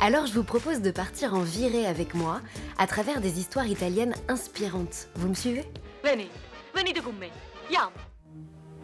Alors 0.00 0.26
je 0.26 0.32
vous 0.32 0.44
propose 0.44 0.80
de 0.80 0.92
partir 0.92 1.34
en 1.34 1.40
virée 1.40 1.84
avec 1.84 2.14
moi 2.14 2.40
à 2.78 2.86
travers 2.86 3.20
des 3.20 3.40
histoires 3.40 3.66
italiennes 3.66 4.14
inspirantes. 4.28 5.08
Vous 5.16 5.28
me 5.28 5.34
suivez 5.34 5.64
Vieni, 6.04 6.28
venite 6.72 7.02
con 7.02 7.12
me. 7.18 7.26
Andiamo. 7.64 7.90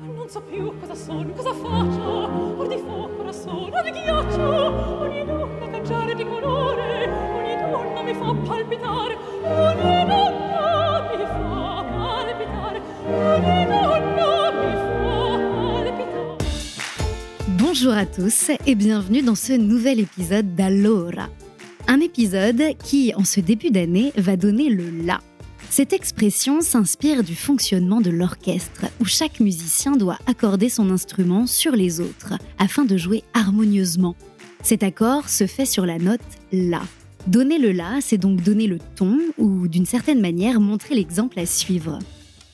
Non 0.01 0.29
so 0.29 0.41
più 0.43 0.77
cosa 0.81 0.97
sono, 0.97 1.33
cosa 1.33 1.55
faccio. 1.55 2.59
Or 2.59 2.67
di 2.67 2.79
fuoco 2.79 3.23
da 3.23 3.33
solo, 3.33 3.81
di 3.83 3.91
ghiaccio. 3.93 5.01
Ogni 5.03 5.25
donna 5.25 5.71
cangiare 5.71 6.15
di 6.17 6.25
colore. 6.25 7.09
Ogni 7.09 7.57
donna 7.71 8.03
mi 8.03 8.15
fa 8.15 8.35
palpitare. 8.49 9.17
Ogni 9.45 10.07
donna 10.07 11.15
mi 11.17 11.25
fa 11.25 11.85
palpitare. 11.95 12.83
Ogni 13.07 13.67
donna 13.67 14.44
Bonjour 17.77 17.95
à 17.95 18.07
tous 18.07 18.53
et 18.69 18.77
bienvenue 18.77 19.21
dans 19.21 19.35
ce 19.35 19.53
nouvel 19.53 19.99
épisode 19.99 20.55
d'Allora. 20.55 21.29
Un 21.89 21.99
épisode 21.99 22.63
qui, 22.79 23.13
en 23.17 23.25
ce 23.25 23.41
début 23.41 23.73
d'année, 23.73 24.13
va 24.17 24.37
donner 24.37 24.69
le 24.69 24.91
La. 25.05 25.21
Cette 25.71 25.93
expression 25.93 26.61
s'inspire 26.61 27.25
du 27.25 27.35
fonctionnement 27.35 28.01
de 28.01 28.11
l'orchestre, 28.11 28.85
où 29.01 29.05
chaque 29.05 29.41
musicien 29.41 29.97
doit 29.97 30.21
accorder 30.29 30.69
son 30.69 30.89
instrument 30.89 31.49
sur 31.49 31.73
les 31.73 31.99
autres 31.99 32.35
afin 32.61 32.85
de 32.85 32.97
jouer 32.97 33.25
harmonieusement. 33.35 34.15
Cet 34.63 34.85
accord 34.85 35.29
se 35.29 35.49
fait 35.49 35.67
sur 35.67 35.85
la 35.85 35.99
note 35.99 36.21
La. 36.53 36.83
Donner 37.27 37.59
le 37.59 37.73
La, 37.73 37.99
c'est 38.01 38.19
donc 38.19 38.41
donner 38.41 38.69
le 38.69 38.79
ton 38.95 39.19
ou 39.37 39.67
d'une 39.67 39.87
certaine 39.87 40.21
manière 40.21 40.61
montrer 40.61 40.95
l'exemple 40.95 41.41
à 41.41 41.45
suivre. 41.45 41.99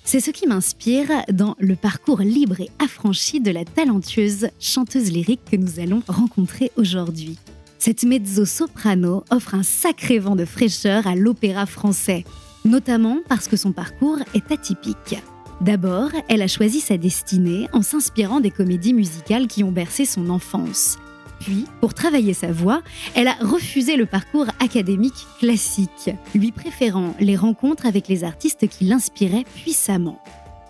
C'est 0.04 0.20
ce 0.20 0.30
qui 0.30 0.46
m'inspire 0.46 1.08
dans 1.32 1.54
le 1.58 1.76
parcours 1.76 2.20
libre 2.20 2.60
et 2.60 2.70
affranchi 2.78 3.40
de 3.40 3.50
la 3.50 3.64
talentueuse 3.64 4.48
chanteuse 4.58 5.12
lyrique 5.12 5.40
que 5.50 5.56
nous 5.56 5.78
allons 5.78 6.02
rencontrer 6.08 6.72
aujourd'hui. 6.76 7.38
Cette 7.78 8.02
mezzo-soprano 8.02 9.24
offre 9.30 9.54
un 9.54 9.62
sacré 9.62 10.18
vent 10.18 10.36
de 10.36 10.44
fraîcheur 10.44 11.06
à 11.06 11.14
l'opéra 11.14 11.64
français, 11.64 12.24
notamment 12.64 13.18
parce 13.28 13.48
que 13.48 13.56
son 13.56 13.72
parcours 13.72 14.18
est 14.34 14.50
atypique. 14.52 15.16
D'abord, 15.60 16.10
elle 16.28 16.42
a 16.42 16.48
choisi 16.48 16.80
sa 16.80 16.96
destinée 16.96 17.68
en 17.72 17.82
s'inspirant 17.82 18.40
des 18.40 18.50
comédies 18.50 18.94
musicales 18.94 19.46
qui 19.46 19.62
ont 19.62 19.72
bercé 19.72 20.06
son 20.06 20.30
enfance. 20.30 20.98
Puis, 21.40 21.64
pour 21.80 21.94
travailler 21.94 22.34
sa 22.34 22.52
voix, 22.52 22.82
elle 23.14 23.28
a 23.28 23.34
refusé 23.40 23.96
le 23.96 24.06
parcours 24.06 24.46
académique 24.60 25.26
classique, 25.38 26.10
lui 26.34 26.52
préférant 26.52 27.14
les 27.18 27.36
rencontres 27.36 27.86
avec 27.86 28.08
les 28.08 28.24
artistes 28.24 28.68
qui 28.68 28.84
l'inspiraient 28.84 29.46
puissamment. 29.62 30.20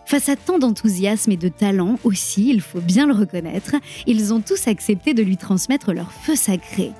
Face 0.07 0.29
à 0.29 0.37
tant 0.37 0.59
d'enthousiasme 0.59 1.33
et 1.33 1.37
de 1.37 1.49
talent 1.49 1.99
aussi, 2.03 2.49
il 2.49 2.61
faut 2.61 2.81
bien 2.81 3.07
le 3.07 3.13
reconnaître, 3.13 3.77
ils 4.07 4.33
ont 4.33 4.41
tous 4.41 4.67
accepté 4.67 5.15
de 5.15 5.23
lui 5.23 5.37
transmettre 5.37 5.93
leur 5.93 6.13
feu 6.13 6.35
sacré. 6.35 6.93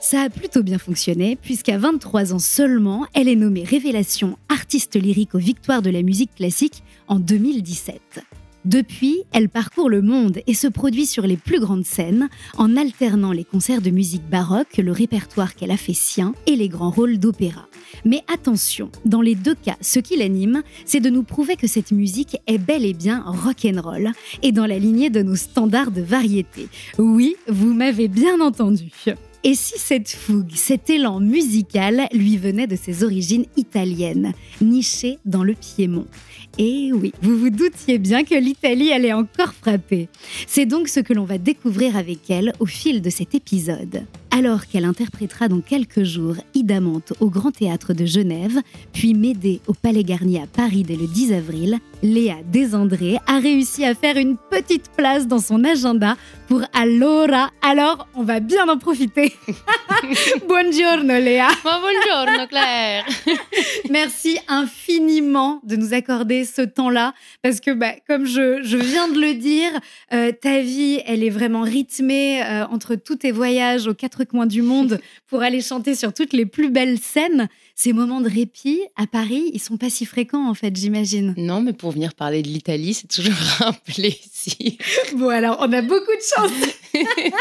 Ça 0.00 0.22
a 0.22 0.30
plutôt 0.30 0.62
bien 0.62 0.78
fonctionné, 0.78 1.36
puisqu'à 1.36 1.78
23 1.78 2.32
ans 2.32 2.38
seulement, 2.38 3.06
elle 3.14 3.28
est 3.28 3.36
nommée 3.36 3.64
Révélation 3.64 4.38
artiste 4.48 4.94
lyrique 4.94 5.34
aux 5.34 5.38
Victoires 5.38 5.82
de 5.82 5.90
la 5.90 6.02
musique 6.02 6.34
classique 6.34 6.82
en 7.08 7.18
2017. 7.18 8.00
Depuis, 8.66 9.22
elle 9.32 9.48
parcourt 9.48 9.88
le 9.88 10.02
monde 10.02 10.40
et 10.48 10.54
se 10.54 10.66
produit 10.66 11.06
sur 11.06 11.24
les 11.24 11.36
plus 11.36 11.60
grandes 11.60 11.84
scènes 11.84 12.28
en 12.58 12.76
alternant 12.76 13.30
les 13.30 13.44
concerts 13.44 13.80
de 13.80 13.90
musique 13.90 14.28
baroque, 14.28 14.78
le 14.78 14.90
répertoire 14.90 15.54
qu'elle 15.54 15.70
a 15.70 15.76
fait 15.76 15.94
sien 15.94 16.34
et 16.48 16.56
les 16.56 16.68
grands 16.68 16.90
rôles 16.90 17.20
d'opéra. 17.20 17.68
Mais 18.04 18.24
attention, 18.26 18.90
dans 19.04 19.20
les 19.20 19.36
deux 19.36 19.54
cas, 19.54 19.76
ce 19.80 20.00
qui 20.00 20.16
l'anime, 20.16 20.64
c'est 20.84 20.98
de 20.98 21.10
nous 21.10 21.22
prouver 21.22 21.54
que 21.54 21.68
cette 21.68 21.92
musique 21.92 22.38
est 22.48 22.58
bel 22.58 22.84
et 22.84 22.92
bien 22.92 23.22
rock'n'roll 23.24 24.10
et 24.42 24.50
dans 24.50 24.66
la 24.66 24.80
lignée 24.80 25.10
de 25.10 25.22
nos 25.22 25.36
standards 25.36 25.92
de 25.92 26.02
variété. 26.02 26.66
Oui, 26.98 27.36
vous 27.46 27.72
m'avez 27.72 28.08
bien 28.08 28.40
entendu. 28.40 28.90
Et 29.44 29.54
si 29.54 29.78
cette 29.78 30.10
fougue, 30.10 30.50
cet 30.56 30.90
élan 30.90 31.20
musical 31.20 32.08
lui 32.12 32.36
venait 32.36 32.66
de 32.66 32.74
ses 32.74 33.04
origines 33.04 33.46
italiennes, 33.56 34.32
nichées 34.60 35.18
dans 35.24 35.44
le 35.44 35.54
Piémont? 35.54 36.06
Et 36.58 36.90
oui, 36.94 37.12
vous 37.20 37.36
vous 37.36 37.50
doutiez 37.50 37.98
bien 37.98 38.24
que 38.24 38.34
l'Italie 38.34 38.90
allait 38.90 39.12
encore 39.12 39.52
frapper. 39.52 40.08
C'est 40.46 40.64
donc 40.64 40.88
ce 40.88 41.00
que 41.00 41.12
l'on 41.12 41.24
va 41.24 41.36
découvrir 41.36 41.96
avec 41.96 42.30
elle 42.30 42.54
au 42.60 42.66
fil 42.66 43.02
de 43.02 43.10
cet 43.10 43.34
épisode. 43.34 44.06
Alors 44.38 44.66
qu'elle 44.66 44.84
interprétera 44.84 45.48
dans 45.48 45.60
quelques 45.60 46.02
jours 46.02 46.36
Idamante 46.54 47.14
au 47.20 47.30
Grand 47.30 47.52
Théâtre 47.52 47.94
de 47.94 48.04
Genève, 48.04 48.60
puis 48.92 49.14
Médée 49.14 49.62
au 49.66 49.72
Palais 49.72 50.04
Garnier 50.04 50.42
à 50.42 50.46
Paris 50.46 50.82
dès 50.82 50.96
le 50.96 51.06
10 51.06 51.32
avril, 51.32 51.78
Léa 52.02 52.36
Desandré 52.44 53.16
a 53.26 53.38
réussi 53.38 53.86
à 53.86 53.94
faire 53.94 54.18
une 54.18 54.36
petite 54.50 54.90
place 54.94 55.26
dans 55.26 55.38
son 55.38 55.64
agenda 55.64 56.16
pour 56.48 56.60
Allora. 56.74 57.50
Alors, 57.62 58.08
on 58.14 58.24
va 58.24 58.40
bien 58.40 58.68
en 58.68 58.76
profiter. 58.76 59.32
Buongiorno 60.48 61.14
Léa. 61.14 61.48
buongiorno 61.62 62.46
Claire! 62.46 63.06
Merci 63.90 64.38
infiniment 64.48 65.60
de 65.64 65.76
nous 65.76 65.94
accorder 65.94 66.44
ce 66.46 66.62
temps-là 66.62 67.12
parce 67.42 67.60
que, 67.60 67.70
bah, 67.70 67.92
comme 68.06 68.24
je, 68.24 68.76
viens 68.76 69.08
de 69.08 69.20
le 69.20 69.34
dire, 69.34 69.70
euh, 70.12 70.32
ta 70.32 70.60
vie, 70.60 71.00
elle 71.04 71.22
est 71.22 71.30
vraiment 71.30 71.62
rythmée 71.62 72.42
euh, 72.42 72.66
entre 72.66 72.94
tous 72.94 73.16
tes 73.16 73.32
voyages 73.32 73.86
aux 73.86 73.94
quatre 73.94 74.24
coins 74.24 74.46
du 74.46 74.62
monde 74.62 74.98
pour 75.26 75.42
aller 75.42 75.60
chanter 75.60 75.94
sur 75.94 76.14
toutes 76.14 76.32
les 76.32 76.46
plus 76.46 76.70
belles 76.70 76.98
scènes. 76.98 77.48
Ces 77.78 77.92
moments 77.92 78.22
de 78.22 78.28
répit 78.30 78.80
à 78.96 79.06
Paris, 79.06 79.50
ils 79.52 79.60
sont 79.60 79.76
pas 79.76 79.90
si 79.90 80.06
fréquents 80.06 80.48
en 80.48 80.54
fait, 80.54 80.74
j'imagine. 80.74 81.34
Non, 81.36 81.60
mais 81.60 81.74
pour 81.74 81.90
venir 81.90 82.14
parler 82.14 82.40
de 82.40 82.48
l'Italie, 82.48 82.94
c'est 82.94 83.06
toujours 83.06 83.34
un 83.60 83.74
plaisir. 83.74 84.16
Bon, 85.16 85.28
alors, 85.28 85.58
on 85.60 85.70
a 85.72 85.82
beaucoup 85.82 86.00
de 86.00 86.22
chance. 86.36 86.50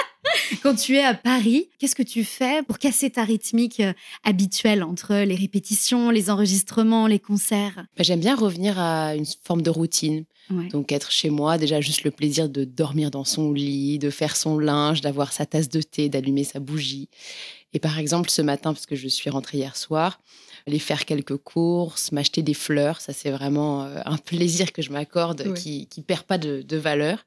Quand 0.63 0.75
tu 0.75 0.96
es 0.96 1.03
à 1.03 1.13
Paris, 1.13 1.69
qu'est-ce 1.79 1.96
que 1.96 2.03
tu 2.03 2.23
fais 2.23 2.63
pour 2.63 2.79
casser 2.79 3.09
ta 3.09 3.23
rythmique 3.23 3.79
euh, 3.79 3.94
habituelle 4.23 4.84
entre 4.84 5.13
les 5.23 5.35
répétitions, 5.35 6.09
les 6.09 6.29
enregistrements, 6.29 7.07
les 7.07 7.19
concerts? 7.19 7.85
Bah, 7.97 8.03
J'aime 8.03 8.19
bien 8.19 8.35
revenir 8.35 8.78
à 8.78 9.16
une 9.16 9.25
forme 9.44 9.62
de 9.62 9.69
routine. 9.69 10.25
Ouais. 10.50 10.67
Donc 10.67 10.91
être 10.91 11.12
chez 11.12 11.29
moi, 11.29 11.57
déjà 11.57 11.79
juste 11.81 12.03
le 12.03 12.12
plaisir 12.12 12.50
de 12.50 12.66
dormir 12.66 13.09
dans 13.09 13.23
son 13.23 13.52
lit, 13.53 14.00
de 14.00 14.09
faire 14.09 14.35
son 14.35 14.59
linge, 14.59 15.02
d'avoir 15.02 15.31
sa 15.31 15.46
tasse 15.46 15.69
de 15.69 15.81
thé, 15.81 16.09
d'allumer 16.09 16.44
sa 16.44 16.59
bougie. 16.59 17.09
Et 17.75 17.80
par 17.80 18.00
exemple, 18.00 18.30
ce 18.30 18.41
matin, 18.41 18.74
parce 18.74 18.86
que 18.86 18.96
je 18.96 19.08
suis 19.09 19.30
rentrée 19.30 19.58
hier 19.59 19.75
soir, 19.75 20.19
aller 20.66 20.80
faire 20.80 21.03
quelques 21.06 21.36
courses, 21.36 22.12
m'acheter 22.13 22.41
des 22.41 22.53
fleurs, 22.53 23.02
ça 23.02 23.12
c'est 23.12 23.30
vraiment 23.31 23.84
euh, 23.84 24.00
un 24.06 24.18
plaisir 24.31 24.72
que 24.72 24.81
je 24.81 24.91
m'accorde 24.91 25.41
Ouais. 25.46 25.53
qui 25.53 25.85
qui 25.88 26.02
perd 26.02 26.24
pas 26.24 26.38
de, 26.38 26.62
de 26.62 26.78
valeur. 26.78 27.25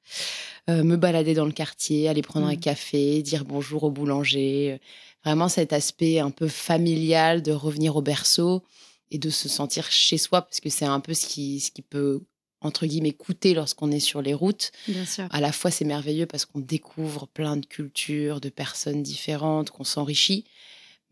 Euh, 0.71 0.83
me 0.85 0.97
balader 0.97 1.35
dans 1.35 1.45
le 1.47 1.53
quartier, 1.53 2.09
aller 2.09 2.23
prendre 2.23 2.47
un 2.47 2.55
Mm. 2.57 2.61
café, 2.61 3.23
dire 3.23 3.45
bonjour 3.45 3.85
au 3.85 3.91
boulanger. 3.91 4.73
euh, 4.73 4.79
Vraiment 5.25 5.49
cet 5.49 5.73
aspect 5.75 6.19
un 6.21 6.31
peu 6.31 6.49
familial 6.49 7.43
de 7.43 7.53
revenir 7.53 7.97
au 7.97 8.03
berceau 8.03 8.63
et 9.11 9.19
de 9.19 9.31
se 9.31 9.49
sentir 9.49 9.91
chez 9.91 10.17
soi, 10.17 10.43
parce 10.43 10.61
que 10.61 10.71
c'est 10.71 10.85
un 10.87 11.01
peu 11.01 11.13
ce 11.13 11.27
qui, 11.27 11.61
ce 11.61 11.71
qui 11.71 11.83
peut, 11.83 12.21
entre 12.61 12.87
guillemets, 12.87 13.13
coûter 13.13 13.55
lorsqu'on 13.55 13.91
est 13.91 14.01
sur 14.01 14.21
les 14.23 14.35
routes. 14.35 14.73
Bien 14.89 15.05
sûr. 15.05 15.27
À 15.31 15.41
la 15.41 15.53
fois, 15.53 15.71
c'est 15.71 15.85
merveilleux 15.85 16.27
parce 16.27 16.45
qu'on 16.45 16.59
découvre 16.61 17.27
plein 17.29 17.57
de 17.57 17.65
cultures, 17.67 18.41
de 18.41 18.49
personnes 18.49 19.03
différentes, 19.03 19.71
qu'on 19.71 19.85
s'enrichit. 19.85 20.45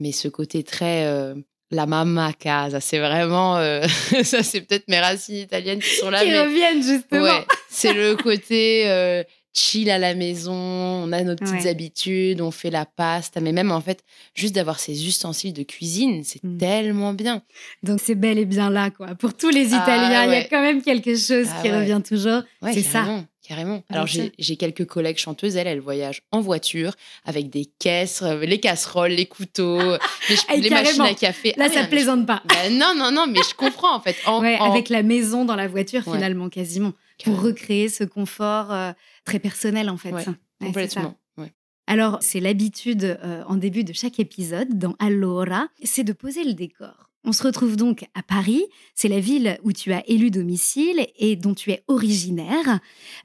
Mais 0.00 0.12
ce 0.12 0.28
côté 0.28 0.62
très 0.64 1.06
euh, 1.06 1.34
la 1.70 1.86
mamma 1.86 2.32
casa, 2.32 2.80
c'est 2.80 2.98
vraiment. 2.98 3.56
euh, 3.58 3.86
ça, 4.24 4.42
c'est 4.42 4.60
peut-être 4.62 4.88
mes 4.88 4.98
racines 5.00 5.36
italiennes 5.36 5.80
qui 5.80 5.94
sont 5.96 6.10
là. 6.10 6.22
Qui 6.24 6.30
mais- 6.30 6.40
reviennent 6.40 6.82
justement. 6.82 7.22
Ouais, 7.22 7.46
c'est 7.70 7.92
le 7.94 8.16
côté 8.16 8.88
euh, 8.90 9.22
chill 9.56 9.90
à 9.90 9.98
la 9.98 10.14
maison, 10.14 10.52
on 10.54 11.12
a 11.12 11.22
nos 11.22 11.34
petites 11.34 11.62
Ouais. 11.64 11.68
habitudes, 11.68 12.40
on 12.42 12.50
fait 12.50 12.70
la 12.70 12.84
pasta, 12.84 13.40
mais 13.40 13.52
même 13.52 13.72
en 13.72 13.80
fait, 13.80 14.04
juste 14.34 14.54
d'avoir 14.54 14.78
ces 14.78 15.06
ustensiles 15.06 15.52
de 15.54 15.62
cuisine, 15.62 16.22
c'est 16.24 16.42
Mm. 16.44 16.58
tellement 16.58 17.14
bien. 17.14 17.42
Donc 17.82 18.00
c'est 18.02 18.14
bel 18.14 18.38
et 18.38 18.44
bien 18.44 18.68
là, 18.70 18.90
quoi. 18.90 19.14
Pour 19.14 19.34
tous 19.34 19.48
les 19.50 19.72
Ah, 19.72 19.82
Italiens, 19.82 20.24
il 20.26 20.32
y 20.32 20.36
a 20.36 20.44
quand 20.44 20.60
même 20.62 20.82
quelque 20.82 21.16
chose 21.16 21.46
Ah, 21.50 21.62
qui 21.62 21.70
ouais. 21.70 21.78
revient 21.78 22.02
toujours. 22.06 22.42
Ouais, 22.62 22.72
c'est 22.74 22.82
ça. 22.82 23.00
carrément, 23.00 23.24
Carrément. 23.48 23.84
Alors, 23.90 24.08
j'ai 24.08 24.56
quelques 24.56 24.86
collègues 24.86 25.18
chanteuses, 25.18 25.54
elles, 25.56 25.68
elles 25.68 25.78
voyagent 25.80 26.22
en 26.32 26.40
voiture 26.40 26.96
avec 27.24 27.48
des 27.48 27.66
caisses, 27.78 28.22
euh, 28.22 28.40
les 28.44 28.58
casseroles, 28.58 29.12
les 29.12 29.26
couteaux, 29.26 29.78
les, 30.50 30.60
les 30.62 30.68
machines 30.70 31.00
à 31.02 31.14
café. 31.14 31.54
Là, 31.56 31.66
Ah, 31.68 31.72
ça 31.72 31.82
mais- 31.82 31.88
plaisante 31.88 32.26
pas. 32.26 32.42
Bah, 32.48 32.68
non, 32.72 32.94
non, 32.96 33.12
non, 33.12 33.26
mais 33.28 33.38
je 33.48 33.54
comprends 33.54 33.94
en 33.94 34.00
fait. 34.00 34.16
En- 34.26 34.42
avec 34.42 34.88
la 34.88 35.04
maison 35.04 35.44
dans 35.44 35.54
la 35.54 35.68
voiture, 35.68 36.02
finalement, 36.02 36.48
quasiment. 36.48 36.92
Pour 37.24 37.40
recréer 37.40 37.88
ce 37.88 38.02
confort 38.04 38.72
euh, 38.72 38.90
très 39.26 39.38
personnel, 39.38 39.90
en 39.90 39.98
fait. 39.98 40.12
Ouais, 40.12 40.24
Ouais. 40.62 40.68
Complètement. 40.68 41.18
ouais. 41.36 41.52
Alors, 41.86 42.16
c'est 42.22 42.40
l'habitude 42.40 43.04
euh, 43.04 43.42
en 43.46 43.56
début 43.56 43.84
de 43.84 43.92
chaque 43.92 44.18
épisode 44.18 44.78
dans 44.78 44.94
Allora, 44.98 45.68
c'est 45.84 46.02
de 46.04 46.14
poser 46.14 46.44
le 46.44 46.54
décor. 46.54 47.02
On 47.28 47.32
se 47.32 47.42
retrouve 47.42 47.76
donc 47.76 48.04
à 48.14 48.22
Paris, 48.22 48.62
c'est 48.94 49.08
la 49.08 49.18
ville 49.18 49.58
où 49.64 49.72
tu 49.72 49.92
as 49.92 50.08
élu 50.08 50.30
domicile 50.30 51.08
et 51.18 51.34
dont 51.34 51.54
tu 51.54 51.72
es 51.72 51.82
originaire. 51.88 52.78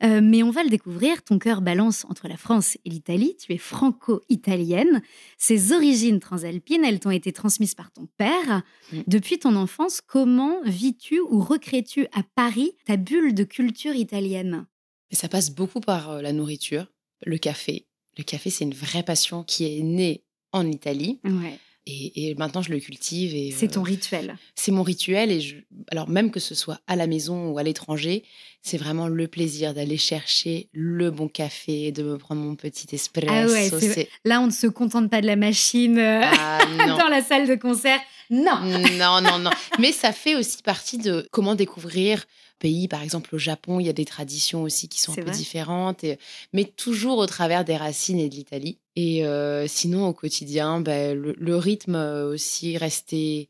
Euh, 0.03 0.21
mais 0.23 0.41
on 0.41 0.49
va 0.49 0.63
le 0.63 0.69
découvrir, 0.69 1.21
ton 1.23 1.37
cœur 1.37 1.61
balance 1.61 2.03
entre 2.09 2.27
la 2.27 2.35
France 2.35 2.77
et 2.83 2.89
l'Italie, 2.89 3.37
tu 3.39 3.53
es 3.53 3.59
franco-italienne. 3.59 5.01
Ces 5.37 5.71
origines 5.71 6.19
transalpines, 6.19 6.83
elles 6.83 6.99
t'ont 6.99 7.11
été 7.11 7.31
transmises 7.31 7.75
par 7.75 7.91
ton 7.91 8.07
père. 8.17 8.63
Depuis 9.07 9.37
ton 9.39 9.55
enfance, 9.55 10.01
comment 10.05 10.61
vis-tu 10.65 11.19
ou 11.19 11.39
recrées-tu 11.39 12.07
à 12.11 12.23
Paris 12.35 12.71
ta 12.85 12.97
bulle 12.97 13.33
de 13.35 13.43
culture 13.43 13.95
italienne? 13.95 14.65
Et 15.11 15.15
ça 15.15 15.27
passe 15.27 15.51
beaucoup 15.51 15.79
par 15.81 16.09
euh, 16.11 16.21
la 16.21 16.31
nourriture, 16.33 16.85
le 17.25 17.37
café. 17.37 17.85
Le 18.17 18.23
café, 18.23 18.49
c'est 18.49 18.63
une 18.65 18.73
vraie 18.73 19.03
passion 19.03 19.43
qui 19.43 19.65
est 19.65 19.81
née 19.81 20.23
en 20.51 20.65
Italie. 20.69 21.19
Ouais. 21.23 21.57
Et, 21.87 22.29
et 22.29 22.35
maintenant, 22.35 22.61
je 22.61 22.71
le 22.71 22.79
cultive. 22.79 23.33
et 23.33 23.51
C'est 23.51 23.69
ton 23.69 23.81
euh, 23.81 23.85
rituel. 23.85 24.37
C'est 24.55 24.71
mon 24.71 24.83
rituel. 24.83 25.31
Et 25.31 25.41
je, 25.41 25.55
alors, 25.89 26.07
même 26.09 26.29
que 26.29 26.39
ce 26.39 26.53
soit 26.53 26.79
à 26.87 26.95
la 26.95 27.07
maison 27.07 27.49
ou 27.49 27.57
à 27.57 27.63
l'étranger, 27.63 28.23
c'est 28.61 28.77
vraiment 28.77 29.07
le 29.07 29.27
plaisir 29.27 29.73
d'aller 29.73 29.97
chercher 29.97 30.69
le 30.73 31.09
bon 31.09 31.27
café, 31.27 31.91
de 31.91 32.03
me 32.03 32.17
prendre 32.17 32.41
mon 32.41 32.55
petit 32.55 32.93
espresso. 32.93 33.31
Ah 33.33 33.47
ouais, 33.47 33.69
c'est- 33.79 34.09
Là, 34.25 34.41
on 34.41 34.47
ne 34.47 34.51
se 34.51 34.67
contente 34.67 35.09
pas 35.09 35.21
de 35.21 35.25
la 35.27 35.35
machine 35.35 35.97
euh, 35.97 36.21
Ah, 36.23 36.59
dans 36.99 37.07
la 37.09 37.23
salle 37.23 37.47
de 37.47 37.55
concert. 37.55 37.99
Non. 38.29 38.61
non, 38.97 39.19
non, 39.21 39.39
non. 39.39 39.49
Mais 39.79 39.91
ça 39.91 40.13
fait 40.13 40.35
aussi 40.35 40.61
partie 40.61 40.97
de 40.99 41.27
comment 41.31 41.55
découvrir 41.55 42.25
pays. 42.61 42.87
Par 42.87 43.01
exemple, 43.03 43.35
au 43.35 43.37
Japon, 43.37 43.79
il 43.79 43.85
y 43.85 43.89
a 43.89 43.93
des 43.93 44.05
traditions 44.05 44.61
aussi 44.63 44.87
qui 44.87 44.99
sont 45.01 45.11
un 45.13 45.15
peu 45.15 45.21
vrai. 45.23 45.31
différentes, 45.43 46.03
et- 46.03 46.17
mais 46.53 46.65
toujours 46.65 47.17
au 47.17 47.25
travers 47.25 47.65
des 47.65 47.75
racines 47.77 48.19
et 48.19 48.29
de 48.29 48.35
l'Italie. 48.35 48.77
Et 48.95 49.25
euh, 49.25 49.67
sinon, 49.67 50.07
au 50.07 50.13
quotidien, 50.13 50.81
le, 50.81 51.13
le 51.37 51.55
rythme 51.57 51.95
euh, 51.95 52.33
aussi, 52.33 52.77
rester, 52.77 53.49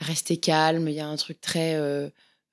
rester 0.00 0.36
calme. 0.38 0.88
Il 0.88 0.94
y 0.94 1.00
a 1.00 1.06
un 1.08 1.16
truc 1.16 1.40
très. 1.40 1.74
euh, 1.74 2.08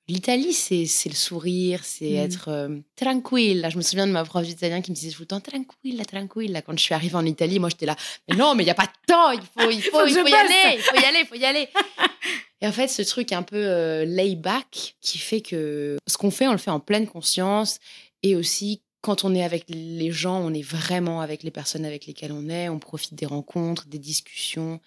L'Italie, 0.09 0.53
c'est 0.53 0.85
c'est 0.85 1.09
le 1.09 1.15
sourire, 1.15 1.81
c'est 1.83 2.11
Mhm. 2.11 2.15
être 2.17 2.47
euh, 2.49 2.79
tranquille. 2.95 3.67
Je 3.69 3.75
me 3.77 3.81
souviens 3.81 4.07
de 4.07 4.13
ma 4.13 4.23
prof 4.23 4.45
d'italien 4.45 4.81
qui 4.81 4.91
me 4.91 4.95
disait 4.95 5.11
tout 5.11 5.21
le 5.23 5.25
temps 5.27 5.41
tranquille, 5.41 6.01
tranquille. 6.05 6.61
Quand 6.65 6.77
je 6.77 6.83
suis 6.83 6.93
arrivée 6.93 7.15
en 7.15 7.25
Italie, 7.25 7.59
moi 7.59 7.67
j'étais 7.69 7.85
là, 7.85 7.95
mais 8.29 8.35
non, 8.37 8.55
mais 8.55 8.63
il 8.63 8.67
n'y 8.67 8.71
a 8.71 8.75
pas 8.75 8.85
de 8.85 8.91
temps, 9.05 9.31
il 9.31 9.41
faut, 9.41 9.69
il 9.69 9.81
faut, 9.91 10.05
il 10.07 10.13
faut 10.13 10.27
y 10.27 10.33
aller, 10.33 10.75
il 10.77 10.81
faut 10.81 10.95
y 10.95 11.03
aller, 11.05 11.19
il 11.21 11.27
faut 11.27 11.35
y 11.43 11.45
aller. 11.45 11.67
Et 12.61 12.67
en 12.67 12.71
fait, 12.71 12.87
ce 12.87 13.01
truc 13.01 13.33
un 13.33 13.43
peu 13.43 13.57
euh, 13.57 14.05
lay 14.05 14.35
back 14.35 14.95
qui 15.01 15.17
fait 15.17 15.41
que 15.41 15.97
ce 16.07 16.17
qu'on 16.17 16.31
fait, 16.31 16.47
on 16.47 16.53
le 16.53 16.57
fait 16.57 16.71
en 16.71 16.79
pleine 16.79 17.05
conscience. 17.07 17.79
Et 18.23 18.35
aussi, 18.35 18.81
quand 19.01 19.25
on 19.25 19.35
est 19.35 19.43
avec 19.43 19.65
les 19.67 20.11
gens, 20.11 20.39
on 20.39 20.53
est 20.53 20.63
vraiment 20.63 21.19
avec 21.21 21.43
les 21.43 21.51
personnes 21.51 21.85
avec 21.85 22.05
lesquelles 22.07 22.31
on 22.31 22.47
est. 22.49 22.69
On 22.69 22.79
profite 22.79 23.13
des 23.13 23.25
rencontres, 23.27 23.85
des 23.87 23.99
discussions. 23.99 24.79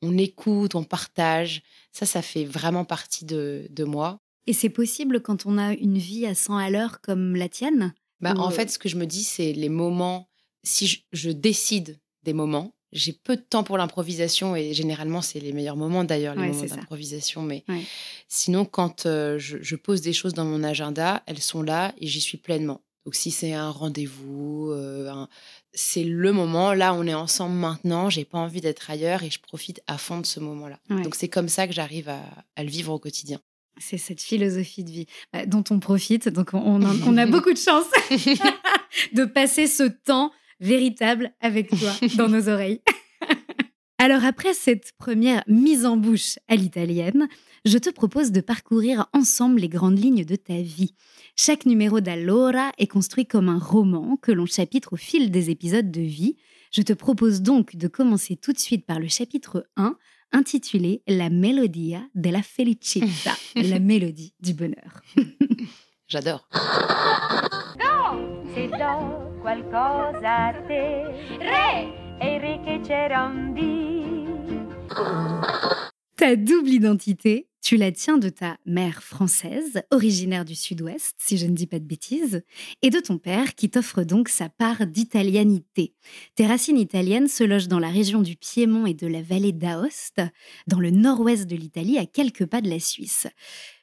On 0.00 0.16
écoute, 0.18 0.74
on 0.74 0.82
partage. 0.82 1.62
Ça, 1.92 2.06
ça 2.06 2.22
fait 2.22 2.44
vraiment 2.44 2.84
partie 2.84 3.24
de, 3.24 3.66
de 3.70 3.84
moi. 3.84 4.18
Et 4.46 4.52
c'est 4.52 4.68
possible 4.70 5.20
quand 5.20 5.46
on 5.46 5.56
a 5.58 5.72
une 5.74 5.98
vie 5.98 6.26
à 6.26 6.34
100 6.34 6.56
à 6.56 6.70
l'heure 6.70 7.00
comme 7.00 7.36
la 7.36 7.48
tienne 7.48 7.94
Bah, 8.20 8.34
Ou, 8.36 8.40
En 8.40 8.48
euh, 8.48 8.50
fait, 8.50 8.70
ce 8.70 8.78
que 8.78 8.88
je 8.88 8.96
me 8.96 9.06
dis, 9.06 9.22
c'est 9.24 9.52
les 9.52 9.68
moments. 9.68 10.28
Si 10.64 10.86
je, 10.86 11.00
je 11.12 11.30
décide 11.30 11.98
des 12.24 12.32
moments, 12.32 12.72
j'ai 12.92 13.12
peu 13.12 13.36
de 13.36 13.42
temps 13.42 13.64
pour 13.64 13.78
l'improvisation 13.78 14.54
et 14.54 14.74
généralement, 14.74 15.22
c'est 15.22 15.40
les 15.40 15.52
meilleurs 15.52 15.76
moments 15.76 16.04
d'ailleurs, 16.04 16.34
les 16.34 16.42
Ouais, 16.42 16.48
moments 16.48 16.64
d'improvisation. 16.64 17.42
Mais 17.42 17.64
Ouais. 17.68 17.82
sinon, 18.28 18.64
quand 18.64 19.06
euh, 19.06 19.38
je, 19.38 19.58
je 19.60 19.76
pose 19.76 20.00
des 20.02 20.12
choses 20.12 20.34
dans 20.34 20.44
mon 20.44 20.62
agenda, 20.62 21.22
elles 21.26 21.40
sont 21.40 21.62
là 21.62 21.94
et 21.98 22.06
j'y 22.06 22.20
suis 22.20 22.38
pleinement. 22.38 22.80
Donc, 23.04 23.16
si 23.16 23.32
c'est 23.32 23.52
un 23.54 23.70
rendez-vous, 23.70 24.70
euh, 24.70 25.08
un- 25.10 25.28
c'est 25.72 26.04
le 26.04 26.32
moment. 26.32 26.72
Là, 26.74 26.94
on 26.94 27.04
est 27.06 27.14
ensemble 27.14 27.56
maintenant. 27.56 28.10
J'ai 28.10 28.24
pas 28.24 28.38
envie 28.38 28.60
d'être 28.60 28.90
ailleurs 28.90 29.22
et 29.24 29.30
je 29.30 29.40
profite 29.40 29.82
à 29.88 29.98
fond 29.98 30.20
de 30.20 30.26
ce 30.26 30.38
moment-là. 30.38 30.78
Ouais. 30.90 31.02
Donc, 31.02 31.14
c'est 31.16 31.28
comme 31.28 31.48
ça 31.48 31.66
que 31.66 31.72
j'arrive 31.72 32.08
à, 32.08 32.20
à 32.56 32.62
le 32.62 32.70
vivre 32.70 32.92
au 32.92 32.98
quotidien. 33.00 33.40
C'est 33.82 33.98
cette 33.98 34.20
philosophie 34.20 34.84
de 34.84 34.90
vie 34.90 35.06
bah, 35.32 35.44
dont 35.44 35.64
on 35.70 35.80
profite. 35.80 36.28
Donc, 36.28 36.54
on, 36.54 36.58
on 36.58 36.82
a, 36.82 36.94
on 37.06 37.16
a 37.16 37.26
beaucoup 37.26 37.52
de 37.52 37.58
chance 37.58 37.86
de 39.12 39.24
passer 39.24 39.66
ce 39.66 39.82
temps 39.82 40.32
véritable 40.60 41.32
avec 41.40 41.68
toi 41.68 41.92
dans 42.16 42.28
nos 42.28 42.48
oreilles. 42.48 42.80
Alors, 43.98 44.24
après 44.24 44.54
cette 44.54 44.92
première 44.98 45.44
mise 45.46 45.86
en 45.86 45.96
bouche 45.96 46.36
à 46.48 46.56
l'italienne, 46.56 47.28
je 47.64 47.78
te 47.78 47.90
propose 47.90 48.32
de 48.32 48.40
parcourir 48.40 49.06
ensemble 49.12 49.60
les 49.60 49.68
grandes 49.68 49.98
lignes 49.98 50.24
de 50.24 50.36
ta 50.36 50.60
vie. 50.60 50.94
Chaque 51.36 51.66
numéro 51.66 52.00
d'Allora 52.00 52.72
est 52.78 52.88
construit 52.88 53.26
comme 53.26 53.48
un 53.48 53.58
roman 53.58 54.16
que 54.16 54.32
l'on 54.32 54.46
chapitre 54.46 54.94
au 54.94 54.96
fil 54.96 55.30
des 55.30 55.50
épisodes 55.50 55.90
de 55.90 56.00
vie. 56.00 56.36
Je 56.72 56.82
te 56.82 56.92
propose 56.92 57.42
donc 57.42 57.76
de 57.76 57.86
commencer 57.86 58.36
tout 58.36 58.52
de 58.52 58.58
suite 58.58 58.86
par 58.86 58.98
le 58.98 59.06
chapitre 59.06 59.68
1, 59.76 59.96
intitulé 60.32 61.02
La 61.06 61.28
melodia 61.30 62.08
della 62.14 62.42
felicità, 62.42 63.34
la 63.54 63.78
mélodie 63.78 64.34
du 64.38 64.54
bonheur. 64.54 65.02
J'adore. 66.08 66.46
Ta 76.16 76.36
double 76.36 76.68
identité, 76.68 77.48
tu 77.62 77.76
la 77.76 77.90
tiens 77.90 78.18
de 78.18 78.28
ta 78.28 78.58
mère 78.66 79.02
française, 79.02 79.82
originaire 79.90 80.44
du 80.44 80.54
sud-ouest, 80.54 81.14
si 81.18 81.38
je 81.38 81.46
ne 81.46 81.54
dis 81.54 81.66
pas 81.66 81.78
de 81.78 81.84
bêtises, 81.84 82.42
et 82.82 82.90
de 82.90 83.00
ton 83.00 83.18
père 83.18 83.54
qui 83.54 83.70
t'offre 83.70 84.02
donc 84.02 84.28
sa 84.28 84.48
part 84.48 84.86
d'italianité. 84.86 85.94
Tes 86.34 86.46
racines 86.46 86.76
italiennes 86.78 87.28
se 87.28 87.44
logent 87.44 87.68
dans 87.68 87.78
la 87.78 87.88
région 87.88 88.20
du 88.20 88.36
Piémont 88.36 88.84
et 88.84 88.94
de 88.94 89.06
la 89.06 89.22
vallée 89.22 89.52
d'Aoste, 89.52 90.20
dans 90.66 90.80
le 90.80 90.90
nord-ouest 90.90 91.46
de 91.46 91.56
l'Italie, 91.56 91.98
à 91.98 92.04
quelques 92.04 92.46
pas 92.46 92.60
de 92.60 92.68
la 92.68 92.80
Suisse. 92.80 93.26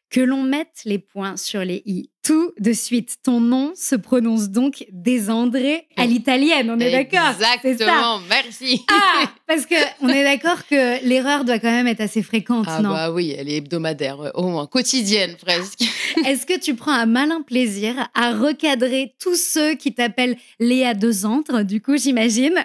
Que 0.10 0.22
l'on 0.22 0.42
mette 0.44 0.82
les 0.86 0.98
points 0.98 1.38
sur 1.38 1.64
les 1.64 1.84
i. 1.86 2.10
Tout 2.24 2.52
de 2.60 2.74
suite, 2.74 3.18
ton 3.24 3.40
nom 3.40 3.74
se 3.76 3.96
prononce 3.96 4.50
donc 4.50 4.86
désandré 4.92 5.88
à 5.98 6.06
l'italienne, 6.06 6.70
on 6.70 6.80
est 6.80 6.92
d'accord 6.92 7.30
Exactement, 7.30 8.20
merci. 8.30 8.82
ah, 8.92 9.32
parce 9.48 9.66
que 9.66 9.76
on 10.02 10.10
est 10.10 10.24
d'accord 10.24 10.66
que 10.68 11.04
l'erreur 11.08 11.44
doit 11.46 11.60
quand 11.60 11.72
même 11.72 11.88
être 11.88 12.02
assez 12.02 12.22
fréquente, 12.24 12.66
Ah 12.70 12.82
non? 12.82 12.90
bah 12.90 13.12
oui, 13.12 13.34
elle 13.38 13.50
est 13.50 13.58
hebdomadaire, 13.58 14.20
ouais, 14.20 14.32
au 14.34 14.48
moins 14.50 14.68
quotidienne 14.68 15.36
presque. 15.44 15.82
Est-ce 16.26 16.46
que 16.46 16.60
tu 16.60 16.76
prends 16.76 16.92
un 16.94 17.06
malin 17.06 17.42
plaisir 17.42 18.10
à 18.16 18.32
recadrer 18.34 19.14
tous 19.20 19.36
ceux 19.40 19.76
qui 19.76 19.94
t'appellent 19.94 20.38
Léa 20.60 20.94
Desantre, 20.94 21.64
du 21.64 21.82
coup, 21.82 21.98
j'imagine? 21.98 22.56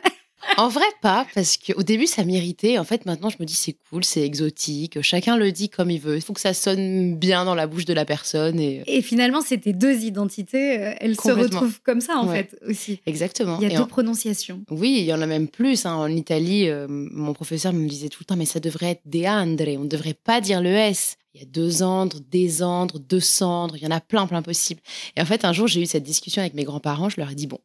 En 0.59 0.69
vrai 0.69 0.85
pas, 1.03 1.27
parce 1.35 1.57
qu'au 1.57 1.83
début 1.83 2.07
ça 2.07 2.25
m'irritait. 2.25 2.79
En 2.79 2.85
fait 2.85 3.07
maintenant 3.07 3.29
je 3.31 3.37
me 3.41 3.45
dis 3.45 3.55
c'est 3.55 3.77
cool, 3.91 4.05
c'est 4.05 4.23
exotique, 4.23 5.01
chacun 5.03 5.37
le 5.37 5.51
dit 5.53 5.69
comme 5.69 5.91
il 5.91 6.01
veut. 6.01 6.17
Il 6.17 6.23
faut 6.23 6.33
que 6.33 6.41
ça 6.41 6.55
sonne 6.55 7.17
bien 7.17 7.45
dans 7.45 7.55
la 7.55 7.67
bouche 7.67 7.85
de 7.85 7.93
la 7.95 8.05
personne 8.05 8.59
et 8.61 8.83
Et 8.87 9.03
finalement, 9.03 9.41
c'est 9.41 9.59
tes 9.59 9.73
deux 9.73 10.05
identités, 10.05 10.79
euh, 10.81 10.95
elles 11.01 11.19
se 11.21 11.31
retrouvent 11.31 11.81
comme 11.83 12.01
ça, 12.01 12.17
en 12.19 12.29
Ouais. 12.29 12.45
fait, 12.51 12.59
aussi. 12.69 13.01
exactement. 13.07 13.59
Il 13.61 13.65
y 13.65 13.67
a 13.67 13.73
Et 13.73 13.77
deux 13.77 13.83
en- 13.83 13.87
prononciations. 13.87 14.63
Oui, 14.71 14.97
il 15.01 15.05
y 15.05 15.13
en 15.13 15.21
a 15.21 15.27
même 15.27 15.49
plus. 15.49 15.87
hein. 15.87 15.95
En 15.95 16.09
Italie, 16.09 16.69
euh, 16.69 16.87
mon 16.89 17.33
professeur 17.33 17.73
me 17.73 17.89
disait 17.89 18.09
tout 18.09 18.21
le 18.21 18.27
temps, 18.27 18.37
mais 18.37 18.45
ça 18.47 18.61
devrait 18.61 18.91
être 18.93 19.03
des 19.05 19.27
Andre, 19.27 19.77
on 19.79 19.85
ne 19.85 19.89
devrait 19.89 20.15
pas 20.15 20.41
dire 20.41 20.61
le 20.61 20.71
S. 20.71 21.17
Il 21.35 21.41
y 21.41 21.43
a 21.43 21.47
deux 21.47 21.83
andres, 21.83 22.21
des 22.31 22.63
andres, 22.63 22.99
deux 23.01 23.19
cendres, 23.21 23.77
il 23.77 23.83
y 23.83 23.87
en 23.87 23.91
a 23.91 24.01
plein, 24.01 24.27
plein 24.27 24.41
possible. 24.43 24.81
Et 25.17 25.21
en 25.21 25.25
fait, 25.25 25.45
un 25.45 25.53
jour, 25.53 25.67
j'ai 25.67 25.81
eu 25.83 25.87
cette 25.87 26.05
discussion 26.05 26.41
avec 26.43 26.55
mes 26.55 26.63
grands-parents, 26.65 27.09
je 27.09 27.17
leur 27.21 27.31
ai 27.31 27.35
dit, 27.35 27.49
bon, 27.49 27.59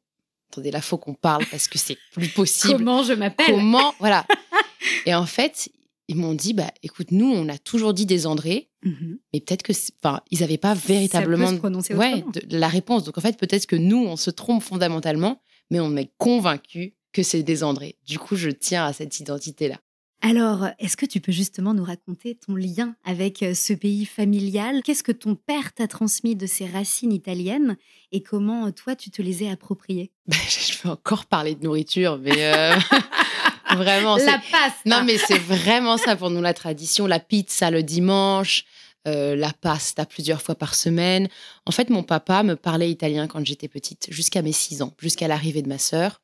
attendez, 0.52 0.72
là, 0.72 0.82
faut 0.82 0.98
qu'on 0.98 1.14
parle 1.14 1.46
parce 1.52 1.68
que 1.68 1.78
c'est 1.78 1.98
plus 2.12 2.28
possible. 2.30 2.74
Comment 2.76 3.04
je 3.04 3.14
m'appelle? 3.14 3.46
Comment 3.48 3.94
Voilà. 4.00 4.26
Et 5.06 5.14
en 5.14 5.26
fait, 5.26 5.70
ils 6.08 6.16
m'ont 6.16 6.34
dit, 6.34 6.54
bah, 6.54 6.72
écoute, 6.84 7.12
nous, 7.12 7.30
on 7.32 7.48
a 7.50 7.58
toujours 7.58 7.94
dit 7.94 8.06
des 8.06 8.26
Andrés, 8.26 8.70
Mhm. 8.84 9.20
mais 9.34 9.42
peut-être 9.42 9.62
que, 9.62 9.74
enfin, 10.02 10.22
ils 10.32 10.40
n'avaient 10.40 10.58
pas 10.58 10.74
véritablement 10.74 11.50
ouais, 11.98 12.24
de- 12.34 12.58
la 12.58 12.70
réponse. 12.70 13.04
Donc 13.04 13.18
en 13.18 13.22
fait, 13.22 13.38
peut-être 13.38 13.66
que 13.66 13.76
nous, 13.76 13.98
on 14.06 14.16
se 14.16 14.30
trompe 14.30 14.64
fondamentalement, 14.64 15.42
mais 15.70 15.82
on 15.82 15.96
est 15.98 16.12
convaincu 16.18 16.96
que 17.12 17.22
c'est 17.22 17.44
des 17.44 17.64
Andrés. 17.66 17.98
Du 18.08 18.18
coup, 18.20 18.38
je 18.38 18.50
tiens 18.50 18.86
à 18.86 18.94
cette 18.94 19.20
identité-là. 19.20 19.76
Alors, 20.22 20.68
est-ce 20.80 20.98
que 20.98 21.06
tu 21.06 21.22
peux 21.22 21.32
justement 21.32 21.74
nous 21.74 21.84
raconter 21.84 22.36
ton 22.36 22.56
lien 22.56 22.96
avec 23.06 23.42
euh, 23.42 23.54
ce 23.54 23.72
pays 23.72 24.06
familial? 24.06 24.82
Qu'est-ce 24.84 25.04
que 25.04 25.14
ton 25.14 25.36
père 25.36 25.74
t'a 25.74 25.88
transmis 25.88 26.36
de 26.36 26.46
ses 26.46 26.68
racines 26.68 27.14
italiennes 27.14 27.78
et 28.12 28.22
comment 28.22 28.68
euh, 28.68 28.72
toi 28.72 28.96
tu 28.96 29.12
te 29.12 29.22
les 29.22 29.48
as 29.48 29.52
appropriées? 29.52 30.12
Bah, 30.28 30.36
je 30.48 30.84
vais 30.84 30.90
encore 30.90 31.26
parler 31.26 31.56
de 31.56 31.64
nourriture, 31.64 32.20
mais 32.20 32.54
euh, 32.54 32.76
vraiment, 33.76 34.18
La 34.18 34.40
pasta 34.40 34.82
Non, 34.86 35.04
mais 35.04 35.18
c'est 35.18 35.40
vraiment 35.40 35.98
ça 35.98 36.16
pour 36.16 36.30
nous, 36.30 36.42
la 36.42 36.54
tradition. 36.54 37.08
La 37.08 37.20
pizza 37.20 37.72
le 37.72 37.82
dimanche, 37.82 38.66
euh, 39.08 39.36
la 39.36 39.54
pasta 39.54 40.06
plusieurs 40.06 40.42
fois 40.42 40.56
par 40.56 40.76
semaine. 40.76 41.30
En 41.66 41.72
fait, 41.72 41.90
mon 41.90 42.04
papa 42.04 42.44
me 42.44 42.56
parlait 42.56 42.92
italien 42.92 43.28
quand 43.28 43.46
j'étais 43.46 43.70
petite, 43.70 44.08
jusqu'à 44.12 44.42
mes 44.42 44.52
six 44.52 44.82
ans, 44.82 44.94
jusqu'à 45.00 45.28
l'arrivée 45.28 45.62
de 45.62 45.70
ma 45.70 45.78
sœur. 45.78 46.22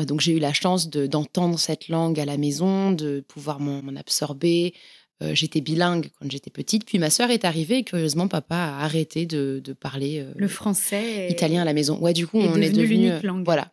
Euh, 0.00 0.04
Donc, 0.04 0.20
j'ai 0.20 0.32
eu 0.32 0.38
la 0.38 0.52
chance 0.52 0.88
de- 0.90 1.06
d'entendre 1.06 1.58
cette 1.58 1.88
langue 1.88 2.18
à 2.20 2.24
la 2.24 2.36
maison, 2.36 2.92
de 2.92 3.20
pouvoir 3.26 3.60
m'en 3.60 3.82
absorber. 3.96 4.74
Euh, 5.20 5.34
j'étais 5.34 5.60
bilingue 5.60 6.10
quand 6.20 6.30
j'étais 6.30 6.50
petite. 6.50 6.84
Puis 6.84 7.00
ma 7.00 7.10
sœur 7.10 7.30
est 7.30 7.44
arrivée 7.44 7.78
et 7.78 7.82
curieusement, 7.84 8.28
papa 8.28 8.54
a 8.56 8.84
arrêté 8.84 9.26
de, 9.26 9.60
de 9.64 9.72
parler 9.72 10.20
euh, 10.20 10.32
Le 10.36 10.46
français. 10.46 11.28
italien 11.28 11.62
à 11.62 11.64
la 11.64 11.72
maison. 11.72 11.98
Ouais, 11.98 12.12
du 12.12 12.26
coup, 12.28 12.38
est 12.38 12.48
on 12.48 12.54
est 12.54 12.70
devenu 12.70 12.86
l'unique 13.08 13.22
langue. 13.24 13.44
Voilà. 13.44 13.72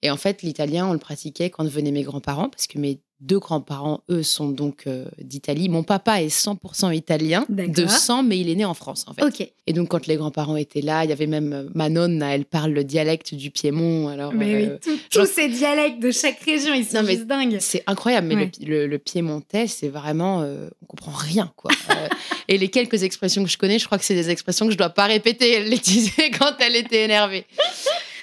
Et 0.00 0.10
en 0.10 0.16
fait, 0.16 0.40
l'italien, 0.42 0.86
on 0.88 0.92
le 0.94 0.98
pratiquait 0.98 1.50
quand 1.50 1.66
venaient 1.68 1.90
mes 1.90 2.02
grands-parents, 2.02 2.48
parce 2.48 2.66
que 2.66 2.78
mes 2.78 3.00
deux 3.20 3.38
grands-parents, 3.38 4.02
eux, 4.10 4.22
sont 4.22 4.48
donc 4.50 4.84
euh, 4.86 5.06
d'Italie. 5.18 5.68
Mon 5.70 5.82
papa 5.82 6.22
est 6.22 6.28
100% 6.28 6.94
italien, 6.94 7.46
de 7.48 7.86
sang, 7.86 8.22
mais 8.22 8.38
il 8.38 8.50
est 8.50 8.54
né 8.54 8.64
en 8.64 8.74
France, 8.74 9.04
en 9.08 9.14
fait. 9.14 9.52
Et 9.66 9.72
donc, 9.72 9.88
quand 9.88 10.06
les 10.06 10.16
grands-parents 10.16 10.56
étaient 10.56 10.82
là, 10.82 11.02
il 11.04 11.10
y 11.10 11.12
avait 11.12 11.26
même 11.26 11.52
euh, 11.52 11.68
ma 11.74 11.88
nonna, 11.88 12.34
elle 12.34 12.44
parle 12.44 12.72
le 12.72 12.84
dialecte 12.84 13.34
du 13.34 13.50
Piémont. 13.50 14.08
Alors, 14.08 14.32
Mais 14.34 14.54
euh, 14.54 14.58
oui, 14.74 14.78
tout- 14.80 14.98
genre- 15.10 15.26
tous 15.26 15.32
ces 15.32 15.48
dialectes 15.48 15.98
de 16.00 16.10
chaque 16.10 16.38
région, 16.40 16.74
ils 16.74 16.84
sont 16.84 17.02
Non, 17.02 17.08
juste 17.08 17.26
dingues. 17.26 17.56
c'est 17.60 17.82
incroyable, 17.86 18.26
mais 18.28 18.34
Ouais. 18.36 18.50
le, 18.60 18.66
le, 18.66 18.86
le 18.86 18.98
piémontais, 18.98 19.66
c'est 19.66 19.88
vraiment. 19.88 20.42
euh, 20.42 20.68
on 20.82 20.86
comprend 20.86 21.12
rien, 21.12 21.52
quoi. 21.56 21.70
Euh, 21.96 22.08
et 22.48 22.58
les 22.58 22.68
quelques 22.68 23.02
expressions 23.04 23.42
que 23.42 23.48
je 23.50 23.56
connais, 23.56 23.78
je 23.78 23.86
crois 23.86 23.96
que 23.96 24.04
c'est 24.04 24.14
des 24.14 24.28
expressions 24.28 24.66
que 24.66 24.72
je 24.72 24.76
dois 24.76 24.90
pas 24.90 25.06
répéter. 25.06 25.52
Elle 25.54 25.68
les 25.70 25.78
disait 25.78 26.30
quand 26.38 26.52
elle 26.60 26.76
était 26.76 27.04
énervée. 27.04 27.46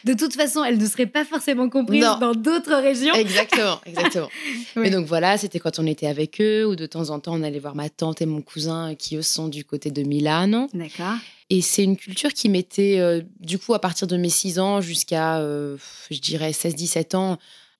De 0.05 0.13
toute 0.13 0.33
façon, 0.35 0.63
elle 0.63 0.77
ne 0.77 0.85
serait 0.85 1.05
pas 1.07 1.23
forcément 1.25 1.69
comprise 1.69 2.03
Non. 2.03 2.17
dans 2.19 2.33
d'autres 2.33 2.75
régions. 2.75 3.13
Exactement, 3.13 3.79
exactement. 3.85 4.29
Mais 4.75 4.89
donc 4.89 5.05
voilà, 5.05 5.37
c'était 5.37 5.59
quand 5.59 5.79
on 5.79 5.85
était 5.85 6.07
avec 6.07 6.41
eux, 6.41 6.65
ou 6.65 6.75
de 6.75 6.85
temps 6.85 7.09
en 7.09 7.19
temps, 7.19 7.33
on 7.35 7.43
allait 7.43 7.59
voir 7.59 7.75
ma 7.75 7.89
tante 7.89 8.21
et 8.21 8.25
mon 8.25 8.41
cousin, 8.41 8.95
qui 8.95 9.15
eux 9.15 9.21
sont 9.21 9.47
du 9.47 9.63
côté 9.65 9.91
de 9.91 10.03
Milano. 10.03 10.67
D'accord. 10.73 11.15
Et 11.49 11.61
c'est 11.61 11.83
une 11.83 11.97
culture 11.97 12.33
qui 12.33 12.49
m'était, 12.49 12.99
euh, 12.99 13.21
du 13.39 13.59
coup, 13.59 13.73
à 13.73 13.79
partir 13.79 14.07
de 14.07 14.17
mes 14.17 14.29
6 14.29 14.59
ans 14.59 14.81
jusqu'à, 14.81 15.37
euh, 15.39 15.77
je 16.09 16.19
dirais, 16.19 16.51
16-17 16.51 17.15
ans, 17.15 17.37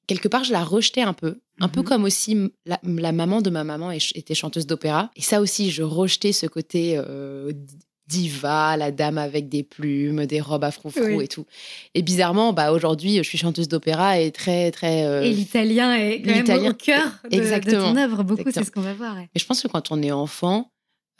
quelque 0.07 0.27
part, 0.27 0.43
je 0.43 0.51
la 0.51 0.63
rejetais 0.63 1.01
un 1.01 1.13
peu. 1.13 1.39
Un 1.59 1.69
peu 1.69 1.81
Mhm. 1.81 1.85
comme 1.85 2.03
aussi 2.03 2.37
la, 2.65 2.79
la 2.83 3.11
maman 3.11 3.41
de 3.41 3.49
ma 3.49 3.63
maman 3.63 3.91
était 3.91 4.33
chanteuse 4.33 4.65
d'opéra. 4.65 5.11
Et 5.15 5.21
ça 5.21 5.39
aussi, 5.39 5.71
je 5.71 5.83
rejetais 5.83 6.31
ce 6.31 6.45
côté 6.47 6.95
euh, 6.97 7.51
diva, 8.07 8.75
la 8.77 8.91
dame 8.91 9.17
avec 9.17 9.49
des 9.49 9.63
plumes, 9.63 10.25
des 10.25 10.41
robes 10.41 10.63
à 10.63 10.71
froufrou 10.71 11.01
Oui. 11.17 11.23
et 11.23 11.27
tout. 11.27 11.45
Et 11.93 12.01
bizarrement, 12.01 12.53
bah, 12.53 12.71
aujourd'hui, 12.71 13.17
je 13.17 13.23
suis 13.23 13.37
chanteuse 13.37 13.67
d'opéra 13.67 14.19
et 14.19 14.31
très, 14.31 14.71
très... 14.71 15.05
euh, 15.05 15.21
Et 15.21 15.31
l'italien 15.31 15.95
est 15.95 16.21
quand 16.21 16.47
même 16.55 16.67
au 16.71 16.73
cœur 16.73 17.07
de, 17.31 17.71
ton 17.71 17.95
œuvre. 17.95 18.23
Beaucoup, 18.23 18.51
c'est 18.51 18.63
ce 18.63 18.71
qu'on 18.71 18.81
va 18.81 18.93
voir. 18.93 19.15
ouais. 19.15 19.29
Je 19.35 19.45
pense 19.45 19.61
que 19.61 19.67
quand 19.67 19.91
on 19.91 20.01
est 20.01 20.11
enfant, 20.11 20.69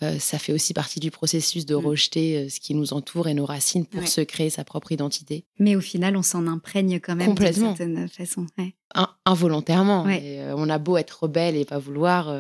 euh, 0.02 0.18
ça 0.20 0.40
fait 0.40 0.52
aussi 0.52 0.74
partie 0.74 1.00
du 1.00 1.12
processus 1.12 1.66
de 1.66 1.76
Mm. 1.76 1.86
rejeter 1.86 2.38
euh, 2.38 2.50
ce 2.50 2.60
qui 2.60 2.74
nous 2.76 2.94
entoure 2.94 3.28
et 3.30 3.34
nos 3.34 3.46
racines 3.46 3.86
pour 3.86 4.02
Ouais. 4.02 4.08
se 4.08 4.22
créer 4.22 4.50
sa 4.50 4.64
propre 4.66 4.92
identité. 4.92 5.46
Mais 5.60 5.76
au 5.76 5.82
final, 5.82 6.18
on 6.18 6.24
s'en 6.24 6.48
imprègne 6.48 7.00
quand 7.00 7.16
même 7.16 7.34
d'une 7.36 7.54
certaine 7.54 8.10
façon. 8.10 8.48
ouais. 8.58 8.74
In- 8.96 9.10
involontairement. 9.26 10.04
Ouais. 10.04 10.18
Et, 10.24 10.40
euh, 10.42 10.56
on 10.58 10.70
a 10.70 10.78
beau 10.80 10.98
être 10.98 11.24
rebelle 11.24 11.56
et 11.56 11.64
pas 11.66 11.80
vouloir, 11.80 12.40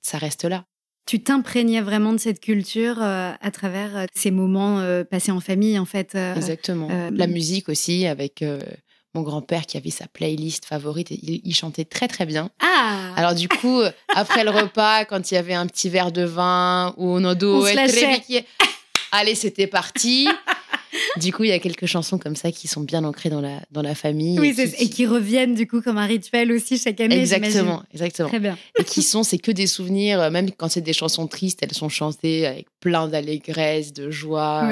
ça 0.00 0.18
reste 0.18 0.44
là. 0.44 0.64
Tu 1.06 1.22
t'imprégnais 1.22 1.80
vraiment 1.80 2.12
de 2.12 2.18
cette 2.18 2.40
culture 2.40 2.96
euh, 3.02 3.32
à 3.40 3.50
travers 3.50 3.96
euh, 3.96 4.04
ces 4.14 4.30
moments 4.30 4.78
euh, 4.80 5.02
passés 5.02 5.32
en 5.32 5.40
famille, 5.40 5.78
en 5.78 5.84
fait. 5.84 6.14
euh, 6.14 6.34
Exactement. 6.36 6.88
La 7.12 7.26
musique 7.26 7.68
aussi, 7.68 8.06
avec 8.06 8.44
mon 9.14 9.22
grand-père 9.22 9.66
qui 9.66 9.76
avait 9.76 9.90
sa 9.90 10.06
playlist 10.06 10.64
favorite. 10.66 11.10
Et 11.10 11.18
il, 11.22 11.40
il 11.44 11.54
chantait 11.54 11.84
très 11.84 12.06
très 12.06 12.26
bien. 12.26 12.50
Ah 12.60 13.12
Alors 13.16 13.34
du 13.34 13.48
coup, 13.48 13.80
après 14.14 14.44
le 14.44 14.50
repas, 14.50 15.04
quand 15.04 15.30
il 15.30 15.34
y 15.34 15.36
avait 15.38 15.54
un 15.54 15.66
petit 15.66 15.88
verre 15.88 16.12
de 16.12 16.22
vin 16.22 16.94
ou 16.96 17.16
un 17.16 17.24
On 17.24 17.30
odo 17.30 17.66
se 17.66 17.72
très 17.72 17.86
vite, 17.88 18.46
allez, 19.10 19.34
c'était 19.34 19.66
parti. 19.66 20.28
du 21.20 21.32
coup, 21.32 21.44
il 21.44 21.48
y 21.50 21.52
a 21.52 21.58
quelques 21.58 21.86
chansons 21.86 22.18
comme 22.18 22.36
ça 22.36 22.50
qui 22.52 22.68
sont 22.68 22.80
bien 22.80 23.04
ancrées 23.04 23.30
dans 23.30 23.40
la, 23.40 23.60
dans 23.70 23.82
la 23.82 23.94
famille. 23.94 24.38
Oui, 24.40 24.48
et 24.48 24.54
c'est- 24.54 24.76
qui- 24.76 24.84
et 24.84 24.88
qui 24.90 25.06
reviennent 25.06 25.54
du 25.54 25.66
coup 25.66 25.80
comme 25.82 25.98
un 25.98 26.06
rituel 26.06 26.50
aussi 26.52 26.78
chaque 26.78 27.00
année. 27.00 27.18
Exactement, 27.20 27.82
exactement. 27.92 28.28
Très 28.28 28.40
bien. 28.40 28.58
et 28.78 28.84
qui 28.84 29.02
sont, 29.02 29.22
c'est 29.22 29.38
que 29.38 29.50
des 29.52 29.66
souvenirs, 29.66 30.20
euh, 30.20 30.30
même 30.30 30.50
quand 30.52 30.68
c'est 30.68 30.80
des 30.80 30.92
chansons 30.92 31.26
tristes, 31.26 31.60
elles 31.62 31.74
sont 31.74 31.88
chantées 31.88 32.46
avec 32.46 32.66
plein 32.80 33.08
d'allégresse, 33.08 33.92
de 33.92 34.10
joie. 34.10 34.66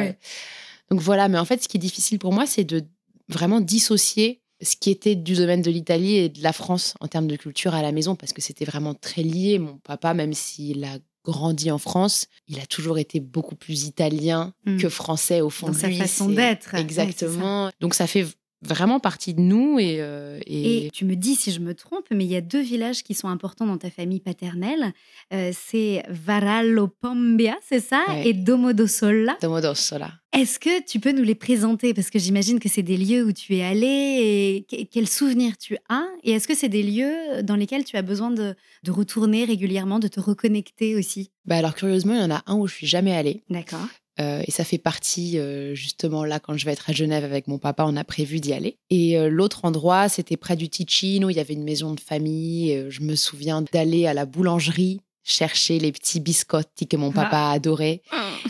Donc 0.90 1.00
voilà, 1.00 1.28
mais 1.28 1.38
en 1.38 1.44
fait, 1.44 1.62
ce 1.62 1.68
qui 1.68 1.76
est 1.76 1.80
difficile 1.80 2.18
pour 2.18 2.32
moi, 2.32 2.46
c'est 2.46 2.64
de 2.64 2.82
vraiment 3.28 3.60
dissocier 3.60 4.40
ce 4.60 4.74
qui 4.74 4.90
était 4.90 5.14
du 5.14 5.34
domaine 5.34 5.62
de 5.62 5.70
l'Italie 5.70 6.16
et 6.16 6.28
de 6.28 6.42
la 6.42 6.52
France 6.52 6.94
en 7.00 7.06
termes 7.06 7.28
de 7.28 7.36
culture 7.36 7.74
à 7.74 7.82
la 7.82 7.92
maison, 7.92 8.16
parce 8.16 8.32
que 8.32 8.40
c'était 8.42 8.64
vraiment 8.64 8.94
très 8.94 9.22
lié. 9.22 9.58
Mon 9.58 9.76
papa, 9.76 10.14
même 10.14 10.32
s'il 10.32 10.82
a 10.84 10.98
grandi 11.30 11.70
en 11.70 11.78
France, 11.78 12.26
il 12.46 12.58
a 12.60 12.66
toujours 12.66 12.98
été 12.98 13.20
beaucoup 13.20 13.54
plus 13.56 13.84
italien 13.84 14.52
Mm. 14.64 14.78
que 14.78 14.88
français 14.88 15.40
au 15.40 15.50
fond 15.50 15.66
Dans 15.68 15.72
de 15.74 15.78
sa 15.78 15.88
lui. 15.88 15.98
façon 15.98 16.28
d'être. 16.30 16.72
Ouais, 16.74 16.80
Exactement. 16.80 17.70
Donc 17.80 17.94
ça 17.94 18.06
fait 18.06 18.26
vraiment 18.62 18.98
partie 19.00 19.34
de 19.34 19.40
nous 19.40 19.78
et, 19.78 19.98
euh, 20.00 20.38
et- 20.46 20.86
Et 20.86 20.90
tu 20.90 21.04
me 21.04 21.14
dis 21.14 21.34
si 21.36 21.52
je 21.52 21.60
me 21.60 21.74
trompe, 21.74 22.06
mais 22.10 22.24
il 22.24 22.30
y 22.30 22.36
a 22.36 22.40
deux 22.40 22.60
villages 22.60 23.02
qui 23.02 23.14
sont 23.14 23.28
importants 23.28 23.66
dans 23.66 23.78
ta 23.78 23.90
famille 23.90 24.20
paternelle. 24.20 24.92
Euh, 25.32 25.52
c'est 25.54 26.02
Varallo 26.08 26.88
Pombia, 26.88 27.56
c'est 27.66 27.80
ça 27.80 28.04
Ouais. 28.08 28.28
Et 28.28 28.32
Domodossola. 28.34 29.36
Domodossola. 29.40 30.12
Est-ce 30.32 30.58
que 30.58 30.84
tu 30.84 31.00
peux 31.00 31.12
nous 31.12 31.22
les 31.22 31.34
présenter? 31.34 31.94
Parce 31.94 32.10
que 32.10 32.18
j'imagine 32.18 32.58
que 32.60 32.68
c'est 32.68 32.82
des 32.82 32.96
lieux 32.98 33.24
où 33.24 33.32
tu 33.32 33.56
es 33.56 33.64
allé 33.64 33.86
et 33.86 34.66
que- 34.68 34.84
quels 34.84 35.08
souvenirs 35.08 35.56
tu 35.56 35.76
as? 35.88 36.04
Et 36.22 36.32
est-ce 36.32 36.46
que 36.46 36.54
c'est 36.54 36.68
des 36.68 36.82
lieux 36.82 37.42
dans 37.42 37.56
lesquels 37.56 37.84
tu 37.84 37.96
as 37.96 38.02
besoin 38.02 38.30
de, 38.30 38.54
de 38.82 38.90
retourner 38.90 39.44
régulièrement, 39.44 39.98
de 39.98 40.08
te 40.08 40.20
reconnecter 40.20 40.96
aussi? 40.96 41.30
Bah 41.46 41.56
alors 41.56 41.74
curieusement, 41.74 42.14
il 42.14 42.20
y 42.20 42.24
en 42.24 42.30
a 42.30 42.42
un 42.46 42.56
où 42.56 42.66
je 42.66 42.74
suis 42.74 42.86
jamais 42.86 43.14
allée. 43.16 43.42
D'accord. 43.48 43.86
Euh, 44.20 44.42
et 44.46 44.50
ça 44.50 44.64
fait 44.64 44.78
partie, 44.78 45.38
euh, 45.38 45.74
justement, 45.74 46.24
là, 46.24 46.40
quand 46.40 46.56
je 46.56 46.64
vais 46.64 46.72
être 46.72 46.90
à 46.90 46.92
Genève 46.92 47.24
avec 47.24 47.46
mon 47.46 47.58
papa, 47.58 47.84
on 47.86 47.96
a 47.96 48.04
prévu 48.04 48.40
d'y 48.40 48.52
aller. 48.52 48.78
Et 48.90 49.16
euh, 49.16 49.28
l'autre 49.28 49.64
endroit, 49.64 50.08
c'était 50.08 50.36
près 50.36 50.56
du 50.56 50.68
Ticino, 50.68 51.30
il 51.30 51.36
y 51.36 51.40
avait 51.40 51.54
une 51.54 51.64
maison 51.64 51.94
de 51.94 52.00
famille. 52.00 52.86
Je 52.88 53.00
me 53.02 53.14
souviens 53.14 53.62
d'aller 53.72 54.06
à 54.06 54.14
la 54.14 54.26
boulangerie 54.26 55.00
chercher 55.24 55.78
les 55.78 55.92
petits 55.92 56.20
biscotti 56.20 56.88
que 56.88 56.96
mon 56.96 57.12
papa 57.12 57.50
adorait. 57.50 58.00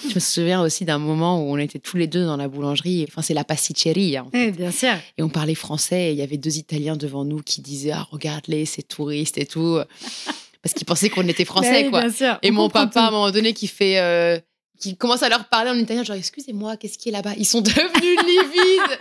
Je 0.08 0.14
me 0.14 0.20
souviens 0.20 0.62
aussi 0.62 0.84
d'un 0.84 0.98
moment 0.98 1.42
où 1.42 1.52
on 1.52 1.58
était 1.58 1.80
tous 1.80 1.96
les 1.96 2.06
deux 2.06 2.25
dans 2.25 2.37
la 2.37 2.46
boulangerie. 2.46 3.04
Enfin, 3.08 3.20
c'est 3.20 3.34
la 3.34 3.42
pasticceria. 3.42 4.25
en 4.25 4.30
fait. 4.30 4.48
Eh, 4.48 4.50
bien 4.52 4.70
sûr. 4.70 4.94
Et 5.16 5.25
on 5.25 5.28
parlait 5.28 5.56
français 5.56 6.10
et 6.10 6.12
il 6.12 6.18
y 6.18 6.22
avait 6.22 6.37
deux 6.37 6.56
Italiens 6.56 6.96
devant 6.96 7.25
nous 7.25 7.42
qui 7.42 7.62
disaient 7.62 7.90
Ah, 7.90 8.06
regarde-les, 8.12 8.64
c'est 8.64 8.84
touriste 8.84 9.38
et 9.38 9.46
tout. 9.46 9.78
Parce 10.62 10.72
qu'ils 10.72 10.87
pensaient 10.87 11.08
qu'on 11.10 11.26
était 11.26 11.44
français, 11.44 11.84
oui, 11.84 11.90
quoi. 11.90 12.02
Bien 12.02 12.12
sûr. 12.12 12.38
Et 12.42 12.50
On 12.50 12.54
mon 12.54 12.70
papa, 12.70 13.02
à 13.02 13.08
un 13.08 13.10
moment 13.10 13.32
donné, 13.32 13.52
qui 13.54 13.66
fait. 13.66 14.40
Qui 14.78 14.97
commence 14.97 15.23
à 15.23 15.28
leur 15.28 15.47
parler 15.49 15.70
en 15.70 15.75
italien, 15.78 16.04
genre, 16.04 16.16
excusez-moi, 16.16 16.76
qu'est-ce 16.76 16.99
qui 16.99 17.08
est 17.08 17.12
là-bas? 17.12 17.32
Ils 17.37 17.44
sont 17.47 17.61
devenus 17.61 18.18
livides. 18.26 18.99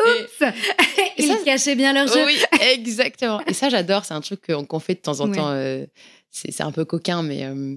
Oups 0.00 0.42
et 1.18 1.22
Ils 1.22 1.26
ça- 1.28 1.38
cachaient 1.44 1.74
bien 1.74 1.92
leur 1.92 2.06
jeu. 2.06 2.24
oui, 2.26 2.36
exactement. 2.72 3.40
Et 3.46 3.54
ça, 3.54 3.68
j'adore. 3.68 4.04
C'est 4.04 4.14
un 4.14 4.20
truc 4.20 4.42
qu'on 4.68 4.78
fait 4.78 4.94
de 4.94 5.00
temps 5.00 5.20
en 5.20 5.28
Ouais. 5.30 5.36
temps. 5.36 5.48
euh, 5.50 5.86
c'est 6.30 6.60
un 6.62 6.70
peu 6.72 6.84
coquin, 6.84 7.22
mais 7.22 7.44
euh, 7.46 7.76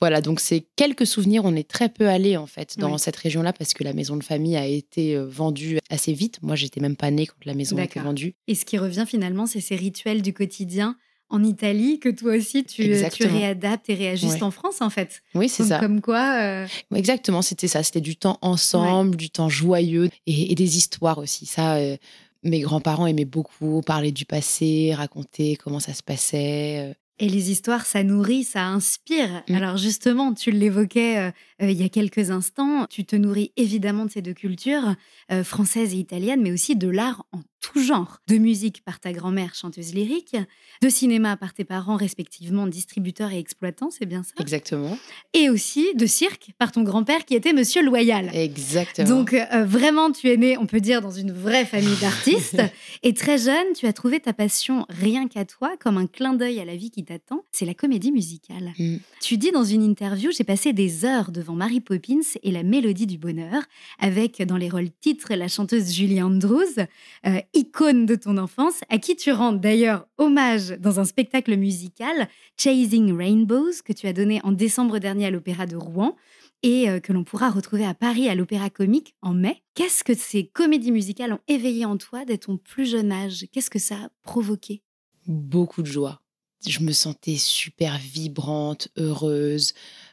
voilà. 0.00 0.20
Donc, 0.20 0.40
c'est 0.40 0.64
quelques 0.74 1.06
souvenirs. 1.06 1.42
On 1.44 1.54
est 1.54 1.68
très 1.68 1.88
peu 1.88 2.08
allé, 2.08 2.36
en 2.36 2.46
fait, 2.46 2.76
dans 2.76 2.90
Ouais. 2.92 2.98
cette 2.98 3.14
région-là, 3.16 3.52
parce 3.52 3.72
que 3.72 3.84
la 3.84 3.92
maison 3.92 4.16
de 4.16 4.24
famille 4.24 4.56
a 4.56 4.66
été 4.66 5.14
euh, 5.14 5.24
vendue 5.28 5.78
assez 5.90 6.12
vite. 6.12 6.38
Moi, 6.42 6.56
j'étais 6.56 6.80
même 6.80 6.96
pas 6.96 7.12
née 7.12 7.26
quand 7.26 7.36
la 7.44 7.54
maison 7.54 7.76
a 7.78 7.84
été 7.84 8.00
vendue. 8.00 8.34
Et 8.48 8.56
ce 8.56 8.64
qui 8.64 8.78
revient 8.78 9.04
finalement, 9.06 9.46
c'est 9.46 9.60
ces 9.60 9.76
rituels 9.76 10.22
du 10.22 10.32
quotidien 10.34 10.96
en 11.30 11.42
Italie 11.44 11.98
que 12.00 12.08
toi 12.08 12.34
aussi 12.36 12.64
tu, 12.64 12.82
réadaptes 13.20 13.88
et 13.88 13.94
réajustes 13.94 14.34
Ouais. 14.34 14.42
en 14.42 14.50
France 14.50 14.80
en 14.82 14.90
fait. 14.90 15.22
Oui, 15.34 15.48
c'est 15.48 15.64
ça. 15.64 15.78
Comme 15.78 16.00
quoi, 16.00 16.40
euh, 16.42 16.66
Exactement, 16.94 17.40
c'était 17.42 17.68
ça. 17.68 17.82
C'était 17.82 18.00
du 18.00 18.16
temps 18.16 18.38
ensemble, 18.42 19.16
du 19.16 19.30
temps 19.30 19.48
joyeux 19.48 20.10
et, 20.26 20.52
et 20.52 20.54
des 20.54 20.76
histoires 20.76 21.18
aussi. 21.18 21.46
Ça, 21.46 21.76
euh, 21.76 21.96
mes 22.42 22.60
grands-parents 22.60 23.06
aimaient 23.06 23.24
beaucoup 23.24 23.80
parler 23.82 24.12
du 24.12 24.24
passé, 24.26 24.92
raconter 24.94 25.56
comment 25.56 25.80
ça 25.80 25.94
se 25.94 26.02
passait. 26.02 26.88
euh. 26.90 26.94
et 27.18 27.28
les 27.28 27.50
histoires, 27.50 27.84
ça 27.86 28.02
nourrit, 28.02 28.44
ça 28.44 28.64
inspire. 28.66 29.42
Mm. 29.48 29.54
Alors 29.54 29.76
justement, 29.76 30.32
tu 30.34 30.50
l'évoquais 30.50 31.32
il 31.60 31.80
y 31.80 31.84
a 31.84 31.88
quelques 31.88 32.30
instants, 32.30 32.86
tu 32.88 33.04
te 33.04 33.16
nourris 33.16 33.52
évidemment 33.56 34.06
de 34.06 34.10
ces 34.10 34.22
deux 34.22 34.32
cultures, 34.32 34.94
euh, 35.30 35.44
française 35.44 35.94
et 35.94 35.98
italienne, 35.98 36.40
mais 36.42 36.52
aussi 36.52 36.76
de 36.76 36.88
l'art 36.88 37.26
en 37.32 37.40
tout 37.60 37.80
genre. 37.82 38.20
De 38.26 38.38
musique 38.38 38.82
par 38.84 39.00
ta 39.00 39.12
grand-mère, 39.12 39.54
chanteuse 39.54 39.94
lyrique, 39.94 40.36
de 40.82 40.88
cinéma 40.88 41.36
par 41.36 41.52
tes 41.52 41.64
parents, 41.64 41.96
respectivement 41.96 42.66
distributeurs 42.66 43.32
et 43.32 43.38
exploitants, 43.38 43.90
c'est 43.90 44.06
bien 44.06 44.22
ça? 44.22 44.32
Exactement. 44.40 44.96
Et 45.34 45.50
aussi 45.50 45.94
de 45.94 46.06
cirque 46.06 46.52
par 46.58 46.72
ton 46.72 46.82
grand-père 46.82 47.24
qui 47.24 47.34
était 47.34 47.52
Monsieur 47.52 47.82
Loyal. 47.82 48.30
Exactement. 48.34 49.08
Donc 49.08 49.34
euh, 49.34 49.64
vraiment, 49.64 50.10
tu 50.10 50.30
es 50.30 50.36
né, 50.36 50.56
on 50.56 50.66
peut 50.66 50.80
dire, 50.80 51.02
dans 51.02 51.10
une 51.10 51.32
vraie 51.32 51.64
famille 51.64 51.96
d'artistes. 52.00 52.62
et 53.02 53.14
très 53.14 53.38
jeune, 53.38 53.72
tu 53.76 53.86
as 53.86 53.92
trouvé 53.92 54.20
ta 54.20 54.32
passion 54.32 54.86
rien 54.88 55.28
qu'à 55.28 55.44
toi, 55.44 55.76
comme 55.78 55.98
un 55.98 56.06
clin 56.06 56.34
d'œil 56.34 56.60
à 56.60 56.64
la 56.64 56.76
vie 56.76 56.90
qui 56.90 57.04
t'attend. 57.04 57.44
C'est 57.52 57.66
la 57.66 57.74
comédie 57.74 58.12
musicale. 58.12 58.72
Mm. 58.78 58.96
Tu 59.20 59.36
dis 59.36 59.50
dans 59.50 59.64
une 59.64 59.82
interview, 59.82 60.30
j'ai 60.32 60.44
passé 60.44 60.72
des 60.72 61.04
heures 61.04 61.30
devant 61.30 61.49
Mary 61.54 61.80
Poppins 61.80 62.20
et 62.42 62.50
la 62.50 62.62
Mélodie 62.62 63.06
du 63.06 63.18
Bonheur, 63.18 63.62
avec 63.98 64.42
dans 64.42 64.56
les 64.56 64.68
rôles 64.68 64.90
titres 65.00 65.34
la 65.34 65.48
chanteuse 65.48 65.92
Julie 65.92 66.22
Andrews, 66.22 66.80
euh, 67.26 67.40
icône 67.54 68.06
de 68.06 68.14
ton 68.14 68.38
enfance, 68.38 68.80
à 68.88 68.98
qui 68.98 69.16
tu 69.16 69.32
rends 69.32 69.52
d'ailleurs 69.52 70.06
hommage 70.18 70.70
dans 70.78 71.00
un 71.00 71.04
spectacle 71.04 71.56
musical, 71.56 72.28
Chasing 72.58 73.16
Rainbows, 73.16 73.82
que 73.84 73.92
tu 73.92 74.06
as 74.06 74.12
donné 74.12 74.40
en 74.44 74.52
décembre 74.52 74.98
dernier 74.98 75.26
à 75.26 75.30
l'Opéra 75.30 75.66
de 75.66 75.76
Rouen 75.76 76.16
et 76.62 76.88
euh, 76.88 77.00
que 77.00 77.12
l'on 77.12 77.24
pourra 77.24 77.50
retrouver 77.50 77.84
à 77.84 77.94
Paris 77.94 78.28
à 78.28 78.34
l'Opéra 78.34 78.70
Comique 78.70 79.14
en 79.22 79.34
mai. 79.34 79.62
Qu'est-ce 79.74 80.04
que 80.04 80.14
ces 80.14 80.46
comédies 80.46 80.92
musicales 80.92 81.32
ont 81.32 81.40
éveillé 81.48 81.84
en 81.84 81.96
toi 81.96 82.24
dès 82.24 82.38
ton 82.38 82.56
plus 82.56 82.90
jeune 82.90 83.12
âge? 83.12 83.46
Qu'est-ce 83.52 83.70
que 83.70 83.78
ça 83.78 83.96
a 83.96 84.08
provoqué? 84.22 84.82
Beaucoup 85.26 85.82
de 85.82 85.86
joie. 85.86 86.22
je 86.66 86.80
me 86.80 86.92
sentais 86.92 87.36
super 87.36 87.98
vibrante, 87.98 88.88
heureuse, 88.96 89.72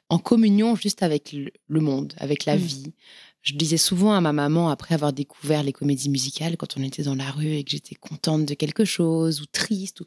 en 0.10 0.20
communion 0.20 0.76
juste 0.76 1.04
avec 1.04 1.34
le 1.34 1.80
monde, 1.82 2.14
avec 2.18 2.46
la 2.46 2.56
Mm. 2.56 2.60
vie. 2.60 2.94
Je 3.42 3.54
disais 3.56 3.78
souvent 3.78 4.14
à 4.14 4.22
ma 4.22 4.34
maman, 4.34 4.70
après 4.70 4.96
avoir 4.96 5.14
découvert 5.14 5.64
les 5.64 5.72
comédies 5.74 6.10
musicales, 6.10 6.58
quand 6.58 6.78
on 6.78 6.84
était 6.84 7.04
dans 7.04 7.16
la 7.16 7.32
rue 7.32 7.54
et 7.56 7.64
que 7.64 7.72
j'étais 7.72 7.96
contente 7.96 8.46
de 8.46 8.54
quelque 8.54 8.84
chose 8.86 9.42
ou 9.42 9.46
triste, 9.46 10.02
ou... 10.02 10.06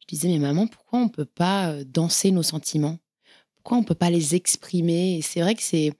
je 0.00 0.06
disais, 0.08 0.28
mais 0.28 0.38
maman, 0.38 0.66
pourquoi 0.66 0.98
on 1.00 1.08
peut 1.08 1.24
pas 1.24 1.70
euh, 1.70 1.84
danser 1.84 2.30
nos 2.32 2.42
sentiments? 2.42 2.98
Pourquoi 3.56 3.78
on 3.78 3.84
peut 3.84 3.94
pas 3.94 4.10
les 4.10 4.34
exprimer? 4.34 5.18
Et 5.18 5.22
c'est 5.22 5.40
vrai 5.40 5.54
que 5.54 5.62
c'est 5.62 5.92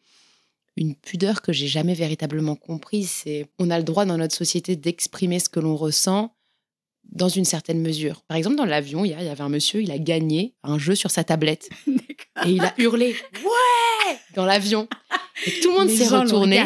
une 0.77 0.95
pudeur 0.97 1.43
que 1.43 1.53
j'ai 1.53 1.69
jamais 1.69 1.95
véritablement 1.95 2.57
comprise. 2.57 3.11
C'est 3.11 3.47
on 3.59 3.71
a 3.71 3.79
le 3.79 3.85
droit 3.85 4.05
dans 4.07 4.17
notre 4.17 4.35
société 4.35 4.77
d'exprimer 4.77 5.39
ce 5.39 5.49
que 5.49 5.61
l'on 5.61 5.77
ressent 5.77 6.35
dans 7.13 7.29
une 7.29 7.45
certaine 7.45 7.81
mesure. 7.81 8.23
Par 8.29 8.37
exemple, 8.37 8.57
dans 8.57 8.65
l'avion, 8.65 9.05
il 9.05 9.11
y, 9.11 9.15
avait 9.15 9.41
un 9.41 9.49
monsieur, 9.49 9.83
il 9.83 9.91
a 9.91 9.99
gagné 9.99 10.55
un 10.63 10.79
jeu 10.79 10.95
sur 10.95 11.11
sa 11.11 11.25
tablette 11.25 11.69
et 12.47 12.51
il 12.51 12.61
a 12.63 12.73
hurlé 12.79 13.15
ouais 13.43 14.17
dans 14.35 14.45
l'avion. 14.45 14.89
Et 15.47 15.61
tout 15.61 15.71
le 15.73 15.79
monde 15.79 15.91
s'est 15.91 16.09
retourné. 16.09 16.63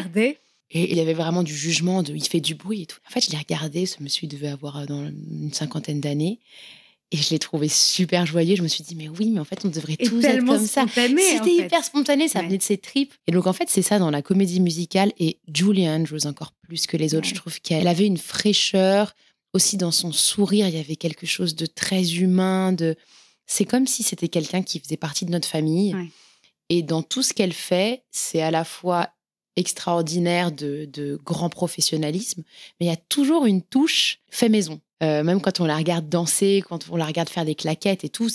Et 0.71 0.91
il 0.91 0.97
y 0.97 1.01
avait 1.01 1.15
vraiment 1.15 1.43
du 1.45 1.55
jugement, 1.55 2.03
de, 2.03 2.13
il 2.15 2.25
fait 2.25 2.41
du 2.41 2.55
bruit 2.57 2.83
et 2.83 2.87
tout. 2.87 2.99
En 3.09 3.13
fait, 3.13 3.21
je 3.25 3.31
l'ai 3.31 3.39
regardé, 3.39 3.87
ce 3.87 4.03
monsieur 4.03 4.27
devait 4.27 4.49
avoir 4.49 4.79
euh, 4.79 4.87
dans 4.87 5.07
une 5.07 5.53
cinquantaine 5.53 6.01
d'années. 6.01 6.41
Et 7.13 7.17
je 7.17 7.31
l'ai 7.31 7.39
trouvé 7.39 7.69
super 7.69 8.27
joyeux. 8.27 8.57
Je 8.57 8.63
me 8.63 8.67
suis 8.67 8.83
dit, 8.83 8.97
mais 8.97 9.09
oui, 9.09 9.31
mais 9.31 9.39
en 9.39 9.45
fait, 9.45 9.65
on 9.65 9.69
devrait 9.69 9.95
Et 10.01 10.07
tous 10.09 10.25
être 10.25 10.45
comme 10.45 10.67
ça. 10.67 10.83
spontané, 10.83 11.23
en 11.23 11.39
C'était 11.39 11.45
fait. 11.45 11.67
hyper 11.67 11.85
spontané, 11.85 12.27
ça 12.29 12.41
Ouais. 12.41 12.47
venait 12.47 12.59
de 12.59 12.63
ses 12.63 12.77
tripes. 12.79 13.15
Et 13.29 13.33
donc, 13.33 13.47
en 13.47 13.53
fait, 13.53 13.69
c'est 13.69 13.83
ça 13.83 14.01
dans 14.01 14.11
la 14.11 14.21
comédie 14.21 14.59
musicale. 14.59 15.13
Et 15.21 15.39
Julianne, 15.55 16.07
j'ose 16.09 16.27
encore 16.27 16.53
plus 16.63 16.89
que 16.89 16.97
les 16.97 17.15
autres. 17.15 17.27
Ouais. 17.29 17.35
Je 17.35 17.39
trouve 17.39 17.61
qu'elle 17.61 17.87
avait 17.87 18.07
une 18.07 18.17
fraîcheur. 18.19 19.15
Aussi, 19.55 19.77
dans 19.77 19.91
son 19.93 20.13
sourire, 20.13 20.69
il 20.69 20.75
y 20.75 20.79
avait 20.81 20.97
quelque 20.97 21.27
chose 21.27 21.55
de 21.55 21.65
très 21.67 22.15
humain. 22.17 22.73
De... 22.73 22.97
C'est 23.47 23.65
comme 23.65 23.87
si 23.87 24.03
c'était 24.03 24.29
quelqu'un 24.29 24.63
qui 24.63 24.79
faisait 24.81 24.97
partie 24.99 25.25
de 25.25 25.31
notre 25.31 25.49
famille. 25.49 25.95
Ouais. 25.95 26.09
Et 26.71 26.83
dans 26.83 27.03
tout 27.03 27.23
ce 27.23 27.33
qu'elle 27.33 27.53
fait, 27.53 28.03
c'est 28.11 28.43
à 28.43 28.51
la 28.51 28.65
fois 28.65 29.11
extraordinaire 29.57 30.51
de, 30.51 30.89
de 30.93 31.19
grand 31.25 31.49
professionnalisme, 31.49 32.43
mais 32.81 32.87
il 32.87 32.89
y 32.89 32.93
a 32.93 32.97
toujours 32.97 33.47
une 33.47 33.63
touche 33.63 34.19
fait 34.31 34.49
maison. 34.49 34.81
Euh, 35.03 35.23
même 35.23 35.41
quand 35.41 35.61
on 35.61 35.65
la 35.67 35.77
regarde 35.77 36.09
danser, 36.09 36.63
quand 36.69 36.87
on 36.91 36.97
la 36.97 37.05
regarde 37.07 37.29
faire 37.29 37.45
des 37.45 37.55
claquettes 37.55 38.05
et 38.05 38.09
tout, 38.09 38.29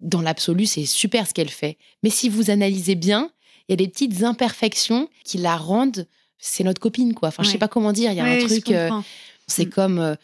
dans 0.00 0.20
l'absolu, 0.20 0.66
c'est 0.66 0.86
super 0.86 1.26
ce 1.28 1.34
qu'elle 1.34 1.48
fait. 1.50 1.78
Mais 2.02 2.10
si 2.10 2.28
vous 2.28 2.50
analysez 2.50 2.94
bien, 2.96 3.30
il 3.68 3.72
y 3.72 3.74
a 3.74 3.76
des 3.76 3.88
petites 3.88 4.22
imperfections 4.24 5.08
qui 5.24 5.38
la 5.38 5.56
rendent. 5.56 6.06
C'est 6.38 6.64
notre 6.64 6.80
copine, 6.80 7.14
quoi. 7.14 7.28
Enfin, 7.28 7.42
je 7.42 7.48
sais 7.48 7.54
Ouais. 7.54 7.58
pas 7.58 7.68
comment 7.68 7.92
dire. 7.92 8.10
Il 8.12 8.16
y 8.16 8.20
a 8.20 8.24
Ouais, 8.24 8.42
un 8.42 8.46
truc. 8.46 8.70
euh, 8.70 8.90
c'est 9.46 9.66
Mm. 9.66 9.70
comme 9.70 9.98
euh, 9.98 10.14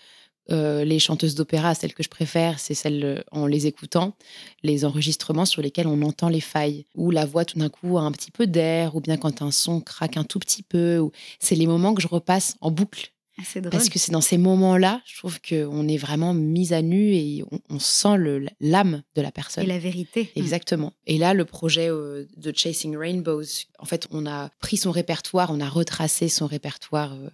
euh, 0.50 0.84
les 0.84 0.98
chanteuses 0.98 1.34
d'opéra, 1.34 1.74
celles 1.74 1.94
que 1.94 2.02
je 2.02 2.08
préfère, 2.08 2.58
c'est 2.58 2.74
celles 2.74 3.04
euh, 3.04 3.20
en 3.32 3.46
les 3.46 3.66
écoutant, 3.66 4.14
les 4.62 4.84
enregistrements 4.84 5.44
sur 5.44 5.62
lesquels 5.62 5.86
on 5.86 6.02
entend 6.02 6.28
les 6.28 6.40
failles, 6.40 6.86
où 6.94 7.10
la 7.10 7.24
voix 7.26 7.44
tout 7.44 7.58
d'un 7.58 7.68
coup 7.68 7.98
a 7.98 8.02
un 8.02 8.12
petit 8.12 8.30
peu 8.30 8.46
d'air, 8.46 8.96
ou 8.96 9.00
bien 9.00 9.16
quand 9.16 9.42
un 9.42 9.50
son 9.50 9.80
craque 9.80 10.16
un 10.16 10.24
tout 10.24 10.38
petit 10.38 10.62
peu. 10.62 10.98
ou- 10.98 11.12
C'est 11.38 11.54
les 11.56 11.66
moments 11.66 11.94
que 11.94 12.02
je 12.02 12.08
repasse 12.08 12.56
en 12.60 12.70
boucle. 12.70 13.12
Ah, 13.38 13.42
drôle. 13.60 13.70
Parce 13.70 13.88
que 13.88 13.98
c'est 13.98 14.12
dans 14.12 14.20
ces 14.20 14.36
moments-là, 14.36 15.00
je 15.06 15.16
trouve 15.16 15.38
qu'on 15.40 15.88
est 15.88 15.96
vraiment 15.96 16.34
mis 16.34 16.74
à 16.74 16.82
nu 16.82 17.14
et 17.14 17.42
on, 17.50 17.58
on 17.70 17.78
sent 17.78 18.18
le- 18.18 18.44
l'âme 18.60 19.02
de 19.14 19.22
la 19.22 19.32
personne. 19.32 19.64
Et 19.64 19.66
la 19.66 19.78
vérité. 19.78 20.30
Exactement. 20.36 20.92
Et 21.06 21.16
là, 21.16 21.32
le 21.32 21.46
projet 21.46 21.88
euh, 21.88 22.26
de 22.36 22.52
Chasing 22.54 22.94
Rainbows, 22.98 23.42
en 23.78 23.86
fait, 23.86 24.08
on 24.10 24.26
a 24.26 24.50
pris 24.60 24.76
son 24.76 24.90
répertoire, 24.90 25.50
on 25.52 25.60
a 25.60 25.68
retracé 25.70 26.28
son 26.28 26.46
répertoire 26.46 27.14
euh, 27.14 27.30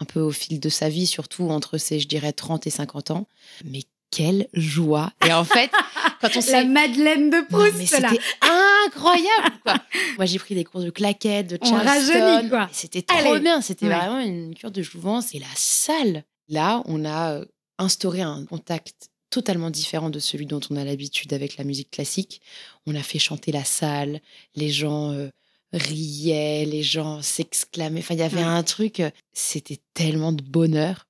un 0.00 0.04
peu 0.04 0.20
au 0.20 0.30
fil 0.30 0.60
de 0.60 0.68
sa 0.68 0.88
vie, 0.88 1.06
surtout 1.06 1.48
entre 1.50 1.78
ses, 1.78 2.00
je 2.00 2.08
dirais, 2.08 2.32
30 2.32 2.66
et 2.66 2.70
50 2.70 3.10
ans. 3.12 3.26
Mais 3.64 3.80
quelle 4.10 4.48
joie 4.52 5.12
Et 5.26 5.32
en 5.32 5.44
fait, 5.44 5.70
quand 6.20 6.28
on 6.36 6.52
La. 6.52 6.64
Madeleine 6.64 7.30
de 7.30 7.36
Non, 7.38 7.44
Proust, 7.50 7.74
mais 7.76 8.00
là. 8.00 8.08
c'était 8.10 8.22
incroyable, 8.42 9.56
quoi. 9.62 9.76
Moi, 10.16 10.26
j'ai 10.26 10.38
pris 10.38 10.54
des 10.54 10.64
cours 10.64 10.82
de 10.82 10.90
claquettes, 10.90 11.48
de 11.48 11.58
On 11.60 11.66
Charleston. 11.66 12.48
quoi. 12.48 12.68
C'était 12.72 13.02
trop 13.02 13.18
Allez. 13.32 13.40
bien. 13.40 13.60
C'était 13.60 13.86
Ouais. 13.86 13.96
vraiment 13.96 14.20
une 14.20 14.54
cure 14.54 14.70
de 14.70 14.82
jouvence. 14.82 15.34
Et 15.34 15.38
la 15.38 15.46
salle, 15.56 16.24
là, 16.48 16.82
on 16.86 17.04
a 17.04 17.32
euh, 17.34 17.44
instauré 17.78 18.22
un 18.22 18.44
contact 18.44 19.10
totalement 19.30 19.70
différent 19.70 20.08
de 20.08 20.18
celui 20.20 20.46
dont 20.46 20.60
on 20.70 20.76
a 20.76 20.84
l'habitude 20.84 21.32
avec 21.32 21.56
la 21.56 21.64
musique 21.64 21.90
classique. 21.90 22.40
On 22.86 22.94
a 22.94 23.02
fait 23.02 23.18
chanter 23.18 23.50
la 23.52 23.64
salle, 23.64 24.20
les 24.54 24.70
gens 24.70 25.12
euh, 25.12 25.28
riaient, 25.76 26.64
les 26.64 26.82
gens 26.82 27.22
s'exclamaient. 27.22 28.00
Enfin, 28.00 28.14
il 28.14 28.20
y 28.20 28.22
avait 28.22 28.36
Ouais. 28.38 28.42
un 28.42 28.62
truc, 28.62 29.00
euh, 29.00 29.10
c'était 29.32 29.78
tellement 29.94 30.32
de 30.32 30.42
bonheur. 30.42 31.06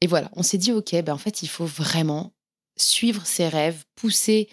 Et 0.00 0.06
voilà, 0.06 0.30
on 0.34 0.42
s'est 0.42 0.58
dit, 0.58 0.72
OK, 0.72 0.94
ben, 1.02 1.12
en 1.12 1.18
fait, 1.18 1.42
il 1.42 1.48
faut 1.48 1.66
vraiment 1.66 2.32
suivre 2.76 3.26
ses 3.26 3.48
rêves, 3.48 3.84
pousser 3.96 4.48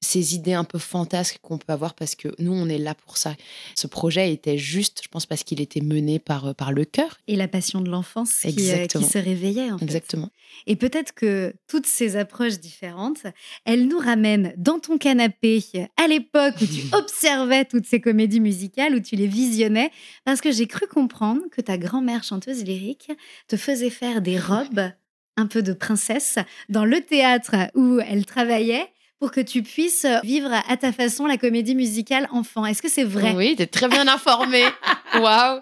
ces 0.00 0.34
idées 0.34 0.54
un 0.54 0.64
peu 0.64 0.78
fantasques 0.78 1.38
qu'on 1.42 1.58
peut 1.58 1.72
avoir 1.72 1.94
parce 1.94 2.14
que 2.14 2.28
nous, 2.38 2.52
on 2.52 2.68
est 2.68 2.78
là 2.78 2.94
pour 2.94 3.18
ça. 3.18 3.34
Ce 3.74 3.86
projet 3.86 4.32
était 4.32 4.56
juste, 4.56 5.02
je 5.04 5.08
pense, 5.08 5.26
parce 5.26 5.44
qu'il 5.44 5.60
était 5.60 5.82
mené 5.82 6.18
par, 6.18 6.46
euh, 6.46 6.52
par 6.54 6.72
le 6.72 6.84
cœur. 6.86 7.18
Et 7.28 7.36
la 7.36 7.48
passion 7.48 7.80
de 7.82 7.90
l'enfance 7.90 8.32
qui, 8.40 8.70
euh, 8.70 8.86
qui 8.86 9.04
se 9.04 9.18
réveillait, 9.18 9.70
en 9.70 9.78
fait. 9.78 9.84
Exactement. 9.84 10.30
Et 10.66 10.76
peut-être 10.76 11.12
que 11.12 11.54
toutes 11.68 11.86
ces 11.86 12.16
approches 12.16 12.58
différentes, 12.58 13.24
elles 13.66 13.86
nous 13.86 13.98
ramènent 13.98 14.54
dans 14.56 14.78
ton 14.78 14.96
canapé 14.96 15.62
à 16.02 16.08
l'époque 16.08 16.54
où 16.62 16.66
tu 16.66 16.82
observais 16.92 17.66
toutes 17.66 17.86
ces 17.86 18.00
comédies 18.00 18.40
musicales, 18.40 18.94
où 18.94 19.00
tu 19.00 19.16
les 19.16 19.26
visionnais, 19.26 19.90
parce 20.24 20.40
que 20.40 20.50
j'ai 20.50 20.66
cru 20.66 20.86
comprendre 20.86 21.42
que 21.50 21.60
ta 21.60 21.76
grand-mère 21.76 22.24
chanteuse 22.24 22.64
lyrique 22.64 23.12
te 23.48 23.56
faisait 23.56 23.90
faire 23.90 24.22
des 24.22 24.38
robes 24.38 24.90
un 25.36 25.46
peu 25.46 25.62
de 25.62 25.72
princesse 25.72 26.38
dans 26.68 26.84
le 26.84 27.00
théâtre 27.00 27.54
où 27.74 28.00
elle 28.00 28.26
travaillait 28.26 28.88
pour 29.20 29.30
que 29.30 29.40
tu 29.40 29.62
puisses 29.62 30.06
vivre 30.24 30.50
à 30.68 30.76
ta 30.78 30.92
façon 30.92 31.26
la 31.26 31.36
comédie 31.36 31.74
musicale 31.74 32.26
enfant. 32.32 32.64
Est-ce 32.66 32.80
que 32.82 32.88
c'est 32.88 33.04
vrai? 33.04 33.34
Oui, 33.36 33.54
t'es 33.56 33.66
très 33.66 33.86
bien 33.88 34.08
informée. 34.08 34.64
Waouh. 35.14 35.60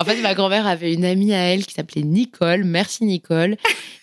En 0.00 0.04
fait, 0.04 0.22
ma 0.22 0.34
grand-mère 0.34 0.66
avait 0.66 0.94
une 0.94 1.04
amie 1.04 1.34
à 1.34 1.38
elle 1.52 1.66
qui 1.66 1.74
s'appelait 1.74 2.02
Nicole. 2.02 2.62
Merci 2.64 3.04
Nicole. 3.04 3.56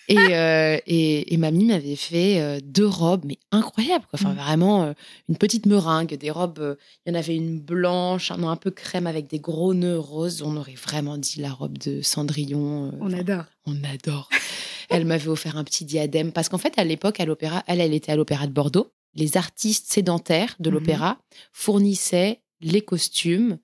Et, 0.08 0.16
euh, 0.30 0.78
et, 0.86 1.32
et 1.32 1.36
mamie 1.38 1.64
m'avait 1.64 1.96
fait 1.96 2.40
euh, 2.40 2.60
deux 2.62 2.86
robes, 2.86 3.22
mais 3.24 3.38
incroyables. 3.50 4.04
Quoi. 4.10 4.18
Enfin, 4.20 4.34
Mm. 4.34 4.36
vraiment 4.36 4.82
euh, 4.84 4.92
une 5.30 5.36
petite 5.38 5.64
meringue, 5.64 6.14
des 6.18 6.30
robes. 6.30 6.58
euh, 6.58 6.74
Il 7.06 7.12
y 7.12 7.16
en 7.16 7.18
avait 7.18 7.34
une 7.36 7.60
blanche, 7.60 8.30
un, 8.30 8.42
un 8.42 8.56
peu 8.56 8.70
crème 8.70 9.06
avec 9.06 9.26
des 9.26 9.38
gros 9.38 9.72
nœuds 9.72 9.98
roses. 9.98 10.42
On 10.42 10.54
aurait 10.56 10.74
vraiment 10.74 11.16
dit 11.16 11.40
la 11.40 11.50
robe 11.50 11.78
de 11.78 12.02
Cendrillon. 12.02 12.88
euh, 12.88 12.90
On 13.00 13.12
adore. 13.12 13.44
on 13.66 13.76
adore. 13.84 14.28
Elle 14.92 15.04
m'avait 15.06 15.28
offert 15.28 15.56
un 15.56 15.64
petit 15.64 15.84
diadème 15.84 16.32
parce 16.32 16.48
qu'en 16.48 16.58
fait, 16.58 16.72
à 16.78 16.84
l'époque, 16.84 17.20
à 17.20 17.24
l'opéra, 17.24 17.62
elle, 17.66 17.80
elle 17.80 17.94
était 17.94 18.12
à 18.12 18.16
l'opéra 18.16 18.46
de 18.46 18.52
Bordeaux. 18.52 18.92
Les 19.14 19.36
artistes 19.36 19.92
sédentaires 19.92 20.56
de 20.60 20.70
Mhm. 20.70 20.74
l'opéra 20.74 21.18
fournissaient 21.52 22.40
les 22.60 22.80
costumes, 22.80 23.58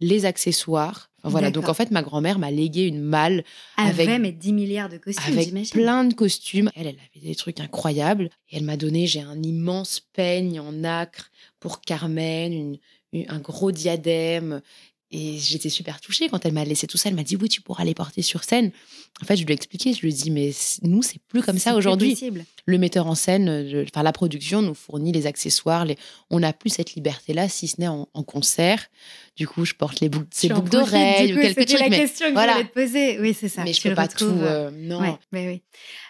les 0.00 0.24
accessoires. 0.26 1.10
Enfin, 1.22 1.30
voilà. 1.30 1.50
Donc 1.50 1.68
en 1.68 1.74
fait, 1.74 1.90
ma 1.90 2.02
grand-mère 2.02 2.38
m'a 2.38 2.50
légué 2.50 2.82
une 2.86 3.00
malle 3.00 3.44
Avec 3.76 4.08
Avec- 4.08 4.20
mais 4.20 4.32
10 4.32 4.52
milliards 4.52 4.88
de 4.90 4.98
costumes, 4.98 5.32
avec 5.38 5.70
plein 5.70 6.04
de 6.04 6.12
costumes. 6.14 6.70
Elle, 6.74 6.88
elle 6.88 6.98
avait 7.14 7.26
des 7.26 7.34
trucs 7.34 7.60
incroyables. 7.60 8.28
Et 8.50 8.56
elle 8.56 8.64
m'a 8.64 8.76
donné, 8.76 9.06
j'ai 9.06 9.20
un 9.22 9.42
immense 9.42 10.00
peigne 10.12 10.60
en 10.60 10.84
acre 10.84 11.30
pour 11.60 11.80
Carmen, 11.80 12.52
une- 13.12 13.24
un 13.28 13.38
gros 13.38 13.72
diadème. 13.72 14.60
Et 15.10 15.38
j'étais 15.38 15.68
super 15.68 16.00
touchée 16.00 16.28
quand 16.28 16.44
elle 16.44 16.52
m'a 16.52 16.64
laissé 16.64 16.86
tout 16.86 16.96
ça. 16.96 17.08
Elle 17.08 17.14
m'a 17.14 17.22
dit 17.22 17.36
oui, 17.36 17.48
tu 17.48 17.60
pourras 17.60 17.84
les 17.84 17.94
porter 17.94 18.22
sur 18.22 18.42
scène. 18.42 18.72
En 19.22 19.26
fait, 19.26 19.36
je 19.36 19.44
lui 19.44 19.52
ai 19.52 19.54
expliqué. 19.54 19.92
Je 19.92 20.00
lui 20.00 20.10
ai 20.10 20.12
dit 20.12 20.30
mais 20.30 20.52
nous, 20.82 21.02
c'est 21.02 21.20
plus 21.28 21.42
comme 21.42 21.58
ça 21.58 21.76
aujourd'hui. 21.76 22.18
Le 22.66 22.78
metteur 22.78 23.06
en 23.06 23.14
scène, 23.14 23.48
euh, 23.48 23.84
enfin 23.88 24.02
la 24.02 24.12
production 24.12 24.62
nous 24.62 24.74
fournit 24.74 25.12
les 25.12 25.26
accessoires. 25.26 25.84
Les... 25.84 25.96
On 26.30 26.40
n'a 26.40 26.52
plus 26.52 26.70
cette 26.70 26.94
liberté-là, 26.94 27.48
si 27.48 27.68
ce 27.68 27.80
n'est 27.80 27.88
en, 27.88 28.08
en 28.12 28.22
concert. 28.22 28.86
Du 29.36 29.48
coup, 29.48 29.64
je 29.64 29.74
porte 29.74 30.00
les 30.00 30.08
boucles, 30.08 30.28
ces 30.30 30.48
boucles 30.48 30.70
d'oreilles 30.70 31.32
ou 31.34 31.36
quelques 31.36 31.58
c'était 31.60 31.74
trucs. 31.74 31.80
la 31.80 31.88
mais 31.88 31.98
question 31.98 32.28
que 32.28 32.32
voilà. 32.34 32.52
je 32.52 32.58
voulais 32.58 32.68
te 32.68 32.74
poser. 32.74 33.20
Oui, 33.20 33.34
c'est 33.38 33.48
ça. 33.48 33.64
mais 33.64 33.72
je 33.72 33.80
tu 33.80 33.88
peux 33.88 33.94
pas 33.96 34.06
tout. 34.06 34.24
retrouves, 34.26 34.44
euh, 34.44 34.70
non. 34.70 35.00
Ouais, 35.00 35.18
ouais, 35.32 35.46
ouais. 35.46 35.62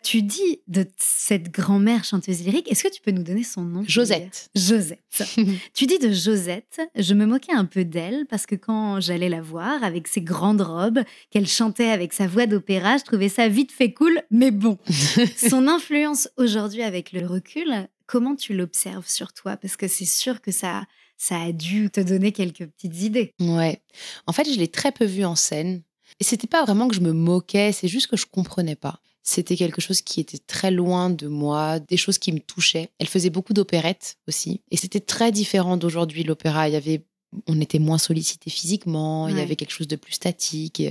Tu 0.02 0.20
dis 0.22 0.60
de 0.68 0.87
cette 0.98 1.50
grand-mère 1.50 2.04
chanteuse 2.04 2.42
lyrique, 2.42 2.70
est-ce 2.70 2.84
que 2.84 2.92
tu 2.92 3.00
peux 3.00 3.12
nous 3.12 3.22
donner 3.22 3.42
son 3.44 3.62
nom 3.62 3.82
Josette. 3.87 4.50
Josette. 4.54 5.00
tu 5.74 5.87
dis 5.87 5.98
de 5.98 6.12
Josette, 6.12 6.82
je 6.96 7.14
me 7.14 7.24
moquais 7.24 7.54
un 7.54 7.64
peu 7.64 7.84
d'elle 7.84 8.26
parce 8.28 8.44
que 8.44 8.56
quand 8.56 9.00
j'allais 9.00 9.30
la 9.30 9.40
voir 9.40 9.82
avec 9.82 10.06
ses 10.06 10.20
grandes 10.20 10.60
robes, 10.60 11.00
qu'elle 11.30 11.46
chantait 11.48 11.88
avec 11.90 12.12
sa 12.12 12.26
voix 12.26 12.46
d'opéra, 12.46 12.98
je 12.98 13.04
trouvais 13.04 13.30
ça 13.30 13.48
vite 13.48 13.72
fait 13.72 13.92
cool, 13.92 14.20
mais 14.30 14.50
bon. 14.50 14.78
Son 15.37 15.66
influence 15.66 16.28
aujourd'hui 16.37 16.82
avec 16.82 17.12
le 17.12 17.26
recul, 17.26 17.88
comment 18.06 18.34
tu 18.37 18.54
l'observes 18.54 19.08
sur 19.08 19.32
toi? 19.32 19.56
Parce 19.56 19.76
que 19.76 19.88
c'est 19.88 20.04
sûr 20.04 20.40
que 20.40 20.50
ça, 20.50 20.84
ça 21.26 21.40
a 21.40 21.52
dû 21.52 21.90
te 21.90 22.00
donner 22.00 22.32
quelques 22.32 22.66
petites 22.66 23.00
idées. 23.02 23.32
Ouais. 23.40 23.80
En 24.26 24.32
fait, 24.32 24.44
je 24.52 24.58
l'ai 24.58 24.68
très 24.68 24.92
peu 24.92 25.04
vue 25.06 25.24
en 25.24 25.34
scène. 25.37 25.82
Et 26.20 26.24
c'était 26.24 26.46
pas 26.46 26.62
vraiment 26.64 26.87
que 26.87 26.94
je 26.94 27.00
me 27.00 27.12
moquais, 27.12 27.72
c'est 27.72 27.88
juste 27.88 28.08
que 28.08 28.16
je 28.16 28.26
comprenais 28.26 28.76
pas. 28.76 29.00
C'était 29.22 29.56
quelque 29.56 29.80
chose 29.80 30.02
qui 30.02 30.20
était 30.20 30.38
très 30.38 30.70
loin 30.70 31.08
de 31.08 31.26
moi, 31.26 31.80
des 31.80 31.96
choses 31.96 32.18
qui 32.18 32.30
me 32.30 32.40
touchaient. 32.40 32.90
Elle 32.98 33.08
faisait 33.08 33.30
beaucoup 33.30 33.54
d'opérettes 33.54 34.16
aussi. 34.28 34.60
Et 34.70 34.76
c'était 34.76 35.00
très 35.00 35.32
différent 35.32 35.78
d'aujourd'hui, 35.78 36.24
l'opéra. 36.24 36.68
Il 36.68 36.72
y 36.72 36.76
avait, 36.76 37.06
on 37.46 37.58
était 37.58 37.78
moins 37.78 37.96
sollicité 37.98 38.50
physiquement, 38.50 39.26
il 39.28 39.38
y 39.38 39.40
avait 39.40 39.56
quelque 39.56 39.72
chose 39.72 39.88
de 39.88 39.96
plus 39.96 40.12
statique. 40.12 40.82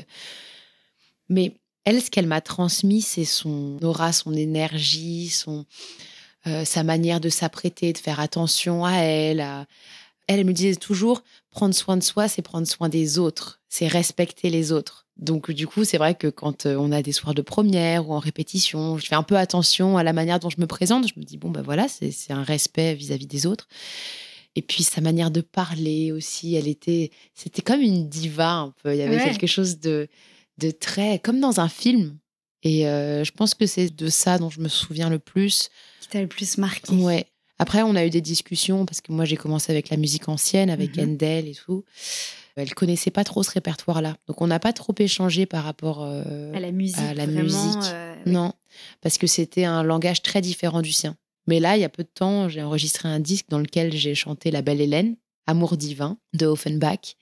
Mais 1.30 1.54
elle, 1.86 2.02
ce 2.02 2.10
qu'elle 2.10 2.28
m'a 2.28 2.42
transmis, 2.42 3.02
c'est 3.02 3.26
son 3.26 3.78
aura, 3.84 4.12
son 4.14 4.34
énergie, 4.34 5.30
son, 5.30 5.66
euh, 6.48 6.66
sa 6.66 6.84
manière 6.84 7.20
de 7.20 7.30
s'apprêter, 7.30 7.94
de 7.94 7.98
faire 8.00 8.20
attention 8.20 8.84
à 8.84 8.94
elle. 8.98 9.42
à- 9.42 9.66
Elle, 10.28 10.40
elle 10.40 10.46
me 10.46 10.54
disait 10.54 10.76
toujours, 10.76 11.24
prendre 11.52 11.76
soin 11.76 11.98
de 11.98 12.04
soi, 12.04 12.28
c'est 12.28 12.42
prendre 12.42 12.68
soin 12.68 12.90
des 12.90 13.20
autres, 13.20 13.62
c'est 13.70 13.88
respecter 13.88 14.50
les 14.50 14.72
autres. 14.72 15.06
Donc 15.18 15.52
du 15.52 15.68
coup, 15.68 15.84
c'est 15.84 15.98
vrai 15.98 16.16
que 16.16 16.28
quand 16.28 16.66
euh, 16.66 16.76
on 16.78 16.92
a 16.92 17.02
des 17.04 17.12
soirs 17.12 17.36
de 17.36 17.42
première 17.44 18.10
ou 18.10 18.14
en 18.14 18.20
répétition, 18.20 18.98
je 18.98 19.06
fais 19.06 19.16
un 19.16 19.22
peu 19.24 19.38
attention 19.38 19.98
à 19.98 20.04
la 20.04 20.14
manière 20.14 20.40
dont 20.40 20.50
je 20.50 20.60
me 20.60 20.66
présente. 20.66 21.08
Je 21.08 21.20
me 21.20 21.24
dis, 21.24 21.38
bon, 21.38 21.52
ben 21.52 21.62
voilà, 21.62 21.88
c'est 21.88 22.14
un 22.34 22.44
respect 22.44 22.96
vis-à-vis 22.96 23.28
des 23.28 23.46
autres. 23.46 23.68
Et 24.56 24.62
puis 24.62 24.84
sa 24.84 25.02
manière 25.02 25.30
de 25.32 25.42
parler 25.42 26.12
aussi, 26.12 26.56
elle 26.56 26.68
était, 26.68 27.12
c'était 27.34 27.62
comme 27.62 27.82
une 27.82 28.08
diva 28.10 28.52
un 28.54 28.74
peu. 28.84 28.94
Il 28.94 28.98
y 29.00 29.02
avait 29.02 29.18
Ouais. 29.18 29.24
quelque 29.24 29.48
chose 29.48 29.80
de, 29.80 30.08
de 30.60 30.72
très, 30.72 31.20
comme 31.20 31.40
dans 31.40 31.60
un 31.60 31.70
film. 31.70 32.18
Et 32.64 32.88
euh, 32.88 33.24
je 33.24 33.32
pense 33.32 33.56
que 33.56 33.66
c'est 33.66 33.90
de 33.94 34.08
ça 34.10 34.38
dont 34.38 34.50
je 34.50 34.62
me 34.62 34.70
souviens 34.70 35.10
le 35.10 35.20
plus. 35.20 35.70
Qui 36.02 36.08
t'a 36.08 36.22
le 36.22 36.28
plus 36.28 36.58
marqué 36.58 36.94
Ouais. 36.94 37.26
Après, 37.64 37.82
on 37.82 37.96
a 37.96 38.06
eu 38.06 38.10
des 38.10 38.20
discussions 38.20 38.86
parce 38.86 39.00
que 39.00 39.14
moi, 39.14 39.24
j'ai 39.24 39.38
commencé 39.38 39.72
avec 39.72 39.88
la 39.90 39.96
musique 39.96 40.28
ancienne, 40.28 40.70
avec 40.70 40.98
Mhm. 40.98 41.04
Handel 41.12 41.48
et 41.48 41.56
tout. 41.56 41.86
Elle 42.58 42.74
connaissait 42.74 43.10
pas 43.10 43.24
trop 43.24 43.42
ce 43.42 43.52
répertoire-là. 43.52 44.18
Donc, 44.28 44.42
on 44.42 44.48
n'a 44.48 44.60
pas 44.60 44.74
trop 44.74 44.94
échangé 45.00 45.46
par 45.46 45.64
rapport 45.64 46.04
euh, 46.04 46.52
À 46.54 46.60
la 46.60 46.74
musique, 46.74 46.98
à 46.98 47.14
la 47.14 47.26
vraiment, 47.26 47.42
musique. 47.44 47.90
euh, 47.94 48.16
Non, 48.26 48.52
parce 49.00 49.18
que 49.18 49.28
c'était 49.28 49.64
un 49.64 49.82
langage 49.82 50.22
très 50.24 50.42
différent 50.42 50.82
du 50.82 50.92
sien. 50.92 51.16
Mais 51.48 51.62
là, 51.62 51.78
il 51.78 51.80
y 51.80 51.86
a 51.86 51.90
peu 51.90 52.04
de 52.04 52.10
temps, 52.14 52.50
j'ai 52.50 52.62
enregistré 52.62 53.08
un 53.08 53.22
disque 53.22 53.46
dans 53.48 53.60
lequel 53.60 53.94
j'ai 53.96 54.14
chanté 54.14 54.52
La 54.52 54.62
Belle 54.62 54.82
Hélène, 54.82 55.16
Amour 55.48 55.78
divin, 55.78 56.18
de 56.34 56.46
Offenbach. 56.48 57.16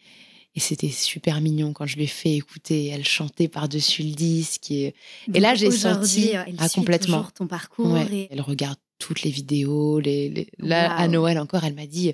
Et 0.55 0.59
c'était 0.59 0.89
super 0.89 1.39
mignon 1.39 1.71
quand 1.71 1.85
je 1.85 1.95
lui 1.97 2.03
ai 2.03 2.07
fait 2.07 2.33
écouter. 2.35 2.87
Elle 2.87 3.05
chantait 3.05 3.47
par-dessus 3.47 4.03
le 4.03 4.11
disque. 4.11 4.69
Et, 4.71 4.93
là, 5.33 5.55
j'ai 5.55 5.71
senti 5.71 6.29
elle 6.31 6.55
ah, 6.57 6.67
suit 6.67 6.81
complètement. 6.81 7.25
ton 7.33 7.47
parcours. 7.47 7.93
Ouais. 7.93 8.05
et- 8.11 8.27
Elle 8.31 8.41
regarde 8.41 8.77
toutes 9.01 9.23
les 9.23 9.31
vidéos. 9.31 9.99
Les, 9.99 10.29
les- 10.29 10.47
Là, 10.59 10.95
à. 10.95 11.07
Noël 11.07 11.37
encore, 11.39 11.63
elle 11.65 11.73
m'a 11.75 11.85
dit 11.87 12.13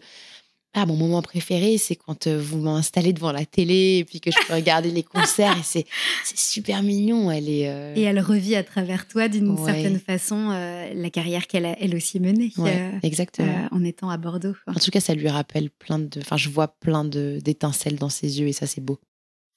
Ah, 0.73 0.86
mon 0.86 0.95
moment 0.95 1.21
préféré, 1.21 1.78
c'est 1.78 1.95
quand 1.95 2.28
euh, 2.28 2.39
vous 2.39 2.60
m'installez 2.60 3.12
devant 3.13 3.32
la 3.32 3.45
télé 3.45 3.97
et 4.00 4.06
puis 4.06 4.19
que 4.19 4.30
je 4.32 4.38
peux 4.47 4.54
regarder 4.54 4.91
les 4.91 5.02
concerts. 5.04 5.58
Et 5.58 5.63
c'est 5.63 5.86
c'est 6.23 6.38
super 6.38 6.84
mignon. 6.84 7.32
Elle 7.32 7.50
est. 7.50 7.67
euh, 7.67 7.93
Et 7.95 8.02
elle 8.04 8.19
revit 8.19 8.56
à 8.56 8.63
travers 8.63 9.08
toi, 9.08 9.28
d'une 9.28 9.50
Ouais. 9.50 9.65
certaine 9.73 10.00
façon, 10.00 10.52
euh, 10.52 10.93
la 10.93 11.10
carrière 11.10 11.47
qu'elle 11.47 11.65
a 11.65 11.76
elle 11.80 11.95
aussi 11.95 12.19
menée 12.19 12.52
ouais, 12.58 12.78
euh, 12.80 13.00
exactement. 13.04 13.67
en 13.71 13.84
étant 13.84 14.10
à 14.10 14.17
Bordeaux. 14.17 14.54
quoi. 14.65 14.73
En 14.76 14.80
tout 14.80 14.91
cas, 14.91 15.00
ça 15.00 15.13
lui 15.15 15.30
rappelle 15.30 15.69
plein 15.71 16.00
de. 16.00 16.19
Enfin, 16.21 16.38
je 16.38 16.50
vois 16.50 16.67
plein 16.67 17.04
de 17.06 17.39
d'étincelles 17.43 17.95
dans 17.97 18.10
ses 18.10 18.39
yeux 18.39 18.47
et 18.47 18.54
ça, 18.54 18.67
c'est 18.67 18.82
beau. 18.82 19.00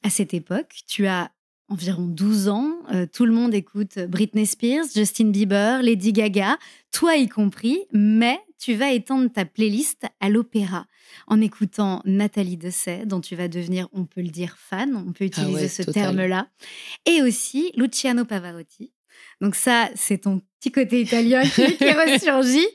À 0.02 0.08
cette 0.10 0.32
époque, 0.32 0.72
tu 0.88 1.06
as 1.06 1.30
environ 1.70 2.02
12 2.02 2.48
ans, 2.48 2.74
euh, 2.92 3.06
tout 3.10 3.24
le 3.24 3.32
monde 3.32 3.54
écoute 3.54 3.98
Britney 3.98 4.44
Spears, 4.44 4.86
Justin 4.94 5.30
Bieber, 5.30 5.82
Lady 5.82 6.12
Gaga, 6.12 6.58
toi 6.92 7.16
y 7.16 7.28
compris, 7.28 7.86
mais 7.92 8.40
tu 8.58 8.74
vas 8.74 8.92
étendre 8.92 9.32
ta 9.32 9.44
playlist 9.44 10.04
à 10.20 10.28
l'opéra 10.28 10.86
en 11.28 11.40
écoutant 11.40 12.02
Nathalie 12.04 12.56
Dessay, 12.56 13.06
dont 13.06 13.20
tu 13.20 13.36
vas 13.36 13.48
devenir, 13.48 13.88
on 13.92 14.04
peut 14.04 14.20
le 14.20 14.28
dire, 14.28 14.56
fan, 14.58 14.94
on 14.96 15.12
peut 15.12 15.24
utiliser 15.24 15.52
Ah 15.52 15.62
ouais, 15.62 15.68
ce 15.68 15.82
terme-là, 15.82 16.48
et 17.06 17.22
aussi 17.22 17.72
Luciano 17.76 18.24
Pavarotti. 18.24 18.92
Donc 19.40 19.54
ça, 19.54 19.88
c'est 19.94 20.18
ton 20.18 20.42
petit 20.58 20.72
côté 20.72 21.00
italien 21.00 21.42
qui, 21.42 21.76
qui 21.76 21.90
ressurgit. 21.92 22.66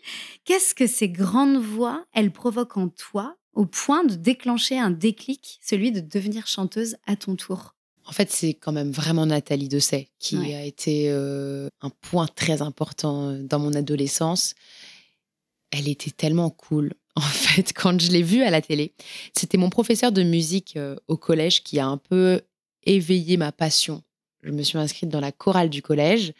Qu'est-ce 0.46 0.74
que 0.74 0.88
ces 0.88 1.10
grandes 1.10 1.58
voix, 1.58 2.06
elles 2.14 2.32
provoquent 2.32 2.78
en 2.78 2.88
toi 2.88 3.36
au 3.54 3.66
point 3.66 4.04
de 4.04 4.16
déclencher 4.16 4.78
un 4.78 4.92
déclic, 4.92 5.60
celui 5.62 5.92
de 5.92 6.02
devenir 6.02 6.48
chanteuse 6.48 6.98
à 7.08 7.16
ton 7.16 7.36
tour? 7.36 7.76
En 8.06 8.12
fait, 8.12 8.32
c'est 8.32 8.54
quand 8.54 8.72
même 8.72 8.92
vraiment 8.92 9.26
Nathalie 9.26 9.68
Dessay 9.68 10.10
qui 10.20 10.38
Ouais. 10.38 10.54
a 10.56 10.64
été 10.64 11.10
euh, 11.10 11.68
un 11.82 11.90
point 11.90 12.28
très 12.28 12.62
important 12.62 13.30
euh, 13.32 13.42
dans 13.44 13.60
mon 13.60 13.74
adolescence. 13.74 14.54
Elle 15.72 15.88
était 15.88 16.12
tellement 16.12 16.50
cool. 16.50 16.94
En 17.18 17.22
fait, 17.22 17.72
quand 17.74 18.00
je 18.02 18.12
l'ai 18.12 18.22
vue 18.24 18.44
à 18.44 18.50
la 18.52 18.62
télé, 18.62 18.94
c'était 19.34 19.58
mon 19.58 19.70
professeur 19.70 20.12
de 20.12 20.22
musique 20.22 20.76
euh, 20.76 20.98
au 21.08 21.16
collège 21.16 21.64
qui 21.64 21.80
a 21.80 21.88
un 21.88 21.98
peu 21.98 22.42
éveillé 22.84 23.38
ma 23.38 23.54
passion. 23.54 24.04
Je 24.44 24.52
me 24.52 24.62
suis 24.64 24.78
inscrite 24.78 25.10
dans 25.10 25.22
la 25.22 25.32
chorale 25.32 25.70
du 25.70 25.82
collège. 25.82 26.34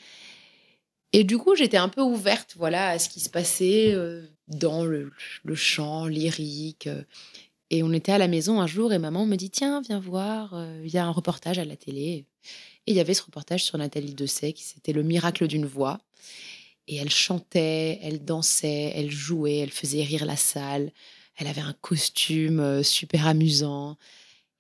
Et 1.14 1.24
du 1.24 1.38
coup, 1.38 1.56
j'étais 1.56 1.78
un 1.78 1.88
peu 1.88 2.02
ouverte 2.02 2.56
voilà, 2.58 2.90
à 2.90 3.00
ce 3.00 3.08
qui 3.08 3.22
se 3.22 3.30
passait 3.30 3.94
euh, 3.94 4.24
dans 4.50 4.84
le, 4.84 5.12
le 5.46 5.56
chant 5.56 6.08
lyrique. 6.08 6.90
Et 7.72 7.84
on 7.84 7.92
était 7.94 8.12
à 8.12 8.18
la 8.18 8.28
maison 8.28 8.62
un 8.62 8.68
jour 8.68 8.94
et 8.94 9.00
maman 9.00 9.26
me 9.26 9.36
dit 9.36 9.50
Tiens, 9.50 9.82
viens 9.82 10.00
voir, 10.00 10.54
euh, 10.54 10.82
il 10.84 10.94
y 10.94 10.98
a 10.98 11.06
un 11.06 11.12
reportage 11.12 11.58
à 11.58 11.66
la 11.66 11.76
télé. 11.76 12.26
Et 12.88 12.92
il 12.92 12.96
y 12.96 13.00
avait 13.00 13.16
ce 13.16 13.24
reportage 13.24 13.64
sur 13.64 13.78
Nathalie 13.78 14.14
Dessay 14.14 14.54
qui 14.54 14.64
c'était 14.64 14.94
Le 14.94 15.04
miracle 15.04 15.48
d'une 15.48 15.66
voix. 15.66 16.00
Et 16.88 16.98
elle 16.98 17.10
chantait, 17.10 18.00
elle 18.04 18.24
dansait, 18.24 18.94
elle 18.96 19.10
jouait, 19.10 19.58
elle 19.58 19.72
faisait 19.72 20.04
rire 20.04 20.26
la 20.26 20.36
salle. 20.36 20.92
Elle 21.38 21.48
avait 21.48 21.62
un 21.62 21.74
costume 21.82 22.60
euh, 22.60 22.84
super 22.84 23.26
amusant. 23.28 23.98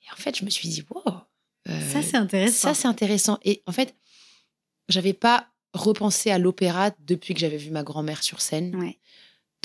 Et 0.05 0.11
en 0.11 0.15
fait, 0.15 0.37
je 0.37 0.45
me 0.45 0.49
suis 0.49 0.67
dit 0.67 0.83
Wow 0.89 1.13
euh, 1.69 1.91
Ça, 1.91 2.01
c'est 2.01 2.17
intéressant. 2.17 2.69
ça, 2.69 2.73
c'est 2.73 2.87
intéressant. 2.87 3.37
Et 3.43 3.61
en 3.67 3.71
fait, 3.71 3.95
j'avais 4.89 5.13
pas 5.13 5.47
repensé 5.73 6.31
à 6.31 6.39
l'opéra 6.39 6.91
depuis 7.05 7.33
que 7.33 7.39
j'avais 7.39 7.57
vu 7.57 7.69
ma 7.69 7.83
grand-mère 7.83 8.23
sur 8.23 8.41
scène. 8.41 8.75
Ouais. 8.75 8.97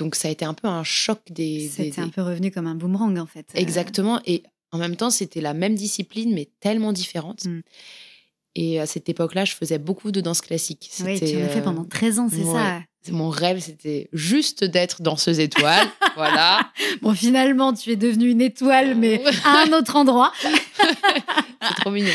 Donc, 0.01 0.15
ça 0.17 0.27
a 0.29 0.31
été 0.31 0.45
un 0.45 0.55
peu 0.55 0.67
un 0.67 0.83
choc 0.83 1.21
des. 1.31 1.59
des- 1.59 1.69
C'était 1.69 2.01
un 2.01 2.07
des- 2.07 2.11
peu 2.13 2.23
revenu 2.23 2.51
comme 2.51 2.67
un 2.67 2.75
boomerang, 2.75 3.17
en 3.19 3.27
fait. 3.27 3.47
Exactement. 3.55 4.21
Et 4.27 4.43
en 4.73 4.79
même 4.79 4.97
temps, 4.97 5.11
c'était 5.11 5.41
la 5.41 5.55
même 5.55 5.75
discipline, 5.75 6.33
mais 6.35 6.49
tellement 6.61 6.93
différente. 6.93 7.45
Mm. 7.45 7.61
Et 8.57 8.81
à 8.81 8.87
cette 8.87 9.09
époque-là, 9.09 9.45
je 9.45 9.55
faisais 9.55 9.79
beaucoup 9.79 10.11
de 10.11 10.21
danse 10.21 10.41
classique. 10.41 10.91
Oui, 11.05 11.19
tu 11.21 11.25
en 11.37 11.45
as 11.45 11.49
fait 11.49 11.61
euh, 11.61 11.63
pendant 11.63 11.85
13 11.85 12.19
ans, 12.19 12.29
c'est 12.29 12.39
ouais. 12.39 12.53
ça? 12.53 12.81
Mon 13.13 13.29
rêve, 13.31 13.61
c'était 13.61 14.09
juste 14.13 14.65
d'être 14.65 15.03
danseuse 15.03 15.39
étoile. 15.39 15.87
voilà. 16.17 16.71
Bon, 17.01 17.15
finalement, 17.15 17.73
tu 17.73 17.91
es 17.93 17.97
devenue 17.97 18.29
une 18.31 18.41
étoile, 18.41 18.97
mais 18.97 19.23
à 19.45 19.65
un 19.67 19.73
autre 19.73 19.97
endroit. 19.97 20.33
C'est 20.43 21.75
trop 21.77 21.91
mignon. 21.91 22.11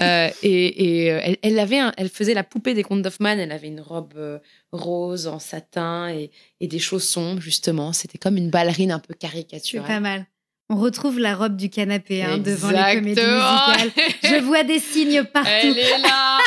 Euh, 0.00 0.30
et 0.42 1.04
et, 1.04 1.12
euh, 1.12 1.20
elle, 1.22 1.36
elle 1.42 1.58
avait 1.58 1.78
un- 1.78 1.92
elle 1.96 2.08
faisait 2.08 2.34
la 2.34 2.44
poupée 2.44 2.74
des 2.74 2.82
contes 2.82 3.02
d'Hoffmann. 3.02 3.38
Elle 3.38 3.52
avait 3.52 3.68
une 3.68 3.80
robe 3.80 4.14
euh, 4.16 4.38
rose 4.72 5.26
en 5.26 5.38
satin 5.38 6.08
et, 6.10 6.30
et 6.60 6.66
des 6.68 6.78
chaussons, 6.78 7.40
justement. 7.40 7.92
C'était 7.92 8.18
comme 8.18 8.36
une 8.36 8.50
ballerine 8.50 8.90
un 8.92 8.98
peu 8.98 9.12
C'est 9.14 9.28
caricaturale. 9.28 9.86
pas 9.86 10.00
mal. 10.00 10.26
On 10.70 10.76
retrouve 10.76 11.18
la 11.18 11.34
robe 11.36 11.56
du 11.56 11.68
canapé 11.68 12.22
hein, 12.22 12.38
devant 12.38 12.70
les 12.70 12.94
comédies 12.96 13.20
musicales. 13.20 13.90
Je 14.22 14.42
vois 14.42 14.64
des 14.64 14.78
signes 14.78 15.22
partout. 15.24 15.48
Elle 15.62 15.78
est 15.78 15.98
là. 15.98 16.38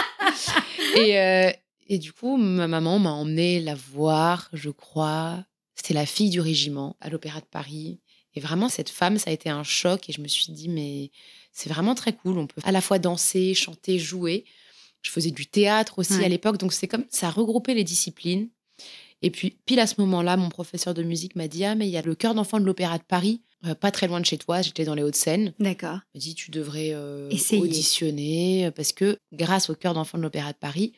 et, 0.97 1.19
euh, 1.19 1.51
et 1.87 1.97
du 1.99 2.11
coup, 2.11 2.35
ma 2.37 2.67
maman 2.67 2.97
m'a 2.99 3.11
emmenée 3.11 3.59
la 3.61 3.75
voir, 3.75 4.49
je 4.53 4.69
crois. 4.71 5.45
C'était 5.75 5.93
la 5.93 6.05
fille 6.07 6.29
du 6.31 6.39
régiment 6.41 6.95
à 7.01 7.09
l'Opéra 7.09 7.39
de 7.39 7.45
Paris. 7.45 7.99
Et 8.33 8.39
vraiment, 8.39 8.67
cette 8.69 8.89
femme, 8.89 9.17
ça 9.19 9.29
a 9.29 9.33
été 9.33 9.49
un 9.49 9.63
choc. 9.63 10.09
Et 10.09 10.13
je 10.13 10.21
me 10.21 10.27
suis 10.27 10.51
dit, 10.51 10.69
mais 10.69 11.11
c'est 11.55 11.69
vraiment 11.69 11.95
très 11.95 12.13
cool. 12.13 12.37
On 12.37 12.45
peut 12.47 12.61
à 12.63 12.71
la 12.71 12.81
fois 12.81 12.99
danser, 12.99 13.53
chanter, 13.55 13.97
jouer. 13.97 14.45
Je 15.01 15.09
faisais 15.09 15.31
du 15.31 15.47
théâtre 15.47 15.99
aussi 15.99 16.13
Ouais. 16.17 16.25
à 16.25 16.29
l'époque. 16.29 16.57
Donc, 16.57 16.73
c'est 16.73 16.87
comme 16.87 17.05
ça 17.09 17.27
a 17.27 17.31
regroupé 17.31 17.73
les 17.73 17.83
disciplines. 17.83 18.49
Et 19.21 19.31
puis, 19.31 19.51
pile 19.65 19.79
à 19.79 19.87
ce 19.87 19.95
moment-là, 19.99 20.35
mon 20.37 20.49
professeur 20.49 20.93
de 20.93 21.01
musique 21.01 21.35
m'a 21.35 21.47
dit 21.47 21.63
Ah, 21.63 21.73
mais 21.75 21.87
il 21.87 21.91
y 21.91 21.97
a 21.97 22.01
le 22.01 22.13
chœur 22.15 22.35
d'enfants 22.35 22.59
de 22.59 22.65
l'Opéra 22.65 22.97
de 22.97 23.03
Paris, 23.03 23.41
euh, 23.65 23.73
pas 23.73 23.89
très 23.91 24.07
loin 24.07 24.19
de 24.19 24.25
chez 24.25 24.37
toi. 24.37 24.61
J'étais 24.61 24.83
dans 24.83 24.93
les 24.95 25.01
Hauts-de-Seine. 25.03 25.53
D'accord. 25.59 25.99
Il 26.13 26.17
m'a 26.17 26.21
dit 26.21 26.35
tu 26.35 26.51
devrais 26.51 26.89
euh, 26.93 27.29
Essayer. 27.29 27.61
auditionner 27.61 28.65
euh, 28.67 28.71
parce 28.71 28.91
que 28.91 29.17
grâce 29.31 29.69
au 29.69 29.75
cœur 29.75 29.93
d'enfant 29.93 30.17
de 30.17 30.23
l'Opéra 30.23 30.51
de 30.51 30.57
Paris, 30.57 30.91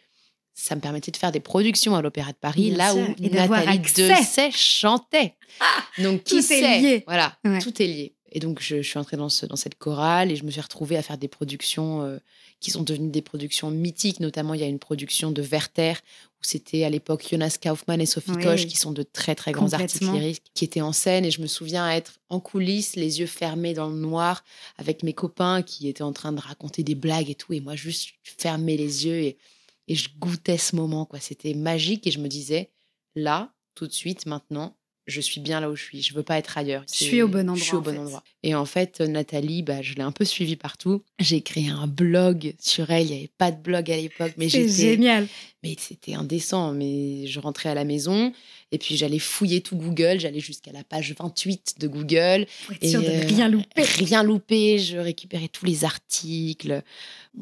ça 0.56 0.74
me 0.76 0.82
permettait 0.82 1.12
de 1.12 1.17
faire 1.17 1.32
des 1.32 1.39
productions 1.39 1.96
à 1.96 2.02
l'Opéra 2.02 2.32
de 2.32 2.38
Paris, 2.38 2.70
Bien 2.70 2.78
là 2.78 2.91
sûr, 2.93 3.08
où 3.08 3.24
et 3.24 3.30
Nathalie. 3.30 3.80
Dessay 3.80 4.50
chantait. 4.52 5.36
Donc 6.00 6.24
qui 6.24 6.32
Tout 6.32 6.39
est 6.39 6.41
sait? 6.41 6.80
lié. 6.80 7.04
Voilà, 7.06 7.38
Ouais. 7.46 7.60
tout 7.60 7.80
est 7.82 7.88
lié. 7.88 8.15
Et 8.32 8.40
donc 8.40 8.62
je, 8.62 8.82
je 8.82 8.88
suis 8.88 9.00
entrée 9.00 9.18
dans, 9.18 9.30
ce, 9.30 9.46
dans 9.46 9.56
cette 9.56 9.76
chorale 9.76 10.32
et 10.32 10.36
je 10.36 10.44
me 10.44 10.52
suis 10.52 10.62
retrouvée 10.62 10.98
à 10.98 11.02
faire 11.02 11.18
des 11.18 11.28
productions 11.28 12.04
euh, 12.04 12.18
qui 12.60 12.72
sont 12.72 12.84
devenues 12.84 13.10
des 13.10 13.22
productions 13.22 13.72
mythiques. 13.72 14.20
Notamment, 14.20 14.54
il 14.54 14.62
y 14.62 14.63
a 14.63 14.68
une 14.68 14.80
production 14.80 15.32
de 15.32 15.42
Werther 15.42 15.94
où 15.94 16.44
c'était 16.44 16.84
à 16.84 16.90
l'époque 16.90 17.26
Jonas 17.30 17.58
Kaufmann 17.62 18.02
et 18.02 18.06
Sophie 18.06 18.32
Oui. 18.32 18.44
Koch 18.44 18.66
qui 18.68 18.78
sont 18.78 18.92
de 18.92 19.04
très 19.04 19.34
très 19.34 19.52
grands 19.52 19.74
artistes 19.74 20.02
lyriques 20.02 20.44
qui 20.54 20.66
étaient 20.66 20.82
en 20.82 20.92
scène 20.92 21.26
et 21.26 21.32
je 21.32 21.42
me 21.42 21.48
souviens 21.48 21.90
être 21.90 22.20
en 22.30 22.40
coulisses, 22.40 22.96
les 22.96 23.20
yeux 23.20 23.28
fermés 23.28 23.74
dans 23.74 23.90
le 23.90 23.96
noir 23.98 24.44
avec 24.78 25.04
mes 25.04 25.13
copains 25.13 25.62
qui 25.63 25.88
étaient 25.88 26.04
en 26.04 26.13
train 26.13 26.32
de 26.34 26.40
raconter 26.40 26.84
des 26.84 26.96
blagues 26.96 27.30
et 27.30 27.36
tout 27.36 27.54
et 27.54 27.60
moi 27.62 27.76
juste 27.76 28.10
fermer 28.24 28.78
les 28.78 29.06
yeux 29.06 29.20
et, 29.20 29.38
et 29.88 29.96
je 29.96 30.10
goûtais 30.20 30.58
ce 30.58 30.76
moment 30.76 31.06
quoi. 31.06 31.20
C'était 31.20 31.54
magique 31.54 32.06
et 32.06 32.12
je 32.12 32.20
me 32.20 32.28
disais 32.28 32.72
là 33.16 33.52
tout 33.74 33.88
de 33.88 33.94
suite 33.94 34.26
maintenant 34.26 34.76
je 35.08 35.22
suis 35.22 35.39
bien 35.39 35.62
là 35.62 35.70
où 35.70 35.76
je 35.76 35.84
suis. 35.84 36.02
Je 36.02 36.13
veux 36.13 36.24
pas 36.24 36.38
être 36.38 36.58
ailleurs. 36.58 36.84
Je 36.91 37.04
suis 37.06 37.22
au 37.22 37.28
bon 37.30 37.56
Je 37.56 37.63
suis 37.63 37.74
au 37.74 37.78
endroit, 37.78 37.93
bon 37.93 37.98
fait. 37.98 38.06
endroit. 38.06 38.24
Et 38.43 38.56
en 38.56 38.65
fait, 38.65 39.00
Nathalie, 39.00 39.63
bah, 39.63 39.82
je 39.82 39.96
l'ai 39.96 40.02
un 40.02 40.12
peu 40.12 40.26
suivie 40.26 40.58
partout. 40.58 41.04
J'ai 41.20 41.41
créé 41.41 41.70
un 41.70 41.88
blog 41.88 42.54
sur 42.60 42.91
elle. 42.91 43.06
Il 43.06 43.12
n'y 43.12 43.17
avait 43.17 43.32
pas 43.38 43.52
de 43.52 43.62
blog 43.62 43.89
à 43.89 43.96
l'époque, 43.96 44.34
mais 44.38 44.50
j'étais, 44.50 44.67
génial. 44.67 45.28
mais 45.63 45.76
c'était 45.80 46.13
indécent. 46.13 46.74
Mais 46.74 47.26
je 47.26 47.39
rentrais 47.39 47.70
à 47.70 47.74
la 47.74 47.86
maison 47.86 48.34
et 48.74 48.78
puis 48.78 48.98
j'allais 48.98 49.20
fouiller 49.20 49.62
tout 49.62 49.78
Google. 49.78 50.20
J'allais 50.20 50.41
jusqu'à 50.41 50.74
la 50.74 50.84
page 50.84 51.13
28 51.17 51.76
de 51.80 51.88
Google. 51.88 52.46
Pour 52.65 52.76
être 52.76 52.84
Et, 52.84 52.89
sûr 52.89 53.02
de 53.02 53.08
euh, 53.08 53.26
rien 53.26 53.48
louper. 53.48 53.84
Rien 53.84 54.24
loupé. 54.24 54.78
Je 54.78 54.98
récupérais 54.98 55.48
tous 55.48 55.65
les 55.65 55.86
articles. 55.86 56.84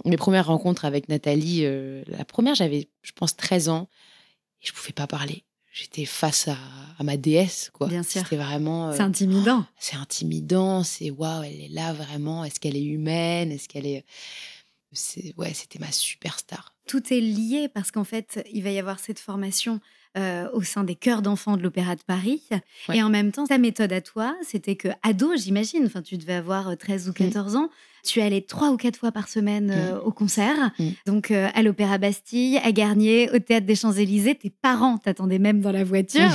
Mes 0.05 0.17
premières 0.17 0.47
rencontres 0.47 0.85
avec 0.85 1.09
Nathalie, 1.09 1.61
euh, 1.63 2.03
la 2.07 2.25
première, 2.25 2.53
j'avais, 2.53 2.89
je 3.01 3.11
pense, 3.13 3.35
13 3.35 3.69
ans 3.69 3.87
et 4.61 4.67
je 4.67 4.71
pouvais 4.73 4.93
pas 4.93 5.07
parler. 5.07 5.43
J'étais 5.75 6.05
face 6.05 6.47
à, 6.47 6.57
à 6.97 7.03
ma 7.03 7.17
déesse, 7.17 7.69
quoi. 7.73 7.87
Bien 7.87 8.01
sûr. 8.01 8.21
C'était 8.23 8.37
vraiment. 8.37 8.93
C'est 8.93 9.01
euh, 9.01 9.05
intimidant. 9.05 9.65
c'est 9.77 9.97
intimidant, 9.97 10.83
c'est 10.83 11.11
waouh, 11.11 11.43
elle 11.43 11.61
est 11.61 11.69
là 11.69 11.93
vraiment. 11.93 12.43
Est-ce 12.45 12.59
qu'elle 12.59 12.77
est 12.77 12.83
humaine 12.83 13.51
Est-ce 13.51 13.67
qu'elle 13.67 13.85
est. 13.85 14.05
C'est, 14.93 15.33
ouais, 15.35 15.53
c'était 15.53 15.79
ma 15.79 15.91
superstar. 15.91 16.73
Tout 16.87 17.13
est 17.13 17.19
lié 17.19 17.67
parce 17.67 17.91
qu'en 17.91 18.05
fait, 18.05 18.41
il 18.53 18.63
va 18.63 18.71
y 18.71 18.79
avoir 18.79 18.99
cette 18.99 19.19
formation 19.19 19.81
euh, 20.17 20.47
au 20.53 20.61
sein 20.63 20.83
des 20.83 20.95
chœurs 20.95 21.21
d'enfants 21.21 21.57
de 21.57 21.63
l'Opéra 21.63 21.95
de 21.95 22.01
Paris. 22.01 22.43
Ouais. 22.89 22.97
Et 22.97 23.03
en 23.03 23.09
même 23.09 23.31
temps, 23.31 23.45
ta 23.45 23.57
méthode 23.57 23.93
à 23.93 24.01
toi, 24.01 24.35
c'était 24.43 24.75
que, 24.75 24.89
ado, 25.03 25.35
j'imagine, 25.35 25.85
enfin, 25.85 26.01
tu 26.01 26.17
devais 26.17 26.33
avoir 26.33 26.69
euh, 26.69 26.75
13 26.75 27.09
ou 27.09 27.13
14 27.13 27.55
ans, 27.55 27.69
tu 28.05 28.21
allais 28.21 28.41
trois 28.41 28.69
ou 28.69 28.77
quatre 28.77 28.97
fois 28.97 29.11
par 29.11 29.27
semaine 29.27 29.71
euh, 29.71 29.99
au 29.99 30.11
concert. 30.11 30.71
Mm. 30.79 30.89
Donc, 31.05 31.31
euh, 31.31 31.49
à 31.53 31.63
l'Opéra 31.63 31.97
Bastille, 31.97 32.57
à 32.59 32.71
Garnier, 32.71 33.29
au 33.33 33.39
Théâtre 33.39 33.65
des 33.65 33.75
Champs-Élysées. 33.75 34.35
Tes 34.35 34.49
parents 34.49 34.97
t'attendaient 34.97 35.39
même 35.39 35.59
dans 35.59 35.71
la 35.71 35.83
voiture. 35.83 36.29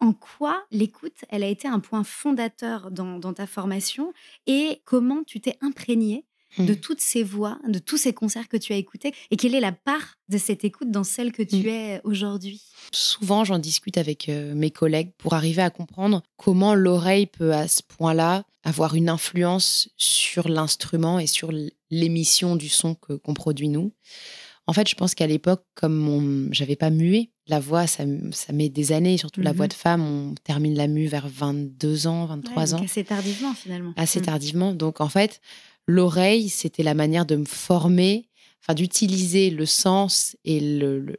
En 0.00 0.12
quoi 0.12 0.62
l'écoute, 0.70 1.24
elle 1.30 1.42
a 1.42 1.46
été 1.46 1.66
un 1.66 1.80
point 1.80 2.04
fondateur 2.04 2.90
dans, 2.90 3.18
dans 3.18 3.32
ta 3.32 3.46
formation 3.46 4.12
et 4.46 4.82
comment 4.84 5.22
tu 5.26 5.40
t'es 5.40 5.56
imprégné 5.62 6.25
de 6.58 6.72
Mm. 6.72 6.76
toutes 6.76 7.00
ces 7.00 7.22
voix, 7.22 7.58
de 7.68 7.78
tous 7.78 7.96
ces 7.98 8.12
concerts 8.12 8.48
que 8.48 8.56
tu 8.56 8.72
as 8.72 8.76
écoutés 8.76 9.12
et 9.30 9.36
quelle 9.36 9.54
est 9.54 9.60
la 9.60 9.72
part 9.72 10.14
de 10.28 10.38
cette 10.38 10.64
écoute 10.64 10.90
dans 10.90 11.04
celle 11.04 11.32
que 11.32 11.42
tu 11.42 11.56
Mm. 11.56 11.68
es 11.68 12.00
aujourd'hui? 12.04 12.62
Souvent, 12.92 13.44
j'en 13.44 13.58
discute 13.58 13.98
avec 13.98 14.28
euh, 14.28 14.54
mes 14.54 14.70
collègues 14.70 15.12
pour 15.18 15.34
arriver 15.34 15.62
à 15.62 15.70
comprendre 15.70 16.22
comment 16.36 16.74
l'oreille 16.74 17.26
peut 17.26 17.52
à 17.52 17.68
ce 17.68 17.82
point-là 17.82 18.44
avoir 18.64 18.94
une 18.94 19.08
influence 19.08 19.88
sur 19.96 20.48
l'instrument 20.48 21.18
et 21.18 21.26
sur 21.26 21.52
l'émission 21.90 22.56
du 22.56 22.68
son 22.68 22.94
que- 22.94 23.12
qu'on 23.14 23.34
produit 23.34 23.68
nous. 23.68 23.92
En 24.68 24.72
fait, 24.72 24.88
je 24.88 24.96
pense 24.96 25.14
qu'à 25.14 25.28
l'époque, 25.28 25.64
comme 25.76 26.48
j'avais 26.52 26.74
pas 26.74 26.90
mué, 26.90 27.30
la 27.46 27.60
voix, 27.60 27.86
ça, 27.86 28.02
ça 28.32 28.52
met 28.52 28.68
des 28.68 28.90
années, 28.90 29.16
surtout 29.18 29.40
la 29.40 29.52
voix 29.52 29.68
de 29.68 29.72
femme, 29.72 30.02
on 30.02 30.34
termine 30.42 30.74
la 30.74 30.88
mue 30.88 31.06
vers 31.06 31.28
22 31.28 32.08
ans, 32.08 32.26
23 32.26 32.64
Ouais, 32.64 32.70
donc 32.70 32.80
ans. 32.80 32.84
assez 32.84 33.04
tardivement 33.04 33.54
finalement. 33.54 33.92
assez 33.96 34.18
Mm. 34.18 34.24
tardivement. 34.24 34.72
Donc 34.72 35.00
en 35.00 35.08
fait, 35.08 35.40
l'oreille, 35.86 36.48
c'était 36.48 36.82
la 36.82 36.94
manière 36.94 37.26
de 37.26 37.36
me 37.36 37.44
former, 37.44 38.28
enfin 38.62 38.74
d'utiliser 38.74 39.50
le 39.50 39.66
sens 39.66 40.36
et 40.44 40.60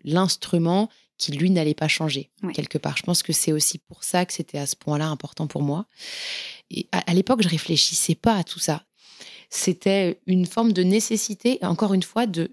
l'instrument 0.03 0.89
qui 1.17 1.32
lui 1.32 1.49
n'allait 1.49 1.73
pas 1.73 1.88
changer 1.88 2.30
Ouais. 2.43 2.53
quelque 2.53 2.77
part. 2.77 2.95
Je 2.97 3.03
pense 3.03 3.23
que 3.23 3.34
c'est 3.34 3.51
aussi 3.51 3.80
pour 3.80 4.03
ça 4.03 4.25
que 4.25 4.34
c'était 4.34 4.60
à 4.60 4.67
ce 4.67 4.75
point-là 4.75 5.08
important 5.08 5.47
pour 5.47 5.63
moi. 5.63 5.86
Et 6.69 6.88
à, 6.91 6.99
à 7.10 7.13
l'époque, 7.13 7.41
je 7.41 7.47
réfléchissais 7.49 8.13
pas 8.15 8.36
à 8.36 8.43
tout 8.43 8.60
ça. 8.60 8.84
C'était 9.49 10.19
une 10.27 10.45
forme 10.45 10.73
de 10.73 10.84
nécessité 10.84 11.58
encore 11.62 11.93
une 11.93 12.03
fois 12.03 12.27
de 12.27 12.51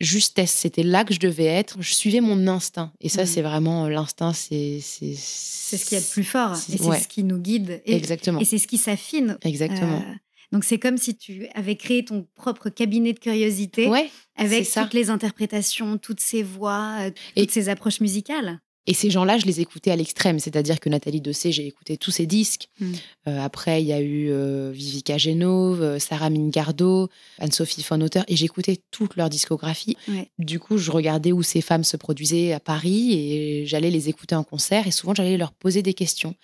justesse. 0.00 0.50
C'était 0.52 0.82
là 0.82 1.04
que 1.04 1.14
je 1.14 1.20
devais 1.20 1.44
être. 1.44 1.76
Je 1.80 1.94
suivais 1.94 2.20
mon 2.20 2.46
instinct. 2.48 2.92
Et 3.00 3.08
ça, 3.08 3.22
Mhm. 3.22 3.26
c'est 3.28 3.42
vraiment 3.42 3.88
l'instinct. 3.88 4.32
C'est 4.32 4.80
c'est 4.82 5.14
C'est 5.14 5.76
ce 5.78 5.84
qu'il 5.84 5.96
y 5.98 6.00
a 6.00 6.04
de 6.04 6.08
plus 6.10 6.24
fort 6.24 6.56
c'est- 6.56 6.74
et 6.74 6.78
c'est 6.78 6.84
ouais. 6.84 7.00
ce 7.00 7.08
qui 7.08 7.22
nous 7.22 7.38
guide 7.38 7.82
et, 7.84 7.94
Exactement. 7.94 8.40
et 8.40 8.44
c'est 8.44 8.58
ce 8.58 8.66
qui 8.66 8.78
s'affine. 8.78 9.38
Exactement. 9.42 9.98
Euh, 10.00 10.14
donc 10.52 10.64
c'est 10.64 10.78
comme 10.78 10.96
si 10.98 11.16
tu 11.16 11.46
avais 11.54 11.76
créé 11.76 12.04
ton 12.04 12.26
propre 12.34 12.68
cabinet 12.68 13.12
de 13.12 13.18
curiosité 13.18 13.88
ouais. 13.88 14.10
avec 14.36 14.70
toutes 14.70 14.94
les 14.94 15.10
interprétations, 15.10 15.98
toutes 15.98 16.20
ces 16.20 16.42
voix, 16.42 16.96
euh, 17.00 17.10
Et- 17.34 17.42
toutes 17.42 17.50
ces 17.52 17.68
approches 17.68 18.00
musicales. 18.00 18.60
Et 18.86 18.94
ces 18.94 19.10
gens-là, 19.10 19.38
je 19.38 19.46
les 19.46 19.60
écoutais 19.60 19.90
à 19.90 19.96
l'extrême. 19.96 20.38
C'est-à-dire 20.38 20.80
que 20.80 20.88
Nathalie 20.88 21.20
Dessay, 21.20 21.52
j'ai 21.52 21.66
écouté 21.66 21.96
tous 21.96 22.10
ses 22.10 22.26
disques. 22.26 22.68
Mm. 22.80 22.92
Euh, 23.28 23.40
après, 23.40 23.82
il 23.82 23.86
y 23.86 23.92
a 23.92 24.00
eu 24.00 24.30
euh, 24.30 24.70
Vivica 24.72 25.18
Genove, 25.18 25.82
euh, 25.82 25.98
Sarah 25.98 26.30
Mingardo, 26.30 27.08
Anne-Sophie 27.38 27.84
Von-Auteur. 27.88 28.24
Et 28.28 28.36
j'écoutais 28.36 28.78
toute 28.90 29.16
leur 29.16 29.28
discographie. 29.28 29.96
Ouais. 30.08 30.30
Du 30.38 30.60
coup, 30.60 30.78
je 30.78 30.90
regardais 30.90 31.32
où 31.32 31.42
ces 31.42 31.60
femmes 31.60 31.84
se 31.84 31.96
produisaient 31.96 32.52
à 32.52 32.60
Paris 32.60 33.12
et 33.12 33.66
j'allais 33.66 33.90
les 33.90 34.08
écouter 34.08 34.34
en 34.34 34.44
concert. 34.44 34.86
Et 34.86 34.92
souvent, 34.92 35.14
j'allais 35.14 35.36
leur 35.36 35.52
poser 35.52 35.82
des 35.82 35.94
questions. 35.94 36.34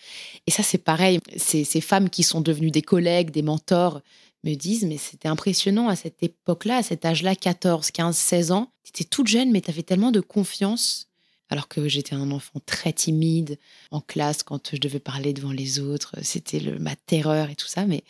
Et 0.46 0.50
ça, 0.50 0.62
c'est 0.62 0.78
pareil. 0.78 1.20
Ces, 1.36 1.64
ces 1.64 1.80
femmes 1.80 2.10
qui 2.10 2.22
sont 2.22 2.40
devenues 2.40 2.70
des 2.70 2.82
collègues, 2.82 3.30
des 3.30 3.42
mentors, 3.42 4.00
me 4.44 4.54
disent, 4.54 4.84
mais 4.84 4.96
c'était 4.96 5.28
impressionnant 5.28 5.88
à 5.88 5.94
cette 5.94 6.22
époque-là, 6.22 6.78
à 6.78 6.82
cet 6.82 7.04
âge-là, 7.04 7.36
14, 7.36 7.92
15, 7.92 8.16
16 8.16 8.52
ans. 8.52 8.72
Tu 8.82 8.90
étais 8.90 9.04
toute 9.04 9.28
jeune, 9.28 9.52
mais 9.52 9.60
tu 9.60 9.70
avais 9.70 9.84
tellement 9.84 10.10
de 10.10 10.20
confiance 10.20 11.11
alors 11.52 11.68
que 11.68 11.88
j'étais 11.88 12.14
un 12.14 12.30
enfant 12.30 12.60
très 12.66 12.92
timide 12.92 13.58
en 13.90 14.00
classe 14.00 14.42
quand 14.42 14.70
je 14.72 14.78
devais 14.80 14.98
parler 15.00 15.32
devant 15.32 15.52
les 15.52 15.78
autres. 15.78 16.16
C'était 16.22 16.60
le- 16.60 16.78
ma 16.78 16.96
terreur 16.96 17.50
et 17.50 17.54
tout 17.54 17.66
ça. 17.68 17.84
Mais 17.86 18.02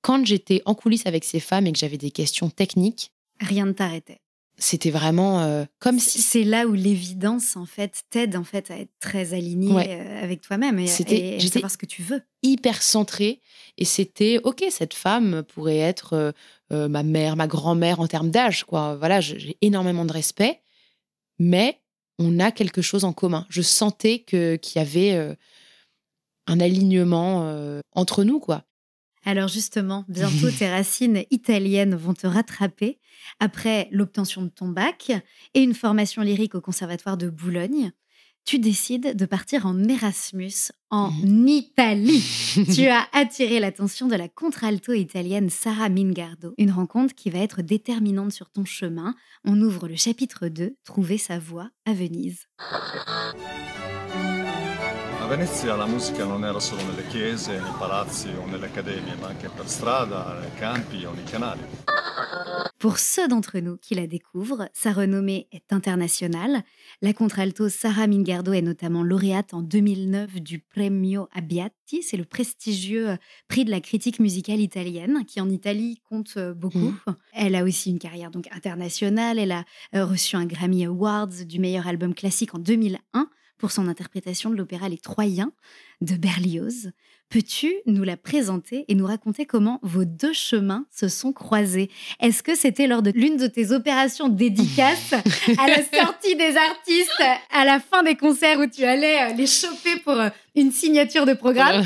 quand 0.00 0.24
j'étais 0.26 0.62
en 0.64 0.74
coulisses 0.74 1.06
avec 1.06 1.24
ces 1.24 1.40
femmes 1.40 1.66
et 1.66 1.72
que 1.72 1.78
j'avais 1.78 1.98
des 1.98 2.10
questions 2.10 2.50
techniques, 2.50 3.12
Rien 3.40 3.66
ne 3.66 3.72
t'arrêtait. 3.72 4.20
c'était 4.56 4.90
vraiment 4.90 5.40
euh, 5.42 5.64
comme 5.78 6.00
si 6.00 6.20
c'est 6.20 6.42
là 6.42 6.66
où 6.66 6.72
l'évidence 6.72 7.56
en 7.56 7.66
fait 7.66 8.02
t'aide 8.10 8.34
en 8.34 8.42
fait 8.42 8.70
à 8.72 8.78
être 8.78 8.90
très 8.98 9.32
aligné 9.34 9.72
Ouais. 9.72 9.86
euh, 9.90 10.24
avec 10.24 10.40
toi-même 10.40 10.78
et, 10.80 10.88
C'était- 10.88 11.32
et 11.32 11.34
à 11.36 11.38
j'étais- 11.38 11.54
savoir 11.60 11.70
ce 11.70 11.76
que 11.78 11.86
tu 11.86 12.02
veux. 12.02 12.20
hyper 12.42 12.82
centré 12.82 13.40
et 13.76 13.84
c'était 13.84 14.40
ok 14.42 14.64
cette 14.70 14.94
femme 14.94 15.44
pourrait 15.44 15.76
être 15.78 16.32
euh, 16.72 16.88
ma 16.88 17.04
mère 17.04 17.36
ma 17.36 17.46
grand-mère 17.46 18.00
en 18.00 18.08
termes 18.08 18.30
d'âge 18.30 18.64
quoi 18.64 18.96
voilà 18.96 19.20
j'ai 19.20 19.56
énormément 19.62 20.04
de 20.04 20.12
respect 20.12 20.60
mais 21.38 21.78
on 22.18 22.38
a 22.38 22.50
quelque 22.50 22.82
chose 22.82 23.04
en 23.04 23.12
commun 23.12 23.46
je 23.48 23.62
sentais 23.62 24.20
que 24.20 24.56
qu'il 24.56 24.80
y 24.80 24.82
avait 24.82 25.14
euh, 25.14 25.34
un 26.46 26.60
alignement 26.60 27.46
euh, 27.48 27.80
entre 27.94 28.24
nous 28.24 28.40
quoi 28.40 28.64
Alors 29.24 29.48
justement, 29.48 30.04
bientôt 30.08 30.50
tes 30.50 30.68
racines 30.70 31.24
italiennes 31.30 31.94
vont 31.94 32.14
te 32.14 32.26
rattraper 32.26 32.98
après 33.40 33.88
l'obtention 33.90 34.42
de 34.42 34.48
ton 34.48 34.68
bac 34.68 35.12
et 35.54 35.60
une 35.60 35.74
formation 35.74 36.22
lyrique 36.22 36.54
au 36.54 36.60
conservatoire 36.60 37.16
de 37.16 37.28
Boulogne. 37.28 37.92
Tu 38.44 38.58
décides 38.58 39.14
de 39.14 39.26
partir 39.26 39.66
en 39.66 39.84
Erasmus 39.84 40.72
en 40.90 41.12
Italie. 41.46 42.24
tu 42.74 42.86
as 42.86 43.06
attiré 43.12 43.60
l'attention 43.60 44.08
de 44.08 44.16
la 44.16 44.28
contralto 44.28 44.92
italienne 44.92 45.50
Sara 45.50 45.88
Mingardo, 45.88 46.54
une 46.56 46.70
rencontre 46.70 47.14
qui 47.14 47.30
va 47.30 47.40
être 47.40 47.62
déterminante 47.62 48.32
sur 48.32 48.50
ton 48.50 48.64
chemin. 48.64 49.14
On 49.44 49.60
ouvre 49.60 49.86
le 49.86 49.96
chapitre 49.96 50.48
2, 50.48 50.76
Trouver 50.84 51.18
sa 51.18 51.38
voix 51.38 51.70
à 51.84 51.92
Venise. 51.92 52.46
Venezia 55.28 55.76
la 55.76 55.84
musica 55.84 56.24
non 56.24 56.42
era 56.42 56.58
solo 56.58 56.82
nelle 56.84 57.06
chiese, 57.06 57.60
nei 57.60 57.72
palazzi 57.78 58.28
o 58.30 58.46
nelle 58.46 58.64
accademie, 58.64 59.14
ma 59.16 59.26
anche 59.26 59.50
per 59.50 59.68
strada, 59.68 60.38
nei 60.40 60.54
campi 60.54 61.04
o 61.04 61.12
nei 61.12 61.24
canali. 61.24 61.60
Pour 62.78 62.98
ceux 62.98 63.28
d'entre 63.28 63.58
nous 63.58 63.76
qui 63.76 63.94
la 63.94 64.06
découvrent, 64.06 64.70
sa 64.72 64.92
renommée 64.92 65.46
est 65.52 65.70
internationale. 65.70 66.62
La 67.02 67.12
contralto 67.12 67.68
Sara 67.68 68.06
Mingardo 68.06 68.54
est 68.54 68.62
notamment 68.62 69.02
lauréate 69.02 69.52
en 69.52 69.60
2009 69.60 70.40
du 70.40 70.60
Premio 70.60 71.28
Abbiati, 71.34 72.02
c'est 72.02 72.16
le 72.16 72.24
prestigieux 72.24 73.18
prix 73.48 73.66
de 73.66 73.70
la 73.70 73.80
critique 73.80 74.20
musicale 74.20 74.60
italienne 74.60 75.24
qui 75.26 75.42
en 75.42 75.50
Italie 75.50 76.00
compte 76.08 76.38
beaucoup. 76.56 76.94
Elle 77.34 77.54
a 77.54 77.64
aussi 77.64 77.90
une 77.90 77.98
carrière 77.98 78.30
donc 78.30 78.48
internationale, 78.50 79.38
elle 79.38 79.52
a 79.52 79.64
euh, 79.94 80.06
reçu 80.06 80.36
un 80.36 80.46
Grammy 80.46 80.86
Awards 80.86 81.44
du 81.46 81.58
meilleur 81.58 81.86
album 81.86 82.14
classique 82.14 82.54
en 82.54 82.58
2001 82.58 83.28
pour 83.58 83.72
son 83.72 83.88
interprétation 83.88 84.50
de 84.50 84.56
l'opéra 84.56 84.88
Les 84.88 84.98
Troyens 84.98 85.52
de 86.00 86.14
Berlioz. 86.14 86.92
Peux-tu 87.28 87.74
nous 87.86 88.04
la 88.04 88.16
présenter 88.16 88.84
et 88.88 88.94
nous 88.94 89.06
raconter 89.06 89.44
comment 89.44 89.80
vos 89.82 90.04
deux 90.04 90.32
chemins 90.32 90.86
se 90.90 91.08
sont 91.08 91.32
croisés? 91.32 91.90
Est-ce 92.20 92.42
que 92.42 92.54
c'était 92.54 92.86
lors 92.86 93.02
de 93.02 93.10
l'une 93.10 93.36
de 93.36 93.46
tes 93.46 93.72
opérations 93.72 94.28
dédicaces 94.28 95.12
à 95.12 95.68
la 95.68 95.82
sortie 96.02 96.36
des 96.36 96.56
artistes, 96.56 97.22
à 97.50 97.64
la 97.66 97.80
fin 97.80 98.02
des 98.02 98.14
concerts 98.16 98.58
où 98.60 98.66
tu 98.66 98.84
allais 98.84 99.30
euh, 99.30 99.34
les 99.34 99.46
choper 99.46 99.96
pour 100.04 100.14
euh, 100.14 100.30
une 100.54 100.72
signature 100.72 101.26
de 101.26 101.34
programme? 101.34 101.84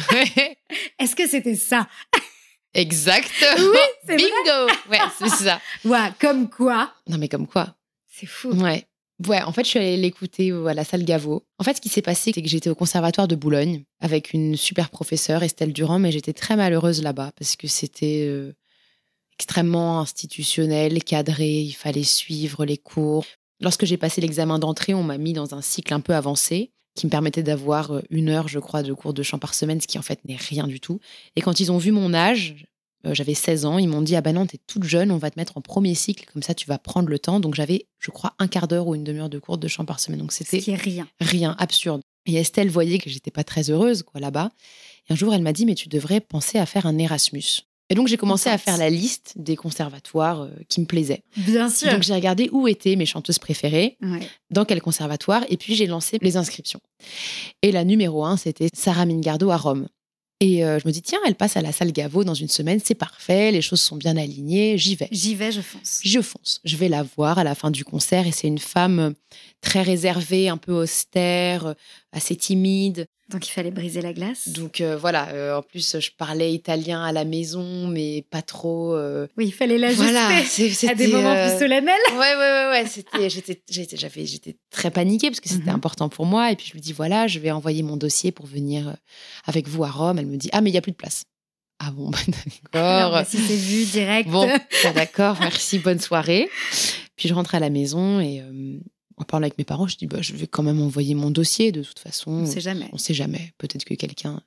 Est-ce 1.00 1.16
que 1.16 1.26
c'était 1.26 1.56
ça? 1.56 1.88
Exactement 2.74 3.56
Oui, 3.58 3.78
c'est 4.06 4.16
vrai. 4.16 4.24
bingo. 4.44 4.72
Ouais 4.90 4.98
c'est 5.18 5.28
ça. 5.28 5.60
Ouais, 5.84 6.08
comme 6.20 6.48
quoi? 6.48 6.92
Non 7.08 7.18
mais 7.18 7.28
comme 7.28 7.46
quoi. 7.46 7.74
C'est 8.08 8.26
fou. 8.26 8.50
Ouais. 8.52 8.86
Ouais, 9.26 9.42
en 9.42 9.52
fait, 9.52 9.64
je 9.64 9.68
suis 9.68 9.78
allée 9.78 9.96
l'écouter 9.96 10.52
à 10.52 10.74
la 10.74 10.84
salle 10.84 11.04
Gaveau. 11.04 11.44
En 11.58 11.64
fait, 11.64 11.74
ce 11.76 11.80
qui 11.80 11.88
s'est 11.88 12.02
passé, 12.02 12.32
c'est 12.34 12.42
que 12.42 12.48
j'étais 12.48 12.70
au 12.70 12.74
conservatoire 12.74 13.28
de 13.28 13.36
Boulogne 13.36 13.84
avec 14.00 14.32
une 14.32 14.56
super 14.56 14.90
professeure, 14.90 15.42
Estelle 15.42 15.72
Durand, 15.72 15.98
mais 15.98 16.12
j'étais 16.12 16.32
très 16.32 16.56
malheureuse 16.56 17.02
là-bas 17.02 17.32
parce 17.38 17.56
que 17.56 17.68
c'était 17.68 18.26
euh, 18.26 18.52
extrêmement 19.38 20.00
institutionnel, 20.00 21.02
cadré, 21.04 21.60
il 21.60 21.72
fallait 21.72 22.04
suivre 22.04 22.64
les 22.64 22.78
cours. 22.78 23.24
Lorsque 23.60 23.84
j'ai 23.84 23.96
passé 23.96 24.20
l'examen 24.20 24.58
d'entrée, 24.58 24.94
on 24.94 25.04
m'a 25.04 25.18
mis 25.18 25.32
dans 25.34 25.54
un 25.54 25.62
cycle 25.62 25.94
un 25.94 26.00
peu 26.00 26.14
avancé 26.14 26.72
qui 26.94 27.06
me 27.06 27.10
permettait 27.10 27.42
d'avoir 27.42 27.92
euh, 27.92 28.02
une 28.10 28.28
heure, 28.28 28.48
je 28.48 28.58
crois, 28.58 28.82
de 28.82 28.92
cours 28.92 29.14
de 29.14 29.22
chant 29.22 29.38
par 29.38 29.54
semaine, 29.54 29.80
ce 29.80 29.86
qui 29.86 29.98
en 29.98 30.02
fait 30.02 30.24
n'est 30.24 30.36
rien 30.36 30.66
du 30.66 30.80
tout. 30.80 31.00
Et 31.36 31.40
quand 31.40 31.60
ils 31.60 31.72
ont 31.72 31.78
vu 31.78 31.92
mon 31.92 32.12
âge, 32.12 32.66
euh, 33.06 33.14
j'avais 33.14 33.34
16 33.34 33.64
ans, 33.64 33.78
ils 33.78 33.88
m'ont 33.88 34.02
dit 34.02 34.14
Ah 34.16 34.20
ben 34.20 34.32
non, 34.34 34.46
t'es 34.46 34.58
toute 34.66 34.84
jeune, 34.84 35.10
on 35.10 35.18
va 35.18 35.30
te 35.30 35.38
mettre 35.38 35.56
en 35.56 35.60
premier 35.60 35.94
cycle, 35.94 36.24
comme 36.32 36.42
ça 36.42 36.54
tu 36.54 36.66
vas 36.66 36.78
prendre 36.78 37.08
le 37.08 37.18
temps. 37.18 37.40
Donc 37.40 37.54
j'avais, 37.54 37.86
je 37.98 38.10
crois, 38.10 38.34
un 38.38 38.48
quart 38.48 38.68
d'heure 38.68 38.86
ou 38.86 38.94
une 38.94 39.04
demi-heure 39.04 39.28
de 39.30 39.38
cours 39.38 39.58
de 39.58 39.68
chant 39.68 39.84
par 39.84 40.00
semaine. 40.00 40.20
Donc 40.20 40.32
Ce 40.32 40.38
c'était 40.44 40.60
qui 40.60 40.70
est 40.70 40.76
rien. 40.76 41.08
rien, 41.20 41.54
absurde. 41.58 42.00
Et 42.26 42.34
Estelle 42.36 42.70
voyait 42.70 42.98
que 42.98 43.10
j'étais 43.10 43.32
pas 43.32 43.42
très 43.44 43.70
heureuse 43.70 44.02
quoi 44.04 44.20
là-bas. 44.20 44.50
Et 45.08 45.12
un 45.12 45.16
jour, 45.16 45.34
elle 45.34 45.42
m'a 45.42 45.52
dit 45.52 45.66
Mais 45.66 45.74
tu 45.74 45.88
devrais 45.88 46.20
penser 46.20 46.58
à 46.58 46.66
faire 46.66 46.86
un 46.86 46.96
Erasmus. 46.98 47.62
Et 47.90 47.94
donc 47.94 48.08
j'ai 48.08 48.16
commencé 48.16 48.48
à 48.48 48.56
faire 48.56 48.78
la 48.78 48.88
liste 48.88 49.34
des 49.36 49.54
conservatoires 49.54 50.42
euh, 50.42 50.50
qui 50.68 50.80
me 50.80 50.86
plaisaient. 50.86 51.24
Bien 51.36 51.68
sûr. 51.68 51.90
Donc 51.92 52.02
j'ai 52.02 52.14
regardé 52.14 52.48
où 52.50 52.66
étaient 52.66 52.96
mes 52.96 53.04
chanteuses 53.04 53.38
préférées, 53.38 53.98
Ouais. 54.00 54.20
dans 54.50 54.64
quel 54.64 54.80
conservatoire, 54.80 55.44
et 55.50 55.58
puis 55.58 55.74
j'ai 55.74 55.86
lancé 55.86 56.16
les 56.22 56.38
inscriptions. 56.38 56.80
Et 57.60 57.70
la 57.70 57.84
numéro 57.84 58.24
un, 58.24 58.38
c'était 58.38 58.68
Sarah 58.72 59.04
Mingardo 59.04 59.50
à 59.50 59.58
Rome. 59.58 59.88
Et 60.42 60.64
euh, 60.64 60.80
je 60.80 60.88
me 60.88 60.92
dis, 60.92 61.02
tiens, 61.02 61.20
elle 61.24 61.36
passe 61.36 61.56
à 61.56 61.60
la 61.60 61.70
salle 61.70 61.92
Gaveau 61.92 62.24
dans 62.24 62.34
une 62.34 62.48
semaine, 62.48 62.80
c'est 62.82 62.96
parfait, 62.96 63.52
les 63.52 63.62
choses 63.62 63.80
sont 63.80 63.94
bien 63.94 64.16
alignées, 64.16 64.76
j'y 64.76 64.96
vais. 64.96 65.06
J'y 65.12 65.36
vais, 65.36 65.52
je 65.52 65.60
fonce. 65.60 66.00
Je 66.02 66.20
fonce, 66.20 66.60
je 66.64 66.76
vais 66.76 66.88
la 66.88 67.04
voir 67.04 67.38
à 67.38 67.44
la 67.44 67.54
fin 67.54 67.70
du 67.70 67.84
concert, 67.84 68.26
et 68.26 68.32
c'est 68.32 68.48
une 68.48 68.58
femme 68.58 68.98
euh, 68.98 69.10
très 69.60 69.82
réservée, 69.82 70.48
un 70.48 70.56
peu 70.56 70.72
austère, 70.72 71.66
euh, 71.66 71.74
assez 72.10 72.34
timide. 72.34 73.06
Donc 73.32 73.46
il 73.48 73.50
fallait 73.50 73.70
briser 73.70 74.00
la 74.02 74.12
glace. 74.12 74.48
Donc 74.48 74.80
euh, 74.80 74.96
voilà, 74.96 75.28
euh, 75.30 75.56
en 75.58 75.62
plus, 75.62 75.98
je 75.98 76.10
parlais 76.16 76.52
italien 76.52 77.02
à 77.02 77.12
la 77.12 77.24
maison, 77.24 77.86
mais 77.88 78.24
pas 78.30 78.42
trop. 78.42 78.94
euh, 78.94 79.26
Oui, 79.36 79.46
il 79.46 79.52
fallait 79.52 79.78
l'ajuster 79.78 80.02
voilà, 80.04 80.28
à 80.88 80.94
des 80.94 81.06
moments 81.08 81.34
plus 81.48 81.58
solennels. 81.58 81.94
Ouais, 82.12 82.18
ouais, 82.18 82.36
ouais, 82.36 82.68
ouais. 82.72 82.86
C'était, 82.86 83.30
j'étais, 83.30 83.62
j'étais, 83.70 83.96
j'avais, 83.96 84.26
j'étais 84.26 84.56
très 84.70 84.90
paniquée 84.90 85.28
parce 85.30 85.40
que 85.40 85.48
c'était 85.48 85.70
Mhm. 85.70 85.76
important 85.76 86.08
pour 86.08 86.26
moi. 86.26 86.52
Et 86.52 86.56
puis 86.56 86.66
je 86.68 86.72
lui 86.72 86.80
dis 86.80 86.92
voilà, 86.92 87.26
je 87.26 87.38
vais 87.38 87.50
envoyer 87.50 87.82
mon 87.82 87.96
dossier 87.96 88.32
pour 88.32 88.46
venir 88.46 88.96
avec 89.46 89.68
vous 89.68 89.84
à 89.84 89.90
Rome. 89.90 90.18
Elle 90.18 90.26
me 90.26 90.36
dit 90.36 90.50
ah 90.52 90.60
mais 90.60 90.70
il 90.70 90.74
y 90.74 90.78
a 90.78 90.82
plus 90.82 90.92
de 90.92 90.96
place. 90.96 91.24
Ah 91.78 91.90
bon, 91.90 92.10
bah, 92.10 92.18
d'accord. 92.72 93.10
bah, 93.12 93.24
si 93.24 93.38
c'est 93.38 93.56
vu 93.56 93.84
direct. 93.86 94.28
Bon, 94.28 94.46
bah, 94.84 94.92
d'accord, 94.92 95.36
merci, 95.40 95.78
bonne 95.78 95.98
soirée. 95.98 96.48
Puis 97.16 97.28
je 97.28 97.34
rentre 97.34 97.54
à 97.54 97.60
la 97.60 97.70
maison 97.70 98.20
et 98.20 98.40
en 99.16 99.24
parlant 99.24 99.44
avec 99.44 99.58
mes 99.58 99.64
parents, 99.64 99.86
je 99.86 99.96
dis 99.96 100.06
bah, 100.06 100.18
je 100.20 100.34
vais 100.34 100.46
quand 100.46 100.62
même 100.62 100.80
envoyer 100.80 101.14
mon 101.14 101.30
dossier 101.30 101.72
de 101.72 101.82
toute 101.82 101.98
façon. 101.98 102.30
On 102.30 102.46
sait 102.46 102.60
jamais. 102.60 102.88
On 102.92 102.98
sait 102.98 103.14
jamais. 103.14 103.52
Peut-être 103.58 103.84
que 103.84 103.94
quelqu'un. 103.94 104.40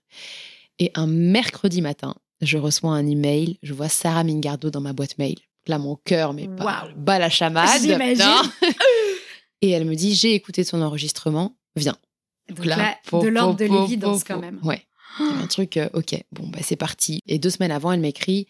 Et 0.80 0.92
un 0.96 1.08
mercredi 1.08 1.82
matin, 1.82 2.16
je 2.42 2.58
reçois 2.58 2.92
un 2.92 3.08
email. 3.08 3.58
Je 3.64 3.74
vois 3.74 3.90
Sarah 3.90 4.24
Mingardo 4.24 4.70
dans 4.70 4.82
ma 4.82 4.94
boîte 4.94 5.18
mail. 5.18 5.38
Là, 5.68 5.80
mon 5.80 5.96
cœur, 5.96 6.34
mais 6.34 6.48
pas 6.48 6.90
bat 6.96 7.18
la 7.18 7.30
chamade. 7.30 7.82
Et 9.62 9.70
elle 9.70 9.86
me 9.86 9.96
dit 9.96 10.14
J'ai 10.14 10.36
écouté 10.36 10.64
ton 10.64 10.82
enregistrement, 10.82 11.58
viens. 11.76 11.98
Donc 12.50 12.66
là, 12.66 12.98
de 13.12 13.28
l'ordre 13.28 13.58
de 13.58 13.66
l'évidence 13.66 14.24
quand 14.24 14.40
même. 14.40 14.60
Ouais. 14.64 14.84
Un 15.20 15.48
truc, 15.48 15.78
euh, 15.78 15.88
ok, 15.94 16.14
bon, 16.34 16.48
bah, 16.50 16.60
c'est 16.62 16.76
parti. 16.76 17.20
Et 17.26 17.40
deux 17.40 17.50
semaines 17.50 17.72
avant, 17.72 17.92
elle 17.92 18.02
m'écrit 18.02 18.48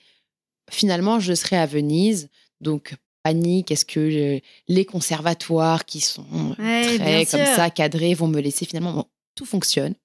Finalement, 0.72 1.20
je 1.20 1.34
serai 1.34 1.58
à 1.58 1.68
Venise. 1.68 2.30
Donc, 2.60 2.96
panique, 3.26 3.72
est-ce 3.72 3.86
que 3.86 4.40
les 4.68 4.86
conservatoires 4.86 5.86
qui 5.86 6.00
sont 6.00 6.56
Ouais, 6.60 6.98
très 7.00 7.26
comme 7.26 7.46
ça, 7.46 7.72
cadrés, 7.72 8.14
vont 8.14 8.28
me 8.28 8.40
laisser 8.40 8.66
finalement 8.66 8.94
Bon, 8.94 9.06
Tout 9.36 9.46
fonctionne. 9.46 9.96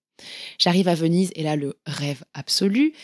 J'arrive 0.59 0.89
à 0.89 0.95
Venise 0.95 1.31
et 1.35 1.43
là, 1.43 1.55
le 1.55 1.77
rêve 1.87 2.25
absolu. 2.33 2.95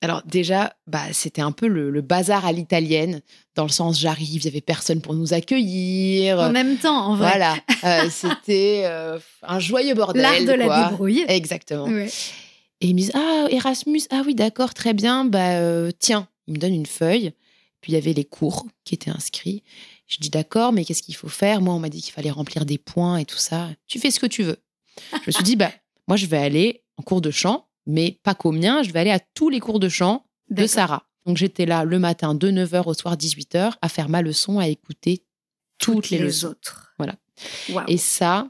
Alors 0.00 0.22
déjà, 0.24 0.74
bah, 0.86 1.02
c'était 1.12 1.42
un 1.42 1.52
peu 1.52 1.66
le, 1.66 1.90
le 1.90 2.00
bazar 2.00 2.46
à 2.46 2.52
l'italienne, 2.52 3.20
dans 3.56 3.64
le 3.64 3.68
sens 3.68 4.00
j'arrive, 4.00 4.40
il 4.42 4.44
y 4.44 4.48
avait 4.48 4.60
personne 4.62 5.02
pour 5.02 5.12
nous 5.12 5.34
accueillir. 5.34 6.38
En 6.38 6.50
même 6.50 6.78
temps, 6.78 7.06
en 7.08 7.16
vrai. 7.16 7.28
Voilà, 7.30 7.56
Euh, 7.84 8.08
c'était 8.10 8.82
euh, 8.86 9.18
un 9.42 9.60
joyeux 9.60 9.94
bordel. 9.94 10.22
L'art 10.22 10.40
de 10.40 10.52
la 10.52 10.88
débrouille. 10.88 11.24
Exactement. 11.28 11.84
Ouais. 11.84 12.08
Et 12.80 12.88
ils 12.88 12.94
me 12.94 13.00
disent 13.00 13.12
Ah, 13.14 13.46
Erasmus, 13.50 14.02
ah 14.10 14.22
oui, 14.24 14.34
d'accord, 14.34 14.72
très 14.72 14.94
bien. 14.94 15.24
Bah, 15.24 15.58
euh, 15.58 15.90
tiens, 15.98 16.26
ils 16.46 16.54
me 16.54 16.58
donnent 16.58 16.74
une 16.74 16.86
feuille. 16.86 17.32
Puis 17.80 17.92
il 17.92 17.94
y 17.94 17.98
avait 17.98 18.12
les 18.12 18.24
cours 18.24 18.66
qui 18.84 18.94
étaient 18.94 19.10
inscrits. 19.10 19.62
Je 20.06 20.18
dis 20.18 20.30
D'accord, 20.30 20.72
mais 20.72 20.84
qu'est-ce 20.84 21.02
qu'il 21.02 21.14
faut 21.14 21.28
faire? 21.28 21.60
Moi, 21.60 21.74
on 21.74 21.78
m'a 21.78 21.88
dit 21.88 22.02
qu'il 22.02 22.12
fallait 22.12 22.30
remplir 22.30 22.66
des 22.66 22.78
points 22.78 23.18
et 23.18 23.24
tout 23.24 23.38
ça. 23.38 23.70
Tu 23.86 23.98
fais 23.98 24.10
ce 24.10 24.20
que 24.20 24.26
tu 24.26 24.42
veux. 24.42 24.58
Je 25.12 25.26
me 25.26 25.32
suis 25.32 25.44
dit 25.44 25.56
Bah, 25.56 25.72
moi, 26.06 26.16
je 26.16 26.26
vais 26.26 26.38
aller 26.38 26.82
en 26.96 27.02
cours 27.02 27.20
de 27.20 27.30
chant, 27.30 27.68
mais 27.86 28.18
pas 28.22 28.34
qu'au 28.34 28.52
mien. 28.52 28.82
Je 28.82 28.92
vais 28.92 29.00
aller 29.00 29.10
à 29.10 29.20
tous 29.20 29.48
les 29.48 29.60
cours 29.60 29.78
de 29.78 29.88
chant 29.88 30.24
de. 30.50 30.66
Sarah. 30.66 31.04
Donc 31.26 31.36
j'étais 31.36 31.66
là 31.66 31.84
le 31.84 31.98
matin 31.98 32.34
de 32.34 32.50
9h 32.50 32.84
au 32.86 32.94
soir 32.94 33.14
18h 33.14 33.74
à 33.82 33.88
faire 33.90 34.08
ma 34.08 34.22
leçon, 34.22 34.58
à 34.58 34.66
écouter 34.66 35.26
toutes, 35.76 36.08
les, 36.08 36.18
leçons. 36.18 36.48
autres. 36.48 36.94
Voilà. 36.96 37.16
Et 37.86 37.98
ça, 37.98 38.48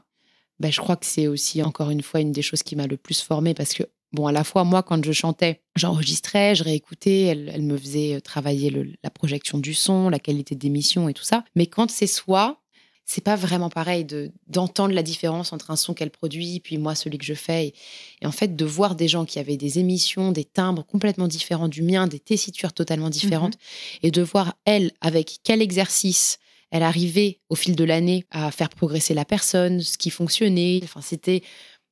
ben, 0.59 0.71
je 0.71 0.79
crois 0.79 0.95
que 0.95 1.05
c'est 1.05 1.27
aussi 1.27 1.61
encore 1.61 1.89
une 1.89 2.01
fois 2.01 2.21
une 2.21 2.31
des 2.31 2.41
choses 2.41 2.63
qui 2.63 2.75
m'a 2.77 2.87
le 2.87 2.97
plus 2.97 3.21
formée 3.21 3.53
parce 3.53 3.73
que, 3.73 3.83
bon, 4.13 4.27
à 4.27 4.31
la 4.31 4.43
fois, 4.43 4.63
moi, 4.63 4.83
quand 4.83 5.03
je 5.03 5.11
chantais, 5.11 5.61
j'enregistrais, 5.75 6.55
je 6.55 6.63
réécoutais, 6.63 7.21
elle, 7.23 7.51
elle 7.53 7.63
me 7.63 7.77
faisait 7.77 8.15
euh, 8.15 8.19
travailler 8.21 8.69
le- 8.69 8.93
la 9.03 9.09
projection 9.09 9.57
du 9.57 9.73
son, 9.73 10.09
la 10.09 10.19
qualité 10.19 10.55
d'émission 10.55 11.09
et 11.09 11.13
tout 11.13 11.23
ça. 11.23 11.43
Mais 11.55 11.67
quand 11.67 11.89
c'est 11.91 12.07
soi, 12.07 12.61
c'est 13.05 13.23
pas 13.23 13.35
vraiment 13.35 13.69
pareil 13.69 14.05
de 14.05 14.31
d'entendre 14.47 14.93
la 14.93 15.01
différence 15.01 15.51
entre 15.51 15.71
un 15.71 15.75
son 15.75 15.95
qu'elle 15.95 16.11
produit 16.11 16.59
puis 16.59 16.77
moi 16.77 16.93
celui 16.93 17.17
que 17.17 17.25
je 17.25 17.33
fais 17.33 17.67
et, 17.67 17.73
et 18.21 18.27
en 18.27 18.31
fait 18.31 18.55
de 18.55 18.65
voir 18.65 18.93
des 18.93 19.07
gens 19.07 19.25
qui 19.25 19.39
avaient 19.39 19.57
des 19.57 19.79
émissions 19.79 20.31
des 20.31 20.45
timbres 20.45 20.85
complètement 20.85 21.27
différents 21.27 21.69
du 21.69 21.81
mien 21.81 22.05
des 22.05 22.19
tessitures 22.19 22.71
totalement 22.71 23.09
différentes 23.09 23.55
et 24.03 24.11
de 24.11 24.21
voir 24.21 24.53
elle 24.65 24.91
avec 25.01 25.39
quel 25.43 25.59
exercice 25.63 26.37
elle 26.71 26.83
arrivait 26.83 27.39
au 27.49 27.55
fil 27.55 27.75
de 27.75 27.83
l'année 27.83 28.25
à 28.29 28.51
faire 28.51 28.69
progresser 28.69 29.15
la 29.15 29.25
personne, 29.25 29.81
ce 29.81 29.97
qui 29.97 30.11
fonctionnait. 30.11 30.79
Enfin, 30.83 31.01
c'était 31.01 31.41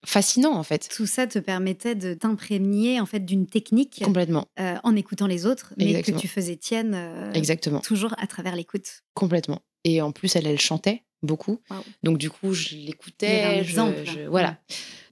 fascinant 0.06 0.54
en 0.56 0.64
fait. 0.64 0.90
Tout 0.96 1.06
ça 1.08 1.28
te 1.28 1.40
permettait 1.40 1.96
de 1.96 2.14
t'imprégner 2.14 3.00
en 3.02 3.06
fait 3.06 3.20
d'une 3.26 3.48
technique 3.48 4.02
Complètement, 4.04 4.48
euh, 4.60 4.76
en 4.84 4.96
écoutant 4.96 5.28
les 5.28 5.46
autres, 5.46 5.74
mais 5.78 5.86
Exactement. 5.90 6.18
que 6.18 6.22
tu 6.22 6.28
faisais 6.28 6.56
tienne 6.56 6.94
euh, 6.96 7.32
exactement, 7.34 7.80
toujours 7.82 8.14
à 8.18 8.28
travers 8.28 8.56
l'écoute. 8.56 9.04
complètement. 9.14 9.62
Et 9.84 10.02
en 10.02 10.12
plus, 10.12 10.36
elle, 10.36 10.48
elle 10.48 10.60
chantait 10.60 11.04
beaucoup. 11.24 11.62
Donc 12.04 12.18
du 12.18 12.30
coup, 12.30 12.54
je 12.54 12.76
l'écoutais. 12.76 13.64
je- 13.64 13.72
je- 14.06 14.28
voilà. 14.28 14.58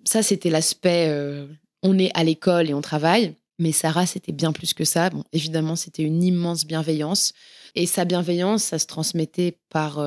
Ça, 0.03 0.21
c'était 0.21 0.49
l'aspect. 0.49 1.07
euh, 1.09 1.47
on 1.81 1.97
est 1.99 2.11
à 2.13 2.23
l'école 2.23 2.69
et 2.69 2.73
on 2.73 2.81
travaille. 2.81 3.35
Mais 3.57 3.71
Sarah, 3.71 4.05
c'était 4.05 4.33
bien 4.33 4.51
plus 4.51 4.73
que 4.73 4.83
ça. 4.83 5.09
Bon, 5.11 5.23
évidemment, 5.31 5.75
c'était 5.77 6.03
une 6.03 6.21
immense 6.23 6.65
bienveillance. 6.65 7.31
Et 7.75 7.85
sa 7.85 8.03
bienveillance, 8.03 8.63
ça 8.65 8.79
se 8.79 8.85
transmettait 8.85 9.59
par 9.69 9.97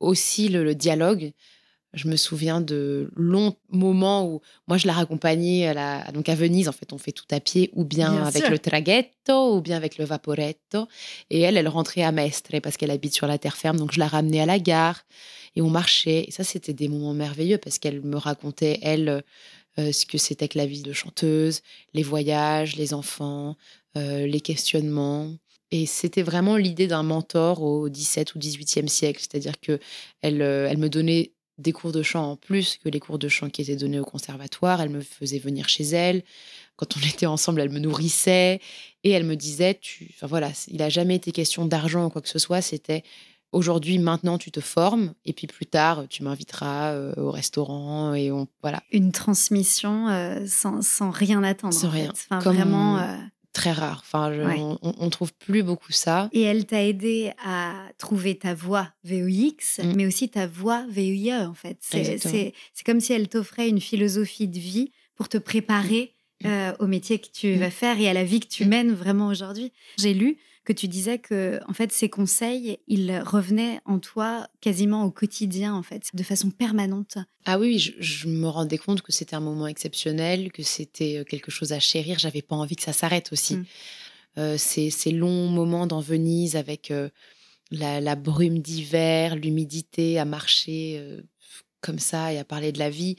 aussi 0.00 0.48
le, 0.50 0.64
le 0.64 0.74
dialogue. 0.74 1.32
Je 1.92 2.06
me 2.06 2.16
souviens 2.16 2.60
de 2.60 3.10
longs 3.16 3.56
moments 3.70 4.24
où 4.24 4.40
moi 4.68 4.78
je 4.78 4.86
la 4.86 4.92
raccompagnais 4.92 5.66
à, 5.66 5.74
la, 5.74 6.12
donc 6.12 6.28
à 6.28 6.34
Venise. 6.36 6.68
En 6.68 6.72
fait, 6.72 6.92
on 6.92 6.98
fait 6.98 7.10
tout 7.12 7.24
à 7.30 7.40
pied, 7.40 7.70
ou 7.74 7.84
bien, 7.84 8.12
Bien 8.12 8.26
avec 8.26 8.42
sûr. 8.42 8.50
le 8.50 8.58
traghetto, 8.58 9.56
ou 9.56 9.60
bien 9.60 9.76
avec 9.76 9.98
le 9.98 10.04
vaporetto. 10.04 10.86
Et 11.30 11.40
elle, 11.40 11.56
elle 11.56 11.68
rentrait 11.68 12.02
à 12.02 12.12
Mestre 12.12 12.58
parce 12.60 12.76
qu'elle 12.76 12.92
habite 12.92 13.14
sur 13.14 13.26
la 13.26 13.38
terre 13.38 13.56
ferme. 13.56 13.76
Donc 13.76 13.92
je 13.92 13.98
la 13.98 14.06
ramenais 14.06 14.40
à 14.40 14.46
la 14.46 14.58
gare 14.60 15.02
et 15.56 15.62
on 15.62 15.70
marchait. 15.70 16.26
Et 16.28 16.30
ça, 16.30 16.44
c'était 16.44 16.72
des 16.74 16.88
moments 16.88 17.14
merveilleux 17.14 17.58
parce 17.58 17.78
qu'elle 17.78 18.02
me 18.02 18.16
racontait, 18.16 18.78
elle, 18.82 19.24
euh, 19.78 19.92
ce 19.92 20.06
que 20.06 20.18
c'était 20.18 20.48
que 20.48 20.58
la 20.58 20.66
vie 20.66 20.82
de 20.82 20.92
chanteuse, 20.92 21.62
les 21.94 22.02
voyages, 22.04 22.76
les 22.76 22.94
enfants, 22.94 23.56
euh, 23.96 24.26
les 24.26 24.40
questionnements. 24.40 25.32
Et 25.72 25.86
c'était 25.86 26.22
vraiment 26.22 26.56
l'idée 26.56 26.86
d'un 26.88 27.02
mentor 27.04 27.62
au 27.62 27.88
XVIIe 27.88 28.26
ou 28.34 28.38
XVIIIe 28.38 28.88
siècle. 28.88 29.20
C'est-à-dire 29.20 29.60
que 29.60 29.78
elle, 30.22 30.42
euh, 30.42 30.68
elle 30.68 30.78
me 30.78 30.88
donnait 30.88 31.32
des 31.60 31.72
cours 31.72 31.92
de 31.92 32.02
chant 32.02 32.32
en 32.32 32.36
plus 32.36 32.78
que 32.82 32.88
les 32.88 33.00
cours 33.00 33.18
de 33.18 33.28
chant 33.28 33.48
qui 33.50 33.62
étaient 33.62 33.76
donnés 33.76 34.00
au 34.00 34.04
conservatoire. 34.04 34.80
Elle 34.80 34.90
me 34.90 35.00
faisait 35.02 35.38
venir 35.38 35.68
chez 35.68 35.84
elle. 35.84 36.22
Quand 36.76 36.96
on 36.96 37.00
était 37.08 37.26
ensemble, 37.26 37.60
elle 37.60 37.70
me 37.70 37.78
nourrissait 37.78 38.60
et 39.04 39.10
elle 39.10 39.24
me 39.24 39.36
disait, 39.36 39.78
tu, 39.80 40.10
enfin 40.14 40.26
voilà, 40.26 40.50
il 40.68 40.78
n'a 40.78 40.88
jamais 40.88 41.16
été 41.16 41.32
question 41.32 41.64
d'argent 41.66 42.06
ou 42.06 42.10
quoi 42.10 42.22
que 42.22 42.28
ce 42.28 42.38
soit. 42.38 42.62
C'était 42.62 43.02
aujourd'hui, 43.52 43.98
maintenant, 43.98 44.38
tu 44.38 44.50
te 44.50 44.60
formes 44.60 45.12
et 45.24 45.32
puis 45.32 45.46
plus 45.46 45.66
tard, 45.66 46.04
tu 46.08 46.22
m'inviteras 46.22 46.92
euh, 46.92 47.12
au 47.16 47.30
restaurant 47.30 48.14
et 48.14 48.30
on, 48.30 48.46
voilà, 48.62 48.82
Une 48.92 49.10
transmission 49.12 50.08
euh, 50.08 50.46
sans, 50.46 50.82
sans 50.82 51.10
rien 51.10 51.42
attendre. 51.42 51.74
Sans 51.74 51.88
en 51.88 51.90
rien. 51.90 52.10
Enfin, 52.12 52.40
Comme- 52.40 52.56
vraiment. 52.56 52.98
euh, 52.98 53.16
très 53.52 53.72
rare. 53.72 54.02
Enfin, 54.04 54.32
je- 54.32 54.42
Ouais. 54.42 54.56
on, 54.58 54.78
on 54.82 55.10
trouve 55.10 55.32
plus 55.34 55.62
beaucoup 55.62 55.92
ça. 55.92 56.28
Et 56.32 56.42
elle 56.42 56.66
t'a 56.66 56.82
aidé 56.84 57.32
à 57.44 57.74
trouver 57.98 58.36
ta 58.38 58.54
voix 58.54 58.88
VOX, 59.04 59.80
Mm. 59.82 59.92
mais 59.96 60.06
aussi 60.06 60.28
ta 60.28 60.46
voix 60.46 60.84
VIE, 60.88 61.32
en 61.34 61.54
fait. 61.54 61.78
C'est 61.80 61.98
Exactement. 62.00 62.32
c'est- 62.34 62.54
c'est 62.74 62.84
comme 62.86 63.00
si 63.00 63.12
elle 63.12 63.28
t'offrait 63.28 63.68
une 63.68 63.80
philosophie 63.80 64.48
de 64.48 64.58
vie 64.58 64.92
pour 65.16 65.28
te 65.28 65.38
préparer 65.38 66.12
euh, 66.46 66.72
au 66.78 66.86
métier 66.86 67.18
que 67.18 67.26
tu 67.30 67.56
Mm. 67.56 67.58
vas 67.58 67.70
faire 67.70 68.00
et 68.00 68.08
à 68.08 68.14
la 68.14 68.24
vie 68.24 68.40
que 68.40 68.46
tu 68.48 68.64
Mm. 68.64 68.68
mènes 68.68 68.92
vraiment 68.94 69.26
aujourd'hui. 69.26 69.72
J'ai 69.98 70.14
lu 70.14 70.38
que 70.64 70.72
tu 70.72 70.88
disais 70.88 71.18
que, 71.18 71.60
en 71.68 71.72
fait, 71.72 71.90
ces 71.90 72.08
conseils, 72.08 72.78
ils 72.86 73.18
revenaient 73.20 73.80
en 73.86 73.98
toi 73.98 74.46
quasiment 74.60 75.04
au 75.04 75.10
quotidien, 75.10 75.74
en 75.74 75.82
fait, 75.82 76.10
de 76.12 76.22
façon 76.22 76.50
permanente. 76.50 77.16
Ah 77.46 77.58
oui, 77.58 77.78
je, 77.78 77.92
je 77.98 78.28
me 78.28 78.46
rendais 78.46 78.78
compte 78.78 79.02
que 79.02 79.12
c'était 79.12 79.34
un 79.36 79.40
moment 79.40 79.66
exceptionnel, 79.66 80.52
que 80.52 80.62
c'était 80.62 81.18
euh, 81.18 81.24
quelque 81.24 81.50
chose 81.50 81.72
à 81.72 81.80
chérir. 81.80 82.18
J'avais 82.18 82.42
pas 82.42 82.56
envie 82.56 82.76
que 82.76 82.82
ça 82.82 82.92
s'arrête 82.92 83.32
aussi. 83.32 83.56
Mm. 83.56 83.64
Euh, 84.38 84.58
ces, 84.58 84.90
ces 84.90 85.10
longs 85.10 85.48
moments 85.48 85.86
dans 85.86 86.00
Venise 86.00 86.54
avec 86.54 86.90
euh, 86.90 87.08
la, 87.70 88.00
la 88.00 88.14
brume 88.14 88.60
d'hiver, 88.60 89.34
l'humidité, 89.34 90.18
à 90.18 90.24
marcher 90.24 90.98
euh, 90.98 91.22
comme 91.80 91.98
ça 91.98 92.32
et 92.32 92.38
à 92.38 92.44
parler 92.44 92.70
de 92.70 92.78
la 92.78 92.90
vie, 92.90 93.16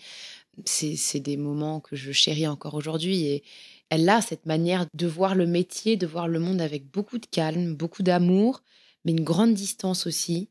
c'est 0.66 0.96
c'est 0.96 1.20
des 1.20 1.38
moments 1.38 1.80
que 1.80 1.96
je 1.96 2.12
chéris 2.12 2.48
encore 2.48 2.76
aujourd'hui. 2.76 3.26
Et 3.26 3.44
elle 3.92 4.10
a 4.10 4.22
cette 4.22 4.48
manière 4.48 4.86
de 4.96 5.06
voir 5.06 5.36
le 5.36 5.46
métier, 5.46 5.98
de 5.98 6.08
voir 6.08 6.28
le 6.28 6.40
monde 6.40 6.62
avec 6.62 6.90
beaucoup 6.90 7.20
de 7.20 7.26
calme, 7.28 7.76
beaucoup 7.76 8.02
d'amour, 8.02 8.64
mais 9.06 9.12
une 9.12 9.24
grande 9.24 9.54
distance 9.54 10.08
aussi. 10.08 10.50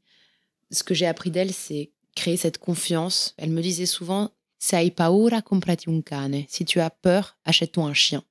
Ce 0.71 0.85
que 0.85 0.95
j'ai 0.95 1.07
appris 1.07 1.31
d'elle, 1.33 1.53
c'est 1.53 1.91
créer 2.15 2.37
cette 2.37 2.59
confiance. 2.59 3.35
Elle 3.39 3.51
me 3.51 3.63
disait 3.63 3.87
souvent 3.87 4.31
Se 4.59 4.77
hai 4.77 4.91
paura, 4.91 5.43
comprati 5.43 5.91
un 5.91 6.03
cane. 6.03 6.45
Si 6.49 6.65
tu 6.65 6.79
as 6.81 6.91
peur, 6.91 7.39
achète-toi 7.45 7.85
un 7.85 7.95
chien. 7.95 8.23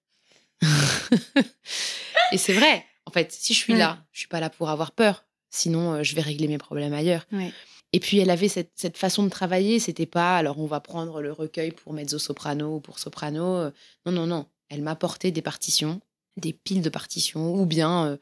Et 2.32 2.38
c'est 2.38 2.54
vrai. 2.54 2.86
En 3.06 3.12
fait, 3.12 3.32
si 3.32 3.54
je 3.54 3.58
suis 3.60 3.74
Ouais. 3.74 3.80
là, 3.80 4.06
je 4.12 4.20
suis 4.20 4.28
pas 4.28 4.40
là 4.40 4.50
pour 4.50 4.70
avoir 4.70 4.92
peur. 4.92 5.26
Sinon, 5.50 5.94
euh, 5.96 6.04
je 6.04 6.14
vais 6.16 6.22
régler 6.22 6.48
mes 6.48 6.60
problèmes 6.60 6.94
ailleurs. 6.94 7.26
Ouais. 7.32 7.52
Et 7.92 8.00
puis, 8.00 8.20
elle 8.20 8.30
avait 8.30 8.48
cette, 8.50 8.72
cette 8.76 8.98
façon 8.98 9.24
de 9.24 9.30
travailler. 9.30 9.80
C'était 9.80 10.06
pas, 10.06 10.38
alors 10.38 10.60
on 10.60 10.68
va 10.68 10.80
prendre 10.80 11.22
le 11.22 11.32
recueil 11.32 11.72
pour 11.72 11.94
mezzo-soprano 11.94 12.76
ou 12.76 12.80
pour 12.80 13.00
soprano. 13.00 13.44
Euh, 13.56 13.72
Non, 14.06 14.12
non, 14.12 14.28
non. 14.28 14.46
Elle 14.70 14.82
m'apportait 14.82 15.32
des 15.32 15.42
partitions, 15.42 16.02
des 16.38 16.54
piles 16.54 16.82
de 16.82 16.90
partitions, 16.90 17.56
ou 17.56 17.66
bien 17.66 18.06
euh, 18.06 18.18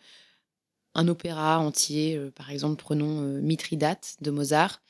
un 0.97 1.07
opéra 1.07 1.59
entier. 1.59 2.15
Euh, 2.15 2.31
par 2.31 2.51
exemple, 2.51 2.81
prenons 2.81 3.21
euh, 3.21 3.39
Mithridate 3.39 4.17
de 4.19 4.31
Mozart. 4.31 4.81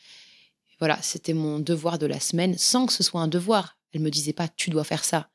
Voilà, 0.79 0.99
c'était 1.01 1.33
mon 1.33 1.59
devoir 1.59 1.99
de 1.99 2.05
la 2.05 2.19
semaine, 2.19 2.57
sans 2.57 2.87
que 2.87 2.93
ce 2.93 3.03
soit 3.03 3.21
un 3.21 3.27
devoir. 3.27 3.77
Elle 3.93 4.01
me 4.01 4.09
disait 4.09 4.33
pas, 4.33 4.47
tu 4.47 4.69
dois 4.69 4.83
faire 4.83 5.03
ça. 5.03 5.29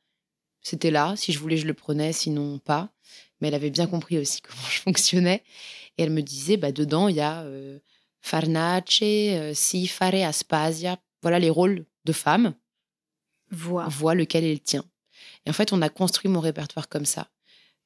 C'était 0.61 0.91
là, 0.91 1.15
si 1.15 1.31
je 1.31 1.39
voulais, 1.39 1.57
je 1.57 1.67
le 1.67 1.73
prenais, 1.73 2.13
sinon 2.13 2.59
pas. 2.59 2.91
Mais 3.39 3.49
elle 3.49 3.55
avait 3.55 3.69
bien 3.69 3.87
compris 3.87 4.17
aussi 4.17 4.41
comment 4.41 4.67
je 4.69 4.79
fonctionnais. 4.79 5.43
Et 5.97 6.03
elle 6.03 6.11
me 6.11 6.21
disait, 6.21 6.57
bah, 6.57 6.71
dedans, 6.71 7.07
il 7.07 7.15
y 7.15 7.21
a 7.21 7.43
euh, 7.43 7.79
Farnace, 8.21 9.03
Si, 9.53 9.87
Fare, 9.87 10.15
Aspasia. 10.15 10.97
Voilà 11.21 11.39
les 11.39 11.49
rôles 11.49 11.85
de 12.05 12.13
femmes. 12.13 12.55
Voix. 13.51 13.87
Vois 13.87 14.15
lequel 14.15 14.43
est 14.43 14.53
le 14.53 14.59
tien. 14.59 14.83
Et 15.45 15.49
en 15.49 15.53
fait, 15.53 15.73
on 15.73 15.81
a 15.81 15.89
construit 15.89 16.29
mon 16.29 16.39
répertoire 16.39 16.89
comme 16.89 17.05
ça. 17.05 17.29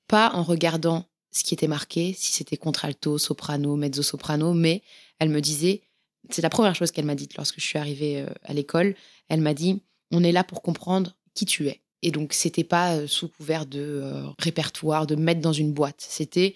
Pas 0.07 0.31
en 0.33 0.43
regardant 0.43 1.05
ce 1.31 1.43
qui 1.43 1.53
était 1.53 1.67
marqué, 1.67 2.15
si 2.17 2.31
c'était 2.31 2.57
contralto, 2.57 3.17
soprano, 3.17 3.75
mezzo-soprano, 3.75 4.53
mais 4.53 4.81
elle 5.19 5.29
me 5.29 5.41
disait, 5.41 5.81
c'est 6.29 6.41
la 6.41 6.49
première 6.49 6.75
chose 6.75 6.91
qu'elle 6.91 7.05
m'a 7.05 7.15
dite 7.15 7.35
lorsque 7.35 7.59
je 7.59 7.65
suis 7.65 7.77
arrivée 7.77 8.21
euh, 8.21 8.29
à 8.43 8.53
l'école. 8.53 8.95
Elle 9.29 9.41
m'a 9.41 9.53
dit, 9.53 9.81
on 10.11 10.23
est 10.23 10.31
là 10.31 10.43
pour 10.43 10.61
comprendre 10.61 11.15
qui 11.33 11.45
tu 11.45 11.67
es. 11.67 11.81
Et 12.01 12.11
donc, 12.11 12.33
c'était 12.33 12.63
pas 12.63 12.95
euh, 12.95 13.07
sous 13.07 13.27
couvert 13.29 13.65
de 13.65 13.79
euh, 13.79 14.27
répertoire, 14.39 15.07
de 15.07 15.15
mettre 15.15 15.41
dans 15.41 15.53
une 15.53 15.73
boîte. 15.73 16.05
C'était 16.07 16.55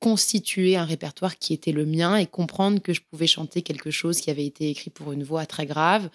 constituer 0.00 0.76
un 0.76 0.84
répertoire 0.84 1.38
qui 1.38 1.52
était 1.52 1.72
le 1.72 1.84
mien 1.84 2.16
et 2.16 2.26
comprendre 2.26 2.80
que 2.80 2.94
je 2.94 3.02
pouvais 3.02 3.26
chanter 3.26 3.60
quelque 3.60 3.90
chose 3.90 4.20
qui 4.20 4.30
avait 4.30 4.46
été 4.46 4.70
écrit 4.70 4.88
pour 4.88 5.12
une 5.12 5.22
voix 5.22 5.44
très 5.44 5.66
grave 5.66 6.08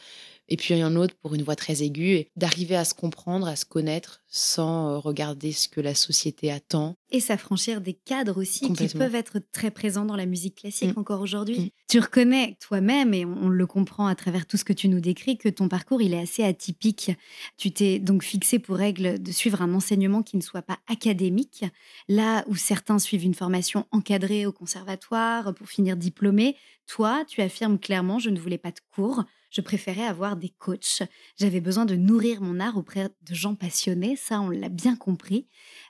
et 0.48 0.58
puis 0.58 0.74
un 0.82 0.96
autre 0.96 1.16
pour 1.22 1.36
une 1.36 1.44
voix 1.44 1.56
très 1.56 1.84
aiguë 1.84 2.14
et 2.16 2.32
d'arriver 2.36 2.76
à 2.76 2.86
se 2.86 2.94
comprendre, 2.94 3.48
à 3.48 3.56
se 3.56 3.66
connaître 3.66 4.24
sans 4.28 4.90
euh, 4.90 4.98
regarder 4.98 5.52
ce 5.52 5.68
que 5.68 5.82
la 5.82 5.96
société 5.96 6.52
attend. 6.52 6.96
Et 7.12 7.20
s'affranchir 7.20 7.82
des 7.82 7.94
cadres 7.94 8.42
aussi 8.42 8.72
qui 8.74 8.88
peuvent 8.90 9.16
être 9.16 9.40
très 9.52 9.72
présents 9.72 10.06
dans 10.06 10.16
la 10.16 10.26
musique 10.26 10.56
classique 10.56 10.86
Mm. 10.96 11.00
encore 11.00 11.22
aujourd'hui. 11.22 11.60
Mm. 11.60 11.70
Tu 11.88 12.00
reconnais 12.00 12.58
toi-même, 12.60 13.14
et 13.14 13.26
on, 13.26 13.46
on 13.46 13.50
le 13.50 13.68
comprend 13.68 14.08
à 14.08 14.16
travers 14.16 14.46
tout 14.46 14.58
ce 14.58 14.66
que 14.66 14.74
tu 14.74 14.88
nous 14.88 15.00
décris, 15.00 15.38
que 15.38 15.50
ton 15.50 15.68
parcours 15.68 16.02
il 16.02 16.14
est 16.14 16.20
assez 16.20 16.44
atypique. 16.44 17.12
Tu 17.58 17.72
t'es 17.72 18.00
donc 18.00 18.24
fixé 18.24 18.60
pour 18.60 18.76
règle 18.78 19.22
de 19.22 19.32
suivre 19.32 19.62
un 19.62 19.74
enseignement 19.74 20.24
qui 20.24 20.38
ne 20.38 20.42
soit 20.42 20.62
pas 20.62 20.80
académique, 20.88 21.66
là 22.08 22.44
où 22.48 22.56
certains 22.56 23.00
suivent 23.00 23.24
une 23.24 23.34
formation 23.34 23.86
encadrée 23.92 24.46
au 24.46 24.52
conservatoire 24.52 25.54
pour 25.54 25.68
finir 25.68 25.96
diplômé. 25.98 26.56
Toi, 26.88 27.24
tu 27.28 27.42
affirmes 27.42 27.80
clairement, 27.80 28.20
je 28.20 28.30
ne 28.30 28.40
voulais 28.40 28.58
pas 28.58 28.72
de 28.72 28.80
cours, 28.94 29.24
je 29.50 29.62
préférais 29.62 30.06
avoir 30.06 30.36
des 30.36 30.50
coachs. 30.50 31.04
J'avais 31.38 31.62
besoin 31.62 31.86
de 31.86 31.96
nourrir 31.96 32.42
mon 32.42 32.60
art 32.60 32.78
auprès 32.78 33.10
de 33.22 33.36
gens 33.36 33.56
passionnés, 33.56 34.16
ça 34.16 34.42
on 34.42 34.50
l'a 34.50 34.70
bien 34.70 34.96
compris. 34.96 35.48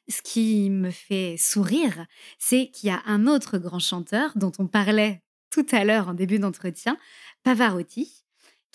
Ce 0.08 0.22
qui 0.22 0.70
me 0.70 0.92
fait 0.92 1.36
sourire, 1.38 2.06
c'est 2.40 2.70
qu'il 2.72 2.90
y 2.90 2.92
a 2.92 3.02
un 3.06 3.28
autre 3.28 3.58
grand 3.58 3.80
chanteur 3.80 4.32
dont 4.36 4.52
on 4.60 4.68
parlait 4.68 5.22
tout 5.50 5.66
à 5.72 5.86
l'heure 5.86 6.10
en 6.10 6.14
début 6.14 6.40
d'entretien, 6.40 6.98
Pavarotti, 7.44 8.25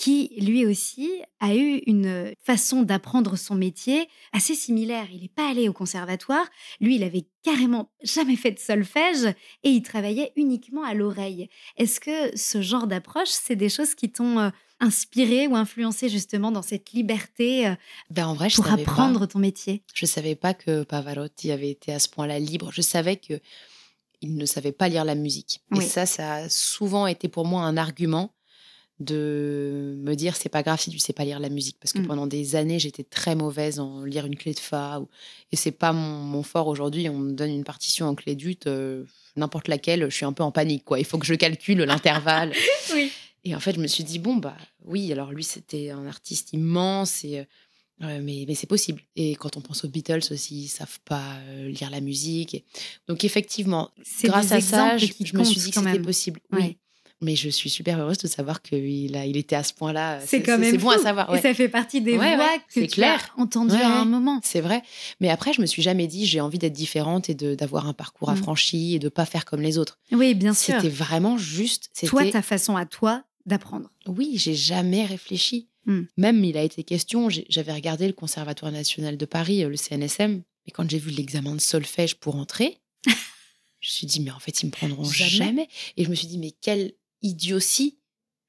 qui 0.00 0.32
lui 0.40 0.64
aussi 0.64 1.10
a 1.40 1.54
eu 1.54 1.82
une 1.86 2.32
façon 2.42 2.80
d'apprendre 2.80 3.36
son 3.36 3.54
métier 3.54 4.08
assez 4.32 4.54
similaire. 4.54 5.06
Il 5.12 5.20
n'est 5.20 5.28
pas 5.28 5.50
allé 5.50 5.68
au 5.68 5.74
conservatoire, 5.74 6.46
lui 6.80 6.96
il 6.96 7.02
avait 7.02 7.26
carrément 7.42 7.92
jamais 8.02 8.36
fait 8.36 8.52
de 8.52 8.58
solfège 8.58 9.26
et 9.62 9.68
il 9.68 9.82
travaillait 9.82 10.32
uniquement 10.36 10.84
à 10.84 10.94
l'oreille. 10.94 11.50
Est-ce 11.76 12.00
que 12.00 12.34
ce 12.34 12.62
genre 12.62 12.86
d'approche, 12.86 13.28
c'est 13.28 13.56
des 13.56 13.68
choses 13.68 13.94
qui 13.94 14.10
t'ont 14.10 14.38
euh, 14.38 14.48
inspiré 14.80 15.46
ou 15.46 15.54
influencé 15.54 16.08
justement 16.08 16.50
dans 16.50 16.62
cette 16.62 16.92
liberté 16.92 17.66
euh, 17.66 17.74
Ben, 18.08 18.26
en 18.26 18.32
vrai, 18.32 18.48
je 18.48 18.56
pour 18.56 18.64
pas. 18.64 18.72
apprendre 18.72 19.26
ton 19.26 19.38
métier? 19.38 19.82
Je 19.92 20.06
savais 20.06 20.34
pas 20.34 20.54
que 20.54 20.82
Pavarotti 20.82 21.52
avait 21.52 21.70
été 21.70 21.92
à 21.92 21.98
ce 21.98 22.08
point-là 22.08 22.38
libre. 22.38 22.70
Je 22.72 22.80
savais 22.80 23.16
que 23.16 23.34
il 24.22 24.36
ne 24.36 24.46
savait 24.46 24.72
pas 24.72 24.88
lire 24.88 25.04
la 25.04 25.14
musique. 25.14 25.60
Oui. 25.72 25.84
Et 25.84 25.86
ça, 25.86 26.06
ça 26.06 26.34
a 26.36 26.48
souvent 26.48 27.06
été 27.06 27.28
pour 27.28 27.44
moi 27.44 27.64
un 27.64 27.76
argument 27.76 28.34
de 29.00 29.96
me 29.98 30.14
dire 30.14 30.36
c'est 30.36 30.48
pas 30.50 30.62
grave 30.62 30.78
si 30.80 30.90
tu 30.90 30.98
sais 30.98 31.12
pas 31.12 31.24
lire 31.24 31.40
la 31.40 31.48
musique 31.48 31.76
parce 31.80 31.92
que 31.92 31.98
Mm. 32.00 32.06
pendant 32.06 32.26
des 32.26 32.54
années 32.56 32.78
j'étais 32.78 33.02
très 33.02 33.34
mauvaise 33.34 33.80
en 33.80 34.04
lire 34.04 34.26
une 34.26 34.36
clé 34.36 34.52
de 34.54 34.58
fa 34.60 35.00
ou- 35.00 35.08
et 35.52 35.56
c'est 35.56 35.70
pas 35.72 35.92
mon, 35.92 36.18
mon 36.22 36.42
fort 36.42 36.66
aujourd'hui 36.68 37.08
on 37.08 37.18
me 37.18 37.32
donne 37.32 37.50
une 37.50 37.64
partition 37.64 38.06
en 38.06 38.14
clé 38.14 38.34
d'ut 38.34 38.58
euh, 38.66 39.04
n'importe 39.36 39.68
laquelle 39.68 40.04
je 40.10 40.14
suis 40.14 40.26
un 40.26 40.32
peu 40.34 40.42
en 40.42 40.52
panique 40.52 40.84
quoi 40.84 40.98
il 40.98 41.04
faut 41.06 41.18
que 41.18 41.26
je 41.26 41.34
calcule 41.34 41.78
l'intervalle 41.82 42.52
Oui. 42.94 43.10
et 43.44 43.54
en 43.54 43.60
fait 43.60 43.74
je 43.74 43.80
me 43.80 43.86
suis 43.86 44.04
dit 44.04 44.18
bon 44.18 44.36
bah 44.36 44.56
oui 44.84 45.10
alors 45.12 45.32
lui 45.32 45.44
c'était 45.44 45.90
un 45.90 46.06
artiste 46.06 46.52
immense 46.52 47.24
et 47.24 47.38
euh, 47.40 47.44
euh, 48.02 48.18
mais, 48.22 48.46
mais 48.48 48.54
c'est 48.54 48.66
possible. 48.66 49.02
Et 49.14 49.34
quand 49.34 49.58
on 49.58 49.60
pense 49.60 49.84
aux 49.84 49.88
Beatles 49.88 50.22
aussi, 50.30 50.62
ils 50.62 50.68
savent 50.68 50.98
pas 51.04 51.34
euh, 51.50 51.68
lire 51.68 51.90
la 51.90 52.00
musique. 52.00 52.54
Et- 52.54 52.64
Donc 53.08 53.24
effectivement, 53.24 53.90
grâce 54.24 54.52
à 54.52 54.62
ça, 54.62 54.96
je, 54.96 55.04
me 55.36 55.44
suis 55.44 55.60
dit 55.60 55.70
que 55.70 55.80
c'était 55.80 55.98
possible. 56.00 56.40
Ouais. 56.50 56.78
Mais 57.22 57.36
je 57.36 57.48
suis 57.50 57.68
super 57.68 57.98
heureuse 58.00 58.16
de 58.18 58.26
savoir 58.28 58.62
qu'il 58.62 59.14
a, 59.14 59.26
il 59.26 59.36
était 59.36 59.54
à 59.56 59.62
ce 59.62 59.74
point-là. 59.74 60.20
C'est 60.24 60.42
quand 60.42 60.56
même 60.58 60.70
C'est 60.70 60.78
bon 60.78 60.88
à 60.90 60.98
savoir. 60.98 61.34
Et 61.34 61.40
ça 61.40 61.52
fait 61.52 61.68
partie 61.68 62.00
des 62.00 62.16
Ouais, 62.16 62.34
voix 62.36 62.46
ouais, 62.46 62.60
que 62.74 62.80
tu 62.80 62.86
clair. 62.86 63.34
as 63.36 63.40
entendues 63.42 63.74
à 63.74 64.00
un 64.00 64.04
moment. 64.06 64.40
C'est 64.42 64.60
vrai. 64.62 64.82
Mais 65.20 65.28
après, 65.28 65.52
je 65.52 65.60
me 65.60 65.66
suis 65.66 65.82
jamais 65.82 66.06
dit 66.06 66.24
j'ai 66.24 66.40
envie 66.40 66.58
d'être 66.58 66.72
différente 66.72 67.28
et 67.28 67.34
d'avoir 67.34 67.86
un 67.86 67.92
parcours 67.92 68.30
Mm. 68.30 68.32
affranchi 68.34 68.94
et 68.94 68.98
de 68.98 69.08
pas 69.10 69.26
faire 69.26 69.44
comme 69.44 69.60
les 69.60 69.76
autres. 69.76 69.98
Oui, 70.12 70.34
bien 70.34 70.54
sûr. 70.54 70.76
C'était 70.76 70.88
vraiment 70.88 71.36
juste. 71.36 71.90
Toi, 72.06 72.30
ta 72.30 72.40
façon 72.42 72.76
à 72.76 72.86
toi 72.86 73.22
d'apprendre. 73.46 73.90
Oui, 74.06 74.32
j'ai 74.36 74.54
jamais 74.54 75.04
réfléchi. 75.04 75.68
Hmm. 75.86 76.02
Même 76.18 76.44
il 76.44 76.56
a 76.58 76.62
été 76.62 76.84
question, 76.84 77.28
j'avais 77.48 77.72
regardé 77.72 78.06
le 78.06 78.12
Conservatoire 78.12 78.70
national 78.70 79.16
de 79.16 79.24
Paris, 79.24 79.64
euh, 79.64 79.68
le 79.70 79.76
CNSM, 79.76 80.42
et 80.66 80.70
quand 80.70 80.88
j'ai 80.88 80.98
vu 80.98 81.10
l'examen 81.10 81.54
de 81.54 81.60
solfège 81.60 82.16
pour 82.16 82.36
entrer, 82.36 82.78
je 83.80 83.88
me 83.88 83.90
suis 83.90 84.06
dit, 84.06 84.20
mais 84.20 84.30
en 84.30 84.38
fait, 84.38 84.62
ils 84.62 84.66
me 84.66 84.70
prendront 84.70 85.04
Jamais. 85.04 85.30
jamais. 85.30 85.68
Et 85.96 86.04
je 86.04 86.10
me 86.10 86.14
suis 86.14 86.26
dit, 86.26 86.36
mais 86.38 86.50
quelle 86.60 86.92
idiotie 87.22 87.96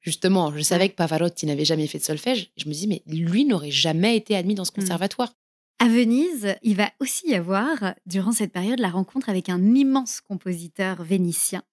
Justement, 0.00 0.52
je 0.56 0.62
savais 0.62 0.88
que 0.88 0.96
Pavarotti 0.96 1.46
n'avait 1.46 1.64
jamais 1.64 1.86
fait 1.86 1.98
de 1.98 2.02
solfège. 2.02 2.50
Je 2.56 2.68
me 2.68 2.74
dis, 2.74 2.88
mais 2.88 3.02
lui 3.06 3.44
n'aurait 3.44 3.70
jamais 3.70 4.16
été 4.16 4.34
admis 4.34 4.56
dans 4.56 4.64
ce 4.64 4.72
Hmm. 4.72 4.80
conservatoire. 4.80 5.32
À 5.82 5.88
Venise, 5.88 6.54
il 6.62 6.76
va 6.76 6.92
aussi 7.00 7.30
y 7.30 7.34
avoir, 7.34 7.96
durant 8.06 8.30
cette 8.30 8.52
période, 8.52 8.78
la 8.78 8.88
rencontre 8.88 9.28
avec 9.28 9.48
un 9.48 9.74
immense 9.74 10.20
compositeur 10.20 11.02
vénitien, 11.02 11.64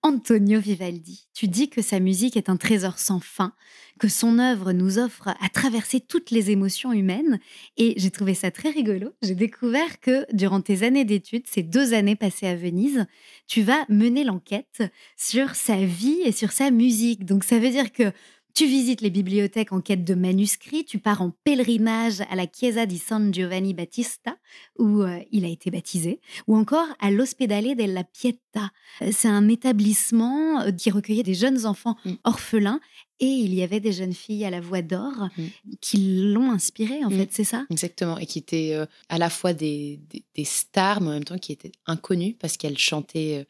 Antonio 0.00 0.58
Vivaldi. 0.58 1.28
Tu 1.34 1.48
dis 1.48 1.68
que 1.68 1.82
sa 1.82 2.00
musique 2.00 2.38
est 2.38 2.48
un 2.48 2.56
trésor 2.56 2.98
sans 2.98 3.20
fin, 3.20 3.52
que 4.00 4.08
son 4.08 4.38
œuvre 4.38 4.72
nous 4.72 4.98
offre 4.98 5.28
à 5.28 5.50
traverser 5.50 6.00
toutes 6.00 6.30
les 6.30 6.50
émotions 6.50 6.94
humaines. 6.94 7.40
Et 7.76 7.92
j'ai 7.98 8.10
trouvé 8.10 8.32
ça 8.32 8.50
très 8.50 8.70
rigolo. 8.70 9.10
J'ai 9.20 9.34
découvert 9.34 10.00
que 10.00 10.24
durant 10.32 10.62
tes 10.62 10.82
années 10.82 11.04
d'études, 11.04 11.46
ces 11.46 11.62
deux 11.62 11.92
années 11.92 12.16
passées 12.16 12.46
à 12.46 12.56
Venise, 12.56 13.04
tu 13.46 13.60
vas 13.60 13.84
mener 13.90 14.24
l'enquête 14.24 14.82
sur 15.18 15.54
sa 15.54 15.76
vie 15.76 16.22
et 16.24 16.32
sur 16.32 16.52
sa 16.52 16.70
musique. 16.70 17.26
Donc 17.26 17.44
ça 17.44 17.58
veut 17.58 17.70
dire 17.70 17.92
que 17.92 18.12
tu 18.54 18.66
visites 18.66 19.00
les 19.02 19.10
bibliothèques 19.10 19.72
en 19.72 19.80
quête 19.80 20.04
de 20.04 20.14
manuscrits, 20.14 20.84
tu 20.84 20.98
pars 20.98 21.22
en 21.22 21.30
pèlerinage 21.44 22.22
à 22.28 22.34
la 22.34 22.46
Chiesa 22.46 22.86
di 22.86 22.98
San 22.98 23.32
Giovanni 23.32 23.72
Battista, 23.72 24.36
où 24.78 25.02
euh, 25.02 25.20
il 25.30 25.44
a 25.44 25.48
été 25.48 25.70
baptisé, 25.70 26.20
ou 26.48 26.56
encore 26.56 26.86
à 26.98 27.10
l'Ospedale 27.12 27.76
della 27.76 28.02
Pietà. 28.04 28.70
Euh, 29.02 29.10
C'est 29.12 29.28
un 29.28 29.48
établissement 29.48 30.60
euh, 30.62 30.72
qui 30.72 30.90
recueillait 30.90 31.22
des 31.22 31.34
jeunes 31.34 31.66
enfants 31.66 31.96
Mm. 32.04 32.12
orphelins, 32.24 32.80
et 33.20 33.26
il 33.26 33.54
y 33.54 33.62
avait 33.62 33.80
des 33.80 33.92
jeunes 33.92 34.12
filles 34.14 34.44
à 34.44 34.50
la 34.50 34.60
voix 34.60 34.82
d'or 34.82 35.28
Mm. 35.36 35.42
qui 35.80 35.98
l'ont 36.32 36.50
inspiré, 36.50 37.04
en 37.04 37.10
Mm. 37.10 37.16
fait, 37.18 37.28
c'est 37.32 37.44
ça? 37.44 37.64
Exactement. 37.70 38.18
Et 38.18 38.26
qui 38.26 38.38
étaient 38.40 38.72
euh, 38.74 38.86
à 39.08 39.18
la 39.18 39.30
fois 39.30 39.52
des, 39.52 40.00
des- 40.10 40.24
des 40.34 40.44
stars, 40.44 41.00
mais 41.00 41.08
en 41.08 41.12
même 41.12 41.24
temps 41.24 41.38
qui 41.38 41.52
étaient 41.52 41.72
inconnues 41.86 42.34
parce 42.40 42.56
qu'elles 42.56 42.78
chantaient 42.78 43.38
euh, 43.40 43.44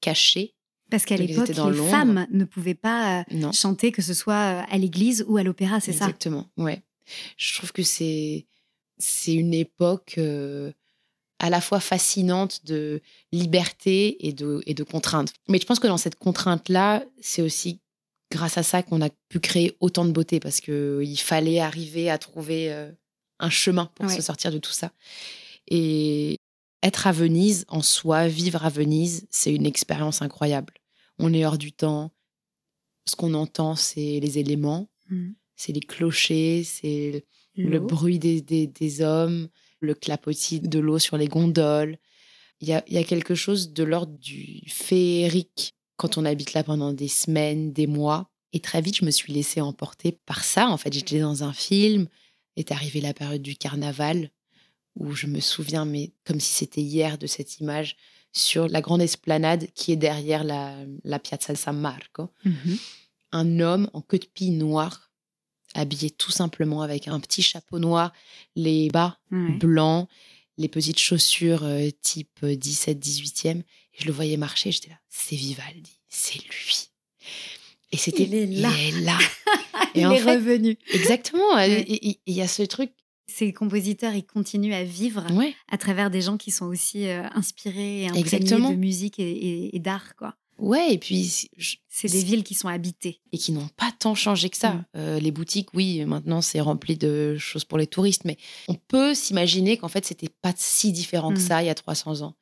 cachées. 0.00 0.54
Parce 0.92 1.04
qu'à 1.04 1.16
l'époque, 1.16 1.48
les 1.48 1.54
l'ombre. 1.54 1.90
femmes 1.90 2.26
ne 2.30 2.44
pouvaient 2.44 2.74
pas 2.74 3.20
euh, 3.20 3.24
Non. 3.32 3.50
chanter, 3.52 3.90
que 3.92 4.02
ce 4.02 4.14
soit 4.14 4.34
euh, 4.34 4.62
à 4.70 4.78
l'église 4.78 5.24
ou 5.28 5.36
à 5.36 5.42
l'opéra, 5.42 5.80
c'est 5.80 5.92
ça? 5.92 6.04
Exactement, 6.04 6.46
ouais. 6.56 6.82
Je 7.36 7.54
trouve 7.56 7.72
que 7.72 7.82
c'est 7.82 8.46
c'est 8.98 9.34
une 9.34 9.52
époque 9.54 10.14
euh, 10.18 10.70
à 11.40 11.50
la 11.50 11.60
fois 11.60 11.80
fascinante 11.80 12.64
de 12.64 13.00
liberté 13.32 14.26
et 14.28 14.32
de, 14.32 14.62
et 14.66 14.74
de 14.74 14.84
contrainte. 14.84 15.32
Mais 15.48 15.58
je 15.60 15.66
pense 15.66 15.80
que 15.80 15.88
dans 15.88 15.96
cette 15.96 16.14
contrainte-là, 16.16 17.04
c'est 17.20 17.42
aussi 17.42 17.80
grâce 18.30 18.56
à 18.58 18.62
ça 18.62 18.82
qu'on 18.84 19.02
a 19.02 19.08
pu 19.28 19.40
créer 19.40 19.76
autant 19.80 20.04
de 20.04 20.12
beauté 20.12 20.38
parce 20.38 20.60
qu'il 20.60 21.18
fallait 21.18 21.58
arriver 21.58 22.10
à 22.10 22.18
trouver 22.18 22.72
euh, 22.72 22.90
un 23.40 23.50
chemin 23.50 23.86
pour 23.94 24.06
Ouais. 24.06 24.14
se 24.16 24.22
sortir 24.22 24.52
de 24.52 24.58
tout 24.58 24.70
ça. 24.72 24.92
Et 25.68 26.36
être 26.82 27.06
à 27.08 27.12
Venise 27.12 27.64
en 27.68 27.82
soi, 27.82 28.28
vivre 28.28 28.64
à 28.64 28.68
Venise, 28.68 29.26
c'est 29.30 29.52
une 29.52 29.66
expérience 29.66 30.22
incroyable. 30.22 30.74
On 31.22 31.32
est 31.32 31.46
hors 31.46 31.58
du 31.58 31.72
temps. 31.72 32.10
Ce 33.08 33.16
qu'on 33.16 33.34
entend, 33.34 33.74
c'est 33.76 34.20
les 34.20 34.38
éléments, 34.38 34.88
Mm. 35.08 35.32
c'est 35.56 35.72
les 35.72 35.80
clochers, 35.80 36.62
c'est 36.64 37.24
le 37.56 37.80
bruit 37.80 38.18
des, 38.18 38.40
des, 38.40 38.66
des 38.66 39.02
hommes, 39.02 39.48
le 39.80 39.94
clapotis 39.94 40.60
de 40.60 40.78
l'eau 40.78 40.98
sur 40.98 41.16
les 41.16 41.26
gondoles. 41.28 41.98
Il 42.60 42.68
y 42.68 42.72
a, 42.72 42.82
il 42.86 42.94
y 42.94 42.98
a 42.98 43.04
quelque 43.04 43.34
chose 43.34 43.72
de 43.72 43.82
l'ordre 43.82 44.16
du 44.18 44.62
féerique 44.68 45.74
quand 45.96 46.16
on 46.18 46.24
habite 46.24 46.52
là 46.54 46.62
pendant 46.64 46.92
des 46.92 47.08
semaines, 47.08 47.72
des 47.72 47.86
mois. 47.86 48.30
Et 48.52 48.60
très 48.60 48.80
vite, 48.80 48.96
je 48.96 49.04
me 49.04 49.10
suis 49.10 49.32
laissée 49.32 49.60
emporter 49.60 50.12
par 50.24 50.44
ça. 50.44 50.68
En 50.68 50.76
fait, 50.76 50.92
j'étais 50.92 51.20
dans 51.20 51.42
un 51.44 51.52
film, 51.52 52.08
est 52.56 52.70
arrivée 52.72 53.00
la 53.00 53.14
période 53.14 53.42
du 53.42 53.56
carnaval, 53.56 54.30
où 54.94 55.12
je 55.12 55.26
me 55.26 55.40
souviens, 55.40 55.84
mais 55.84 56.12
comme 56.24 56.40
si 56.40 56.52
c'était 56.52 56.82
hier, 56.82 57.18
de 57.18 57.26
cette 57.26 57.58
image 57.58 57.96
sur 58.32 58.68
la 58.68 58.80
grande 58.80 59.02
esplanade 59.02 59.68
qui 59.74 59.92
est 59.92 59.96
derrière 59.96 60.42
la, 60.44 60.74
la 61.04 61.18
Piazza 61.18 61.54
San 61.54 61.78
Marco. 61.78 62.30
Mhm. 62.44 62.78
Un 63.32 63.60
homme 63.60 63.90
en 63.92 64.00
queue 64.02 64.18
de 64.18 64.26
pie 64.26 64.50
noire, 64.50 65.10
habillé 65.74 66.10
tout 66.10 66.30
simplement 66.32 66.82
avec 66.82 67.08
un 67.08 67.18
petit 67.20 67.42
chapeau 67.42 67.78
noir, 67.78 68.12
les 68.56 68.88
bas 68.90 69.18
Ouais. 69.30 69.52
blancs, 69.52 70.08
les 70.58 70.68
petites 70.68 70.98
chaussures 70.98 71.64
euh, 71.64 71.88
type 72.02 72.42
17-18e. 72.42 73.58
Et 73.60 73.64
je 74.00 74.06
le 74.06 74.12
voyais 74.12 74.36
marcher, 74.36 74.70
j'étais 74.72 74.90
là, 74.90 74.98
c'est 75.08 75.36
Vivaldi, 75.36 75.98
c'est 76.08 76.38
lui. 76.38 76.88
Et 77.90 77.96
c'était. 77.98 78.24
Il 78.24 78.34
est 78.34 78.46
là. 78.46 78.70
Il 78.78 78.98
est 78.98 79.00
là. 79.02 79.18
Il 79.94 80.00
est 80.10 80.18
fait- 80.20 80.36
revenu. 80.36 80.78
Exactement. 80.92 81.58
Il 81.58 82.16
y 82.26 82.40
a 82.40 82.48
ce 82.48 82.62
truc. 82.62 82.92
Ces 83.34 83.52
compositeurs, 83.52 84.14
ils 84.14 84.24
continuent 84.24 84.74
à 84.74 84.84
vivre 84.84 85.24
Ouais. 85.32 85.54
à 85.70 85.78
travers 85.78 86.10
des 86.10 86.20
gens 86.20 86.36
qui 86.36 86.50
sont 86.50 86.66
aussi 86.66 87.06
euh, 87.08 87.22
inspirés 87.34 88.02
et 88.02 88.06
imprégnés 88.08 88.20
Exactement. 88.20 88.70
de 88.70 88.76
musique 88.76 89.18
et, 89.18 89.30
et- 89.30 89.76
et 89.76 89.78
d'art, 89.78 90.14
quoi. 90.16 90.34
Ouais, 90.58 90.92
et 90.94 90.98
puis. 90.98 91.48
je- 91.56 91.76
C'est 91.88 92.10
des 92.10 92.22
villes 92.22 92.44
qui 92.44 92.54
sont 92.54 92.68
habitées. 92.68 93.20
et 93.32 93.38
qui 93.38 93.52
n'ont 93.52 93.68
pas 93.76 93.90
tant 93.98 94.14
changé 94.14 94.48
que 94.50 94.56
ça. 94.56 94.74
Mm. 94.74 94.84
Euh, 94.96 95.18
les 95.20 95.30
boutiques, 95.30 95.68
oui, 95.74 96.04
maintenant 96.04 96.40
c'est 96.42 96.60
rempli 96.60 96.96
de 96.96 97.36
choses 97.38 97.64
pour 97.64 97.78
les 97.78 97.86
touristes, 97.86 98.24
mais 98.24 98.36
on 98.68 98.74
peut 98.74 99.14
s'imaginer 99.14 99.76
qu'en 99.78 99.88
fait 99.88 100.04
c'était 100.04 100.28
pas 100.42 100.52
si 100.56 100.92
différent 100.92 101.30
que 101.32 101.38
Mm. 101.38 101.46
ça 101.48 101.62
il 101.62 101.66
y 101.66 101.70
a 101.70 101.74
300 101.74 102.20
ans. 102.22 102.34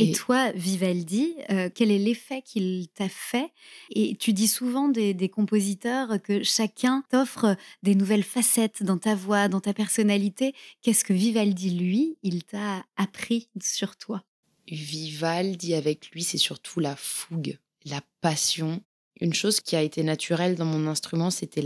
Et, 0.00 0.10
Et- 0.10 0.12
toi, 0.12 0.50
Vivaldi, 0.52 1.34
euh, 1.50 1.68
quel 1.74 1.90
est 1.90 1.98
l'effet 1.98 2.42
qu'il 2.42 2.88
t'a 2.94 3.08
fait? 3.08 3.50
Et 3.90 4.16
tu 4.16 4.32
dis 4.32 4.48
souvent 4.48 4.88
des, 4.88 5.14
des 5.14 5.28
compositeurs 5.28 6.20
que 6.22 6.42
chacun 6.42 7.04
t'offre 7.10 7.56
des 7.82 7.94
nouvelles 7.94 8.24
facettes 8.24 8.82
dans 8.82 8.98
ta 8.98 9.14
voix, 9.14 9.48
dans 9.48 9.60
ta 9.60 9.74
personnalité. 9.74 10.54
Qu'est-ce 10.82 11.04
que 11.04 11.12
Vivaldi, 11.12 11.70
lui, 11.70 12.16
il 12.22 12.44
t'a 12.44 12.84
appris 12.96 13.48
sur 13.62 13.96
toi? 13.96 14.24
Vivaldi 14.68 15.74
avec 15.74 16.10
lui, 16.12 16.22
c'est 16.22 16.38
surtout 16.38 16.80
la 16.80 16.96
fougue, 16.96 17.58
la 17.84 18.00
passion. 18.20 18.82
Une 19.20 19.34
chose 19.34 19.60
qui 19.60 19.76
a 19.76 19.82
été 19.82 20.02
naturelle 20.02 20.54
dans 20.54 20.64
mon 20.64 20.86
instrument, 20.86 21.30
c'était 21.30 21.64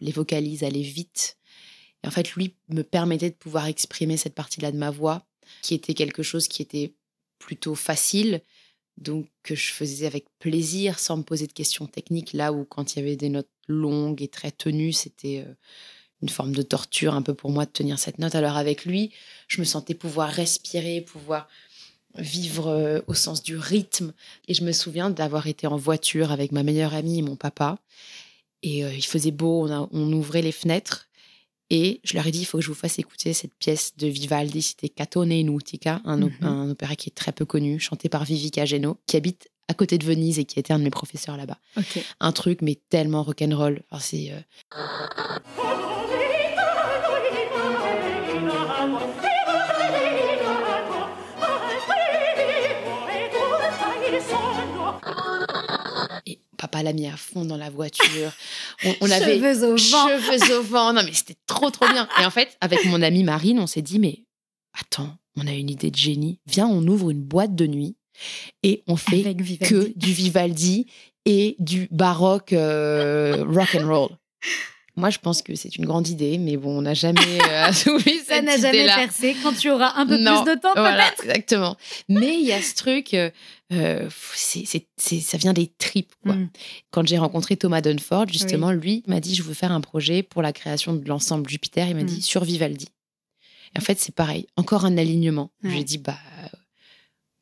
les 0.00 0.12
vocalises, 0.12 0.62
aller 0.64 0.82
vite. 0.82 1.36
Et 2.02 2.08
en 2.08 2.10
fait, 2.10 2.32
lui 2.32 2.54
me 2.68 2.82
permettait 2.82 3.30
de 3.30 3.34
pouvoir 3.34 3.66
exprimer 3.66 4.16
cette 4.16 4.34
partie-là 4.34 4.72
de 4.72 4.78
ma 4.78 4.90
voix, 4.90 5.26
qui 5.62 5.74
était 5.74 5.94
quelque 5.94 6.22
chose 6.22 6.48
qui 6.48 6.62
était 6.62 6.94
plutôt 7.38 7.74
facile, 7.74 8.42
donc 8.96 9.28
que 9.42 9.54
je 9.54 9.72
faisais 9.72 10.06
avec 10.06 10.26
plaisir, 10.38 10.98
sans 10.98 11.18
me 11.18 11.22
poser 11.22 11.46
de 11.46 11.52
questions 11.52 11.86
techniques, 11.86 12.32
là 12.32 12.52
où 12.52 12.64
quand 12.64 12.94
il 12.94 12.98
y 12.98 13.02
avait 13.02 13.16
des 13.16 13.28
notes 13.28 13.50
longues 13.68 14.22
et 14.22 14.28
très 14.28 14.50
tenues, 14.50 14.92
c'était 14.92 15.44
euh, 15.46 15.52
une 16.22 16.28
forme 16.28 16.52
de 16.52 16.62
torture 16.62 17.14
un 17.14 17.22
peu 17.22 17.34
pour 17.34 17.50
moi 17.50 17.66
de 17.66 17.70
tenir 17.70 17.98
cette 17.98 18.18
note. 18.18 18.34
Alors 18.34 18.56
avec 18.56 18.84
lui, 18.84 19.12
je 19.48 19.60
me 19.60 19.64
sentais 19.64 19.94
pouvoir 19.94 20.30
respirer, 20.30 21.00
pouvoir 21.00 21.48
vivre 22.18 22.68
euh, 22.68 23.00
au 23.06 23.14
sens 23.14 23.42
du 23.42 23.56
rythme. 23.56 24.12
Et 24.48 24.54
je 24.54 24.64
me 24.64 24.72
souviens 24.72 25.10
d'avoir 25.10 25.46
été 25.46 25.66
en 25.66 25.76
voiture 25.76 26.32
avec 26.32 26.52
ma 26.52 26.62
meilleure 26.62 26.94
amie 26.94 27.18
et 27.18 27.22
mon 27.22 27.36
papa. 27.36 27.78
Et 28.62 28.84
euh, 28.84 28.92
il 28.92 29.04
faisait 29.04 29.30
beau, 29.30 29.68
on, 29.68 30.12
ouvrait 30.12 30.42
les 30.42 30.52
fenêtres. 30.52 31.05
Et 31.70 32.00
je 32.04 32.14
leur 32.14 32.26
ai 32.26 32.30
dit, 32.30 32.40
il 32.40 32.44
faut 32.44 32.58
que 32.58 32.64
je 32.64 32.68
vous 32.68 32.74
fasse 32.74 32.98
écouter 32.98 33.32
cette 33.32 33.54
pièce 33.54 33.92
de 33.96 34.06
Vivaldi. 34.06 34.62
C'était 34.62 34.88
Catone 34.88 35.32
in 35.32 35.48
Utica, 35.52 36.00
un, 36.04 36.22
op- 36.22 36.32
Mhm. 36.40 36.46
un 36.48 36.70
opéra 36.70 36.94
qui 36.94 37.08
est 37.10 37.14
très 37.14 37.32
peu 37.32 37.44
connu, 37.44 37.80
chanté 37.80 38.08
par 38.08 38.24
Vivica 38.24 38.64
Geno, 38.64 38.98
qui 39.06 39.16
habite 39.16 39.48
à 39.68 39.74
côté 39.74 39.98
de 39.98 40.04
Venise 40.04 40.38
et 40.38 40.44
qui 40.44 40.60
était 40.60 40.72
un 40.72 40.78
de 40.78 40.84
mes 40.84 40.90
professeurs 40.90 41.36
là-bas. 41.36 41.58
Un 42.20 42.30
truc, 42.32 42.62
mais 42.62 42.78
tellement 42.88 43.24
rock'n'roll. 43.24 43.82
Enfin, 43.90 44.00
c'est, 44.00 44.30
euh, 44.32 44.40
et 56.66 56.68
papa 56.68 56.82
l'a 56.82 56.92
mis 56.92 57.06
à 57.06 57.16
fond 57.16 57.44
dans 57.44 57.56
la 57.56 57.70
voiture. 57.70 58.32
On, 58.84 58.94
on 59.02 59.10
avait 59.10 59.38
Cheveux 59.38 59.64
au 59.64 59.76
vent. 59.76 59.76
cheveux 59.76 60.58
au 60.58 60.62
vent. 60.62 60.92
Non, 60.92 61.02
mais 61.04 61.12
c'était 61.12 61.36
trop, 61.46 61.70
trop 61.70 61.88
bien. 61.88 62.08
Et 62.20 62.24
en 62.24 62.30
fait, 62.30 62.56
avec 62.60 62.84
mon 62.86 63.02
amie 63.02 63.24
Marine, 63.24 63.58
on 63.60 63.66
s'est 63.66 63.82
dit, 63.82 63.98
mais 63.98 64.24
attends, 64.78 65.16
on 65.36 65.46
a 65.46 65.52
une 65.52 65.70
idée 65.70 65.90
de 65.90 65.96
génie. 65.96 66.40
Viens, 66.46 66.66
on 66.66 66.86
ouvre 66.86 67.10
une 67.10 67.22
boîte 67.22 67.54
de 67.54 67.66
nuit 67.66 67.96
et 68.62 68.82
on 68.86 68.96
fait 68.96 69.22
que 69.60 69.92
du 69.96 70.12
Vivaldi 70.12 70.86
et 71.24 71.56
du 71.58 71.88
baroque 71.90 72.52
euh, 72.52 73.44
rock 73.46 73.74
and 73.78 73.86
roll. 73.86 74.08
Moi, 74.96 75.10
je 75.10 75.18
pense 75.18 75.42
que 75.42 75.54
c'est 75.54 75.76
une 75.76 75.84
grande 75.84 76.08
idée, 76.08 76.38
mais 76.38 76.56
bon, 76.56 76.78
on 76.78 76.82
n'a 76.82 76.94
jamais 76.94 77.20
euh, 77.50 77.70
Ça 78.26 78.40
n'a 78.42 78.56
jamais 78.58 78.86
percé. 78.86 79.36
Quand 79.42 79.52
tu 79.52 79.70
auras 79.70 79.92
un 79.96 80.06
peu 80.06 80.16
Non, 80.16 80.42
plus 80.42 80.54
de 80.54 80.58
temps, 80.60 80.72
Voilà, 80.74 81.04
peut-être. 81.10 81.24
exactement. 81.24 81.76
Mais 82.08 82.34
il 82.40 82.46
y 82.46 82.52
a 82.52 82.62
ce 82.62 82.74
truc, 82.74 83.12
euh, 83.14 83.30
euh, 83.72 84.08
ça 84.10 85.36
vient 85.36 85.52
des 85.52 85.66
tripes, 85.78 86.14
quoi. 86.22 86.34
Mm. 86.34 86.50
Quand 86.90 87.06
j'ai 87.06 87.18
rencontré 87.18 87.56
Thomas 87.56 87.82
Dunford, 87.82 88.28
justement, 88.28 88.72
lui 88.72 89.02
m'a 89.06 89.20
dit, 89.20 89.34
je 89.34 89.42
veux 89.42 89.54
faire 89.54 89.72
un 89.72 89.80
projet 89.82 90.22
pour 90.22 90.40
la 90.40 90.52
création 90.52 90.94
de 90.94 91.06
l'ensemble 91.08 91.48
Jupiter. 91.48 91.86
Il 91.88 91.96
m'a 91.96 92.02
Mm. 92.02 92.06
dit, 92.06 92.22
sur 92.22 92.44
Vivaldi. 92.44 92.88
Et 93.74 93.78
en 93.78 93.82
fait, 93.82 94.00
c'est 94.00 94.14
pareil, 94.14 94.46
encore 94.56 94.84
un 94.86 94.96
alignement. 94.96 95.50
Ouais. 95.62 95.72
J'ai 95.72 95.84
dit, 95.84 95.98
bah, 95.98 96.16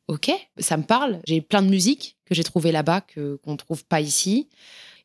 ok, 0.09 0.31
ça 0.59 0.77
me 0.77 0.83
parle. 0.83 1.21
J'ai 1.27 1.41
plein 1.41 1.63
de 1.63 1.69
musique 1.69 2.17
que 2.27 2.35
j'ai 2.35 2.43
trouvées 2.45 2.73
là-bas 2.73 3.03
qu'on 3.15 3.53
ne 3.53 3.57
trouve 3.57 3.85
pas 3.85 4.01
ici. 4.01 4.49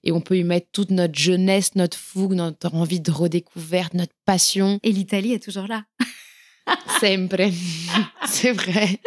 Et 0.04 0.12
on 0.12 0.22
peut 0.22 0.38
y 0.38 0.44
mettre 0.44 0.68
toute 0.72 0.92
notre 0.92 1.18
jeunesse, 1.18 1.76
notre 1.76 1.98
fougue, 1.98 2.34
notre 2.34 2.74
envie 2.74 3.00
de 3.00 3.12
redécouverte, 3.12 3.94
notre 3.94 4.14
passion. 4.26 4.80
Et 4.84 4.92
l'Italie 4.92 5.34
est 5.34 5.44
toujours 5.44 5.68
là. 5.68 5.84
Sempre. 7.00 7.50
c'est 8.26 8.52
vrai. 8.52 9.00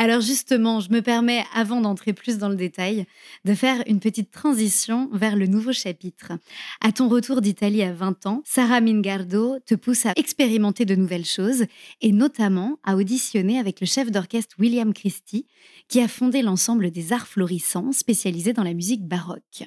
Alors 0.00 0.20
justement, 0.20 0.78
je 0.78 0.92
me 0.92 1.02
permets, 1.02 1.44
avant 1.52 1.80
d'entrer 1.80 2.12
plus 2.12 2.38
dans 2.38 2.48
le 2.48 2.54
détail, 2.54 3.04
de 3.44 3.52
faire 3.52 3.82
une 3.88 3.98
petite 3.98 4.30
transition 4.30 5.08
vers 5.12 5.34
le 5.34 5.48
nouveau 5.48 5.72
chapitre. 5.72 6.34
À 6.80 6.92
ton 6.92 7.08
retour 7.08 7.40
d'Italie 7.40 7.82
à 7.82 7.92
20 7.92 8.26
ans, 8.26 8.42
Sarah 8.44 8.80
Mingardo 8.80 9.58
te 9.66 9.74
pousse 9.74 10.06
à 10.06 10.12
expérimenter 10.14 10.84
de 10.84 10.94
nouvelles 10.94 11.24
choses 11.24 11.64
et 12.00 12.12
notamment 12.12 12.78
à 12.84 12.94
auditionner 12.94 13.58
avec 13.58 13.80
le 13.80 13.88
chef 13.88 14.12
d'orchestre 14.12 14.54
William 14.60 14.94
Christie, 14.94 15.48
qui 15.88 16.00
a 16.00 16.06
fondé 16.06 16.42
l'ensemble 16.42 16.92
des 16.92 17.12
arts 17.12 17.26
florissants 17.26 17.90
spécialisé 17.90 18.52
dans 18.52 18.62
la 18.62 18.74
musique 18.74 19.04
baroque. 19.04 19.64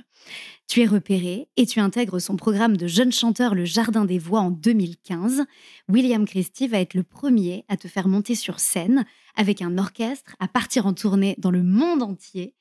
Tu 0.68 0.80
es 0.80 0.86
repéré 0.86 1.50
et 1.58 1.66
tu 1.66 1.82
intègres 1.82 2.22
son 2.22 2.38
programme 2.38 2.78
de 2.78 2.88
jeunes 2.88 3.12
chanteurs 3.12 3.56
Le 3.56 3.66
Jardin 3.66 4.06
des 4.06 4.20
Voix 4.20 4.40
en 4.40 4.52
2015. 4.52 5.44
William 5.90 6.26
Christie 6.26 6.70
va 6.70 6.80
être 6.80 6.94
le 6.94 7.04
premier 7.04 7.66
à 7.68 7.76
te 7.76 7.90
faire 7.90 8.08
monter 8.08 8.36
sur 8.36 8.62
scène 8.62 9.04
avec 9.36 9.62
un 9.62 9.78
orchestre, 9.78 10.36
à 10.40 10.48
partir 10.48 10.86
en 10.86 10.94
tournée 10.94 11.36
dans 11.38 11.52
le 11.52 11.64
monde 11.64 12.04
entier. 12.04 12.54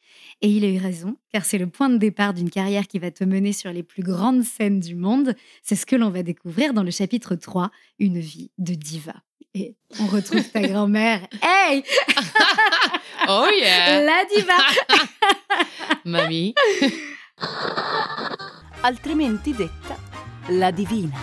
Et 0.43 0.49
il 0.49 0.65
a 0.65 0.69
eu 0.69 0.79
raison, 0.79 1.17
car 1.33 1.45
c'est 1.45 1.59
le 1.59 1.69
point 1.69 1.89
de 1.89 1.97
départ 1.97 2.35
d'une 2.35 2.51
carrière 2.51 2.87
qui 2.89 2.99
va 2.99 3.11
te 3.11 3.23
mener 3.25 3.53
sur 3.53 3.73
les 3.73 3.83
plus 3.83 4.03
grandes 4.03 4.43
scènes 4.43 4.81
du 4.81 4.95
monde. 4.97 5.35
C'est 5.63 5.77
ce 5.77 5.87
que 5.87 5.97
l'on 5.97 6.11
va 6.11 6.23
découvrir 6.23 6.75
dans 6.75 6.83
le 6.83 6.91
chapitre 6.91 7.35
3, 7.37 7.71
Une 7.99 8.19
vie 8.19 8.51
de 8.59 8.75
diva. 8.75 9.15
Et 9.55 9.77
on 10.01 10.07
retrouve 10.07 10.49
ta 10.49 10.61
grand-mère. 10.69 11.27
Hey 11.43 11.83
Oh 13.29 13.47
yeah! 13.53 14.01
La 14.03 14.25
diva 14.25 14.57
Mamie. 16.05 16.55
altrimenti 18.83 19.53
detta 19.53 19.99
la 20.49 20.71
divina. 20.73 21.19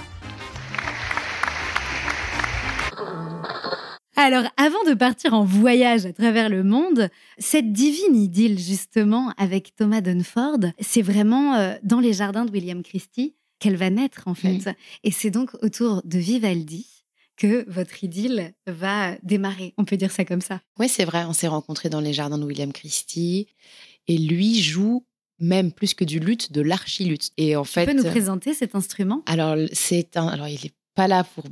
Alors, 4.20 4.46
avant 4.58 4.84
de 4.90 4.96
partir 4.96 5.34
en 5.36 5.44
voyage 5.46 6.08
à 6.08 6.12
travers 6.12 6.50
le 6.50 6.64
monde, 6.64 7.10
cette 7.38 7.72
divine 7.72 8.16
idylle, 8.16 8.58
justement, 8.58 9.32
avec 9.38 9.76
Thomas 9.76 10.02
Dunford, 10.02 10.58
c'est 10.80 11.04
vraiment 11.04 11.54
euh, 11.54 11.76
dans 11.84 12.00
les 12.00 12.14
jardins 12.14 12.44
de 12.44 12.52
William 12.52 12.82
Christie 12.82 13.36
qu'elle 13.60 13.76
va 13.76 13.92
naître, 13.92 14.24
en 14.28 14.34
fait. 14.34 14.70
Et 15.04 15.12
c'est 15.12 15.30
donc 15.30 15.52
autour 15.62 16.02
de 16.04 16.18
Vivaldi 16.18 16.88
que 17.38 17.64
votre 17.70 18.04
idylle 18.04 18.54
va 18.66 19.16
démarrer. 19.22 19.76
On 19.78 19.86
peut 19.86 19.98
dire 19.98 20.12
ça 20.12 20.26
comme 20.26 20.42
ça. 20.42 20.62
Oui, 20.80 20.90
c'est 20.90 21.06
vrai, 21.06 21.24
on 21.26 21.34
s'est 21.34 21.48
rencontrés 21.48 21.90
dans 21.90 22.02
les 22.02 22.14
jardins 22.14 22.40
de 22.40 22.44
William 22.46 22.74
Christie. 22.74 23.48
Et 24.08 24.18
lui 24.18 24.62
joue 24.64 25.06
même 25.40 25.72
plus 25.72 25.94
que 25.94 26.04
du 26.04 26.18
luth, 26.20 26.52
de 26.52 26.62
l'archiluth. 26.62 27.30
Et 27.38 27.56
en 27.56 27.62
Tu 27.62 27.70
fait, 27.70 27.86
peux 27.86 27.94
nous 27.94 28.04
présenter 28.04 28.56
cet 28.56 28.74
instrument? 28.74 29.22
alors 29.28 29.56
c'est 29.74 30.18
un, 30.18 30.28
alors 30.28 30.48
il 30.48 30.66
est 30.66 30.74
pas 30.96 31.08
là 31.08 31.24
pour 31.24 31.44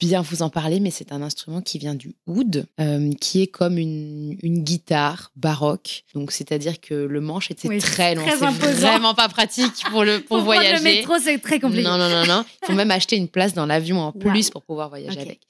bien 0.00 0.22
vous 0.22 0.42
en 0.42 0.48
parler, 0.50 0.78
mais 0.80 0.90
c'est 0.90 1.12
un 1.12 1.22
instrument 1.22 1.60
qui 1.60 1.78
vient 1.78 1.94
du 1.94 2.14
oud, 2.26 2.66
euh, 2.80 3.10
qui 3.20 3.42
est 3.42 3.46
comme 3.48 3.78
une, 3.78 4.36
une 4.42 4.62
guitare 4.62 5.32
baroque. 5.36 6.04
Donc, 6.14 6.30
c'est-à-dire 6.30 6.80
que 6.80 6.94
le 6.94 7.20
manche 7.20 7.50
était 7.50 7.68
Oui, 7.68 7.78
très 7.78 8.14
long. 8.14 8.24
C'est 8.28 8.72
vraiment 8.74 9.14
pas 9.14 9.28
pratique 9.28 9.72
pour, 9.90 10.04
le, 10.04 10.20
pour 10.20 10.38
Pour 10.38 10.40
voyager. 10.42 10.76
le 10.76 10.82
métro, 10.82 11.14
c'est 11.20 11.38
très 11.38 11.58
compliqué. 11.58 11.82
Non, 11.82 11.98
non, 11.98 12.08
non, 12.08 12.26
non. 12.26 12.44
Il 12.62 12.66
faut 12.66 12.74
même 12.74 12.90
acheter 12.90 13.16
une 13.16 13.28
place 13.28 13.54
dans 13.54 13.66
l'avion 13.66 14.00
en 14.00 14.12
plus 14.12 14.50
pour 14.50 14.62
pouvoir 14.62 14.88
voyager 14.88 15.20
avec. 15.20 15.40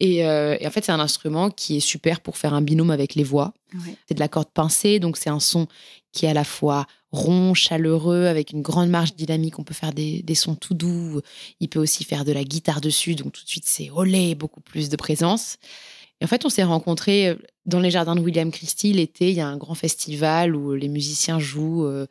Et, 0.00 0.26
euh, 0.26 0.56
et 0.60 0.66
en 0.66 0.70
fait, 0.70 0.84
c'est 0.84 0.92
un 0.92 1.00
instrument 1.00 1.50
qui 1.50 1.78
est 1.78 1.80
super 1.80 2.20
pour 2.20 2.36
faire 2.36 2.54
un 2.54 2.62
binôme 2.62 2.90
avec 2.90 3.14
les 3.14 3.24
voix. 3.24 3.52
Ouais. 3.74 3.94
C'est 4.06 4.14
de 4.14 4.20
la 4.20 4.28
corde 4.28 4.48
pincée, 4.52 4.98
donc 5.00 5.16
c'est 5.16 5.30
un 5.30 5.40
son 5.40 5.66
qui 6.12 6.26
est 6.26 6.28
à 6.30 6.34
la 6.34 6.44
fois 6.44 6.86
rond, 7.12 7.54
chaleureux, 7.54 8.26
avec 8.26 8.52
une 8.52 8.62
grande 8.62 8.90
marge 8.90 9.14
dynamique. 9.14 9.58
On 9.58 9.64
peut 9.64 9.74
faire 9.74 9.92
des, 9.92 10.22
des 10.22 10.34
sons 10.34 10.54
tout 10.54 10.74
doux. 10.74 11.20
Il 11.60 11.68
peut 11.68 11.78
aussi 11.80 12.04
faire 12.04 12.24
de 12.24 12.32
la 12.32 12.44
guitare 12.44 12.80
dessus, 12.80 13.14
donc 13.14 13.32
tout 13.32 13.44
de 13.44 13.48
suite 13.48 13.64
c'est 13.66 13.90
olé, 13.90 14.34
beaucoup 14.34 14.60
plus 14.60 14.88
de 14.88 14.96
présence. 14.96 15.56
Et 16.20 16.24
en 16.24 16.28
fait, 16.28 16.44
on 16.44 16.48
s'est 16.48 16.64
rencontrés 16.64 17.28
euh, 17.28 17.36
dans 17.64 17.78
les 17.80 17.90
jardins 17.92 18.16
de 18.16 18.20
William 18.20 18.50
Christie 18.50 18.92
l'été. 18.92 19.30
Il 19.30 19.36
y 19.36 19.40
a 19.40 19.46
un 19.46 19.56
grand 19.56 19.74
festival 19.76 20.56
où 20.56 20.74
les 20.74 20.88
musiciens 20.88 21.38
jouent 21.38 21.86
euh, 21.86 22.06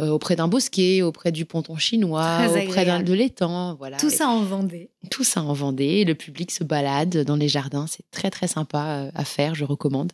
euh, 0.00 0.08
auprès 0.08 0.34
d'un 0.34 0.48
bosquet, 0.48 1.02
auprès 1.02 1.30
du 1.30 1.44
ponton 1.44 1.76
chinois, 1.76 2.38
Très 2.48 2.64
auprès 2.64 3.02
de 3.04 3.12
l'étang. 3.12 3.74
Voilà. 3.74 3.98
Tout 3.98 4.08
ça 4.08 4.28
en 4.30 4.42
Vendée. 4.42 4.88
tout 5.10 5.24
ça 5.24 5.42
en 5.42 5.52
Vendée. 5.52 6.06
Le 6.06 6.14
public 6.14 6.50
se 6.50 6.64
balade 6.64 7.18
dans 7.24 7.36
les 7.36 7.48
jardins. 7.48 7.86
C'est 7.86 8.10
très, 8.10 8.30
très 8.30 8.48
sympa 8.48 9.10
à 9.14 9.24
faire, 9.26 9.54
je 9.54 9.64
recommande. 9.66 10.10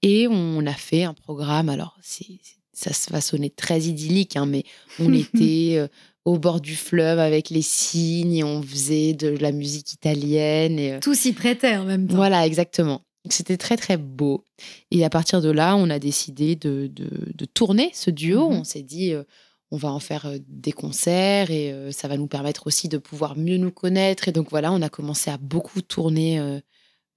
Et 0.00 0.26
on 0.28 0.64
a 0.66 0.72
fait 0.72 1.04
un 1.04 1.12
programme. 1.14 1.68
Alors, 1.68 1.98
c'est- 2.00 2.24
ça 2.72 2.92
se 2.92 3.10
va 3.10 3.20
sonner 3.20 3.50
très 3.50 3.80
idyllique, 3.82 4.36
hein, 4.36 4.46
mais 4.46 4.64
on 4.98 5.12
était 5.12 5.76
euh, 5.76 5.88
au 6.24 6.38
bord 6.38 6.60
du 6.60 6.76
fleuve 6.76 7.18
avec 7.18 7.50
les 7.50 7.62
cygnes 7.62 8.34
et 8.34 8.44
on 8.44 8.62
faisait 8.62 9.14
de 9.14 9.28
la 9.28 9.52
musique 9.52 9.92
italienne. 9.92 10.78
Et, 10.78 10.92
euh, 10.92 11.00
Tout 11.00 11.14
s'y 11.14 11.32
prêtait 11.32 11.76
en 11.76 11.84
même 11.84 12.06
temps. 12.06 12.16
voilà, 12.16 12.46
exactement. 12.46 13.02
C'était 13.28 13.56
très, 13.56 13.76
très 13.76 13.96
beau. 13.96 14.44
Et 14.90 15.04
à 15.04 15.10
partir 15.10 15.40
de 15.40 15.50
là, 15.50 15.76
on 15.76 15.90
a 15.90 15.98
décidé 15.98 16.56
de, 16.56 16.88
de, 16.92 17.08
de 17.34 17.44
tourner 17.44 17.90
ce 17.92 18.10
duo. 18.10 18.50
Mhm. 18.50 18.56
On 18.58 18.64
s'est 18.64 18.82
dit, 18.82 19.12
euh, 19.12 19.22
on 19.70 19.76
va 19.76 19.90
en 19.90 20.00
faire 20.00 20.26
euh, 20.26 20.38
des 20.48 20.72
concerts 20.72 21.50
et 21.50 21.74
ça 21.92 22.08
va 22.08 22.16
nous 22.16 22.26
permettre 22.26 22.66
aussi 22.66 22.88
de 22.88 22.98
pouvoir 22.98 23.36
mieux 23.36 23.58
nous 23.58 23.70
connaître. 23.70 24.28
Et 24.28 24.32
donc 24.32 24.50
voilà, 24.50 24.72
on 24.72 24.82
a 24.82 24.88
commencé 24.88 25.30
à 25.30 25.38
beaucoup 25.38 25.82
tourner 25.82 26.38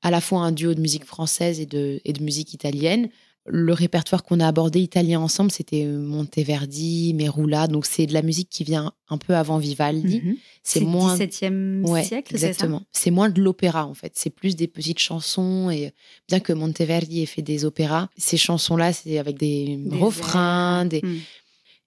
à 0.02 0.12
la 0.12 0.22
fois 0.22 0.42
un 0.42 0.52
duo 0.52 0.74
de 0.74 0.82
musique 0.82 1.06
française 1.06 1.60
et 1.60 1.66
de, 1.66 2.00
et 2.06 2.14
de 2.14 2.24
musique 2.24 2.54
italienne. 2.54 3.10
Le 3.48 3.74
répertoire 3.74 4.24
qu'on 4.24 4.40
a 4.40 4.48
abordé 4.48 4.80
italien 4.80 5.20
ensemble, 5.20 5.52
c'était 5.52 5.86
euh, 5.86 6.00
Monteverdi, 6.00 7.14
Merula. 7.14 7.68
Donc 7.68 7.86
c'est 7.86 8.08
de 8.08 8.14
la 8.14 8.24
musique 8.24 8.50
qui 8.50 8.64
vient 8.64 8.92
un 9.10 9.18
peu 9.20 9.36
avant 9.36 9.60
Vivaldi. 9.60 10.22
Mhm. 10.24 10.36
C'est 10.64 10.80
C'est 10.80 10.86
moins 10.86 11.16
17e 11.16 11.84
Ouais, 11.88 12.04
siècle, 12.04 12.34
exactement. 12.34 12.82
C'est 12.92 13.12
moins 13.12 13.30
de 13.30 13.40
l'opéra 13.40 13.86
en 13.86 13.94
fait. 13.94 14.14
C'est 14.16 14.32
plus 14.32 14.56
des 14.56 14.68
petites 14.68 14.98
chansons 15.00 15.70
et 15.70 15.94
bien 16.28 16.40
que 16.40 16.54
Monteverdi 16.54 17.22
ait 17.22 17.28
fait 17.28 17.44
des 17.44 17.66
opéras, 17.66 18.10
ces 18.18 18.38
chansons-là 18.38 18.94
c'est 18.94 19.20
avec 19.20 19.38
des, 19.38 19.78
Des 19.78 19.96
refrains, 19.98 20.86
des... 20.86 21.02
Mm. 21.04 21.18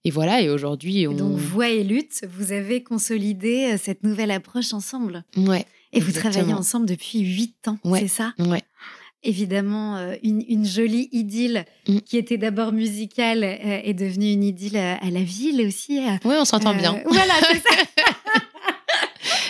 et 0.05 0.11
voilà. 0.13 0.41
Et 0.43 0.49
aujourd'hui 0.51 1.09
on, 1.09 1.13
Donc, 1.15 1.37
voix 1.39 1.69
et 1.71 1.83
lutte, 1.83 2.25
vous 2.37 2.53
avez 2.53 2.85
consolidé 2.85 3.73
euh, 3.73 3.79
cette 3.83 4.05
nouvelle 4.05 4.31
approche 4.31 4.73
ensemble. 4.73 5.25
ouais, 5.37 5.67
Et 5.93 5.99
vous 5.99 6.11
Exactement. 6.11 6.33
travaillez 6.35 6.55
ensemble 6.55 6.87
depuis 6.87 7.19
huit 7.19 7.67
ans, 7.67 7.79
Ouais. 7.83 7.99
c'est 7.99 8.09
ça? 8.09 8.33
ouais, 8.39 8.63
Évidemment, 9.25 9.97
euh, 9.97 10.15
une, 10.23 10.45
une 10.49 10.65
jolie 10.65 11.09
idylle 11.13 11.65
Mm. 11.89 12.01
qui 12.01 12.19
était 12.19 12.37
d'abord 12.37 12.73
musicale 12.73 13.43
euh, 13.43 13.81
est 13.83 13.95
devenue 13.95 14.31
une 14.33 14.45
idylle 14.45 14.77
euh, 14.77 14.95
à 15.01 15.11
la 15.11 15.23
ville 15.23 15.67
aussi. 15.67 15.99
ouais, 16.25 16.37
on 16.39 16.45
s'entend 16.45 16.75
euh, 16.75 16.79
bien. 16.79 17.03
Voilà, 17.11 17.33
c'est 17.51 17.63
ça, 17.63 17.75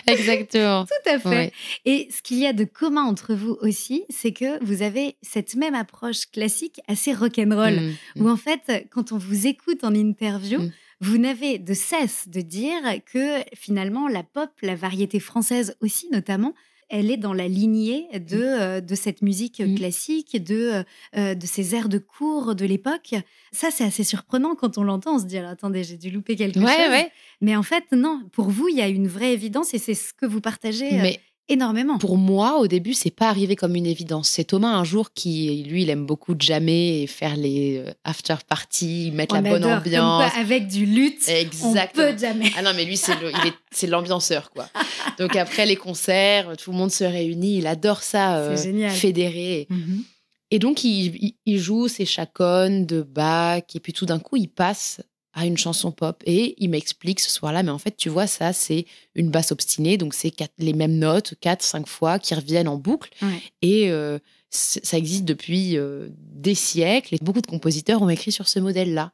Exactement. 0.12 0.86
tout 0.86 1.10
à 1.10 1.18
fait. 1.18 1.52
Et 1.84 2.08
ce 2.10 2.22
qu'il 2.22 2.38
y 2.38 2.46
a 2.46 2.52
de 2.52 2.64
commun 2.64 3.02
entre 3.04 3.34
vous 3.34 3.58
aussi, 3.60 4.04
c'est 4.08 4.32
que 4.32 4.62
vous 4.64 4.82
avez 4.82 5.16
cette 5.20 5.54
même 5.54 5.74
approche 5.74 6.26
classique 6.32 6.80
assez 6.88 7.12
rock'n'roll. 7.12 7.74
Mm, 7.80 7.94
mm. 8.16 8.22
où 8.24 8.30
en 8.30 8.36
fait, 8.36 8.86
quand 8.90 9.12
on 9.12 9.18
vous 9.18 9.46
écoute 9.46 9.84
en 9.84 9.94
interview, 9.94 10.60
vous 11.00 11.18
n'avez 11.18 11.58
de 11.58 11.74
cesse 11.74 12.28
de 12.28 12.40
dire 12.40 12.80
que 13.12 13.40
finalement, 13.54 14.08
la 14.08 14.22
pop, 14.22 14.50
la 14.62 14.74
variété 14.76 15.20
française 15.20 15.76
aussi 15.80 16.08
notamment, 16.10 16.54
elle 16.90 17.10
est 17.10 17.16
dans 17.16 17.32
la 17.32 17.48
lignée 17.48 18.06
de, 18.14 18.38
euh, 18.40 18.80
de 18.80 18.94
cette 18.94 19.22
musique 19.22 19.60
Mm. 19.60 19.74
classique, 19.76 20.42
de, 20.42 20.84
euh, 21.16 21.34
de 21.34 21.46
ces 21.46 21.74
airs 21.74 21.88
de 21.88 21.98
cours 21.98 22.54
de 22.54 22.64
l'époque. 22.64 23.14
Ça, 23.52 23.68
c'est 23.70 23.84
assez 23.84 24.04
surprenant 24.04 24.54
quand 24.54 24.78
on 24.78 24.82
l'entend. 24.82 25.16
On 25.16 25.18
se 25.18 25.24
dit, 25.26 25.38
alors, 25.38 25.50
attendez, 25.50 25.84
j'ai 25.84 25.96
dû 25.96 26.10
louper 26.10 26.36
quelque 26.36 26.58
Ouais, 26.60 26.66
chose. 26.66 26.90
ouais. 26.90 27.10
Mais 27.40 27.56
en 27.56 27.62
fait, 27.62 27.84
non, 27.92 28.22
pour 28.32 28.48
vous, 28.50 28.68
il 28.68 28.76
y 28.76 28.80
a 28.82 28.88
une 28.88 29.08
vraie 29.08 29.32
évidence 29.32 29.74
et 29.74 29.78
c'est 29.78 29.94
ce 29.94 30.12
que 30.14 30.26
vous 30.26 30.40
partagez 30.40 30.98
euh, 30.98 31.02
Mais 31.02 31.20
énormément. 31.48 31.98
pour 31.98 32.16
moi, 32.16 32.58
au 32.58 32.66
début, 32.66 32.94
c'est 32.94 33.10
pas 33.10 33.28
arrivé 33.28 33.56
comme 33.56 33.74
une 33.76 33.86
évidence. 33.86 34.28
C'est 34.28 34.44
Thomas 34.44 34.68
un 34.74 34.84
jour 34.84 35.12
qui, 35.12 35.64
lui, 35.68 35.82
il 35.82 35.90
aime 35.90 36.06
beaucoup 36.06 36.34
jammer 36.38 37.02
et 37.02 37.06
faire 37.06 37.36
les 37.36 37.78
euh, 37.78 37.90
after 38.04 38.34
parties, 38.48 39.10
mettre 39.14 39.34
On 39.36 39.40
la 39.40 39.50
bonne 39.50 39.64
adore, 39.64 39.82
comme 39.82 39.92
quoi, 39.92 40.00
ambiance. 40.02 40.32
avec 40.36 40.66
du 40.68 40.86
lutte, 40.86 41.22
on 41.28 41.32
Exactement. 41.32 42.12
peut 42.12 42.18
jamais. 42.18 42.50
Ah 42.56 42.62
non, 42.62 42.70
mais 42.76 42.84
lui, 42.84 42.96
c'est 42.96 43.86
l'ambianceur, 43.86 44.50
quoi. 44.50 44.68
Donc 45.18 45.36
après 45.36 45.66
les 45.66 45.76
concerts, 45.76 46.56
tout 46.56 46.70
le 46.72 46.76
monde 46.76 46.90
se 46.92 47.04
réunit. 47.04 47.58
Il 47.58 47.66
adore 47.66 48.02
ça, 48.02 48.36
euh, 48.38 48.56
fédérer. 48.90 49.66
Mhm. 49.70 50.04
Et 50.50 50.58
donc, 50.58 50.82
il, 50.84 51.14
il- 51.16 51.34
il 51.44 51.58
joue 51.58 51.88
ses 51.88 52.06
chaconnes 52.06 52.86
de 52.86 53.02
Bach. 53.02 53.62
Et 53.74 53.80
puis 53.80 53.92
tout 53.92 54.06
d'un 54.06 54.18
coup, 54.18 54.36
il 54.36 54.48
passe 54.48 55.00
à 55.32 55.46
une 55.46 55.56
chanson 55.58 55.92
pop. 55.92 56.22
Et 56.26 56.54
il 56.58 56.70
m'explique 56.70 57.20
ce 57.20 57.30
soir-là, 57.30 57.62
mais 57.62 57.70
en 57.70 57.78
fait, 57.78 57.96
tu 57.96 58.08
vois, 58.08 58.26
ça, 58.26 58.52
c'est 58.52 58.86
une 59.14 59.30
basse 59.30 59.52
obstinée. 59.52 59.96
Donc, 59.98 60.14
c'est 60.14 60.32
les 60.58 60.72
mêmes 60.72 60.98
notes, 60.98 61.34
quatre, 61.40 61.62
cinq 61.62 61.86
fois, 61.86 62.18
qui 62.18 62.34
reviennent 62.34 62.68
en 62.68 62.76
boucle. 62.76 63.10
Ouais. 63.22 63.40
Et 63.62 63.90
euh, 63.90 64.18
ça 64.50 64.96
existe 64.98 65.24
depuis 65.24 65.76
euh, 65.76 66.08
des 66.16 66.54
siècles. 66.54 67.14
Et 67.14 67.18
beaucoup 67.20 67.42
de 67.42 67.46
compositeurs 67.46 68.02
ont 68.02 68.08
écrit 68.08 68.32
sur 68.32 68.48
ce 68.48 68.58
modèle-là. 68.58 69.12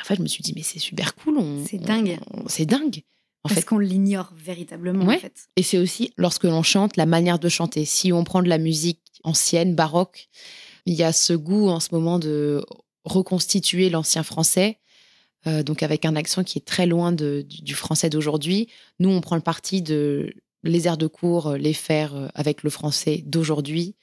En 0.00 0.04
fait, 0.04 0.16
je 0.16 0.22
me 0.22 0.26
suis 0.26 0.42
dit, 0.42 0.52
mais 0.56 0.62
c'est 0.62 0.80
super 0.80 1.14
cool. 1.14 1.38
C'est 1.70 1.78
dingue. 1.78 2.18
C'est 2.48 2.66
dingue. 2.66 3.02
En 3.44 3.50
Parce 3.50 3.64
qu'on 3.66 3.78
l'ignore 3.78 4.32
véritablement, 4.34 5.04
Ouais. 5.04 5.16
en 5.16 5.20
fait. 5.20 5.48
et 5.56 5.62
c'est 5.62 5.76
aussi 5.78 6.12
lorsque 6.16 6.44
l'on 6.44 6.62
chante 6.62 6.96
la 6.96 7.04
manière 7.06 7.38
de 7.38 7.48
chanter. 7.50 7.84
Si 7.84 8.10
on 8.10 8.24
prend 8.24 8.42
de 8.42 8.48
la 8.48 8.56
musique 8.58 9.00
ancienne, 9.22 9.74
baroque, 9.74 10.28
il 10.86 10.94
y 10.94 11.02
a 11.02 11.12
ce 11.12 11.34
goût 11.34 11.68
en 11.68 11.78
ce 11.78 11.90
moment 11.92 12.18
de 12.18 12.64
reconstituer 13.04 13.90
l'ancien 13.90 14.22
français, 14.22 14.78
euh, 15.46 15.62
donc 15.62 15.82
avec 15.82 16.04
un 16.04 16.16
accent 16.16 16.42
qui 16.44 16.58
est 16.58 16.64
très 16.64 16.86
loin 16.86 17.12
de- 17.12 17.44
du, 17.48 17.62
du 17.62 17.74
français 17.74 18.10
d'aujourd'hui. 18.10 18.68
Nous, 18.98 19.10
on 19.10 19.20
prend 19.20 19.36
le 19.36 19.42
parti 19.42 19.82
de 19.82 20.32
les 20.62 20.86
airs 20.86 20.96
de 20.96 21.06
cours, 21.06 21.48
euh, 21.48 21.56
les 21.58 21.74
faire 21.74 22.14
euh, 22.16 22.28
avec 22.34 22.62
le 22.62 22.70
français 22.70 23.22
d'aujourd'hui, 23.26 23.94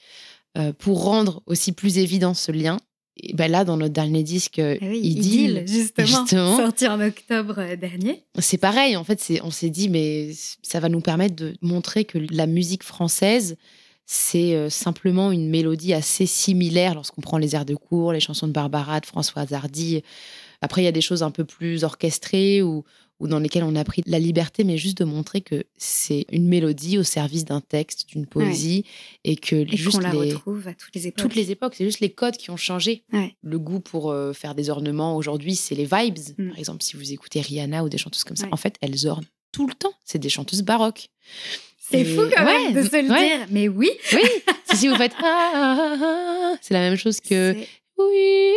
euh, 0.58 0.74
pour 0.74 1.04
rendre 1.04 1.42
aussi 1.48 1.72
plus 1.72 1.98
évident 1.98 2.34
ce 2.36 2.52
lien. 2.52 2.78
Et 3.18 3.34
ben 3.34 3.52
là, 3.52 3.66
dans 3.66 3.78
notre 3.78 3.94
dernier 3.94 4.24
disque, 4.24 4.60
Ah 4.60 4.76
oui, 4.82 5.00
Idylle, 5.00 5.64
Idylle, 5.64 5.68
justement, 5.68 6.08
justement. 6.08 6.58
sorti 6.58 6.88
en 6.88 7.00
octobre 7.02 7.76
dernier. 7.76 8.24
c'est 8.40 8.58
pareil, 8.58 8.96
en 8.96 9.04
fait, 9.04 9.20
c'est, 9.20 9.42
on 9.44 9.52
s'est 9.52 9.70
dit, 9.70 9.90
mais 9.90 10.30
ça 10.64 10.80
va 10.80 10.88
nous 10.90 11.02
permettre 11.02 11.36
de 11.36 11.54
montrer 11.62 12.06
que 12.06 12.18
la 12.32 12.48
musique 12.48 12.84
française, 12.84 13.58
c'est 14.06 14.70
simplement 14.70 15.32
une 15.32 15.50
mélodie 15.50 15.94
assez 15.94 16.26
similaire 16.26 16.96
lorsqu'on 16.96 17.22
prend 17.22 17.38
les 17.38 17.54
airs 17.56 17.66
de 17.66 17.76
cour, 17.76 18.14
les 18.14 18.20
chansons 18.20 18.48
de 18.48 18.54
Barbara, 18.54 19.00
de 19.00 19.06
Françoise 19.06 19.52
Hardy. 19.54 20.02
Après, 20.62 20.82
il 20.82 20.86
y 20.86 20.88
a 20.88 20.92
des 20.92 21.02
choses 21.02 21.24
un 21.24 21.32
peu 21.32 21.44
plus 21.44 21.84
orchestrées 21.84 22.62
ou, 22.62 22.84
ou 23.20 23.28
dans 23.28 23.40
lesquelles 23.40 23.64
on 23.64 23.76
a 23.76 23.84
pris 23.84 24.04
la 24.06 24.20
liberté, 24.20 24.64
mais 24.64 24.78
juste 24.78 24.98
de 25.00 25.04
montrer 25.06 25.42
que 25.42 25.64
c'est 25.78 26.26
une 26.32 26.48
mélodie 26.48 26.98
au 26.98 27.04
service 27.04 27.46
d'un 27.46 27.62
texte, 27.62 28.08
d'une 28.10 28.26
poésie, 28.26 28.84
et 29.24 29.36
que 29.36 29.56
Et 29.56 29.78
juste 29.78 29.98
qu'on 29.98 30.04
la 30.04 30.12
les, 30.12 30.34
retrouve 30.34 30.68
à 30.68 30.74
toutes 30.74 30.94
les 30.96 31.08
époques. 31.08 31.22
toutes 31.24 31.36
les 31.36 31.52
époques, 31.52 31.76
c'est 31.76 31.86
juste 31.86 32.00
les 32.00 32.12
codes 32.12 32.38
qui 32.38 32.50
ont 32.52 32.58
changé. 32.58 33.04
Ouais. 33.14 33.36
Le 33.42 33.60
goût 33.60 33.80
pour 33.80 34.12
euh, 34.12 34.34
faire 34.34 34.56
des 34.56 34.70
ornements 34.70 35.16
aujourd'hui, 35.18 35.56
c'est 35.56 35.76
les 35.76 35.86
vibes. 35.86 36.18
Mm. 36.38 36.50
Par 36.50 36.60
exemple, 36.60 36.84
si 36.84 36.96
vous 36.96 37.12
écoutez 37.12 37.42
Rihanna 37.42 37.84
ou 37.84 37.90
des 37.90 37.98
chanteuses 37.98 38.24
comme 38.24 38.38
ça, 38.38 38.46
Ouais. 38.46 38.54
en 38.54 38.58
fait, 38.58 38.76
elles 38.82 39.08
ornent 39.08 39.26
tout 39.52 39.68
le 39.68 39.74
temps. 39.74 39.94
C'est 40.06 40.20
des 40.20 40.30
chanteuses 40.30 40.62
baroques. 40.64 41.10
C'est 41.80 42.06
fou 42.06 42.22
quand 42.36 42.46
même 42.46 42.74
de 42.74 42.82
se 42.84 42.96
le 42.96 43.08
dire. 43.08 43.48
Mais 43.50 43.68
oui. 43.68 43.90
Oui, 44.14 44.22
si, 44.74 44.88
vous 44.88 44.96
faites 44.96 45.12
ah, 45.22 45.52
ah, 45.54 45.78
ah, 45.78 45.98
ah, 46.54 46.58
c'est 46.62 46.74
la 46.74 46.80
même 46.80 46.96
chose 46.96 47.20
que 47.20 47.54
oui. 47.98 48.54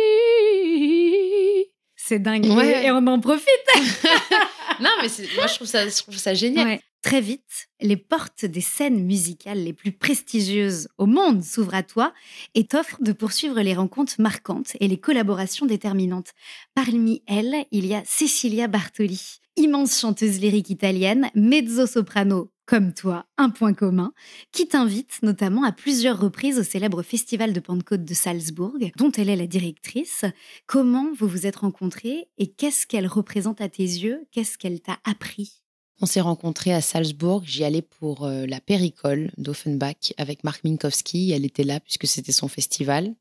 C'est 2.07 2.19
dingue. 2.19 2.45
Ouais. 2.45 2.85
Et, 2.85 2.91
on 2.91 3.07
en 3.07 3.19
profite. 3.19 3.47
Non, 4.79 4.89
mais 5.01 5.07
moi 5.35 5.47
je 5.47 5.55
trouve 5.55 5.67
ça, 5.67 5.87
je 5.87 6.01
trouve 6.01 6.17
ça 6.17 6.33
génial. 6.33 6.67
Ouais. 6.67 6.81
Très 7.01 7.21
vite, 7.21 7.69
les 7.81 7.97
portes 7.97 8.45
des 8.45 8.61
scènes 8.61 9.05
musicales 9.05 9.63
les 9.63 9.73
plus 9.73 9.91
prestigieuses 9.91 10.89
au 10.97 11.05
monde 11.05 11.43
s'ouvrent 11.43 11.75
à 11.75 11.83
toi 11.83 12.13
et 12.55 12.65
t'offrent 12.65 13.01
de 13.01 13.13
poursuivre 13.13 13.61
les 13.61 13.73
rencontres 13.73 14.15
marquantes 14.19 14.75
et 14.79 14.87
les 14.87 14.99
collaborations 14.99 15.65
déterminantes. 15.65 16.31
Parmi 16.73 17.23
elles, 17.27 17.65
il 17.71 17.85
y 17.85 17.95
a 17.95 18.03
Cecilia 18.05 18.67
Bartoli, 18.67 19.39
immense 19.57 19.99
chanteuse 19.99 20.39
lyrique 20.39 20.69
italienne, 20.69 21.29
mezzo-soprano 21.35 22.51
comme 22.65 22.93
toi, 22.93 23.25
un 23.37 23.49
point 23.49 23.73
commun, 23.73 24.11
qui 24.51 24.67
t'invite 24.67 25.19
notamment 25.21 25.63
à 25.63 25.71
plusieurs 25.71 26.19
reprises 26.19 26.57
au 26.57 26.63
célèbre 26.63 27.03
Festival 27.03 27.53
de 27.53 27.59
Pentecôte 27.59 28.03
de 28.03 28.13
Salzbourg, 28.13 28.77
dont 28.97 29.11
elle 29.11 29.29
est 29.29 29.35
la 29.35 29.47
directrice. 29.47 30.25
Comment 30.65 31.07
vous 31.17 31.27
vous 31.27 31.45
êtes 31.45 31.57
rencontrés 31.57 32.27
et 32.37 32.47
qu'est-ce 32.47 32.87
qu'elle 32.87 33.07
représente 33.07 33.61
à 33.61 33.69
tes 33.69 33.83
yeux? 33.83 34.25
Qu'est-ce 34.31 34.57
qu'elle 34.57 34.81
t'a 34.81 34.97
appris? 35.03 35.61
On 36.01 36.05
s'est 36.05 36.21
rencontrés 36.21 36.73
à 36.73 36.81
Salzbourg. 36.81 37.43
J'y 37.45 37.63
allais 37.63 37.81
pour 37.81 38.25
euh, 38.25 38.45
la 38.45 38.59
Péricole 38.59 39.31
d'Offenbach 39.37 40.13
avec 40.17 40.43
Marc 40.43 40.63
Minkowski. 40.63 41.31
Elle 41.31 41.45
était 41.45 41.63
là 41.63 41.79
puisque 41.79 42.07
c'était 42.07 42.33
son 42.33 42.49
festival. 42.49 43.13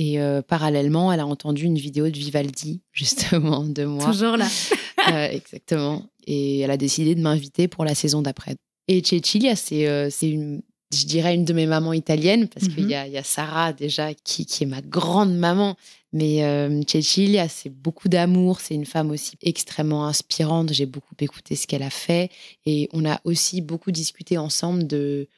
Et 0.00 0.20
euh, 0.20 0.42
parallèlement, 0.42 1.12
elle 1.12 1.18
a 1.20 1.26
entendu 1.26 1.64
une 1.64 1.76
vidéo 1.76 2.08
de 2.08 2.16
Vivaldi, 2.16 2.82
justement, 2.92 3.64
de 3.64 3.84
moi. 3.84 4.06
Toujours 4.06 4.36
là. 4.36 4.46
Euh, 5.10 5.28
exactement. 5.30 6.02
Et 6.26 6.58
elle 6.58 6.70
a 6.70 6.76
décidé 6.76 7.14
de 7.14 7.20
m'inviter 7.22 7.66
pour 7.66 7.84
la 7.84 7.94
saison 7.94 8.20
d'après. 8.20 8.56
Et 8.88 9.02
Cecilia, 9.02 9.56
c'est 9.56 10.10
c'est 10.10 10.28
une, 10.28 10.60
je 10.92 11.06
dirais, 11.06 11.34
une 11.34 11.44
de 11.46 11.52
mes 11.54 11.66
mamans 11.66 11.92
italiennes, 11.94 12.48
parce 12.48 12.68
qu'il 12.68 12.84
Mhm. 12.84 12.90
y, 12.90 12.94
a- 12.94 13.06
y 13.08 13.16
a 13.16 13.22
Sarah 13.22 13.72
déjà, 13.72 14.12
qui, 14.12 14.44
qui 14.44 14.64
est 14.64 14.66
ma 14.66 14.82
grande 14.82 15.34
maman. 15.34 15.76
Mais 16.12 16.44
euh, 16.44 16.82
Cecilia, 16.86 17.48
c'est 17.48 17.70
beaucoup 17.70 18.08
d'amour. 18.08 18.60
C'est 18.60 18.74
une 18.74 18.86
femme 18.86 19.10
aussi 19.10 19.36
extrêmement 19.40 20.04
inspirante. 20.06 20.72
J'ai 20.74 20.86
beaucoup 20.86 21.14
écouté 21.20 21.54
ce 21.56 21.66
qu'elle 21.66 21.82
a 21.84 21.90
fait. 21.90 22.28
Et 22.66 22.88
on 22.92 23.06
a 23.08 23.20
aussi 23.24 23.60
beaucoup 23.62 23.92
discuté 23.92 24.36
ensemble 24.36 24.86
de, 24.86 25.28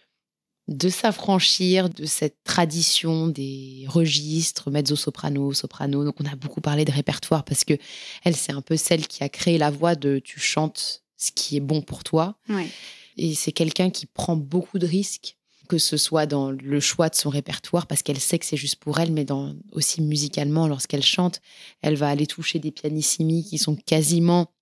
de 0.71 0.89
s'affranchir 0.89 1.91
de 1.91 2.07
cette 2.07 2.45
tradition 2.45 3.27
des 3.27 3.85
registres 3.89 4.71
mezzo-soprano, 4.71 5.53
soprano. 5.53 6.05
Donc 6.05 6.15
on 6.21 6.25
a 6.25 6.37
beaucoup 6.37 6.61
parlé 6.61 6.85
de 6.85 6.93
répertoire 6.93 7.45
parce 7.45 7.65
que 7.65 7.75
elle, 8.23 8.37
c'est 8.37 8.53
un 8.53 8.63
peu 8.63 8.77
celle 8.77 9.09
qui 9.09 9.25
a 9.25 9.29
créé 9.29 9.59
la 9.59 9.71
voix 9.71 9.97
de 9.97 10.21
tu 10.21 10.39
chantes 10.39 11.03
ce 11.17 11.33
qui 11.33 11.57
est 11.57 11.61
bon 11.61 11.83
pour 11.83 12.05
toi. 12.05 12.37
Ouais. 12.49 12.69
Et 13.17 13.35
c'est 13.35 13.53
quelqu'un 13.53 13.91
qui 13.91 14.07
prend 14.07 14.37
beaucoup 14.37 14.79
de 14.79 14.87
risques, 14.87 15.37
que 15.69 15.77
ce 15.77 15.97
soit 15.97 16.27
dans 16.27 16.53
le 16.53 16.81
choix 16.81 17.09
de 17.09 17.17
son 17.17 17.31
répertoire, 17.31 17.89
parce 17.89 18.03
qu'elle 18.03 18.21
sait 18.21 18.39
que 18.39 18.47
c'est 18.47 18.57
juste 18.57 18.77
pour 18.77 19.01
elle, 19.01 19.13
mais 19.13 19.25
dans, 19.25 19.55
aussi 19.73 20.01
musicalement, 20.01 20.69
lorsqu'elle 20.69 21.03
chante, 21.03 21.41
elle 21.83 21.97
va 21.97 22.09
aller 22.09 22.27
toucher 22.27 22.61
des 22.61 22.71
pianissimi 22.71 23.45
qui 23.45 23.59
sont 23.59 23.75
quasiment 23.75 24.53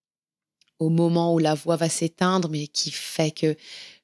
au 0.78 0.88
moment 0.88 1.34
où 1.34 1.38
la 1.38 1.54
voix 1.54 1.76
va 1.76 1.88
s'éteindre, 1.88 2.48
mais 2.48 2.66
qui 2.66 2.90
fait 2.90 3.30
que 3.30 3.56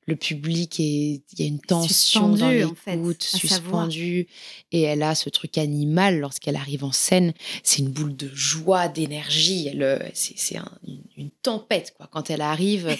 le 0.06 0.16
public 0.16 0.78
est, 0.80 1.22
il 1.32 1.38
y 1.38 1.42
a 1.42 1.46
une 1.46 1.60
tension 1.60 2.28
dans 2.28 2.36
Suspendu, 2.50 2.64
en 2.64 2.74
fait, 2.74 2.98
suspendue, 3.22 4.26
et 4.72 4.82
elle 4.82 5.02
a 5.02 5.14
ce 5.14 5.30
truc 5.30 5.56
animal 5.58 6.20
lorsqu'elle 6.20 6.56
arrive 6.56 6.84
en 6.84 6.92
scène. 6.92 7.32
C'est 7.62 7.78
une 7.80 7.88
boule 7.90 8.14
de 8.16 8.30
joie, 8.34 8.88
d'énergie. 8.88 9.68
Elle, 9.68 9.82
euh, 9.82 9.98
c'est, 10.12 10.34
c'est 10.38 10.56
un- 10.58 10.70
une, 10.86 11.02
une 11.16 11.30
tempête 11.30 11.94
quoi. 11.96 12.08
Quand 12.12 12.30
elle 12.30 12.40
arrive, 12.42 12.96